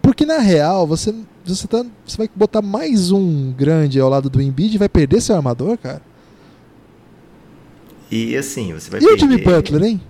Porque 0.01 0.25
na 0.25 0.37
real, 0.37 0.85
você, 0.85 1.13
você, 1.43 1.67
tá, 1.67 1.83
você 2.05 2.15
vai 2.15 2.29
botar 2.33 2.61
mais 2.61 3.11
um 3.11 3.51
grande 3.51 3.99
ao 3.99 4.07
lado 4.07 4.29
do 4.29 4.39
Embiid 4.41 4.75
e 4.75 4.77
vai 4.77 4.87
perder 4.87 5.19
seu 5.21 5.35
armador, 5.35 5.77
cara? 5.77 6.01
E 8.11 8.37
assim, 8.37 8.71
você 8.73 8.89
vai 8.89 9.01
E 9.01 9.05
o 9.13 9.17
Jimmy 9.17 9.37
Butler, 9.37 9.83
hein? 9.83 10.01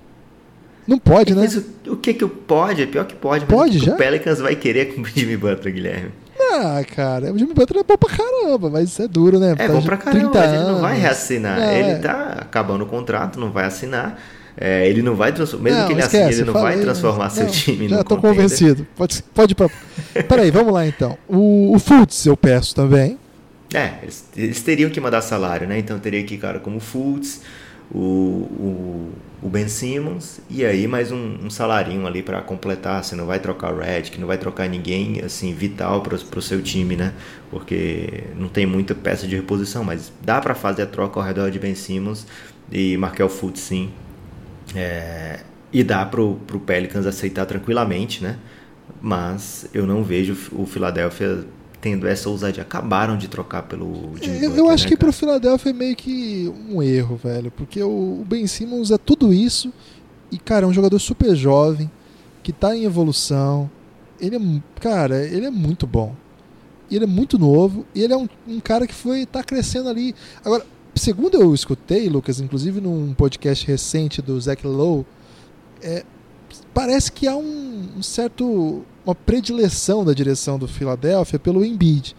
Não 0.90 0.98
pode, 1.00 1.36
né? 1.36 1.42
Mas 1.42 1.56
o, 1.56 1.64
o 1.94 1.96
que 1.96 2.14
que 2.14 2.26
pode? 2.28 2.82
É 2.82 2.86
pior 2.86 3.06
que 3.06 3.16
pode. 3.16 3.46
Pode 3.46 3.78
já? 3.80 3.94
O 3.94 3.98
Pelicans 3.98 4.40
vai 4.40 4.56
querer 4.56 4.94
com 4.96 5.02
o 5.02 5.06
Jimmy 5.06 5.38
Butler, 5.38 5.74
Guilherme. 5.74 6.12
Ah, 6.52 6.82
cara, 6.96 7.32
o 7.32 7.38
Jimmy 7.38 7.54
Butler 7.54 7.82
é 7.82 7.84
bom 7.84 7.96
pra 7.96 8.10
caramba, 8.10 8.70
mas 8.70 9.00
é 9.00 9.08
duro, 9.08 9.40
né? 9.40 9.52
É 9.52 9.68
Tá 9.68 9.74
bom 9.74 9.82
pra 9.84 9.98
caramba, 9.98 10.32
30 10.32 10.40
mas 10.40 10.54
ele 10.54 10.64
não 10.72 10.82
vai 10.82 10.92
anos. 10.94 11.04
reassinar. 11.04 11.60
Não, 11.60 11.72
ele 11.72 11.90
é. 11.92 11.96
tá 12.00 12.38
acabando 12.42 12.84
o 12.84 12.88
contrato, 12.88 13.40
não 13.40 13.52
vai 13.52 13.66
assinar. 13.66 14.20
É, 14.58 14.90
ele 14.90 15.02
não 15.02 15.16
vai 15.16 15.32
transformar. 15.32 15.64
Mesmo 15.66 15.80
Não, 15.80 15.88
que 15.88 15.94
ele 15.94 16.02
esquece, 16.02 16.24
assine, 16.24 16.36
ele 16.42 16.46
não 16.48 16.54
falei, 16.54 16.76
vai 16.76 16.84
transformar 16.84 17.30
seu 17.30 17.48
time 17.48 17.88
Já 17.88 17.98
no 17.98 18.04
tô 18.04 18.16
contender. 18.18 18.36
convencido. 18.36 18.88
Pode, 18.96 19.24
pode 19.34 19.52
ir 19.54 19.56
pra. 19.56 19.70
Peraí, 20.28 20.52
vamos 20.52 20.74
lá 20.74 20.86
então. 20.86 21.18
O, 21.30 21.74
o 21.76 21.80
Fultz 21.80 22.26
eu 22.26 22.36
peço 22.36 22.76
também. 22.76 23.18
É, 23.74 23.94
eles, 24.02 24.26
eles 24.36 24.62
teriam 24.62 24.90
que 24.90 25.00
mandar 25.00 25.22
salário, 25.22 25.66
né? 25.68 25.78
Então 25.78 25.98
teria 26.00 26.24
que 26.24 26.34
ir 26.34 26.40
cara 26.40 26.60
como 26.60 26.78
o 26.78 26.80
Fultz, 26.82 27.42
o, 27.92 28.00
o, 28.00 29.12
o 29.42 29.50
Ben 29.50 29.68
Simmons 29.68 30.40
e 30.50 30.66
aí 30.66 30.88
mais 30.88 31.12
um, 31.12 31.46
um 31.46 31.50
salarinho 31.50 32.06
ali 32.06 32.22
pra 32.22 32.42
completar. 32.42 33.04
Você 33.04 33.16
não 33.16 33.26
vai 33.26 33.40
trocar 33.40 33.74
o 33.74 33.78
Red, 33.80 34.04
que 34.04 34.20
não 34.20 34.28
vai 34.28 34.38
trocar 34.38 34.68
ninguém 34.70 35.22
assim 35.22 35.54
vital 35.54 36.02
pro, 36.02 36.18
pro 36.26 36.42
seu 36.42 36.62
time, 36.62 36.96
né? 36.96 37.14
Porque 37.50 38.26
não 38.36 38.48
tem 38.48 38.66
muita 38.66 38.94
peça 38.94 39.28
de 39.28 39.36
reposição, 39.36 39.84
mas 39.84 40.12
dá 40.22 40.40
pra 40.40 40.54
fazer 40.54 40.84
a 40.84 40.88
troca 40.88 41.20
ao 41.20 41.26
redor 41.26 41.50
de 41.50 41.60
Ben 41.60 41.76
Simmons 41.76 42.28
e 42.72 42.98
Markel 42.98 43.30
Fultz 43.30 43.62
sim. 43.62 43.92
É, 44.76 45.40
e 45.74 45.84
dá 45.84 46.06
pro, 46.06 46.36
pro 46.48 46.60
Pelicans 46.60 47.06
aceitar 47.06 47.46
tranquilamente, 47.46 48.24
né? 48.24 48.38
Mas 49.02 49.68
eu 49.74 49.86
não 49.88 50.04
vejo 50.04 50.36
o 50.52 50.66
Philadelphia 50.66 51.46
tendo 51.82 52.08
essa 52.08 52.30
ousadia. 52.30 52.64
Acabaram 52.64 53.18
de 53.18 53.28
trocar 53.28 53.64
pelo 53.64 54.16
Jimmy 54.22 54.38
Eu, 54.38 54.44
eu 54.44 54.50
Butler, 54.50 54.74
acho 54.74 54.84
né, 54.84 54.90
que 54.90 54.98
pro 54.98 55.08
cara? 55.08 55.14
Philadelphia 55.14 55.70
é 55.70 55.74
meio 55.74 55.96
que 55.96 56.54
um 56.70 56.82
erro, 56.82 57.16
velho. 57.16 57.52
Porque 57.52 57.82
o, 57.82 58.24
Ben 58.28 58.46
Simmons 58.48 58.92
é 58.92 58.98
tudo 58.98 59.34
isso. 59.34 59.72
E, 60.32 60.38
cara, 60.38 60.66
é 60.66 60.70
um 60.70 60.74
jogador 60.74 61.00
super 61.00 61.36
jovem, 61.36 61.90
que 62.44 62.52
tá 62.52 62.76
em 62.76 62.84
evolução. 62.84 63.70
Ele 64.20 64.36
é, 64.36 64.40
cara, 64.80 65.26
ele 65.26 65.46
é 65.46 65.52
muito 65.52 65.88
bom. 65.88 66.16
E 66.90 66.96
ele 66.96 67.06
é 67.06 67.08
muito 67.08 67.38
novo. 67.38 67.86
E 67.96 68.04
ele 68.04 68.14
é 68.14 68.18
um, 68.18 68.28
um 68.48 68.60
cara 68.60 68.86
que 68.86 68.94
foi 68.94 69.26
tá 69.26 69.44
crescendo 69.44 69.90
ali. 69.90 70.14
Agora, 70.44 70.66
segundo 70.96 71.42
eu 71.42 71.54
escutei, 71.54 72.10
Lucas, 72.10 72.40
inclusive 72.40 72.82
num 72.82 73.14
podcast 73.14 73.66
recente 73.66 74.22
do 74.22 74.40
Zach 74.40 74.66
Lowe, 74.66 75.06
é, 75.82 76.04
parece 76.74 77.12
que 77.12 77.28
há 77.28 77.36
um, 77.36 77.90
um 77.98 78.04
certo 78.04 78.84
uma 79.06 79.16
predileção 79.16 80.04
da 80.04 80.14
direção 80.14 80.60
do 80.60 80.68
Philadelphia 80.68 81.40
pelo 81.40 81.64
Embiid. 81.64 82.16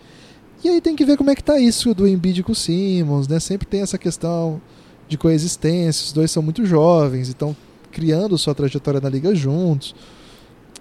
E 0.62 0.68
aí 0.68 0.80
tem 0.80 0.94
que 0.94 1.04
ver 1.04 1.16
como 1.16 1.30
é 1.30 1.34
que 1.34 1.42
tá 1.42 1.58
isso 1.58 1.94
do 1.94 2.06
Embiid 2.06 2.42
com 2.42 2.52
o 2.52 2.54
Simmons, 2.54 3.26
né? 3.26 3.40
Sempre 3.40 3.66
tem 3.66 3.80
essa 3.80 3.96
questão 3.96 4.60
de 5.08 5.16
coexistência, 5.16 6.04
os 6.04 6.12
dois 6.12 6.30
são 6.30 6.42
muito 6.42 6.64
jovens 6.64 7.28
estão 7.28 7.56
criando 7.90 8.38
sua 8.38 8.54
trajetória 8.54 9.00
na 9.00 9.08
liga 9.08 9.34
juntos. 9.34 9.94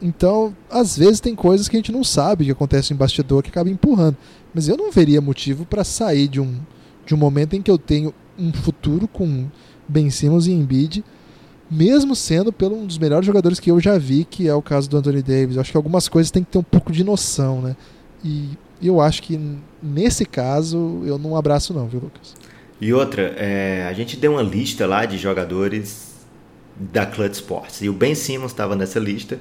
Então, 0.02 0.56
às 0.70 0.98
vezes 0.98 1.20
tem 1.20 1.36
coisas 1.36 1.68
que 1.68 1.76
a 1.76 1.80
gente 1.80 1.92
não 1.92 2.04
sabe 2.04 2.46
que 2.46 2.52
acontece 2.52 2.94
em 2.94 2.96
bastidor 2.96 3.44
que 3.44 3.50
acaba 3.50 3.70
empurrando. 3.70 4.16
Mas 4.54 4.68
eu 4.68 4.78
não 4.78 4.92
veria 4.92 5.20
motivo 5.20 5.66
para 5.66 5.84
sair 5.84 6.28
de 6.28 6.40
um, 6.40 6.58
de 7.06 7.14
um 7.14 7.18
momento 7.18 7.56
em 7.56 7.62
que 7.62 7.70
eu 7.70 7.78
tenho 7.78 8.14
um 8.38 8.54
futuro 8.54 9.08
com 9.08 9.48
Ben 9.88 10.10
Simmons 10.10 10.48
e 10.48 10.52
Embiid, 10.52 11.04
mesmo 11.70 12.16
sendo 12.16 12.52
pelo 12.52 12.76
um 12.76 12.86
dos 12.86 12.98
melhores 12.98 13.26
jogadores 13.26 13.60
que 13.60 13.70
eu 13.70 13.80
já 13.80 13.98
vi, 13.98 14.26
que 14.26 14.48
é 14.48 14.54
o 14.54 14.62
caso 14.62 14.90
do 14.90 14.98
Anthony 14.98 15.22
Davis. 15.22 15.56
Eu 15.56 15.62
acho 15.62 15.72
que 15.72 15.78
algumas 15.78 16.08
coisas 16.08 16.32
tem 16.32 16.44
que 16.44 16.52
ter 16.52 16.58
um 16.58 16.64
pouco 16.64 16.92
de 16.92 17.04
noção, 17.04 17.62
né? 17.62 17.76
E 18.24 18.50
eu 18.82 19.00
acho 19.00 19.22
que 19.22 19.40
nesse 19.82 20.26
caso 20.26 21.04
eu 21.06 21.18
não 21.18 21.36
abraço 21.36 21.74
não, 21.74 21.88
viu, 21.88 22.00
Lucas? 22.02 22.34
E 22.82 22.94
outra, 22.94 23.34
é, 23.38 23.86
a 23.90 23.94
gente 23.94 24.16
deu 24.16 24.34
uma 24.34 24.42
lista 24.42 24.88
lá 24.88 25.06
de 25.06 25.18
jogadores 25.18 26.10
da 26.76 27.06
Clutch 27.06 27.34
Sports. 27.34 27.82
E 27.82 27.90
o 27.90 27.94
Ben 27.94 28.16
Simmons 28.16 28.52
estava 28.52 28.76
nessa 28.76 29.00
lista. 29.00 29.38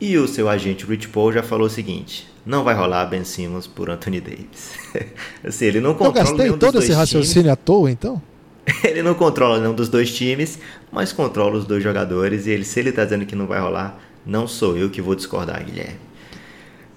E 0.00 0.18
o 0.18 0.26
seu 0.26 0.48
agente 0.48 0.84
Rich 0.84 1.08
Paul 1.08 1.32
já 1.32 1.44
falou 1.44 1.68
o 1.68 1.70
seguinte: 1.70 2.28
não 2.44 2.64
vai 2.64 2.74
rolar 2.74 3.06
Ben 3.06 3.24
Simmons 3.24 3.68
por 3.68 3.88
Anthony 3.88 4.20
Davis. 4.20 4.72
assim, 5.44 5.66
ele 5.66 5.80
não 5.80 5.90
Eu 5.90 5.96
controla 5.96 6.24
gastei 6.24 6.38
nenhum 6.38 6.58
dos 6.58 6.60
todo 6.60 6.72
dois 6.72 6.84
esse 6.84 6.92
raciocínio 6.92 7.52
à 7.52 7.56
toa, 7.56 7.90
então? 7.90 8.14
times. 8.14 8.32
Ele 8.84 9.02
não 9.02 9.14
controla 9.14 9.58
nenhum 9.58 9.74
dos 9.74 9.88
dois 9.88 10.14
times, 10.14 10.58
mas 10.92 11.12
controla 11.12 11.56
os 11.56 11.64
dois 11.64 11.82
jogadores. 11.82 12.46
E 12.46 12.50
ele, 12.50 12.64
se 12.64 12.78
ele 12.78 12.92
tá 12.92 13.02
dizendo 13.04 13.24
que 13.26 13.34
não 13.34 13.46
vai 13.46 13.58
rolar, 13.60 13.98
não 14.24 14.46
sou 14.46 14.76
eu 14.76 14.90
que 14.90 15.00
vou 15.02 15.14
discordar, 15.14 15.64
Guilherme. 15.64 15.96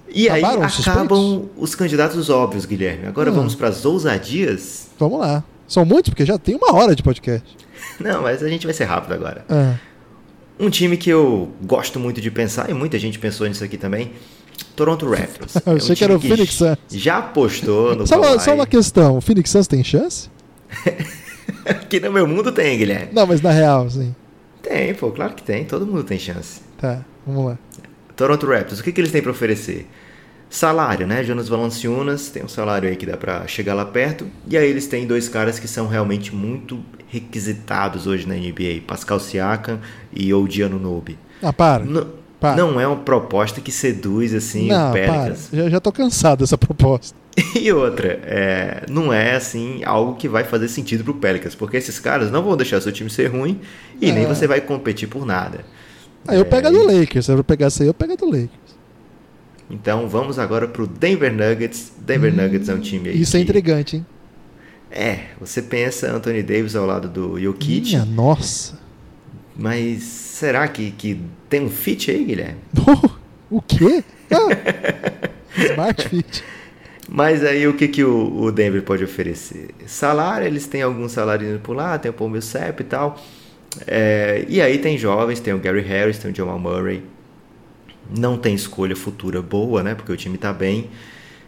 E 0.08 0.28
aí 0.28 0.42
Acabaram 0.44 0.66
os 0.66 0.80
acabam 0.88 1.48
os 1.56 1.74
candidatos 1.74 2.30
óbvios, 2.30 2.64
Guilherme. 2.64 3.06
Agora 3.06 3.30
Hum. 3.30 3.34
vamos 3.34 3.54
para 3.54 3.68
as 3.68 3.84
ousadias. 3.84 4.88
Vamos 4.98 5.18
lá. 5.18 5.42
São 5.66 5.84
muitos, 5.84 6.10
porque 6.10 6.24
já 6.24 6.38
tem 6.38 6.54
uma 6.54 6.72
hora 6.74 6.94
de 6.94 7.02
podcast. 7.02 7.56
Não, 7.98 8.22
mas 8.22 8.42
a 8.42 8.48
gente 8.48 8.66
vai 8.66 8.72
ser 8.74 8.84
rápido 8.84 9.12
agora. 9.12 9.44
Ah, 9.48 9.74
Um 10.60 10.70
time 10.70 10.96
que 10.96 11.10
eu 11.10 11.50
gosto 11.62 11.98
muito 11.98 12.20
de 12.20 12.30
pensar, 12.30 12.70
e 12.70 12.74
muita 12.74 12.98
gente 12.98 13.18
pensou 13.18 13.46
nisso 13.48 13.64
aqui 13.64 13.76
também, 13.76 14.12
Toronto 14.76 15.06
Raptors. 15.10 15.56
Eu 15.66 15.72
É 15.72 15.74
um 15.74 15.76
achei 15.76 15.96
que 15.96 16.04
era 16.04 16.16
o 16.16 16.20
Phoenix 16.20 16.54
Suns. 16.54 16.78
Já 16.90 17.18
apostou 17.18 17.96
no 17.96 18.06
só, 18.06 18.16
uma, 18.16 18.38
só 18.38 18.54
uma 18.54 18.66
questão: 18.66 19.18
o 19.18 19.20
Phoenix 19.20 19.50
Suns 19.50 19.66
tem 19.66 19.82
chance? 19.82 20.30
Aqui 21.68 22.00
no 22.00 22.12
meu 22.12 22.26
mundo 22.26 22.52
tem, 22.52 22.78
Guilherme. 22.78 23.08
Não, 23.12 23.26
mas 23.26 23.40
na 23.40 23.50
real, 23.50 23.88
sim. 23.90 24.14
Tem, 24.62 24.94
pô, 24.94 25.10
claro 25.10 25.34
que 25.34 25.42
tem. 25.42 25.64
Todo 25.64 25.86
mundo 25.86 26.04
tem 26.04 26.18
chance. 26.18 26.60
Tá, 26.78 27.04
vamos 27.26 27.46
lá. 27.46 27.58
Toronto 28.14 28.46
Raptors, 28.46 28.80
o 28.80 28.84
que, 28.84 28.92
que 28.92 29.00
eles 29.00 29.12
têm 29.12 29.20
para 29.22 29.30
oferecer? 29.30 29.86
Salário, 30.48 31.06
né? 31.06 31.24
Jonas 31.24 31.48
Valanciunas 31.48 32.30
tem 32.30 32.44
um 32.44 32.48
salário 32.48 32.88
aí 32.88 32.96
que 32.96 33.04
dá 33.04 33.16
para 33.16 33.46
chegar 33.46 33.74
lá 33.74 33.84
perto. 33.84 34.26
E 34.48 34.56
aí 34.56 34.68
eles 34.68 34.86
têm 34.86 35.06
dois 35.06 35.28
caras 35.28 35.58
que 35.58 35.66
são 35.66 35.88
realmente 35.88 36.34
muito 36.34 36.82
requisitados 37.08 38.06
hoje 38.06 38.26
na 38.26 38.34
NBA: 38.34 38.82
Pascal 38.86 39.18
Siakam 39.18 39.80
e 40.12 40.32
Odiano 40.32 40.78
Nobe. 40.78 41.18
Ah, 41.42 41.52
para. 41.52 41.84
Não, 41.84 42.06
Para. 42.40 42.56
não 42.56 42.78
é 42.80 42.86
uma 42.86 42.96
proposta 42.98 43.60
que 43.60 43.72
seduz 43.72 44.34
assim 44.34 44.68
não, 44.68 44.90
o 44.90 44.92
para. 44.92 45.06
Pelicans. 45.12 45.48
Já, 45.52 45.68
já 45.70 45.80
tô 45.80 45.90
cansado 45.92 46.40
dessa 46.40 46.58
proposta. 46.58 47.16
E 47.54 47.70
outra, 47.72 48.18
é, 48.24 48.84
não 48.88 49.12
é 49.12 49.34
assim 49.36 49.82
algo 49.84 50.14
que 50.16 50.26
vai 50.28 50.42
fazer 50.44 50.68
sentido 50.68 51.04
pro 51.04 51.14
Pelicans, 51.14 51.54
porque 51.54 51.76
esses 51.76 51.98
caras 51.98 52.30
não 52.30 52.42
vão 52.42 52.56
deixar 52.56 52.80
seu 52.80 52.90
time 52.92 53.10
ser 53.10 53.26
ruim 53.26 53.60
e 54.00 54.10
nem 54.12 54.24
É. 54.24 54.26
você 54.26 54.46
vai 54.46 54.60
competir 54.60 55.06
por 55.08 55.26
nada. 55.26 55.60
Aí 56.26 56.36
eu 56.36 56.42
É, 56.42 56.44
pego 56.44 56.68
a 56.68 56.70
do 56.70 56.82
Lakers. 56.86 57.26
Se 57.26 57.32
eu 57.32 57.44
pegar 57.44 57.66
essa 57.66 57.82
aí, 57.82 57.88
eu 57.88 57.94
pego 57.94 58.12
a 58.14 58.16
do 58.16 58.24
Lakers. 58.26 58.50
Então 59.70 60.08
vamos 60.08 60.38
agora 60.38 60.66
pro 60.68 60.86
Denver 60.86 61.32
Nuggets. 61.32 61.92
Denver 61.98 62.32
Nuggets 62.34 62.68
é 62.68 62.74
um 62.74 62.80
time 62.80 63.10
aí. 63.10 63.16
Hum, 63.18 63.20
Isso 63.20 63.36
é 63.36 63.40
que- 63.40 63.44
intrigante, 63.44 63.96
hein? 63.96 64.06
É, 64.90 65.18
você 65.40 65.60
pensa 65.60 66.10
Anthony 66.10 66.42
Davis 66.42 66.74
ao 66.76 66.86
lado 66.86 67.08
do 67.08 67.38
Jokic, 67.38 67.82
Minha 67.90 68.04
nossa. 68.04 68.78
mas 69.54 70.25
será 70.36 70.68
que, 70.68 70.90
que 70.90 71.18
tem 71.48 71.62
um 71.62 71.70
fit 71.70 72.10
aí, 72.10 72.24
Guilherme? 72.24 72.58
o 73.50 73.62
quê? 73.62 74.04
Ah, 74.30 74.48
Smart 75.72 76.08
Fit. 76.08 76.44
Mas 77.08 77.42
aí 77.42 77.66
o 77.66 77.74
que, 77.74 77.88
que 77.88 78.04
o, 78.04 78.42
o 78.42 78.52
Denver 78.52 78.82
pode 78.82 79.02
oferecer? 79.02 79.70
Salário, 79.86 80.46
eles 80.46 80.66
têm 80.66 80.82
algum 80.82 81.08
salário 81.08 81.58
por 81.60 81.74
lá, 81.74 81.98
tem 81.98 82.10
o 82.10 82.14
Paul 82.14 82.28
Millsap 82.28 82.80
e 82.80 82.84
tal. 82.84 83.18
É, 83.86 84.44
e 84.48 84.60
aí 84.60 84.78
tem 84.78 84.98
jovens, 84.98 85.40
tem 85.40 85.54
o 85.54 85.58
Gary 85.58 85.80
Harris, 85.80 86.18
tem 86.18 86.30
o 86.30 86.34
Jamal 86.34 86.58
Murray. 86.58 87.02
Não 88.14 88.36
tem 88.36 88.54
escolha 88.54 88.94
futura 88.94 89.40
boa, 89.40 89.82
né? 89.82 89.94
Porque 89.94 90.12
o 90.12 90.16
time 90.16 90.36
tá 90.36 90.52
bem. 90.52 90.90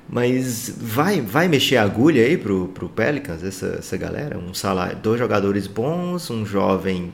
Mas 0.08 0.74
vai, 0.80 1.20
vai 1.20 1.48
mexer 1.48 1.76
a 1.76 1.82
agulha 1.82 2.24
aí 2.24 2.38
pro, 2.38 2.68
pro 2.68 2.88
Pelicans, 2.88 3.44
essa, 3.44 3.76
essa 3.80 3.96
galera? 3.98 4.38
Um 4.38 4.54
salário, 4.54 4.96
dois 4.96 5.18
jogadores 5.18 5.66
bons, 5.66 6.30
um 6.30 6.46
jovem 6.46 7.12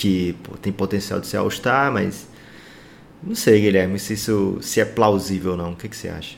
que 0.00 0.32
pô, 0.42 0.56
tem 0.56 0.72
potencial 0.72 1.20
de 1.20 1.26
ser 1.26 1.36
All-Star, 1.36 1.92
mas 1.92 2.26
não 3.22 3.34
sei, 3.34 3.60
Guilherme, 3.60 3.98
se 3.98 4.14
isso 4.14 4.58
se 4.62 4.80
é 4.80 4.84
plausível 4.84 5.52
ou 5.52 5.56
não. 5.56 5.72
O 5.72 5.76
que, 5.76 5.88
que 5.88 5.96
você 5.96 6.08
acha? 6.08 6.36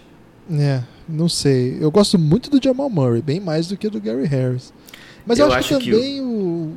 É, 0.52 0.82
não 1.08 1.28
sei. 1.28 1.78
Eu 1.80 1.90
gosto 1.90 2.18
muito 2.18 2.50
do 2.50 2.62
Jamal 2.62 2.90
Murray, 2.90 3.22
bem 3.22 3.38
mais 3.40 3.68
do 3.68 3.76
que 3.76 3.88
do 3.88 4.00
Gary 4.00 4.26
Harris. 4.26 4.72
Mas 5.24 5.38
eu, 5.38 5.46
Eu 5.46 5.52
acho, 5.52 5.74
acho 5.74 5.84
que 5.84 5.90
que 5.90 5.96
também 5.96 6.20
o. 6.20 6.72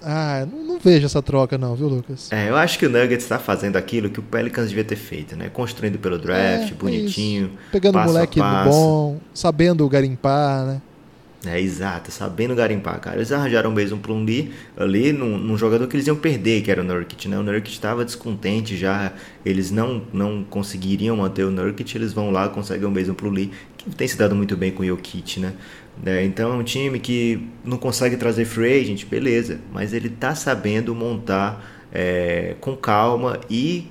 Ah, 0.00 0.46
não, 0.50 0.62
não 0.62 0.78
vejo 0.78 1.06
essa 1.06 1.20
troca, 1.20 1.58
não, 1.58 1.74
viu, 1.74 1.88
Lucas? 1.88 2.30
É, 2.30 2.48
eu 2.48 2.56
acho 2.56 2.78
que 2.78 2.86
o 2.86 2.88
Nuggets 2.88 3.24
está 3.24 3.36
fazendo 3.40 3.74
aquilo 3.76 4.08
que 4.08 4.20
o 4.20 4.22
Pelicans 4.22 4.68
devia 4.68 4.84
ter 4.84 4.94
feito, 4.94 5.34
né? 5.34 5.48
Construindo 5.48 5.98
pelo 5.98 6.16
draft, 6.16 6.70
É, 6.70 6.74
bonitinho. 6.74 7.46
isso. 7.46 7.54
Pegando 7.72 7.98
a 7.98 8.04
moleque 8.04 8.38
bom, 8.64 9.18
sabendo 9.34 9.88
garimpar, 9.88 10.64
né? 10.66 10.82
É, 11.46 11.60
exato, 11.60 12.10
sabendo 12.10 12.52
garimpar, 12.56 13.00
cara. 13.00 13.16
Eles 13.16 13.30
arranjaram 13.30 13.70
mesmo 13.70 13.96
um 13.96 14.00
Plumlee 14.00 14.52
ali 14.76 15.12
num, 15.12 15.38
num 15.38 15.56
jogador 15.56 15.86
que 15.86 15.94
eles 15.94 16.06
iam 16.08 16.16
perder, 16.16 16.62
que 16.62 16.70
era 16.70 16.80
o 16.80 16.84
Nurkic, 16.84 17.28
né? 17.28 17.38
O 17.38 17.44
Nurkic 17.44 17.70
estava 17.70 18.04
descontente 18.04 18.76
já, 18.76 19.12
eles 19.46 19.70
não, 19.70 20.02
não 20.12 20.42
conseguiriam 20.42 21.16
manter 21.16 21.44
o 21.44 21.50
Nurkic, 21.50 21.96
eles 21.96 22.12
vão 22.12 22.32
lá, 22.32 22.48
conseguem 22.48 22.88
o 22.88 22.90
mesmo 22.90 23.14
Plumlee, 23.14 23.52
que 23.76 23.88
tem 23.90 24.08
se 24.08 24.18
dado 24.18 24.34
muito 24.34 24.56
bem 24.56 24.72
com 24.72 24.82
o 24.82 24.86
Jokic, 24.86 25.38
né? 25.38 25.54
É, 26.04 26.24
então 26.24 26.52
é 26.52 26.56
um 26.56 26.64
time 26.64 26.98
que 26.98 27.46
não 27.64 27.76
consegue 27.76 28.16
trazer 28.16 28.44
free 28.44 28.80
agent, 28.80 29.04
beleza, 29.06 29.60
mas 29.72 29.92
ele 29.92 30.08
tá 30.08 30.34
sabendo 30.34 30.92
montar 30.92 31.64
é, 31.92 32.56
com 32.60 32.76
calma 32.76 33.38
e 33.48 33.86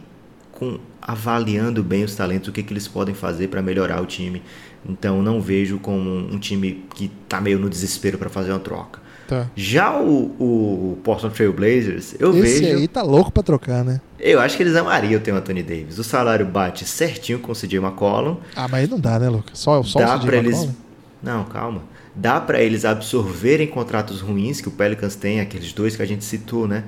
com 0.51 0.79
avaliando 1.01 1.83
bem 1.83 2.03
os 2.03 2.15
talentos, 2.15 2.49
o 2.49 2.51
que, 2.51 2.61
que 2.63 2.73
eles 2.73 2.87
podem 2.87 3.15
fazer 3.15 3.47
para 3.47 3.61
melhorar 3.61 4.01
o 4.01 4.05
time. 4.05 4.41
Então 4.87 5.21
não 5.21 5.41
vejo 5.41 5.79
como 5.79 6.09
um 6.09 6.39
time 6.39 6.85
que 6.95 7.11
está 7.23 7.41
meio 7.41 7.59
no 7.59 7.69
desespero 7.69 8.17
para 8.17 8.29
fazer 8.29 8.51
uma 8.51 8.59
troca. 8.59 8.99
Tá. 9.27 9.47
Já 9.57 9.99
o, 9.99 10.35
o 10.39 10.97
Portland 11.03 11.35
Trail 11.35 11.51
Blazers, 11.51 12.15
eu 12.17 12.31
Esse 12.37 12.61
vejo. 12.61 12.77
aí 12.77 12.87
tá 12.87 13.01
louco 13.01 13.29
pra 13.29 13.43
trocar, 13.43 13.83
né? 13.83 13.99
Eu 14.17 14.39
acho 14.39 14.55
que 14.55 14.63
eles 14.63 14.75
amariam 14.75 15.19
ter 15.19 15.33
o 15.33 15.35
Anthony 15.35 15.61
Davis. 15.61 15.97
O 15.99 16.03
salário 16.03 16.45
bate 16.45 16.85
certinho 16.85 17.37
com 17.39 17.51
o 17.51 17.55
CJ 17.55 17.77
McCollum. 17.79 18.37
Ah, 18.55 18.67
mas 18.69 18.83
aí 18.83 18.87
não 18.87 18.97
dá, 18.99 19.19
né, 19.19 19.27
Lucas? 19.27 19.59
Só, 19.59 19.83
só 19.83 19.99
Dá 19.99 20.15
o 20.15 20.19
CJ 20.21 20.37
eles. 20.37 20.53
McCollum? 20.53 20.73
Não, 21.21 21.43
calma. 21.43 21.81
Dá 22.15 22.39
pra 22.39 22.61
eles 22.61 22.85
absorverem 22.85 23.67
contratos 23.67 24.21
ruins 24.21 24.61
que 24.61 24.69
o 24.69 24.71
Pelicans 24.71 25.15
tem, 25.15 25.41
aqueles 25.41 25.73
dois 25.73 25.95
que 25.95 26.01
a 26.01 26.05
gente 26.05 26.23
citou, 26.23 26.65
né? 26.65 26.85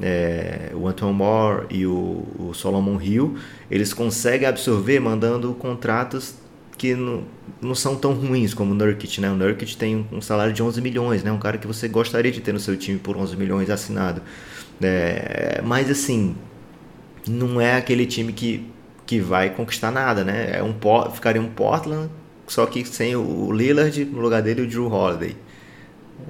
É, 0.00 0.70
o 0.74 0.88
Anton 0.88 1.12
Moore 1.12 1.66
e 1.70 1.86
o, 1.86 2.24
o 2.38 2.52
Solomon 2.54 2.98
Hill. 3.00 3.36
Eles 3.70 3.92
conseguem 3.92 4.48
absorver 4.48 4.98
mandando 4.98 5.52
contratos 5.54 6.34
que 6.76 6.94
não, 6.94 7.24
não 7.60 7.74
são 7.74 7.96
tão 7.96 8.12
ruins 8.14 8.54
como 8.54 8.72
o 8.72 8.74
Nurkic, 8.74 9.20
né? 9.20 9.30
O 9.30 9.34
Nurkic 9.34 9.76
tem 9.76 10.06
um, 10.12 10.20
salário 10.20 10.52
de 10.52 10.62
11 10.62 10.80
milhões, 10.80 11.22
né? 11.22 11.30
Um 11.30 11.38
cara 11.38 11.58
que 11.58 11.66
você 11.66 11.88
gostaria 11.88 12.32
de 12.32 12.40
ter 12.40 12.52
no 12.52 12.60
seu 12.60 12.76
time 12.76 12.98
por 12.98 13.16
11 13.16 13.36
milhões 13.36 13.70
assinado. 13.70 14.22
É, 14.82 15.60
mas 15.64 15.90
assim, 15.90 16.34
não 17.28 17.60
é 17.60 17.76
aquele 17.76 18.06
time 18.06 18.32
que, 18.32 18.68
que 19.06 19.20
vai 19.20 19.50
conquistar 19.50 19.90
nada, 19.90 20.24
né? 20.24 20.58
É 20.58 20.62
um, 20.62 20.74
ficaria 21.12 21.40
um 21.40 21.48
Portland, 21.48 22.10
só 22.46 22.66
que 22.66 22.84
sem 22.84 23.14
o 23.14 23.52
Lillard, 23.52 24.04
no 24.04 24.20
lugar 24.20 24.42
dele 24.42 24.62
o 24.62 24.66
Drew 24.66 24.90
Holiday. 24.90 25.36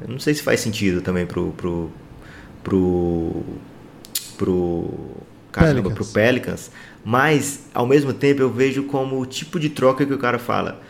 Não 0.08 0.18
sei 0.18 0.34
se 0.34 0.42
faz 0.42 0.60
sentido 0.60 1.00
também 1.02 1.26
pro 1.26 1.52
pro 1.52 1.90
pro 2.62 3.42
pro 4.38 4.90
caramba, 5.52 5.90
Pelicans. 5.90 5.94
pro 5.94 6.06
Pelicans, 6.06 6.70
mas 7.04 7.66
ao 7.74 7.86
mesmo 7.86 8.12
tempo 8.12 8.40
eu 8.42 8.50
vejo 8.50 8.84
como 8.84 9.20
o 9.20 9.26
tipo 9.26 9.60
de 9.60 9.68
troca 9.68 10.04
que 10.04 10.12
o 10.12 10.18
cara 10.18 10.38
fala. 10.38 10.80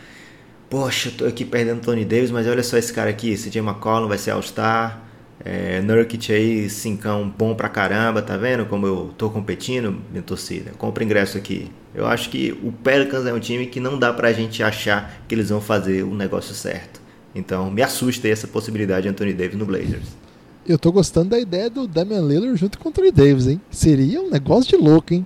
Poxa, 0.69 1.09
eu 1.09 1.13
tô 1.13 1.25
aqui 1.25 1.45
perdendo 1.45 1.81
Tony 1.81 2.03
Davis, 2.03 2.31
mas 2.31 2.47
olha 2.47 2.63
só 2.63 2.77
esse 2.77 2.91
cara 2.91 3.09
aqui, 3.09 3.35
CJ 3.35 3.59
McCollum 3.59 4.07
vai 4.07 4.17
ser 4.17 4.31
All-Star, 4.31 5.03
é, 5.45 5.81
Nurkic 5.81 6.33
aí, 6.33 6.69
cincão 6.69 7.31
bom 7.37 7.53
pra 7.53 7.69
caramba, 7.69 8.21
tá 8.21 8.37
vendo 8.37 8.65
como 8.65 8.87
eu 8.87 9.13
tô 9.17 9.29
competindo, 9.29 10.01
minha 10.09 10.23
torcida? 10.23 10.71
Compra 10.77 11.03
ingresso 11.03 11.37
aqui. 11.37 11.69
Eu 11.93 12.07
acho 12.07 12.29
que 12.29 12.57
o 12.63 12.71
Pelicans 12.71 13.25
é 13.25 13.33
um 13.33 13.39
time 13.39 13.67
que 13.67 13.79
não 13.79 13.99
dá 13.99 14.11
pra 14.11 14.33
gente 14.33 14.63
achar 14.63 15.21
que 15.27 15.35
eles 15.35 15.49
vão 15.49 15.61
fazer 15.61 16.03
o 16.03 16.15
negócio 16.15 16.55
certo. 16.55 17.01
Então 17.35 17.69
me 17.69 17.81
assusta 17.81 18.27
aí 18.27 18.31
essa 18.31 18.47
possibilidade 18.47 19.03
de 19.03 19.09
Anthony 19.09 19.33
Davis 19.33 19.57
no 19.57 19.65
Blazers. 19.65 20.22
Eu 20.65 20.77
tô 20.77 20.91
gostando 20.91 21.29
da 21.29 21.39
ideia 21.39 21.69
do 21.69 21.87
Damian 21.87 22.21
Lillard 22.21 22.55
junto 22.57 22.79
com 22.79 22.87
o 22.87 22.89
Anthony 22.89 23.11
Davis, 23.11 23.47
hein? 23.47 23.59
Seria 23.69 24.21
um 24.21 24.29
negócio 24.29 24.69
de 24.69 24.81
louco, 24.81 25.13
hein? 25.13 25.25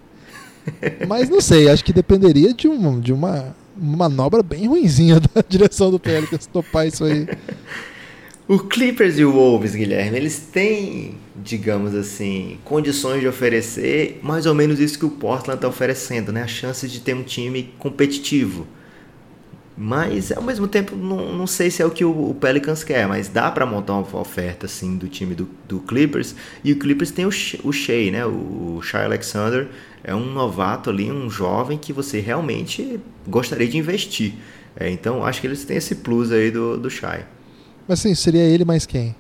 Mas 1.08 1.30
não 1.30 1.40
sei, 1.40 1.70
acho 1.70 1.84
que 1.84 1.94
dependeria 1.94 2.54
de 2.54 2.68
uma, 2.68 3.00
de 3.00 3.14
uma, 3.14 3.56
uma 3.80 4.10
manobra 4.10 4.42
bem 4.42 4.68
ruinzinha 4.68 5.20
da 5.34 5.44
direção 5.48 5.92
do 5.92 6.00
Pelicans 6.00 6.48
topar 6.48 6.88
isso 6.88 7.04
aí. 7.04 7.28
O 8.48 8.60
Clippers 8.60 9.20
e 9.20 9.26
o 9.26 9.32
Wolves, 9.32 9.76
Guilherme, 9.76 10.18
eles 10.18 10.40
têm, 10.40 11.16
digamos 11.36 11.94
assim, 11.94 12.58
condições 12.64 13.20
de 13.20 13.28
oferecer 13.28 14.20
mais 14.24 14.46
ou 14.46 14.56
menos 14.56 14.80
isso 14.80 14.98
que 14.98 15.06
o 15.06 15.10
Portland 15.10 15.58
está 15.58 15.68
oferecendo, 15.68 16.32
né? 16.32 16.44
A 16.44 16.48
chance 16.48 16.88
de 16.88 17.02
ter 17.02 17.14
um 17.14 17.24
time 17.24 17.74
competitivo. 17.78 18.66
Mas, 19.80 20.32
ao 20.32 20.42
mesmo 20.42 20.68
tempo, 20.68 20.96
não, 20.96 21.32
não 21.32 21.46
sei 21.46 21.70
se 21.70 21.84
é 21.84 21.86
o 21.86 21.92
que 21.92 22.04
o, 22.04 22.32
o 22.32 22.34
Pelicans 22.34 22.84
quer, 22.84 23.08
mas 23.08 23.28
dá 23.28 23.52
para 23.52 23.64
montar 23.64 23.94
uma 23.94 24.20
oferta, 24.20 24.66
assim, 24.66 24.98
do 24.98 25.08
time 25.08 25.36
do, 25.36 25.48
do 25.68 25.80
Clippers. 25.80 26.34
E 26.64 26.72
o 26.72 26.80
Clippers 26.80 27.12
tem 27.12 27.26
o, 27.26 27.30
o 27.30 27.72
Shea, 27.72 28.12
né? 28.12 28.26
O, 28.26 28.78
o 28.78 28.82
Shea 28.82 29.06
Alexander 29.06 29.68
é 30.04 30.16
um 30.16 30.34
novato 30.34 30.90
ali, 30.90 31.12
um 31.12 31.30
jovem 31.30 31.78
que 31.78 31.94
você 31.94 32.20
realmente 32.20 33.00
gostaria 33.28 33.68
de 33.68 33.78
investir. 33.78 34.34
É, 34.76 34.90
então, 34.90 35.24
acho 35.24 35.40
que 35.42 35.46
eles 35.46 35.64
têm 35.64 35.78
esse 35.78 35.94
plus 35.94 36.32
aí 36.32 36.50
do, 36.50 36.78
do 36.78 36.90
Shea. 36.90 37.28
Mas 37.88 38.00
assim, 38.00 38.16
seria 38.16 38.44
ele 38.44 38.66
mais 38.66 38.86
quem? 38.88 39.16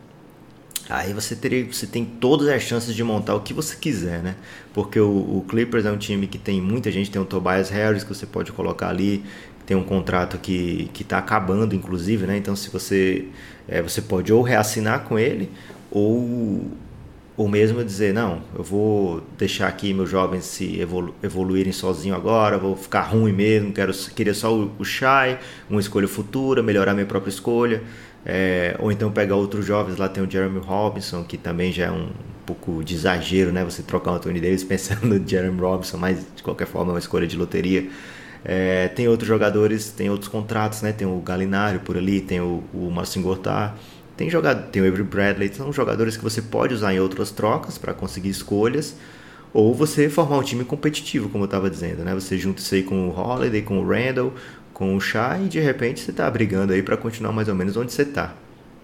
Aí 0.89 1.13
você 1.13 1.35
teria, 1.35 1.65
você 1.65 1.85
tem 1.85 2.05
todas 2.05 2.47
as 2.47 2.63
chances 2.63 2.95
de 2.95 3.03
montar 3.03 3.35
o 3.35 3.41
que 3.41 3.53
você 3.53 3.75
quiser, 3.75 4.23
né? 4.23 4.35
Porque 4.73 4.99
o, 4.99 5.07
o 5.07 5.45
Clippers 5.47 5.85
é 5.85 5.91
um 5.91 5.97
time 5.97 6.27
que 6.27 6.37
tem 6.37 6.61
muita 6.61 6.89
gente, 6.91 7.11
tem 7.11 7.21
o 7.21 7.25
Tobias 7.25 7.69
Harris 7.69 8.03
que 8.03 8.09
você 8.09 8.25
pode 8.25 8.53
colocar 8.53 8.87
ali, 8.87 9.23
tem 9.67 9.75
um 9.75 9.83
contrato 9.83 10.39
que 10.39 10.89
está 10.99 11.17
acabando, 11.19 11.75
inclusive, 11.75 12.25
né? 12.25 12.37
Então 12.37 12.55
se 12.55 12.69
você 12.69 13.25
é, 13.67 13.81
você 13.81 14.01
pode 14.01 14.31
ou 14.31 14.41
reassinar 14.41 15.01
com 15.01 15.19
ele 15.19 15.51
ou 15.91 16.65
ou 17.35 17.47
mesmo 17.47 17.83
dizer 17.83 18.13
não, 18.15 18.41
eu 18.57 18.63
vou 18.63 19.21
deixar 19.37 19.67
aqui 19.67 19.93
meus 19.93 20.09
jovens 20.09 20.45
se 20.45 20.79
evolu 20.79 21.13
evoluírem 21.21 21.71
sozinho 21.71 22.15
agora, 22.15 22.57
vou 22.57 22.75
ficar 22.75 23.01
ruim 23.01 23.31
mesmo, 23.31 23.71
quero 23.71 23.93
queria 24.15 24.33
só 24.33 24.51
o, 24.51 24.71
o 24.79 24.83
Shai, 24.85 25.37
uma 25.69 25.79
escolha 25.79 26.07
futura, 26.07 26.63
melhorar 26.63 26.93
minha 26.95 27.05
própria 27.05 27.29
escolha. 27.29 27.83
É, 28.25 28.75
ou 28.79 28.91
então 28.91 29.09
pegar 29.11 29.35
outros 29.35 29.65
jovens, 29.65 29.97
lá 29.97 30.09
tem 30.09 30.21
o 30.21 30.29
Jeremy 30.29 30.59
Robinson, 30.59 31.23
que 31.23 31.37
também 31.37 31.71
já 31.71 31.85
é 31.85 31.91
um 31.91 32.09
pouco 32.45 32.83
de 32.83 32.95
exagero, 32.95 33.53
né? 33.53 33.63
Você 33.63 33.83
trocar 33.83 34.11
o 34.11 34.15
Anthony 34.15 34.41
Davis 34.41 34.63
pensando 34.65 35.05
no 35.05 35.25
Jeremy 35.25 35.59
Robinson, 35.59 35.97
mas 35.97 36.25
de 36.35 36.41
qualquer 36.43 36.67
forma 36.67 36.91
é 36.91 36.93
uma 36.95 36.99
escolha 36.99 37.27
de 37.27 37.37
loteria. 37.37 37.87
É, 38.49 38.87
tem 38.87 39.09
outros 39.09 39.27
jogadores, 39.27 39.91
tem 39.91 40.09
outros 40.09 40.29
contratos, 40.29 40.81
né? 40.81 40.93
Tem 40.93 41.05
o 41.05 41.19
Galinário 41.19 41.81
por 41.81 41.97
ali, 41.97 42.21
tem 42.21 42.39
o, 42.39 42.63
o 42.73 42.89
Marcin 42.89 43.21
Gortat, 43.21 43.73
tem, 44.15 44.29
jogador, 44.29 44.63
tem 44.67 44.81
o 44.81 44.87
Avery 44.87 45.03
Bradley, 45.03 45.53
são 45.53 45.73
jogadores 45.73 46.15
que 46.15 46.23
você 46.23 46.41
pode 46.41 46.73
usar 46.73 46.93
em 46.93 46.99
outras 46.99 47.29
trocas 47.29 47.77
para 47.77 47.93
conseguir 47.93 48.29
escolhas, 48.29 48.95
ou 49.53 49.75
você 49.75 50.09
formar 50.09 50.37
um 50.37 50.43
time 50.43 50.63
competitivo, 50.63 51.27
como 51.27 51.43
eu 51.43 51.47
estava 51.47 51.69
dizendo, 51.69 52.05
né? 52.05 52.13
Você 52.13 52.37
junta 52.37 52.61
isso 52.61 52.73
aí 52.73 52.83
com 52.83 53.09
o 53.09 53.19
Holiday, 53.19 53.61
com 53.61 53.79
o 53.79 53.85
Randall, 53.85 54.33
com 54.73 54.95
o 54.95 55.01
Shai 55.01 55.45
e 55.45 55.47
de 55.49 55.59
repente 55.59 55.99
você 55.99 56.13
tá 56.13 56.29
brigando 56.31 56.71
aí 56.71 56.81
para 56.81 56.95
continuar 56.95 57.33
mais 57.33 57.49
ou 57.49 57.55
menos 57.55 57.75
onde 57.75 57.91
você 57.91 58.05
tá. 58.05 58.33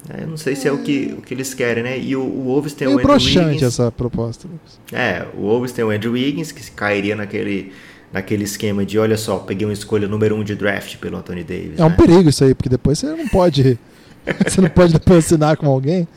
É, 0.09 0.23
eu 0.23 0.27
não 0.27 0.35
sei 0.35 0.55
se 0.57 0.67
é 0.67 0.71
o 0.71 0.79
que, 0.79 1.15
o 1.17 1.21
que 1.21 1.33
eles 1.33 1.53
querem, 1.53 1.83
né? 1.83 1.97
E 1.97 2.15
o, 2.17 2.21
o 2.21 2.43
Wolves 2.43 2.73
tem 2.73 2.87
Meio 2.87 2.97
o 2.97 3.01
Andrew 3.01 3.45
Wiggins. 3.45 3.63
essa 3.63 3.89
proposta. 3.89 4.49
É, 4.91 5.25
o 5.33 5.43
Wolves 5.43 5.71
tem 5.71 5.85
o 5.85 5.89
Andrew 5.89 6.11
Wiggins, 6.11 6.51
que 6.51 6.69
cairia 6.71 7.15
naquele, 7.15 7.71
naquele 8.13 8.43
esquema 8.43 8.85
de, 8.85 8.99
olha 8.99 9.17
só, 9.17 9.39
peguei 9.39 9.65
uma 9.65 9.73
escolha 9.73 10.07
número 10.07 10.35
um 10.35 10.43
de 10.43 10.55
draft 10.55 10.97
pelo 10.97 11.17
Anthony 11.17 11.43
Davis. 11.43 11.79
É 11.79 11.83
um 11.83 11.89
né? 11.89 11.95
perigo 11.95 12.29
isso 12.29 12.43
aí, 12.43 12.53
porque 12.53 12.69
depois 12.69 12.99
você 12.99 13.07
não 13.07 13.27
pode. 13.27 13.77
você 14.47 14.61
não 14.61 14.69
pode 14.69 14.93
depois 14.93 15.17
assinar 15.25 15.57
com 15.57 15.65
alguém. 15.65 16.07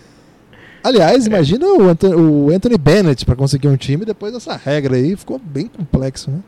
Aliás, 0.84 1.26
imagina 1.26 1.66
o 1.66 1.88
Anthony, 1.88 2.14
o 2.14 2.51
Anthony 2.55 2.78
Bennett 2.78 3.24
para 3.24 3.34
conseguir 3.34 3.66
um 3.66 3.76
time 3.76 4.05
depois 4.05 4.32
dessa 4.32 4.55
regra 4.55 4.94
aí, 4.94 5.16
ficou 5.16 5.40
bem 5.42 5.66
complexo, 5.66 6.30
né? 6.30 6.40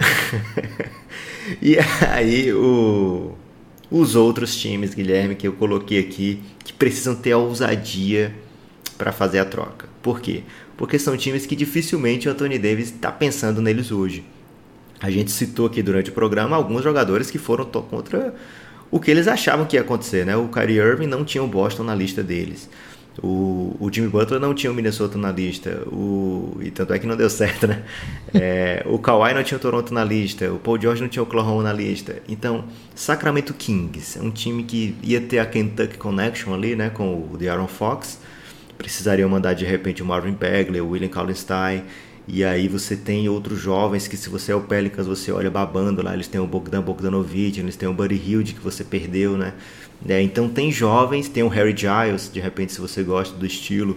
E 1.60 1.76
aí 2.08 2.52
o, 2.52 3.32
os 3.90 4.14
outros 4.14 4.56
times, 4.56 4.94
Guilherme, 4.94 5.34
que 5.34 5.46
eu 5.46 5.52
coloquei 5.52 5.98
aqui, 5.98 6.40
que 6.64 6.72
precisam 6.72 7.16
ter 7.16 7.32
a 7.32 7.38
ousadia 7.38 8.32
para 8.96 9.10
fazer 9.10 9.40
a 9.40 9.44
troca. 9.44 9.88
Por 10.00 10.20
quê? 10.20 10.44
Porque 10.76 10.98
são 10.98 11.16
times 11.16 11.44
que 11.44 11.56
dificilmente 11.56 12.28
o 12.28 12.30
Anthony 12.30 12.58
Davis 12.58 12.86
está 12.86 13.10
pensando 13.10 13.60
neles 13.60 13.90
hoje. 13.90 14.24
A 15.02 15.10
gente 15.10 15.32
citou 15.32 15.66
aqui 15.66 15.82
durante 15.82 16.10
o 16.10 16.12
programa 16.12 16.56
alguns 16.56 16.84
jogadores 16.84 17.30
que 17.30 17.38
foram 17.38 17.64
contra 17.64 18.34
o 18.90 19.00
que 19.00 19.10
eles 19.10 19.26
achavam 19.26 19.66
que 19.66 19.76
ia 19.76 19.80
acontecer, 19.80 20.24
né? 20.24 20.36
O 20.36 20.48
Kyrie 20.48 20.78
Irving 20.78 21.06
não 21.06 21.24
tinha 21.24 21.42
o 21.42 21.48
Boston 21.48 21.82
na 21.82 21.94
lista 21.94 22.22
deles. 22.22 22.68
O, 23.20 23.76
o 23.80 23.90
Jimmy 23.92 24.08
Butler 24.08 24.38
não 24.38 24.54
tinha 24.54 24.70
o 24.70 24.74
Minnesota 24.74 25.18
na 25.18 25.32
lista. 25.32 25.82
O, 25.86 26.58
e 26.60 26.70
tanto 26.70 26.92
é 26.92 26.98
que 26.98 27.06
não 27.06 27.16
deu 27.16 27.28
certo, 27.30 27.66
né? 27.66 27.82
É, 28.32 28.82
o 28.86 28.98
Kawhi 28.98 29.34
não 29.34 29.42
tinha 29.42 29.58
o 29.58 29.60
Toronto 29.60 29.92
na 29.92 30.04
lista. 30.04 30.52
O 30.52 30.58
Paul 30.58 30.80
George 30.80 31.02
não 31.02 31.08
tinha 31.08 31.22
o 31.22 31.26
Oklahoma 31.26 31.62
na 31.62 31.72
lista. 31.72 32.16
Então, 32.28 32.64
Sacramento 32.94 33.52
Kings 33.54 34.18
é 34.18 34.22
um 34.22 34.30
time 34.30 34.62
que 34.62 34.94
ia 35.02 35.20
ter 35.20 35.38
a 35.38 35.46
Kentucky 35.46 35.98
Connection 35.98 36.54
ali, 36.54 36.76
né? 36.76 36.90
Com 36.90 37.28
o 37.32 37.36
De'Aaron 37.36 37.68
Fox. 37.68 38.20
Precisariam 38.78 39.28
mandar 39.28 39.54
de 39.54 39.64
repente 39.64 40.02
o 40.02 40.06
Marvin 40.06 40.32
Bagley, 40.32 40.80
o 40.80 40.88
William 40.88 41.08
Kallenstein. 41.08 41.82
E 42.26 42.44
aí 42.44 42.68
você 42.68 42.96
tem 42.96 43.28
outros 43.28 43.58
jovens 43.58 44.06
que 44.06 44.16
se 44.16 44.28
você 44.28 44.52
é 44.52 44.54
o 44.54 44.60
Pelicans, 44.60 45.06
você 45.06 45.32
olha 45.32 45.50
babando 45.50 46.02
lá, 46.02 46.14
eles 46.14 46.28
têm 46.28 46.40
o 46.40 46.46
Bogdan 46.46 46.80
Bogdanovic, 46.80 47.58
eles 47.58 47.76
têm 47.76 47.88
o 47.88 47.92
Buddy 47.92 48.14
Hield 48.14 48.54
que 48.54 48.60
você 48.60 48.84
perdeu, 48.84 49.36
né? 49.36 49.54
É, 50.08 50.22
então 50.22 50.48
tem 50.48 50.70
jovens, 50.70 51.28
tem 51.28 51.42
o 51.42 51.48
Harry 51.48 51.74
Giles, 51.76 52.30
de 52.32 52.40
repente 52.40 52.72
se 52.72 52.80
você 52.80 53.02
gosta 53.02 53.36
do 53.36 53.44
estilo. 53.44 53.96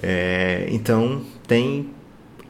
É, 0.00 0.68
então 0.70 1.22
tem 1.46 1.90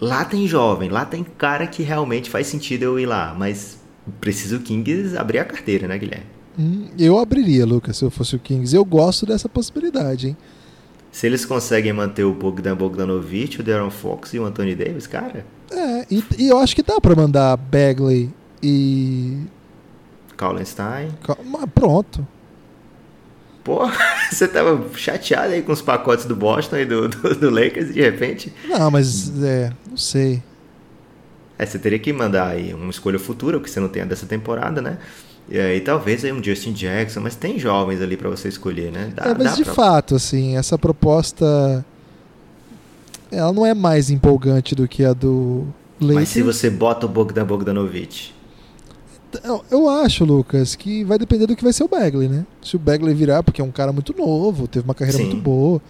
lá 0.00 0.24
tem 0.24 0.46
jovem, 0.46 0.90
lá 0.90 1.04
tem 1.04 1.24
cara 1.24 1.66
que 1.66 1.82
realmente 1.82 2.28
faz 2.28 2.46
sentido 2.46 2.82
eu 2.82 3.00
ir 3.00 3.06
lá, 3.06 3.34
mas 3.36 3.78
precisa 4.20 4.56
o 4.56 4.60
Kings 4.60 5.16
abrir 5.16 5.38
a 5.38 5.44
carteira, 5.44 5.88
né, 5.88 5.98
Guilherme? 5.98 6.26
Hum, 6.58 6.88
eu 6.98 7.18
abriria, 7.18 7.64
Lucas, 7.64 7.96
se 7.96 8.04
eu 8.04 8.10
fosse 8.10 8.36
o 8.36 8.38
Kings. 8.38 8.74
Eu 8.74 8.84
gosto 8.84 9.24
dessa 9.24 9.48
possibilidade, 9.48 10.28
hein? 10.28 10.36
Se 11.18 11.26
eles 11.26 11.44
conseguem 11.44 11.92
manter 11.92 12.22
o 12.22 12.32
Bogdan 12.32 12.76
Bogdanovic, 12.76 13.58
o 13.60 13.64
Darren 13.64 13.90
Fox 13.90 14.34
e 14.34 14.38
o 14.38 14.44
Anthony 14.44 14.76
Davis, 14.76 15.08
cara, 15.08 15.44
É, 15.68 16.06
e, 16.08 16.22
e 16.38 16.48
eu 16.48 16.58
acho 16.58 16.76
que 16.76 16.82
dá 16.82 17.00
pra 17.00 17.16
mandar 17.16 17.56
Bagley 17.56 18.30
e. 18.62 19.36
Kallenstein. 20.36 21.08
Mas 21.44 21.64
Pronto. 21.74 22.24
Pô, 23.64 23.80
você 24.30 24.46
tava 24.46 24.80
chateado 24.94 25.54
aí 25.54 25.62
com 25.62 25.72
os 25.72 25.82
pacotes 25.82 26.24
do 26.24 26.36
Boston 26.36 26.76
e 26.76 26.84
do, 26.84 27.08
do, 27.08 27.34
do 27.34 27.50
Lakers 27.50 27.90
e 27.90 27.94
de 27.94 28.00
repente. 28.00 28.52
Não, 28.68 28.88
mas 28.88 29.42
é, 29.42 29.72
não 29.90 29.96
sei. 29.96 30.40
É, 31.58 31.66
você 31.66 31.80
teria 31.80 31.98
que 31.98 32.12
mandar 32.12 32.46
aí 32.46 32.72
uma 32.72 32.90
escolha 32.90 33.18
futura, 33.18 33.58
porque 33.58 33.72
você 33.72 33.80
não 33.80 33.88
tem 33.88 34.02
a 34.02 34.04
dessa 34.04 34.24
temporada, 34.24 34.80
né? 34.80 34.98
E 35.50 35.58
aí 35.58 35.80
talvez 35.80 36.24
aí 36.24 36.32
um 36.32 36.42
Justin 36.42 36.72
Jackson, 36.72 37.20
mas 37.20 37.34
tem 37.34 37.58
jovens 37.58 38.02
ali 38.02 38.16
para 38.16 38.28
você 38.28 38.48
escolher, 38.48 38.92
né? 38.92 39.12
Dá, 39.14 39.26
é, 39.26 39.34
mas 39.34 39.56
de 39.56 39.64
pra... 39.64 39.74
fato, 39.74 40.14
assim, 40.14 40.56
essa 40.56 40.76
proposta 40.78 41.84
ela 43.30 43.52
não 43.52 43.64
é 43.64 43.74
mais 43.74 44.10
empolgante 44.10 44.74
do 44.74 44.86
que 44.86 45.04
a 45.04 45.12
do 45.12 45.66
Lakers. 46.00 46.14
Mas 46.14 46.28
se 46.28 46.42
você 46.42 46.70
bota 46.70 47.06
o 47.06 47.08
Bogdan 47.08 47.44
Bogdanovic, 47.44 48.32
eu, 49.44 49.64
eu 49.70 49.88
acho, 49.88 50.24
Lucas, 50.24 50.74
que 50.74 51.04
vai 51.04 51.18
depender 51.18 51.46
do 51.46 51.54
que 51.54 51.62
vai 51.62 51.72
ser 51.72 51.84
o 51.84 51.88
Bagley, 51.88 52.28
né? 52.28 52.46
Se 52.62 52.76
o 52.76 52.78
Bagley 52.78 53.14
virar, 53.14 53.42
porque 53.42 53.60
é 53.60 53.64
um 53.64 53.70
cara 53.70 53.92
muito 53.92 54.14
novo, 54.16 54.66
teve 54.66 54.84
uma 54.84 54.94
carreira 54.94 55.18
Sim. 55.18 55.26
muito 55.26 55.42
boa. 55.42 55.80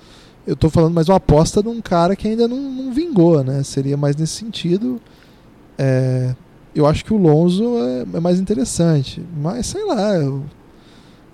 Eu 0.46 0.56
tô 0.56 0.68
falando 0.70 0.94
mais 0.94 1.08
uma 1.08 1.16
aposta 1.16 1.62
de 1.62 1.68
um 1.68 1.80
cara 1.80 2.16
que 2.16 2.26
ainda 2.26 2.48
não, 2.48 2.56
não 2.56 2.92
vingou, 2.92 3.44
né? 3.44 3.62
Seria 3.62 3.96
mais 3.96 4.16
nesse 4.16 4.32
sentido. 4.32 5.00
É, 5.76 6.34
eu 6.74 6.86
acho 6.86 7.04
que 7.04 7.12
o 7.12 7.16
Lonzo 7.16 7.78
é, 7.78 8.16
é 8.16 8.20
mais 8.20 8.38
interessante. 8.38 9.22
Mas 9.36 9.66
sei 9.66 9.84
lá. 9.84 10.14
Eu, 10.14 10.44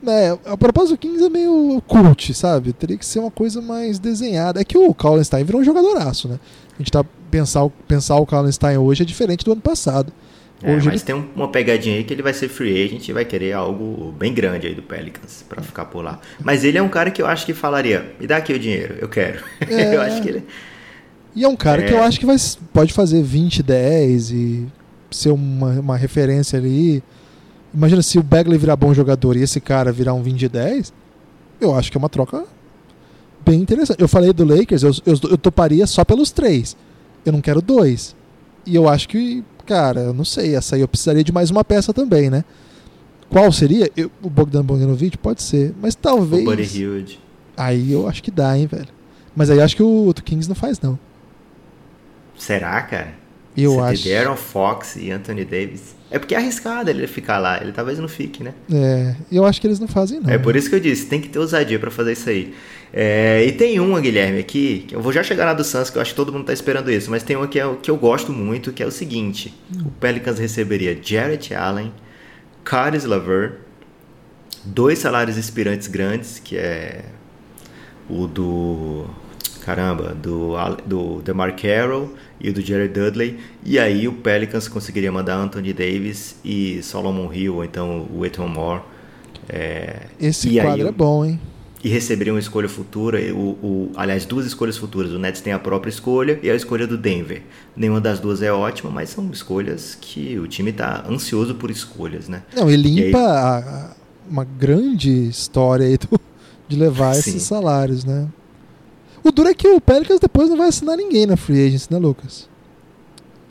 né, 0.03 0.39
a 0.45 0.57
propósito 0.57 0.97
do 0.97 0.99
Kings 0.99 1.25
é 1.25 1.31
meio 1.31 1.83
cult, 1.87 2.35
sabe? 2.35 2.73
Teria 2.73 2.99
que 2.99 3.07
ser 3.07 3.21
uma 3.21 3.31
coisa 3.31 3.63
mais 3.63 3.99
desenhada. 3.99 4.61
É 4.61 4.65
que 4.65 4.77
o 4.77 4.93
Kallenstein 4.93 5.45
virou 5.45 5.61
um 5.61 5.65
jogadoraço, 5.65 6.29
né? 6.29 6.39
A 6.75 6.79
gente 6.79 6.93
tá 6.93 7.05
pensar, 7.31 7.69
pensar 7.89 8.17
o 8.17 8.27
Kallenstein 8.27 8.77
hoje 8.77 9.03
é 9.03 9.07
diferente 9.07 9.45
do 9.45 9.53
ano 9.53 9.63
passado. 9.63 10.13
É, 10.63 10.77
mas 10.77 10.87
ele... 10.87 11.01
tem 11.01 11.15
uma 11.35 11.49
pegadinha 11.49 11.97
aí 11.97 12.05
que 12.05 12.15
ele 12.15 12.23
vai 12.23 12.33
ser 12.33 12.49
free 12.49 12.85
agent 12.85 13.09
e 13.09 13.13
vai 13.13 13.25
querer 13.25 13.53
algo 13.53 14.13
bem 14.13 14.33
grande 14.33 14.67
aí 14.67 14.75
do 14.75 14.83
Pelicans 14.83 15.45
para 15.49 15.63
ficar 15.63 15.87
por 15.87 16.03
lá. 16.03 16.21
Mas 16.43 16.65
ele 16.65 16.79
é 16.79 16.83
um 16.83 16.89
cara 16.89 17.11
que 17.11 17.21
eu 17.21 17.27
acho 17.27 17.45
que 17.45 17.53
falaria: 17.53 18.15
me 18.21 18.27
dá 18.27 18.37
aqui 18.37 18.53
o 18.53 18.59
dinheiro, 18.59 18.97
eu 19.01 19.09
quero. 19.09 19.43
É... 19.69 19.97
eu 19.97 20.01
acho 20.01 20.23
que 20.23 20.29
ele. 20.29 20.45
E 21.35 21.45
é 21.45 21.49
um 21.49 21.57
cara 21.57 21.83
é... 21.83 21.87
que 21.87 21.93
eu 21.93 22.03
acho 22.03 22.21
que 22.21 22.27
vai, 22.27 22.37
pode 22.73 22.93
fazer 22.93 23.23
20, 23.23 23.63
10 23.63 24.31
e 24.31 24.67
ser 25.15 25.31
uma, 25.31 25.81
uma 25.81 25.97
referência 25.97 26.59
ali. 26.59 27.03
Imagina 27.73 28.03
se 28.03 28.19
o 28.19 28.23
Bagley 28.23 28.59
virar 28.59 28.77
bom 28.77 28.95
jogador 28.95 29.37
e 29.37 29.43
esse 29.43 29.61
cara 29.61 29.91
virar 29.93 30.15
um 30.15 30.23
20 30.23 30.49
10, 30.49 30.93
eu 31.61 31.75
acho 31.75 31.91
que 31.91 31.97
é 31.97 32.01
uma 32.01 32.09
troca 32.09 32.45
bem 33.45 33.61
interessante. 33.61 34.01
Eu 34.01 34.09
falei 34.09 34.33
do 34.33 34.45
Lakers, 34.45 34.83
eu, 34.83 34.93
eu, 35.05 35.19
eu 35.31 35.39
toparia 35.39 35.87
só 35.87 36.05
pelos 36.05 36.31
três. 36.31 36.77
Eu 37.25 37.33
não 37.33 37.41
quero 37.41 37.61
dois. 37.61 38.15
E 38.67 38.75
eu 38.75 38.89
acho 38.89 39.09
que 39.09 39.45
Cara, 39.67 40.01
eu 40.01 40.15
não 40.15 40.25
sei. 40.25 40.55
Essa 40.55 40.77
aí 40.77 40.83
eu 40.83 40.89
precisaria 40.89 41.25
de 41.25 41.33
mais 41.33 41.51
uma 41.51 41.65
peça 41.65 41.93
também, 41.93 42.31
né? 42.31 42.45
Qual 43.31 43.51
seria? 43.51 43.91
Eu, 43.97 44.11
o 44.23 44.29
Bogdan 44.29 44.63
Bogdanovic? 44.63 45.19
Pode 45.19 45.43
ser. 45.43 45.75
Mas 45.81 45.95
talvez. 45.95 46.43
O 46.43 46.51
Buddy 46.51 46.79
Hilde. 46.79 47.21
Aí 47.57 47.93
eu 47.93 48.09
acho 48.09 48.23
que 48.23 48.31
dá, 48.31 48.57
hein, 48.57 48.67
velho. 48.67 48.89
Mas 49.35 49.51
aí 49.51 49.59
eu 49.59 49.65
acho 49.65 49.77
que 49.77 49.83
o, 49.83 50.09
o 50.09 50.15
Kings 50.15 50.49
não 50.49 50.55
faz, 50.55 50.81
não. 50.81 50.99
Será, 52.37 52.83
cara? 52.83 53.15
Eu 53.57 53.75
Você 53.75 53.81
acho. 53.81 54.03
Tem 54.05 54.17
Aaron 54.17 54.37
Fox 54.37 54.97
e 54.97 55.11
Anthony 55.11 55.45
Davis. 55.45 55.95
É 56.11 56.19
porque 56.19 56.35
é 56.35 56.39
arriscado 56.39 56.91
ele 56.91 57.07
ficar 57.07 57.39
lá. 57.39 57.61
Ele 57.61 57.73
talvez 57.73 57.99
não 57.99 58.09
fique, 58.09 58.43
né? 58.43 58.53
É, 58.73 59.15
eu 59.31 59.45
acho 59.45 59.61
que 59.61 59.67
eles 59.67 59.81
não 59.81 59.89
fazem, 59.89 60.21
não. 60.21 60.31
É 60.31 60.39
por 60.39 60.55
isso 60.55 60.69
que 60.69 60.75
eu 60.75 60.81
disse, 60.81 61.07
tem 61.07 61.21
que 61.21 61.29
ter 61.29 61.39
ousadia 61.39 61.79
para 61.79 61.91
fazer 61.91 62.13
isso 62.13 62.29
aí. 62.29 62.55
É, 62.93 63.45
e 63.45 63.51
tem 63.51 63.81
uma, 63.81 64.01
Guilherme, 64.01 64.39
aqui, 64.39 64.85
que 64.87 64.95
eu 64.95 65.01
vou 65.01 65.13
já 65.13 65.25
chegar 65.25 65.47
na 65.47 65.55
do 65.55 65.65
Suns, 65.65 65.91
que 65.91 65.99
eu 65.99 66.03
acho 66.03 66.13
que 66.13 66.17
todo 66.17 66.33
mundo 66.33 66.45
tá 66.45 66.53
esperando 66.53 66.91
isso, 66.91 67.11
mas 67.11 67.25
tem 67.25 67.35
uma 67.37 67.49
que, 67.49 67.59
é, 67.59 67.75
que 67.83 67.91
eu 67.91 67.97
gosto 67.97 68.33
muito, 68.33 68.73
que 68.73 68.83
é 68.83 68.87
o 68.87 68.93
seguinte: 68.93 69.53
o 69.85 69.91
Pelicans 69.91 70.39
receberia 70.39 70.97
Jarrett 71.03 71.53
Allen, 71.53 71.93
Caris 72.63 73.05
Laver, 73.05 73.59
dois 74.65 75.01
salários 75.01 75.37
expirantes 75.37 75.89
grandes, 75.89 76.39
que 76.39 76.57
é 76.57 77.05
o 78.09 78.29
do. 78.29 79.07
Caramba, 79.65 80.15
do, 80.15 80.53
do 80.87 81.23
DeMar 81.23 81.57
Carroll 81.57 82.15
e 82.45 82.51
o 82.51 82.53
do 82.53 82.61
Jared 82.61 82.93
Dudley. 82.93 83.39
E 83.65 83.79
aí 83.79 84.07
o 84.07 84.13
Pelicans 84.13 84.69
conseguiria 84.69 85.11
mandar 85.11 85.37
Anthony 85.37 85.73
Davis 85.73 86.37
e 86.45 86.83
Solomon 86.83 87.33
Hill, 87.33 87.57
ou 87.57 87.65
então 87.65 88.07
o 88.15 88.25
Eton 88.25 88.47
Moore. 88.47 88.83
É, 89.49 90.03
Esse 90.21 90.55
quadro 90.61 90.83
aí, 90.83 90.89
é 90.89 90.93
bom, 90.93 91.25
hein? 91.25 91.41
e 91.83 91.89
receberia 91.89 92.33
uma 92.33 92.41
escolha 92.41 92.69
futura, 92.69 93.21
o, 93.35 93.51
o, 93.63 93.91
aliás, 93.95 94.25
duas 94.25 94.47
escolhas 94.47 94.77
futuras. 94.77 95.13
O 95.13 95.19
Nets 95.19 95.43
tem 95.43 95.53
a 95.53 95.59
própria 95.59 95.91
escolha 95.91 96.41
e 96.43 96.51
a 96.51 96.55
escolha 96.55 96.87
do 96.87 96.97
Denver. 96.97 97.43
Nenhuma 97.77 98.01
das 98.01 98.19
duas 98.19 98.41
é 98.41 98.51
ótima, 98.51 98.91
mas 98.91 99.11
são 99.11 99.31
escolhas 99.31 99.95
que 100.01 100.39
o 100.39 100.47
time 100.47 100.71
está 100.71 101.05
ansioso 101.07 101.55
por 101.55 101.71
escolhas, 101.71 102.27
né? 102.27 102.43
Não, 102.57 102.71
e 102.71 102.77
limpa 102.77 103.19
aí... 103.19 103.25
a, 103.25 103.59
a, 103.59 103.91
uma 104.31 104.45
grande 104.45 105.29
história 105.29 105.87
aí 105.87 105.99
do, 105.99 106.19
de 106.67 106.77
levar 106.77 107.13
Sim. 107.17 107.31
esses 107.31 107.43
salários, 107.43 108.03
né? 108.03 108.29
O 109.25 109.33
duro 109.33 109.49
é 109.49 109.55
que 109.55 109.67
o 109.67 109.81
Pelicans 109.81 110.21
depois 110.21 110.49
não 110.49 110.57
vai 110.57 110.69
assinar 110.69 110.97
ninguém 110.97 111.27
na 111.27 111.37
free 111.37 111.67
agency, 111.67 111.91
né, 111.91 111.99
Lucas? 111.99 112.49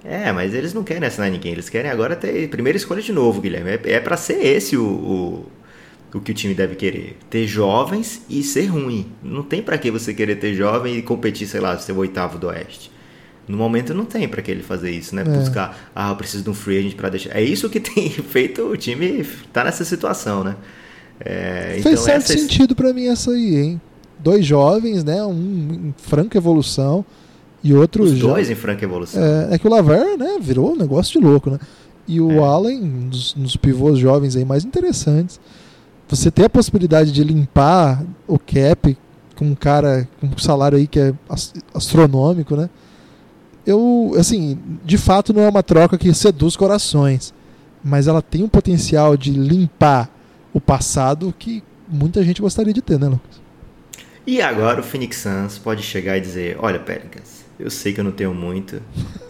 É, 0.06 0.32
mas 0.32 0.54
eles 0.54 0.74
não 0.74 0.84
querem 0.84 1.08
assinar 1.08 1.32
ninguém. 1.32 1.54
Eles 1.54 1.70
querem 1.70 1.90
agora 1.90 2.16
ter 2.16 2.48
primeira 2.50 2.78
escolha 2.78 3.02
de 3.02 3.12
novo, 3.12 3.42
Guilherme. 3.42 3.72
É, 3.72 3.94
é 3.94 4.00
para 4.00 4.16
ser 4.16 4.46
esse 4.46 4.78
o, 4.78 4.86
o 4.86 5.46
o 6.14 6.22
que 6.22 6.32
o 6.32 6.34
time 6.34 6.54
deve 6.54 6.76
querer. 6.76 7.18
Ter 7.30 7.48
jovens 7.48 8.22
e 8.30 8.44
ser 8.44 8.68
ruim. 8.68 9.08
Não 9.24 9.44
tem 9.44 9.62
para 9.62 9.78
que 9.78 9.90
você 9.90 10.14
querer 10.14 10.36
ter 10.36 10.54
jovem 10.54 10.98
e 10.98 11.02
competir, 11.02 11.48
sei 11.48 11.60
lá, 11.60 11.78
ser 11.78 11.92
o 11.92 11.98
oitavo 11.98 12.38
do 12.38 12.48
Oeste. 12.48 12.92
No 13.48 13.58
momento 13.58 13.94
não 13.94 14.06
tem 14.06 14.28
para 14.28 14.42
que 14.42 14.52
ele 14.52 14.64
fazer 14.64 14.92
isso, 14.92 15.16
né? 15.16 15.24
É. 15.24 15.26
Buscar, 15.26 15.92
ah, 15.94 16.10
eu 16.12 16.16
preciso 16.16 16.44
de 16.44 16.50
um 16.50 16.54
free 16.54 16.78
agent 16.78 16.96
para 16.96 17.10
deixar. 17.10 17.36
É 17.36 17.42
isso 17.42 17.70
que 17.70 17.80
tem 17.82 18.10
feito 18.10 18.62
o 18.62 18.78
time 18.78 19.26
tá 19.52 19.64
nessa 19.64 19.84
situação, 19.84 20.44
né? 20.44 20.56
É, 21.20 21.80
Fez 21.82 21.86
então 21.86 21.98
certo 21.98 22.32
essa... 22.32 22.38
sentido 22.38 22.76
para 22.76 22.94
mim 22.94 23.08
essa 23.08 23.32
aí, 23.32 23.56
hein? 23.56 23.82
Dois 24.20 24.46
jovens, 24.46 25.04
né? 25.04 25.24
Um 25.24 25.90
em 25.90 25.94
franca 25.98 26.38
evolução 26.38 27.06
e 27.64 27.74
outro 27.74 28.04
Os 28.04 28.20
dois 28.20 28.50
em 28.50 28.56
franca 28.56 28.84
evolução. 28.84 29.22
É, 29.22 29.56
é, 29.56 29.58
que 29.58 29.68
o 29.68 29.70
Laver, 29.70 30.18
né? 30.18 30.38
Virou 30.40 30.74
um 30.74 30.76
negócio 30.76 31.20
de 31.20 31.26
louco, 31.26 31.50
né? 31.50 31.60
E 32.08 32.20
o 32.20 32.32
é. 32.32 32.38
Allen, 32.40 32.82
nos, 32.82 33.36
nos 33.36 33.56
pivôs 33.56 33.98
jovens 33.98 34.36
aí 34.36 34.44
mais 34.44 34.66
interessantes 34.66 35.40
você 36.16 36.30
ter 36.30 36.46
a 36.46 36.50
possibilidade 36.50 37.12
de 37.12 37.24
limpar 37.24 38.04
o 38.28 38.38
cap 38.38 38.98
com 39.36 39.46
um 39.46 39.56
cara 39.56 40.08
com 40.20 40.28
um 40.28 40.38
salário 40.38 40.78
aí 40.78 40.88
que 40.88 41.00
é 41.00 41.14
astronômico, 41.74 42.56
né? 42.56 42.70
Eu, 43.66 44.14
assim, 44.18 44.60
de 44.84 44.98
fato 44.98 45.34
não 45.34 45.42
é 45.42 45.50
uma 45.50 45.64
troca 45.64 45.98
que 45.98 46.14
seduz 46.14 46.56
corações, 46.56 47.34
mas 47.84 48.08
ela 48.08 48.22
tem 48.22 48.44
um 48.44 48.50
potencial 48.50 49.16
de 49.16 49.32
limpar 49.32 50.10
o 50.54 50.60
passado 50.60 51.34
que 51.38 51.64
muita 51.88 52.24
gente 52.24 52.42
gostaria 52.42 52.74
de 52.74 52.82
ter, 52.82 53.00
né, 53.00 53.08
Lucas? 53.08 53.42
E 54.26 54.42
agora 54.42 54.80
o 54.80 54.84
Phoenix 54.84 55.18
Suns 55.18 55.58
pode 55.58 55.84
chegar 55.84 56.18
e 56.18 56.22
dizer: 56.22 56.58
Olha, 56.60 56.80
Pelicans, 56.80 57.44
eu 57.60 57.70
sei 57.70 57.94
que 57.94 58.00
eu 58.00 58.04
não 58.04 58.12
tenho 58.12 58.34
muito, 58.34 58.82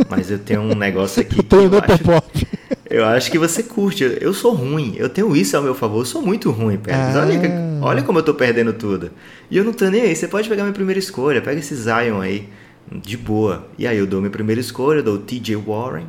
mas 0.10 0.30
eu 0.30 0.40
tenho 0.40 0.61
um 0.61 0.76
negócio 0.76 1.22
aqui. 1.22 1.38
eu 1.41 1.44
tenho 1.44 1.70
que 1.70 1.76
eu 1.76 2.15
acho... 2.15 2.53
Eu 2.94 3.06
acho 3.06 3.32
que 3.32 3.40
você 3.40 3.64
curte. 3.64 4.03
Eu 4.22 4.36
sou 4.36 4.53
ruim. 4.53 4.94
Eu 4.95 5.10
tenho 5.10 5.36
isso 5.36 5.57
ao 5.57 5.64
meu 5.64 5.74
favor. 5.74 6.02
Eu 6.02 6.06
sou 6.06 6.22
muito 6.22 6.52
ruim, 6.52 6.78
Pérez. 6.78 7.15
Ah. 7.15 7.26
Olha, 7.26 7.80
olha 7.82 8.03
como 8.03 8.20
eu 8.20 8.24
tô 8.24 8.36
perdendo 8.36 8.72
tudo. 8.72 9.10
E 9.49 9.57
eu 9.57 9.64
não 9.64 9.74
tô 9.74 9.90
nem 9.90 10.02
aí. 10.02 10.15
Você 10.15 10.28
pode 10.28 10.48
pegar 10.48 10.61
minha 10.61 10.76
primeira 10.76 10.99
escolha. 10.99 11.41
Pega 11.41 11.60
esse 11.60 11.74
Zion 11.74 12.22
aí. 12.22 12.48
De 12.91 13.18
boa. 13.18 13.68
E 13.80 13.88
aí 13.88 13.98
eu 13.98 14.06
dou 14.06 14.20
minha 14.20 14.30
primeira 14.30 14.61
escolha, 14.61 15.02
dou 15.02 15.15
o 15.15 15.18
TJ 15.18 15.56
Warren, 15.56 16.06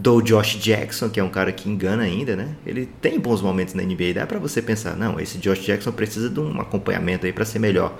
dou 0.00 0.18
o 0.18 0.22
Josh 0.22 0.56
Jackson, 0.56 1.10
que 1.10 1.20
é 1.20 1.22
um 1.24 1.28
cara 1.28 1.52
que 1.52 1.68
engana 1.68 2.02
ainda, 2.02 2.34
né? 2.34 2.56
Ele 2.66 2.86
tem 3.00 3.20
bons 3.20 3.42
momentos 3.42 3.74
na 3.74 3.82
NBA. 3.82 4.14
Dá 4.14 4.26
para 4.26 4.38
você 4.38 4.62
pensar, 4.62 4.96
não, 4.96 5.20
esse 5.20 5.38
Josh 5.38 5.60
Jackson 5.60 5.92
precisa 5.92 6.30
de 6.30 6.40
um 6.40 6.60
acompanhamento 6.60 7.26
aí 7.26 7.32
para 7.32 7.44
ser 7.44 7.58
melhor. 7.58 7.98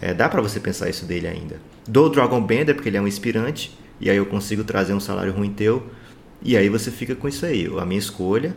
É, 0.00 0.12
dá 0.12 0.28
para 0.28 0.42
você 0.42 0.58
pensar 0.58 0.90
isso 0.90 1.06
dele 1.06 1.28
ainda. 1.28 1.60
Dou 1.86 2.06
o 2.06 2.08
Dragon 2.08 2.40
Bender, 2.40 2.74
porque 2.74 2.88
ele 2.88 2.96
é 2.96 3.00
um 3.00 3.06
inspirante. 3.06 3.78
E 4.00 4.10
aí 4.10 4.16
eu 4.16 4.26
consigo 4.26 4.64
trazer 4.64 4.92
um 4.92 5.00
salário 5.00 5.32
ruim 5.32 5.52
teu. 5.52 5.86
E 6.42 6.56
aí 6.56 6.68
você 6.68 6.90
fica 6.90 7.14
com 7.14 7.28
isso 7.28 7.46
aí, 7.46 7.70
a 7.78 7.86
minha 7.86 7.98
escolha. 7.98 8.56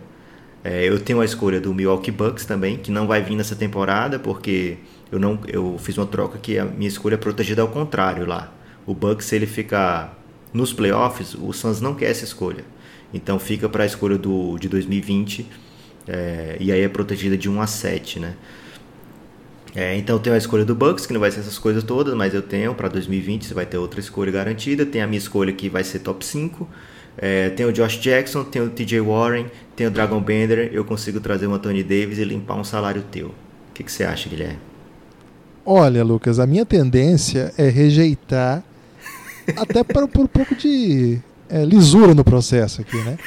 É, 0.64 0.84
eu 0.84 1.00
tenho 1.00 1.22
a 1.22 1.26
escolha 1.26 1.62
do 1.62 1.74
Milwaukee 1.74 2.12
Bucks 2.12 2.44
também, 2.44 2.78
que 2.78 2.92
não 2.92 3.08
vai 3.08 3.22
vir 3.22 3.36
nessa 3.36 3.56
temporada, 3.56 4.20
porque 4.20 4.78
eu 5.12 5.18
não 5.18 5.40
eu 5.48 5.78
fiz 5.78 5.98
uma 5.98 6.06
troca 6.06 6.38
que 6.38 6.58
a 6.58 6.66
minha 6.66 6.88
escolha 6.88 7.14
é 7.14 7.18
protegida 7.18 7.62
ao 7.62 7.70
contrário 7.70 8.26
lá. 8.26 8.52
O 8.86 8.94
Bucks, 8.94 9.32
ele 9.32 9.46
fica 9.46 10.12
nos 10.52 10.74
playoffs, 10.74 11.36
o 11.36 11.54
Suns 11.54 11.80
não 11.80 11.94
quer 11.94 12.10
essa 12.10 12.26
escolha. 12.26 12.66
Então 13.14 13.40
fica 13.40 13.68
para 13.68 13.84
a 13.84 13.88
escolha 13.88 14.18
do, 14.18 14.58
de 14.58 14.70
2020, 14.70 15.48
é, 16.08 16.58
e 16.60 16.72
aí 16.72 16.82
é 16.82 16.90
protegida 16.90 17.38
de 17.38 17.50
1 17.50 17.62
a 17.62 17.68
7, 17.68 18.20
né? 18.20 18.36
É, 19.76 19.96
então 19.96 20.16
eu 20.16 20.20
tenho 20.20 20.36
a 20.36 20.38
escolha 20.38 20.66
do 20.66 20.74
Bucks, 20.74 21.06
que 21.06 21.14
não 21.14 21.20
vai 21.20 21.32
ser 21.32 21.42
essas 21.42 21.60
coisas 21.60 21.84
todas, 21.84 22.16
mas 22.16 22.34
eu 22.34 22.42
tenho 22.42 22.74
para 22.74 22.88
2020, 22.88 23.46
você 23.46 23.54
vai 23.54 23.66
ter 23.66 23.78
outra 23.78 24.00
escolha 24.00 24.32
garantida. 24.32 24.86
Tem 24.86 25.02
a 25.02 25.08
minha 25.08 25.20
escolha 25.20 25.54
que 25.54 25.70
vai 25.70 25.84
ser 25.84 26.00
top 26.00 26.26
5. 26.26 26.68
É, 27.18 27.50
tem 27.50 27.66
o 27.66 27.72
Josh 27.72 28.00
Jackson, 28.00 28.44
tem 28.44 28.62
o 28.62 28.70
TJ 28.70 29.02
Warren, 29.02 29.46
tem 29.76 29.86
o 29.86 29.92
Dragon 29.92 30.20
Bender. 30.20 30.72
Eu 30.74 30.84
consigo 30.84 31.20
trazer 31.20 31.48
o 31.48 31.54
Anthony 31.54 31.84
Davis 31.84 32.18
e 32.18 32.24
limpar 32.24 32.56
um 32.56 32.64
salário 32.64 33.04
teu. 33.12 33.28
O 33.28 33.74
que, 33.74 33.84
que 33.84 33.92
você 33.92 34.04
acha, 34.04 34.28
Guilherme? 34.28 34.60
Olha, 35.66 36.04
Lucas, 36.04 36.40
a 36.40 36.48
minha 36.48 36.66
tendência 36.66 37.54
é 37.56 37.70
rejeitar, 37.70 38.64
até 39.56 39.84
para 39.84 40.08
por 40.08 40.24
um 40.24 40.28
pouco 40.28 40.56
de 40.56 41.20
é, 41.50 41.66
lisura 41.66 42.14
no 42.14 42.24
processo 42.24 42.82
aqui, 42.82 42.98
né? 42.98 43.18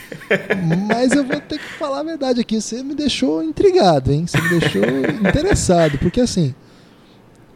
Mas 0.89 1.13
eu 1.13 1.25
vou 1.25 1.41
ter 1.41 1.59
que 1.59 1.73
falar 1.79 2.01
a 2.01 2.05
verdade 2.05 2.41
aqui. 2.41 2.61
Você 2.61 2.83
me 2.83 2.95
deixou 2.95 3.43
intrigado, 3.43 4.13
hein? 4.13 4.27
Você 4.27 4.41
me 4.41 4.49
deixou 4.49 4.83
interessado, 5.29 5.99
porque 5.99 6.21
assim, 6.21 6.55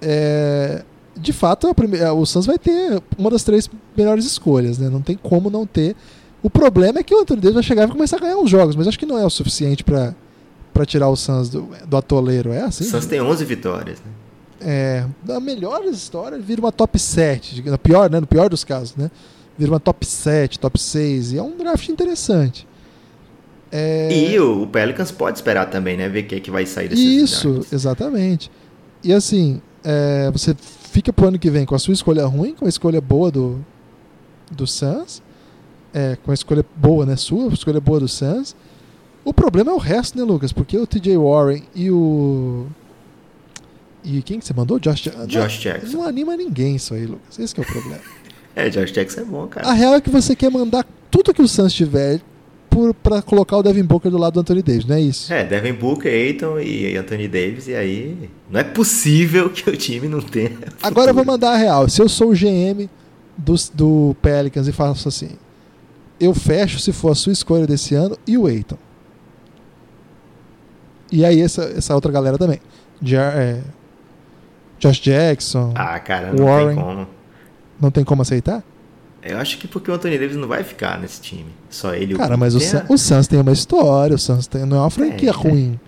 é, 0.02 0.82
de 1.16 1.32
fato, 1.32 1.72
o 2.16 2.26
Suns 2.26 2.46
vai 2.46 2.58
ter 2.58 3.00
uma 3.16 3.30
das 3.30 3.44
três 3.44 3.70
melhores 3.96 4.24
escolhas, 4.24 4.78
né? 4.78 4.90
Não 4.90 5.00
tem 5.00 5.16
como 5.16 5.48
não 5.48 5.64
ter. 5.66 5.94
O 6.42 6.50
problema 6.50 6.98
é 6.98 7.02
que 7.02 7.14
o 7.14 7.20
Anthony 7.20 7.40
Davis 7.40 7.54
vai 7.54 7.62
chegar 7.62 7.82
e 7.84 7.86
vai 7.86 7.94
começar 7.94 8.16
a 8.16 8.20
ganhar 8.20 8.36
uns 8.36 8.50
jogos, 8.50 8.76
mas 8.76 8.86
acho 8.86 8.98
que 8.98 9.06
não 9.06 9.18
é 9.18 9.24
o 9.24 9.30
suficiente 9.30 9.84
para 9.84 10.14
pra 10.74 10.84
tirar 10.84 11.08
o 11.08 11.16
Suns 11.16 11.48
do, 11.48 11.70
do 11.86 11.96
atoleiro. 11.96 12.52
É 12.52 12.60
assim? 12.60 12.84
O 12.84 12.86
Suns 12.88 13.06
tem 13.06 13.20
11 13.20 13.44
vitórias, 13.46 13.98
né? 14.00 14.10
É, 14.60 15.06
na 15.26 15.40
melhor 15.40 15.84
história, 15.84 16.38
vira 16.38 16.60
uma 16.60 16.72
top 16.72 16.98
7. 16.98 17.62
No 17.62 17.78
pior, 17.78 18.10
né? 18.10 18.20
No 18.20 18.26
pior 18.26 18.50
dos 18.50 18.62
casos, 18.62 18.94
né? 18.94 19.10
Vira 19.58 19.70
uma 19.70 19.80
top 19.80 20.04
7, 20.04 20.58
top 20.58 20.80
6. 20.80 21.32
E 21.32 21.38
é 21.38 21.42
um 21.42 21.56
draft 21.56 21.88
interessante. 21.88 22.66
É... 23.70 24.30
E 24.30 24.38
o, 24.38 24.66
Pelicans 24.66 25.10
pode 25.10 25.38
esperar 25.38 25.66
também, 25.66 25.96
né? 25.96 26.08
Ver 26.08 26.24
o 26.24 26.26
que, 26.26 26.34
é 26.36 26.40
que 26.40 26.50
vai 26.50 26.66
sair 26.66 26.88
desses 26.88 27.04
Isso, 27.04 27.50
drafts. 27.50 27.72
exatamente. 27.72 28.50
E 29.02 29.12
assim, 29.12 29.60
é, 29.84 30.30
você 30.30 30.54
fica 30.90 31.12
pro 31.12 31.28
ano 31.28 31.38
que 31.38 31.50
vem 31.50 31.64
com 31.64 31.74
a 31.74 31.78
sua 31.78 31.94
escolha 31.94 32.24
ruim, 32.26 32.54
com 32.54 32.64
a 32.64 32.68
escolha 32.68 33.00
boa 33.00 33.30
do, 33.30 33.64
do 34.50 34.66
Suns. 34.66 35.22
É, 35.92 36.16
com 36.16 36.30
a 36.30 36.34
escolha 36.34 36.64
boa, 36.76 37.06
né? 37.06 37.16
Sua, 37.16 37.52
escolha 37.52 37.80
boa 37.80 38.00
do 38.00 38.08
Suns. 38.08 38.54
O 39.24 39.32
problema 39.32 39.72
é 39.72 39.74
o 39.74 39.78
resto, 39.78 40.16
né, 40.18 40.24
Lucas? 40.24 40.52
Porque 40.52 40.76
o 40.76 40.86
TJ 40.86 41.16
Warren 41.16 41.62
e 41.74 41.90
o. 41.90 42.66
E 44.04 44.22
quem 44.22 44.38
que 44.38 44.44
você 44.44 44.54
mandou? 44.54 44.78
Josh, 44.78 45.02
Josh 45.26 45.54
não, 45.54 45.58
Jackson. 45.58 45.96
Não 45.96 46.04
anima 46.04 46.36
ninguém 46.36 46.76
isso 46.76 46.94
aí, 46.94 47.06
Lucas. 47.06 47.38
Esse 47.38 47.58
é 47.58 47.62
o 47.62 47.66
problema. 47.66 48.00
É, 48.56 48.70
Josh 48.70 48.90
Jackson 48.90 49.20
é 49.20 49.24
bom, 49.24 49.46
cara. 49.46 49.68
A 49.68 49.72
real 49.74 49.94
é 49.94 50.00
que 50.00 50.08
você 50.10 50.34
quer 50.34 50.50
mandar 50.50 50.84
tudo 51.10 51.32
que 51.34 51.42
o 51.42 51.46
Suns 51.46 51.72
tiver 51.74 52.20
por, 52.70 52.92
pra 52.94 53.20
colocar 53.22 53.56
o 53.58 53.62
Devin 53.62 53.84
Booker 53.84 54.10
do 54.10 54.16
lado 54.18 54.32
do 54.34 54.40
Anthony 54.40 54.62
Davis, 54.62 54.86
não 54.86 54.96
é 54.96 55.00
isso? 55.02 55.32
É, 55.32 55.44
Devin 55.44 55.74
Booker, 55.74 56.10
Aiton 56.12 56.58
e 56.58 56.96
Anthony 56.96 57.28
Davis, 57.28 57.68
e 57.68 57.74
aí 57.74 58.30
não 58.50 58.58
é 58.60 58.64
possível 58.64 59.48
que 59.52 59.68
o 59.68 59.76
time 59.76 60.08
não 60.08 60.20
tenha. 60.22 60.52
Agora 60.82 61.10
eu 61.10 61.14
vou 61.14 61.22
futuro. 61.22 61.26
mandar 61.26 61.52
a 61.52 61.56
real. 61.56 61.88
Se 61.88 62.00
eu 62.00 62.08
sou 62.08 62.30
o 62.30 62.34
GM 62.34 62.88
do, 63.36 63.54
do 63.74 64.16
Pelicans 64.22 64.66
e 64.66 64.72
faço 64.72 65.06
assim, 65.08 65.30
eu 66.18 66.32
fecho 66.34 66.78
se 66.78 66.92
for 66.92 67.12
a 67.12 67.14
sua 67.14 67.32
escolha 67.32 67.66
desse 67.66 67.94
ano 67.94 68.16
e 68.26 68.38
o 68.38 68.46
Aiton. 68.46 68.78
E 71.12 71.24
aí 71.24 71.40
essa, 71.40 71.64
essa 71.76 71.94
outra 71.94 72.10
galera 72.10 72.36
também. 72.38 72.60
Ja- 73.02 73.32
é, 73.34 73.60
Josh 74.78 74.98
Jackson. 75.00 75.72
Ah, 75.74 75.98
cara, 76.00 76.32
não 76.32 76.44
Warren. 76.46 76.74
tem 76.76 76.84
como. 76.84 77.06
Não 77.80 77.90
tem 77.90 78.04
como 78.04 78.22
aceitar? 78.22 78.62
Eu 79.22 79.38
acho 79.38 79.58
que 79.58 79.66
porque 79.66 79.90
o 79.90 79.94
Anthony 79.94 80.18
Davis 80.18 80.36
não 80.36 80.46
vai 80.46 80.62
ficar 80.62 80.98
nesse 81.00 81.20
time. 81.20 81.46
Só 81.68 81.92
ele 81.94 82.12
e 82.12 82.14
o 82.14 82.18
Cara, 82.18 82.36
mas 82.36 82.54
o, 82.54 82.58
a- 82.76 82.84
o 82.88 82.96
Suns 82.96 83.26
tem 83.26 83.40
uma 83.40 83.52
história, 83.52 84.14
o 84.14 84.18
Suns 84.18 84.46
tem, 84.46 84.64
não 84.64 84.76
é 84.76 84.80
uma 84.80 84.90
franquia 84.90 85.32
Tem, 85.32 85.42
tem. 85.42 85.50
ruim. 85.52 85.80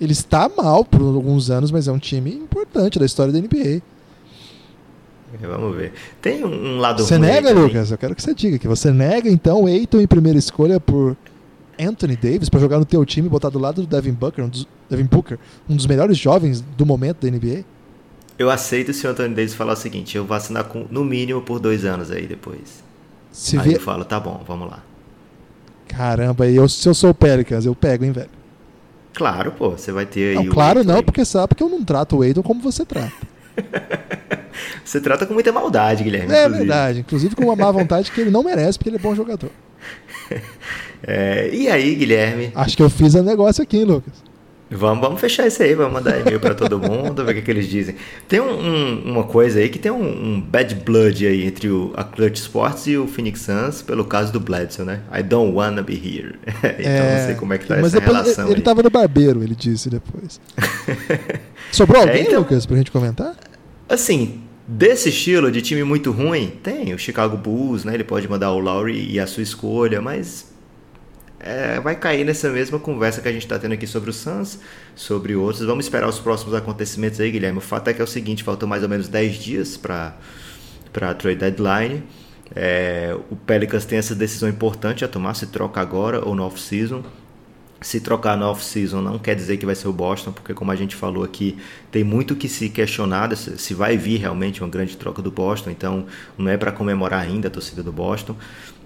Ele 0.00 0.12
está 0.12 0.48
mal 0.48 0.84
por 0.84 1.00
alguns 1.02 1.50
anos, 1.50 1.70
mas 1.70 1.88
é 1.88 1.92
um 1.92 1.98
time 1.98 2.32
importante 2.34 2.98
da 2.98 3.04
história 3.06 3.32
da 3.32 3.38
NBA. 3.38 3.82
É, 5.42 5.46
Vamos 5.46 5.76
ver. 5.76 5.92
Tem 6.22 6.44
um, 6.44 6.78
lado 6.78 7.02
Você 7.04 7.18
nega, 7.18 7.48
também. 7.48 7.64
Lucas? 7.64 7.90
Eu 7.90 7.98
quero 7.98 8.14
que 8.14 8.22
você 8.22 8.34
diga 8.34 8.58
que 8.58 8.68
você 8.68 8.90
nega, 8.90 9.28
então, 9.28 9.62
o 9.64 9.66
Aiton 9.66 10.00
em 10.00 10.06
primeira 10.06 10.38
escolha 10.38 10.78
por 10.80 11.16
Anthony 11.78 12.16
Davis 12.16 12.48
pra 12.48 12.60
jogar 12.60 12.78
no 12.78 12.84
teu 12.84 13.04
time 13.04 13.26
e 13.26 13.30
botar 13.30 13.50
do 13.50 13.58
lado 13.58 13.82
do 13.82 13.86
Devin 13.86 14.12
Booker, 14.12 14.44
um 14.44 14.48
dos, 14.48 14.66
Devin 14.88 15.04
Booker, 15.04 15.38
um 15.68 15.76
dos 15.76 15.86
melhores 15.86 16.16
jovens 16.16 16.62
do 16.76 16.86
momento 16.86 17.18
da 17.26 17.30
NBA? 17.30 17.64
Eu 18.38 18.50
aceito 18.50 18.92
se 18.92 19.06
o 19.06 19.10
Anthony 19.10 19.34
Davis 19.34 19.54
falar 19.54 19.72
o 19.72 19.76
seguinte: 19.76 20.16
eu 20.16 20.24
vou 20.24 20.36
assinar 20.36 20.64
com, 20.64 20.86
no 20.90 21.04
mínimo 21.04 21.40
por 21.42 21.58
dois 21.58 21.84
anos 21.84 22.10
aí 22.10 22.26
depois. 22.26 22.84
Se 23.32 23.58
aí 23.58 23.68
vê... 23.70 23.76
eu 23.76 23.80
falo, 23.80 24.04
tá 24.04 24.18
bom, 24.18 24.42
vamos 24.46 24.70
lá. 24.70 24.82
Caramba, 25.88 26.46
eu, 26.48 26.68
se 26.68 26.88
eu 26.88 26.94
sou 26.94 27.10
o 27.10 27.14
Pelicans, 27.14 27.64
eu 27.64 27.74
pego, 27.74 28.04
hein, 28.04 28.12
velho? 28.12 28.30
Claro, 29.14 29.52
pô, 29.52 29.70
você 29.70 29.92
vai 29.92 30.04
ter 30.04 30.36
aí 30.36 30.44
Não, 30.44 30.52
claro 30.52 30.84
não, 30.84 30.96
aí. 30.96 31.02
porque 31.02 31.24
sabe 31.24 31.54
que 31.54 31.62
eu 31.62 31.68
não 31.68 31.82
trato 31.82 32.16
o 32.16 32.22
Aiton 32.22 32.42
como 32.42 32.60
você 32.60 32.84
trata. 32.84 33.12
Você 34.84 35.00
trata 35.00 35.26
com 35.26 35.34
muita 35.34 35.52
maldade, 35.52 36.04
Guilherme. 36.04 36.32
É 36.32 36.44
inclusive. 36.44 36.58
verdade, 36.58 37.00
inclusive 37.00 37.36
com 37.36 37.44
uma 37.44 37.56
má 37.56 37.70
vontade 37.70 38.10
que 38.10 38.20
ele 38.20 38.30
não 38.30 38.42
merece, 38.42 38.78
porque 38.78 38.88
ele 38.88 38.96
é 38.96 39.00
bom 39.00 39.14
jogador. 39.14 39.50
É, 41.02 41.50
e 41.52 41.68
aí, 41.68 41.94
Guilherme? 41.94 42.50
Acho 42.54 42.76
que 42.76 42.82
eu 42.82 42.90
fiz 42.90 43.14
o 43.14 43.22
negócio 43.22 43.62
aqui, 43.62 43.76
hein, 43.76 43.84
Lucas? 43.84 44.14
Vamos, 44.68 45.00
vamos 45.00 45.20
fechar 45.20 45.46
isso 45.46 45.62
aí, 45.62 45.74
vamos 45.76 45.92
mandar 45.92 46.18
e-mail 46.20 46.40
pra 46.40 46.52
todo 46.52 46.76
mundo, 46.80 47.24
ver 47.24 47.30
o 47.30 47.34
que, 47.36 47.42
que 47.42 47.50
eles 47.52 47.68
dizem. 47.68 47.94
Tem 48.26 48.40
um- 48.40 48.50
um- 48.60 49.12
uma 49.12 49.22
coisa 49.22 49.60
aí 49.60 49.68
que 49.68 49.78
tem 49.78 49.92
um, 49.92 50.02
um 50.34 50.40
bad 50.40 50.74
blood 50.74 51.24
aí 51.24 51.46
entre 51.46 51.68
o, 51.68 51.92
a 51.96 52.02
Clutch 52.02 52.38
Sports 52.38 52.86
e 52.88 52.96
o 52.96 53.06
Phoenix 53.06 53.42
Suns 53.42 53.80
pelo 53.82 54.04
caso 54.04 54.32
do 54.32 54.40
Bledsoe, 54.40 54.84
né? 54.84 55.02
I 55.16 55.22
don't 55.22 55.52
wanna 55.54 55.82
be 55.82 55.94
here. 55.94 56.34
então 56.80 57.10
não 57.18 57.26
sei 57.26 57.34
como 57.36 57.54
é 57.54 57.58
que 57.58 57.66
tá 57.66 57.76
mas 57.76 57.86
essa 57.94 58.00
depois 58.00 58.16
relação 58.22 58.44
ele, 58.46 58.52
ele 58.54 58.60
aí. 58.60 58.64
tava 58.64 58.82
no 58.82 58.90
barbeiro, 58.90 59.40
ele 59.42 59.54
disse 59.54 59.88
depois. 59.88 60.40
Sobrou 61.70 62.00
alguém, 62.02 62.16
É, 62.16 62.20
então- 62.22 62.40
Lucas, 62.40 62.66
pra 62.66 62.76
gente 62.76 62.90
comentar? 62.90 63.36
Assim, 63.88 64.40
desse 64.66 65.10
estilo 65.10 65.50
de 65.52 65.62
time 65.62 65.84
muito 65.84 66.10
ruim, 66.10 66.52
tem 66.62 66.92
o 66.92 66.98
Chicago 66.98 67.36
Bulls, 67.36 67.84
né? 67.84 67.94
Ele 67.94 68.02
pode 68.04 68.28
mandar 68.28 68.50
o 68.50 68.58
Lowry 68.58 69.12
e 69.12 69.20
a 69.20 69.26
sua 69.28 69.42
escolha, 69.44 70.02
mas 70.02 70.52
é, 71.46 71.80
vai 71.80 71.94
cair 71.94 72.24
nessa 72.24 72.50
mesma 72.50 72.78
conversa 72.78 73.20
que 73.20 73.28
a 73.28 73.32
gente 73.32 73.42
está 73.42 73.56
tendo 73.56 73.72
aqui 73.72 73.86
sobre 73.86 74.10
o 74.10 74.12
Suns, 74.12 74.58
sobre 74.96 75.36
outros. 75.36 75.64
Vamos 75.64 75.84
esperar 75.84 76.08
os 76.08 76.18
próximos 76.18 76.54
acontecimentos 76.54 77.20
aí, 77.20 77.30
Guilherme. 77.30 77.58
O 77.58 77.60
fato 77.60 77.88
é 77.88 77.94
que 77.94 78.00
é 78.00 78.04
o 78.04 78.06
seguinte, 78.06 78.42
faltam 78.42 78.68
mais 78.68 78.82
ou 78.82 78.88
menos 78.88 79.06
10 79.06 79.36
dias 79.36 79.76
para 79.76 80.16
a 81.00 81.14
trade 81.14 81.38
deadline. 81.38 82.02
É, 82.54 83.16
o 83.30 83.36
Pelicans 83.36 83.84
tem 83.84 83.98
essa 83.98 84.14
decisão 84.14 84.48
importante 84.48 85.04
a 85.04 85.08
tomar, 85.08 85.34
se 85.34 85.46
troca 85.46 85.80
agora 85.80 86.26
ou 86.26 86.34
no 86.34 86.44
off-season. 86.44 87.04
Se 87.80 88.00
trocar 88.00 88.36
no 88.36 88.46
off-season 88.46 89.02
não 89.02 89.18
quer 89.18 89.36
dizer 89.36 89.58
que 89.58 89.66
vai 89.66 89.74
ser 89.74 89.86
o 89.86 89.92
Boston, 89.92 90.32
porque 90.32 90.54
como 90.54 90.72
a 90.72 90.76
gente 90.76 90.96
falou 90.96 91.22
aqui, 91.22 91.58
tem 91.90 92.02
muito 92.02 92.34
que 92.34 92.48
se 92.48 92.70
questionar 92.70 93.36
se 93.36 93.74
vai 93.74 93.96
vir 93.96 94.16
realmente 94.18 94.62
uma 94.62 94.68
grande 94.68 94.96
troca 94.96 95.20
do 95.20 95.30
Boston, 95.30 95.70
então 95.70 96.06
não 96.38 96.50
é 96.50 96.56
para 96.56 96.72
comemorar 96.72 97.20
ainda 97.20 97.48
a 97.48 97.50
torcida 97.50 97.82
do 97.82 97.92
Boston. 97.92 98.34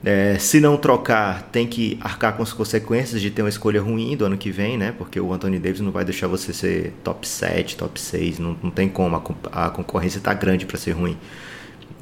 É, 0.02 0.38
se 0.38 0.60
não 0.60 0.78
trocar, 0.78 1.42
tem 1.52 1.66
que 1.66 1.98
arcar 2.00 2.34
com 2.34 2.42
as 2.42 2.52
consequências 2.54 3.20
de 3.20 3.30
ter 3.30 3.42
uma 3.42 3.50
escolha 3.50 3.82
ruim 3.82 4.16
do 4.16 4.24
ano 4.24 4.38
que 4.38 4.50
vem, 4.50 4.78
né? 4.78 4.92
Porque 4.96 5.20
o 5.20 5.30
Anthony 5.32 5.58
Davis 5.58 5.80
não 5.80 5.92
vai 5.92 6.04
deixar 6.06 6.26
você 6.26 6.54
ser 6.54 6.94
top 7.04 7.28
7, 7.28 7.76
top 7.76 8.00
6, 8.00 8.38
não, 8.38 8.56
não 8.62 8.70
tem 8.70 8.88
como, 8.88 9.14
a, 9.52 9.66
a 9.66 9.70
concorrência 9.70 10.16
está 10.18 10.32
grande 10.32 10.64
para 10.64 10.78
ser 10.78 10.92
ruim. 10.92 11.18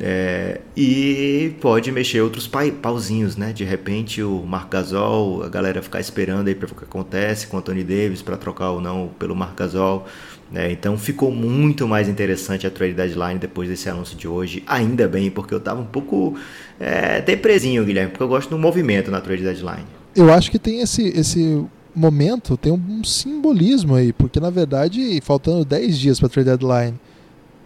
É, 0.01 0.61
e 0.77 1.55
pode 1.61 1.91
mexer 1.91 2.20
outros 2.20 2.47
pai- 2.47 2.70
pauzinhos, 2.70 3.37
né? 3.37 3.53
De 3.53 3.65
repente 3.65 4.23
o 4.23 4.45
Marc 4.47 4.70
Gasol, 4.70 5.43
a 5.43 5.49
galera 5.49 5.83
ficar 5.83 5.99
esperando 6.01 6.47
aí 6.49 6.55
para 6.55 6.69
ver 6.69 6.75
o 6.75 6.77
que 6.77 6.85
acontece 6.85 7.49
com 7.49 7.57
o 7.57 7.61
Anthony 7.61 7.83
Davis 7.83 8.23
para 8.23 8.37
trocar 8.37 8.70
ou 8.70 8.81
não 8.81 9.09
pelo 9.19 9.35
Marc 9.35 9.57
Gasol. 9.57 10.07
Né? 10.51 10.73
então 10.73 10.97
ficou 10.97 11.31
muito 11.31 11.87
mais 11.87 12.09
interessante 12.09 12.66
a 12.66 12.70
trade 12.70 12.95
deadline 12.95 13.39
depois 13.39 13.69
desse 13.69 13.89
anúncio 13.89 14.16
de 14.16 14.27
hoje. 14.27 14.62
Ainda 14.66 15.07
bem, 15.07 15.31
porque 15.31 15.55
eu 15.55 15.61
tava 15.61 15.81
um 15.81 15.87
pouco 15.87 16.37
é, 16.81 17.20
depresinho, 17.20 17.85
Guilherme, 17.85 18.11
porque 18.11 18.23
eu 18.23 18.29
gosto 18.29 18.51
do 18.51 18.59
movimento 18.59 19.11
na 19.11 19.20
trade 19.20 19.43
deadline. 19.43 19.87
Eu 20.16 20.33
acho 20.33 20.51
que 20.51 20.59
tem 20.59 20.81
esse, 20.81 21.09
esse 21.09 21.65
momento, 21.95 22.57
tem 22.57 22.73
um 22.73 23.05
simbolismo 23.05 23.95
aí, 23.95 24.12
porque 24.12 24.41
na 24.41 24.51
verdade, 24.51 25.20
faltando 25.23 25.65
10 25.65 25.99
dias 25.99 26.20
para 26.20 26.29
trade 26.29 26.49
deadline, 26.49 26.99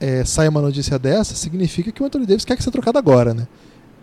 é, 0.00 0.24
sai 0.24 0.48
uma 0.48 0.60
notícia 0.60 0.98
dessa, 0.98 1.34
significa 1.34 1.92
que 1.92 2.02
o 2.02 2.06
Anthony 2.06 2.26
Davis 2.26 2.44
quer 2.44 2.56
que 2.56 2.62
seja 2.62 2.72
trocado 2.72 2.98
agora, 2.98 3.32
né? 3.32 3.46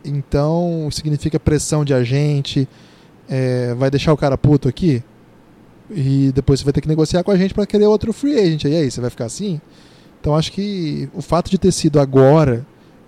Então, 0.03 0.87
significa 0.91 1.37
pressão 1.37 1.83
de 1.83 1.93
agente, 1.93 2.67
é, 3.27 3.73
vai 3.75 3.91
deixar 3.91 4.13
o 4.13 4.17
cara 4.17 4.37
puto 4.37 4.69
aqui, 4.69 5.03
e 5.91 6.31
depois 6.33 6.59
você 6.59 6.63
vai 6.63 6.73
ter 6.73 6.81
que 6.81 6.87
negociar 6.87 7.23
com 7.23 7.31
a 7.31 7.37
gente 7.37 7.53
para 7.53 7.65
querer 7.65 7.85
outro 7.85 8.13
free 8.13 8.37
agent. 8.37 8.65
E 8.65 8.75
aí, 8.75 8.91
você 8.91 9.01
vai 9.01 9.09
ficar 9.09 9.25
assim? 9.25 9.59
Então, 10.19 10.35
acho 10.35 10.51
que 10.51 11.09
o 11.13 11.21
fato 11.21 11.49
de 11.49 11.57
ter 11.57 11.71
sido 11.71 11.99
agora, 11.99 12.65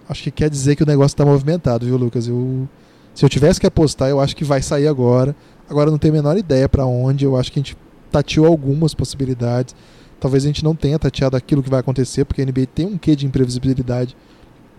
acho 0.08 0.24
que 0.24 0.32
quer 0.32 0.50
dizer 0.50 0.76
que 0.76 0.84
o 0.84 0.86
negócio 0.86 1.14
está 1.14 1.26
movimentado, 1.26 1.86
viu, 1.86 1.98
Lucas? 1.98 2.28
Eu, 2.28 2.68
se 3.14 3.26
eu 3.26 3.30
tivesse 3.30 3.60
que 3.60 3.68
apostar, 3.68 4.10
eu 4.10 4.20
acho 4.20 4.36
que 4.36 4.44
vai 4.44 4.62
sair 4.62 4.88
agora. 4.88 5.36
Agora 5.70 5.90
eu 5.90 5.92
não 5.92 6.00
tenho 6.00 6.14
a 6.14 6.18
menor 6.18 6.38
ideia 6.38 6.68
para 6.68 6.86
onde. 6.86 7.26
Eu 7.26 7.38
acho 7.38 7.52
que 7.52 7.60
a 7.60 7.62
gente 7.62 7.78
tateou 8.12 8.46
algumas 8.46 8.94
possibilidades. 8.94 9.76
Talvez 10.20 10.44
a 10.44 10.48
gente 10.48 10.64
não 10.64 10.76
tenha 10.76 11.00
tateado 11.00 11.36
aquilo 11.36 11.64
que 11.64 11.70
vai 11.70 11.80
acontecer, 11.80 12.26
porque 12.26 12.42
a 12.42 12.46
NBA 12.46 12.68
tem 12.74 12.86
um 12.86 12.98
quê 12.98 13.16
de 13.16 13.26
imprevisibilidade. 13.26 14.16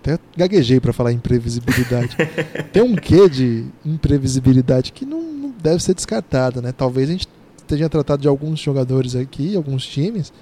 Até 0.00 0.18
gaguejei 0.36 0.80
para 0.80 0.92
falar 0.92 1.12
imprevisibilidade. 1.12 2.16
tem 2.72 2.82
um 2.82 2.96
quê 2.96 3.28
de 3.28 3.66
imprevisibilidade 3.84 4.92
que 4.92 5.04
não, 5.04 5.22
não 5.22 5.54
deve 5.62 5.82
ser 5.82 5.94
descartada, 5.94 6.62
né? 6.62 6.72
Talvez 6.72 7.08
a 7.08 7.12
gente 7.12 7.28
esteja 7.62 7.88
tratado 7.88 8.22
de 8.22 8.28
alguns 8.28 8.60
jogadores 8.60 9.14
aqui, 9.16 9.56
alguns 9.56 9.86
times, 9.86 10.32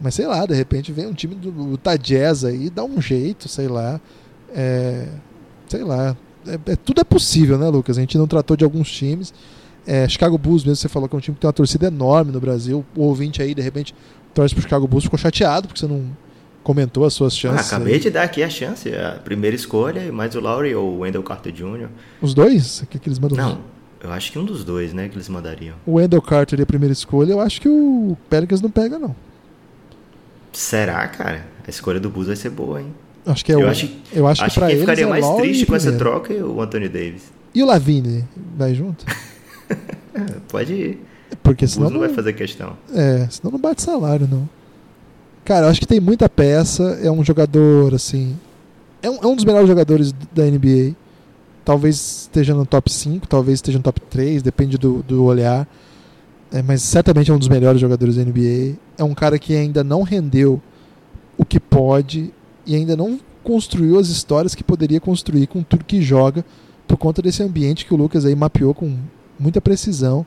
mas 0.00 0.14
sei 0.14 0.26
lá, 0.26 0.44
de 0.46 0.54
repente 0.54 0.92
vem 0.92 1.06
um 1.06 1.12
time 1.14 1.34
do 1.34 1.70
Utah 1.70 1.96
Jazz 1.96 2.44
aí, 2.44 2.68
dá 2.70 2.84
um 2.84 3.00
jeito, 3.00 3.48
sei 3.48 3.68
lá. 3.68 4.00
É, 4.54 5.06
sei 5.68 5.82
lá. 5.82 6.16
É, 6.46 6.72
é- 6.72 6.76
tudo 6.76 7.00
é 7.00 7.04
possível, 7.04 7.58
né, 7.58 7.68
Lucas? 7.68 7.96
A 7.98 8.00
gente 8.00 8.16
não 8.18 8.26
tratou 8.26 8.56
de 8.56 8.64
alguns 8.64 8.90
times. 8.90 9.32
É, 9.86 10.08
Chicago 10.08 10.36
Bulls 10.36 10.64
mesmo, 10.64 10.76
você 10.76 10.88
falou 10.88 11.08
que 11.08 11.14
é 11.14 11.18
um 11.18 11.20
time 11.20 11.34
que 11.34 11.40
tem 11.40 11.46
uma 11.48 11.52
torcida 11.52 11.86
enorme 11.86 12.32
no 12.32 12.40
Brasil. 12.40 12.84
O 12.96 13.02
ouvinte 13.04 13.40
aí, 13.42 13.54
de 13.54 13.62
repente, 13.62 13.94
torce 14.34 14.54
pro 14.54 14.62
Chicago 14.62 14.86
Bulls, 14.86 15.04
ficou 15.04 15.18
chateado 15.18 15.68
porque 15.68 15.80
você 15.80 15.86
não 15.86 16.04
comentou 16.62 17.04
as 17.04 17.14
suas 17.14 17.32
Ah, 17.34 17.36
chances. 17.36 17.66
acabei 17.72 17.94
aí. 17.94 18.00
de 18.00 18.10
dar 18.10 18.24
aqui 18.24 18.42
a 18.42 18.50
chance, 18.50 18.92
a 18.94 19.12
primeira 19.24 19.54
escolha, 19.54 20.00
e 20.00 20.10
mais 20.10 20.34
o 20.34 20.40
Lowry 20.40 20.74
ou 20.74 20.94
o 20.96 20.98
Wendell 21.00 21.22
Carter 21.22 21.52
Jr. 21.52 21.88
Os 22.20 22.34
dois? 22.34 22.80
O 22.82 22.86
que, 22.86 22.98
que 22.98 23.08
eles 23.08 23.18
mandam? 23.20 23.36
Não, 23.38 23.60
eu 24.02 24.12
acho 24.12 24.32
que 24.32 24.38
um 24.38 24.44
dos 24.44 24.64
dois, 24.64 24.92
né, 24.92 25.08
que 25.08 25.14
eles 25.14 25.28
mandariam. 25.28 25.74
O 25.86 25.94
Wendell 25.94 26.22
Carter 26.22 26.58
é 26.60 26.62
a 26.62 26.66
primeira 26.66 26.92
escolha, 26.92 27.32
eu 27.32 27.40
acho 27.40 27.60
que 27.60 27.68
o 27.68 28.16
Pelicans 28.28 28.60
não 28.60 28.70
pega, 28.70 28.98
não. 28.98 29.14
Será, 30.52 31.06
cara? 31.08 31.46
A 31.66 31.70
escolha 31.70 32.00
do 32.00 32.08
Bulls 32.08 32.28
vai 32.28 32.36
ser 32.36 32.50
boa, 32.50 32.80
hein? 32.80 32.94
Acho 33.26 33.44
que 33.44 33.52
é 33.52 33.56
eu 33.56 33.60
o, 33.60 33.68
acho, 33.68 33.90
eu 34.12 34.26
acho, 34.26 34.44
acho 34.44 34.54
que 34.54 34.60
pra 34.60 34.68
quem 34.68 34.76
eles 34.76 34.82
ficaria 34.82 35.04
é 35.04 35.08
mais 35.08 35.28
triste 35.36 35.66
com 35.66 35.74
essa 35.74 35.92
troca 35.92 36.32
o 36.32 36.62
Anthony 36.62 36.88
Davis. 36.88 37.24
E 37.52 37.62
o 37.62 37.66
Lavigne 37.66 38.24
vai 38.56 38.74
junto? 38.74 39.04
Pode 40.48 40.72
ir. 40.72 41.06
porque 41.42 41.66
senão. 41.66 41.88
O 41.88 41.90
não 41.90 42.00
vai 42.00 42.08
fazer 42.08 42.32
questão. 42.34 42.76
É, 42.94 43.26
senão 43.30 43.50
não 43.50 43.58
bate 43.58 43.82
salário, 43.82 44.28
não. 44.30 44.48
Cara, 45.44 45.66
eu 45.66 45.70
acho 45.70 45.80
que 45.80 45.86
tem 45.86 46.00
muita 46.00 46.28
peça. 46.28 46.98
É 47.02 47.10
um 47.10 47.24
jogador, 47.24 47.94
assim. 47.94 48.36
É 49.02 49.10
um, 49.10 49.16
é 49.22 49.26
um 49.26 49.34
dos 49.34 49.44
melhores 49.44 49.68
jogadores 49.68 50.12
da 50.32 50.44
NBA. 50.44 50.94
Talvez 51.66 52.20
esteja 52.22 52.54
no 52.54 52.64
top 52.64 52.92
5, 52.92 53.26
talvez 53.26 53.56
esteja 53.56 53.78
no 53.78 53.82
top 53.82 54.00
3, 54.02 54.40
depende 54.40 54.78
do, 54.78 55.02
do 55.02 55.24
olhar. 55.24 55.66
É, 56.52 56.62
mas 56.62 56.80
certamente 56.80 57.28
é 57.28 57.34
um 57.34 57.38
dos 57.38 57.48
melhores 57.48 57.80
jogadores 57.80 58.14
da 58.14 58.24
NBA. 58.24 58.76
É 58.96 59.02
um 59.02 59.12
cara 59.12 59.36
que 59.36 59.52
ainda 59.52 59.82
não 59.82 60.02
rendeu 60.02 60.62
o 61.36 61.44
que 61.44 61.58
pode 61.58 62.32
e 62.64 62.76
ainda 62.76 62.96
não 62.96 63.18
construiu 63.42 63.98
as 63.98 64.06
histórias 64.06 64.54
que 64.54 64.62
poderia 64.62 65.00
construir 65.00 65.48
com 65.48 65.60
tudo 65.60 65.84
que 65.84 66.00
joga 66.00 66.44
por 66.86 66.96
conta 66.96 67.20
desse 67.20 67.42
ambiente 67.42 67.84
que 67.84 67.92
o 67.92 67.96
Lucas 67.96 68.24
aí 68.24 68.36
mapeou 68.36 68.72
com 68.72 68.96
muita 69.36 69.60
precisão. 69.60 70.24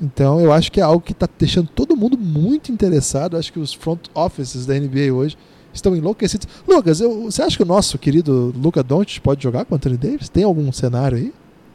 Então 0.00 0.40
eu 0.40 0.52
acho 0.52 0.70
que 0.70 0.78
é 0.78 0.84
algo 0.84 1.00
que 1.00 1.10
está 1.10 1.28
deixando 1.36 1.70
todo 1.74 1.96
mundo 1.96 2.16
muito 2.16 2.70
interessado. 2.70 3.34
Eu 3.34 3.40
acho 3.40 3.52
que 3.52 3.58
os 3.58 3.72
front 3.72 4.06
offices 4.14 4.64
da 4.64 4.74
NBA 4.78 5.12
hoje 5.12 5.36
estão 5.72 5.96
enlouquecidos. 5.96 6.46
Lucas, 6.66 7.00
eu, 7.00 7.24
você 7.24 7.42
acha 7.42 7.56
que 7.56 7.62
o 7.62 7.66
nosso 7.66 7.98
querido 7.98 8.52
Luca 8.56 8.82
Doncic 8.82 9.20
pode 9.20 9.42
jogar 9.42 9.64
com 9.64 9.74
o 9.74 9.76
Anthony 9.76 9.96
Davis? 9.96 10.28
Tem 10.28 10.44
algum 10.44 10.70
cenário 10.72 11.18
aí? 11.18 11.32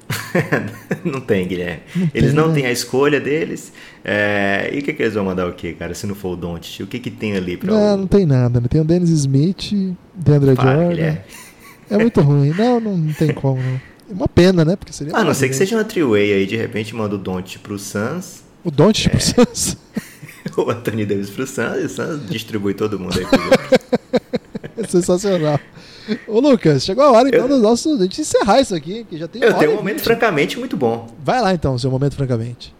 não 1.03 1.19
tem, 1.19 1.47
Guilherme. 1.47 1.81
Não 1.95 2.09
eles 2.13 2.29
tem, 2.31 2.39
não 2.39 2.47
né? 2.47 2.53
têm 2.55 2.65
a 2.65 2.71
escolha 2.71 3.19
deles. 3.19 3.73
É... 4.03 4.69
E 4.73 4.79
o 4.79 4.81
que, 4.81 4.93
que, 4.93 5.03
eles 5.03 5.13
vão 5.13 5.25
mandar 5.25 5.47
o 5.47 5.53
quê, 5.53 5.73
cara? 5.73 5.93
Se 5.93 6.07
não 6.07 6.15
for 6.15 6.33
o 6.33 6.35
Doncic, 6.35 6.83
o 6.83 6.87
que, 6.87 6.99
que 6.99 7.11
tem 7.11 7.35
ali 7.35 7.57
para 7.57 7.73
Não, 7.73 7.93
o... 7.93 7.97
não 7.97 8.07
tem 8.07 8.25
nada. 8.25 8.61
Né? 8.61 8.67
Tem 8.69 8.79
o 8.79 8.85
Dennis 8.85 9.09
Smith, 9.09 9.73
Deandre 10.13 10.55
Jordan. 10.55 11.17
É 11.89 11.97
muito 11.97 12.21
ruim. 12.21 12.49
Não, 12.49 12.79
não, 12.79 12.97
não 12.97 13.13
tem 13.13 13.33
como. 13.33 13.61
Não. 13.61 13.81
É 14.09 14.13
uma 14.13 14.27
pena, 14.27 14.63
né? 14.63 14.75
Porque 14.75 14.93
seria 14.93 15.15
ah, 15.15 15.23
não 15.23 15.33
sei 15.33 15.49
que 15.49 15.55
seja 15.55 15.75
uma 15.75 15.83
three-way 15.83 16.33
aí, 16.33 16.45
de 16.45 16.55
repente 16.55 16.95
manda 16.95 17.15
o 17.15 17.17
Don't 17.17 17.59
pro 17.59 17.77
Suns. 17.77 18.41
O 18.63 18.71
Don't 18.71 19.05
é... 19.05 19.09
pro 19.09 19.19
Suns? 19.19 19.77
o 20.57 20.69
Anthony 20.69 21.05
Davis 21.05 21.29
pro 21.29 21.45
Suns 21.45 21.81
e 21.81 21.85
o 21.85 21.89
Suns 21.89 22.29
distribui 22.29 22.73
todo 22.73 22.99
mundo 22.99 23.17
aí 23.17 23.25
pro 23.25 24.83
é 24.83 24.87
sensacional. 24.87 25.59
Ô 26.27 26.39
Lucas, 26.39 26.85
chegou 26.85 27.03
a 27.03 27.11
hora 27.11 27.27
então 27.27 27.41
eu... 27.41 27.47
do 27.49 27.57
nosso, 27.59 27.97
de 28.07 28.21
encerrar 28.21 28.61
isso 28.61 28.73
aqui, 28.73 29.03
que 29.03 29.17
já 29.17 29.27
tem 29.27 29.41
Eu 29.41 29.53
tenho 29.53 29.73
um 29.73 29.75
momento 29.75 30.01
francamente 30.01 30.57
muito 30.57 30.77
bom. 30.77 31.13
Vai 31.23 31.41
lá 31.41 31.53
então, 31.53 31.77
seu 31.77 31.91
momento 31.91 32.15
francamente. 32.15 32.73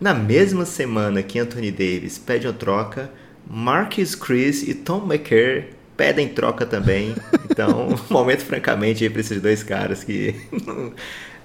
Na 0.00 0.12
mesma 0.12 0.64
semana 0.64 1.22
que 1.22 1.38
Anthony 1.38 1.70
Davis 1.70 2.18
pede 2.18 2.48
a 2.48 2.52
troca, 2.52 3.10
Marcus 3.48 4.16
Chris 4.16 4.62
e 4.62 4.74
Tom 4.74 5.04
McCare 5.06 5.68
pedem 5.96 6.28
troca 6.28 6.66
também. 6.66 7.14
Então, 7.48 7.94
momento 8.10 8.40
francamente 8.40 9.04
aí 9.04 9.10
pra 9.10 9.20
esses 9.20 9.40
dois 9.40 9.62
caras 9.62 10.02
que 10.02 10.34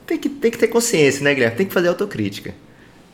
tem 0.07 0.17
que, 0.17 0.29
tem 0.29 0.49
que 0.49 0.57
ter 0.57 0.67
consciência, 0.67 1.23
né, 1.23 1.33
Guilherme? 1.35 1.57
Tem 1.57 1.65
que 1.67 1.73
fazer 1.73 1.89
autocrítica. 1.89 2.55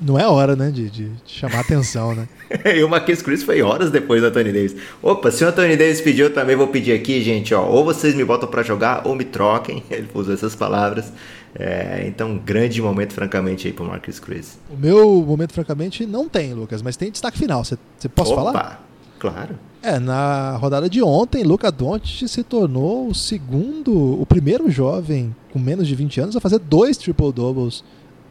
Não 0.03 0.19
é 0.19 0.27
hora, 0.27 0.55
né, 0.55 0.69
de, 0.69 0.89
de 0.89 1.11
chamar 1.25 1.61
atenção, 1.61 2.13
né? 2.13 2.27
e 2.75 2.83
o 2.83 2.89
Marquinhos 2.89 3.21
Cruz 3.21 3.41
foi 3.41 3.61
horas 3.61 3.89
depois 3.89 4.21
do 4.21 4.27
Anthony 4.27 4.51
Davis. 4.51 4.75
Opa, 5.01 5.31
se 5.31 5.43
o 5.43 5.47
Anthony 5.47 5.77
Davis 5.77 6.01
pediu, 6.01 6.25
eu 6.25 6.33
também 6.33 6.55
vou 6.55 6.67
pedir 6.67 6.91
aqui, 6.91 7.21
gente, 7.21 7.53
ó. 7.53 7.65
Ou 7.65 7.85
vocês 7.85 8.13
me 8.13 8.25
botam 8.25 8.49
para 8.49 8.63
jogar, 8.63 9.07
ou 9.07 9.15
me 9.15 9.23
troquem. 9.23 9.83
Ele 9.89 10.07
usou 10.13 10.33
essas 10.33 10.55
palavras. 10.55 11.13
É, 11.55 12.03
então, 12.07 12.31
um 12.31 12.37
grande 12.37 12.81
momento, 12.81 13.13
francamente, 13.13 13.67
aí 13.67 13.73
pro 13.73 13.85
Marquinhos 13.85 14.19
Cruz. 14.19 14.59
O 14.69 14.75
meu 14.75 15.23
momento, 15.25 15.53
francamente, 15.53 16.05
não 16.05 16.27
tem, 16.27 16.53
Lucas, 16.53 16.81
mas 16.81 16.97
tem 16.97 17.11
destaque 17.11 17.37
final. 17.37 17.63
Você 17.63 17.77
pode 18.13 18.33
falar? 18.33 18.51
Opa, 18.51 18.79
claro. 19.19 19.55
É, 19.81 19.99
na 19.99 20.55
rodada 20.57 20.89
de 20.89 21.03
ontem, 21.03 21.43
Luca 21.43 21.71
Doncic 21.71 22.27
se 22.27 22.41
tornou 22.41 23.07
o 23.07 23.13
segundo, 23.13 24.19
o 24.19 24.25
primeiro 24.25 24.71
jovem 24.71 25.35
com 25.51 25.59
menos 25.59 25.87
de 25.87 25.93
20 25.93 26.21
anos 26.21 26.35
a 26.35 26.39
fazer 26.39 26.57
dois 26.57 26.97
triple-doubles 26.97 27.83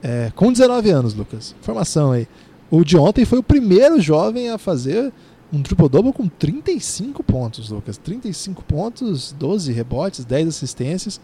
é, 0.03 0.33
com 0.35 0.53
19 0.53 0.91
anos, 0.91 1.15
Lucas. 1.15 1.55
Informação 1.61 2.13
aí. 2.13 2.27
O 2.71 2.85
de 2.85 2.97
ontem 2.97 3.25
foi 3.25 3.39
o 3.39 3.43
primeiro 3.43 4.01
jovem 4.01 4.51
a 4.51 4.59
fazer 4.59 5.13
um 5.53 5.63
triple-double 5.63 6.13
com 6.13 6.27
35 6.27 7.23
pontos, 7.23 7.71
Lucas. 7.71 7.99
35 7.99 8.65
pontos, 8.65 9.33
12 9.39 9.73
rebotes, 9.73 10.25
10 10.25 10.49
assistências. 10.49 11.21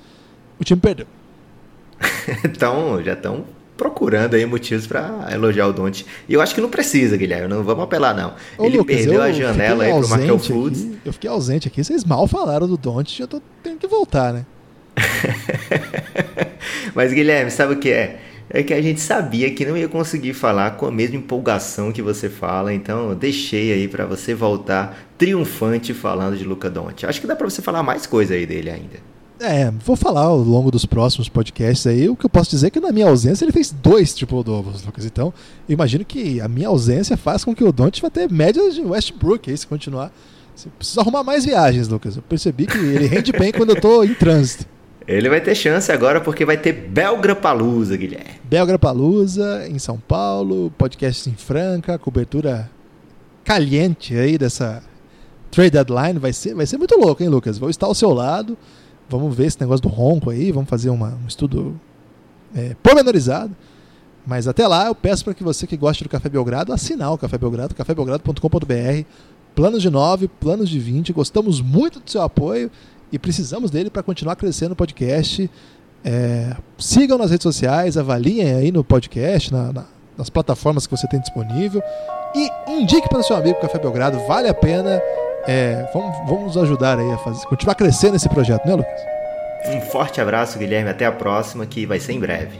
O 0.60 0.64
time 0.64 0.80
perdeu. 0.80 1.06
então, 2.44 3.02
já 3.02 3.14
estão 3.14 3.44
procurando 3.76 4.34
aí 4.34 4.44
motivos 4.44 4.86
para 4.86 5.28
elogiar 5.32 5.68
o 5.68 5.72
Donte. 5.72 6.04
E 6.28 6.34
eu 6.34 6.42
acho 6.42 6.54
que 6.54 6.60
não 6.60 6.68
precisa, 6.68 7.16
Guilherme, 7.16 7.48
não 7.48 7.62
vamos 7.62 7.84
apelar 7.84 8.14
não. 8.14 8.34
Ô, 8.58 8.66
Ele 8.66 8.76
Lucas, 8.76 8.96
perdeu 8.96 9.22
a 9.22 9.32
janela 9.32 9.84
aí 9.84 9.92
pro 9.92 10.08
Markel 10.08 10.38
Foods. 10.38 10.86
eu 11.04 11.12
fiquei 11.12 11.30
ausente 11.30 11.68
aqui, 11.68 11.82
vocês 11.82 12.04
mal 12.04 12.26
falaram 12.26 12.66
do 12.66 12.76
Donte, 12.76 13.22
eu 13.22 13.28
tô 13.28 13.40
tendo 13.62 13.78
que 13.78 13.86
voltar, 13.86 14.32
né? 14.34 14.44
Mas 16.92 17.12
Guilherme, 17.12 17.52
sabe 17.52 17.74
o 17.74 17.78
que 17.78 17.90
é? 17.90 18.20
É 18.50 18.62
que 18.62 18.72
a 18.72 18.80
gente 18.80 19.00
sabia 19.00 19.52
que 19.52 19.64
não 19.64 19.76
ia 19.76 19.88
conseguir 19.88 20.32
falar 20.32 20.72
com 20.72 20.86
a 20.86 20.90
mesma 20.90 21.16
empolgação 21.16 21.92
que 21.92 22.00
você 22.00 22.28
fala, 22.28 22.72
então 22.72 23.10
eu 23.10 23.14
deixei 23.14 23.72
aí 23.72 23.86
para 23.86 24.06
você 24.06 24.34
voltar 24.34 24.98
triunfante 25.18 25.92
falando 25.92 26.36
de 26.36 26.44
Luca 26.44 26.70
Donte. 26.70 27.04
Acho 27.04 27.20
que 27.20 27.26
dá 27.26 27.36
para 27.36 27.48
você 27.48 27.60
falar 27.60 27.82
mais 27.82 28.06
coisa 28.06 28.34
aí 28.34 28.46
dele 28.46 28.70
ainda. 28.70 29.18
É, 29.40 29.70
vou 29.70 29.94
falar 29.94 30.22
ao 30.22 30.38
longo 30.38 30.70
dos 30.70 30.84
próximos 30.84 31.28
podcasts 31.28 31.86
aí. 31.86 32.08
O 32.08 32.16
que 32.16 32.26
eu 32.26 32.30
posso 32.30 32.50
dizer 32.50 32.68
é 32.68 32.70
que 32.70 32.80
na 32.80 32.90
minha 32.90 33.06
ausência 33.06 33.44
ele 33.44 33.52
fez 33.52 33.70
dois 33.70 34.12
triple 34.12 34.42
doubles, 34.42 34.84
Lucas. 34.84 35.04
Então, 35.04 35.32
imagino 35.68 36.04
que 36.04 36.40
a 36.40 36.48
minha 36.48 36.68
ausência 36.68 37.16
faz 37.16 37.44
com 37.44 37.54
que 37.54 37.62
o 37.62 37.72
Don't 37.72 38.00
vai 38.00 38.10
ter 38.10 38.30
médias 38.30 38.74
de 38.74 38.80
Westbrook 38.80 39.48
aí, 39.48 39.56
se 39.56 39.66
continuar. 39.66 40.10
Você 40.56 40.68
precisa 40.76 41.02
arrumar 41.02 41.22
mais 41.22 41.44
viagens, 41.44 41.86
Lucas. 41.86 42.16
Eu 42.16 42.22
percebi 42.22 42.66
que 42.66 42.78
ele 42.78 43.06
rende 43.06 43.30
bem 43.30 43.52
quando 43.52 43.70
eu 43.70 43.80
tô 43.80 44.02
em 44.02 44.12
trânsito. 44.14 44.66
Ele 45.08 45.30
vai 45.30 45.40
ter 45.40 45.54
chance 45.54 45.90
agora 45.90 46.20
porque 46.20 46.44
vai 46.44 46.58
ter 46.58 46.70
Belgra 46.70 47.34
Palusa, 47.34 47.96
Guilherme. 47.96 48.32
Belgra 48.44 48.78
Palusa 48.78 49.66
em 49.66 49.78
São 49.78 49.98
Paulo, 49.98 50.70
podcast 50.76 51.30
em 51.30 51.32
Franca, 51.32 51.98
cobertura 51.98 52.70
caliente 53.42 54.14
aí 54.14 54.36
dessa 54.36 54.82
trade 55.50 55.70
deadline. 55.70 56.18
Vai 56.18 56.34
ser, 56.34 56.54
vai 56.54 56.66
ser 56.66 56.76
muito 56.76 56.94
louco, 56.94 57.22
hein, 57.22 57.30
Lucas? 57.30 57.56
Vou 57.56 57.70
estar 57.70 57.86
ao 57.86 57.94
seu 57.94 58.12
lado. 58.12 58.54
Vamos 59.08 59.34
ver 59.34 59.46
esse 59.46 59.58
negócio 59.58 59.80
do 59.80 59.88
ronco 59.88 60.28
aí, 60.28 60.52
vamos 60.52 60.68
fazer 60.68 60.90
uma, 60.90 61.18
um 61.24 61.26
estudo 61.26 61.80
é, 62.54 62.76
pormenorizado. 62.82 63.56
Mas 64.26 64.46
até 64.46 64.68
lá 64.68 64.88
eu 64.88 64.94
peço 64.94 65.24
para 65.24 65.32
que 65.32 65.42
você 65.42 65.66
que 65.66 65.78
gosta 65.78 66.04
do 66.04 66.10
Café 66.10 66.28
Belgrado 66.28 66.70
assinar 66.70 67.14
o 67.14 67.16
Café 67.16 67.38
Belgrado, 67.38 67.74
cafébelgrado.com.br. 67.74 69.06
Planos 69.54 69.80
de 69.80 69.88
9, 69.88 70.28
planos 70.28 70.68
de 70.68 70.78
20. 70.78 71.14
Gostamos 71.14 71.62
muito 71.62 71.98
do 71.98 72.10
seu 72.10 72.20
apoio 72.20 72.70
e 73.12 73.18
precisamos 73.18 73.70
dele 73.70 73.90
para 73.90 74.02
continuar 74.02 74.36
crescendo 74.36 74.72
o 74.72 74.76
podcast. 74.76 75.50
É, 76.04 76.54
sigam 76.78 77.18
nas 77.18 77.30
redes 77.30 77.42
sociais, 77.42 77.96
avaliem 77.96 78.54
aí 78.54 78.72
no 78.72 78.84
podcast, 78.84 79.52
na, 79.52 79.72
na, 79.72 79.84
nas 80.16 80.30
plataformas 80.30 80.86
que 80.86 80.96
você 80.96 81.06
tem 81.08 81.20
disponível. 81.20 81.82
E 82.34 82.50
indique 82.72 83.08
para 83.08 83.20
o 83.20 83.22
seu 83.22 83.36
amigo 83.36 83.60
Café 83.60 83.78
Belgrado, 83.78 84.18
vale 84.26 84.48
a 84.48 84.54
pena. 84.54 85.00
É, 85.46 85.88
vamos, 85.94 86.16
vamos 86.28 86.56
ajudar 86.58 86.98
aí 86.98 87.10
a 87.10 87.18
fazer, 87.18 87.46
continuar 87.46 87.74
crescendo 87.74 88.16
esse 88.16 88.28
projeto, 88.28 88.66
né, 88.66 88.74
Lucas? 88.74 89.00
Um 89.66 89.80
forte 89.80 90.20
abraço, 90.20 90.58
Guilherme. 90.58 90.90
Até 90.90 91.06
a 91.06 91.12
próxima, 91.12 91.66
que 91.66 91.86
vai 91.86 91.98
ser 91.98 92.12
em 92.12 92.20
breve. 92.20 92.58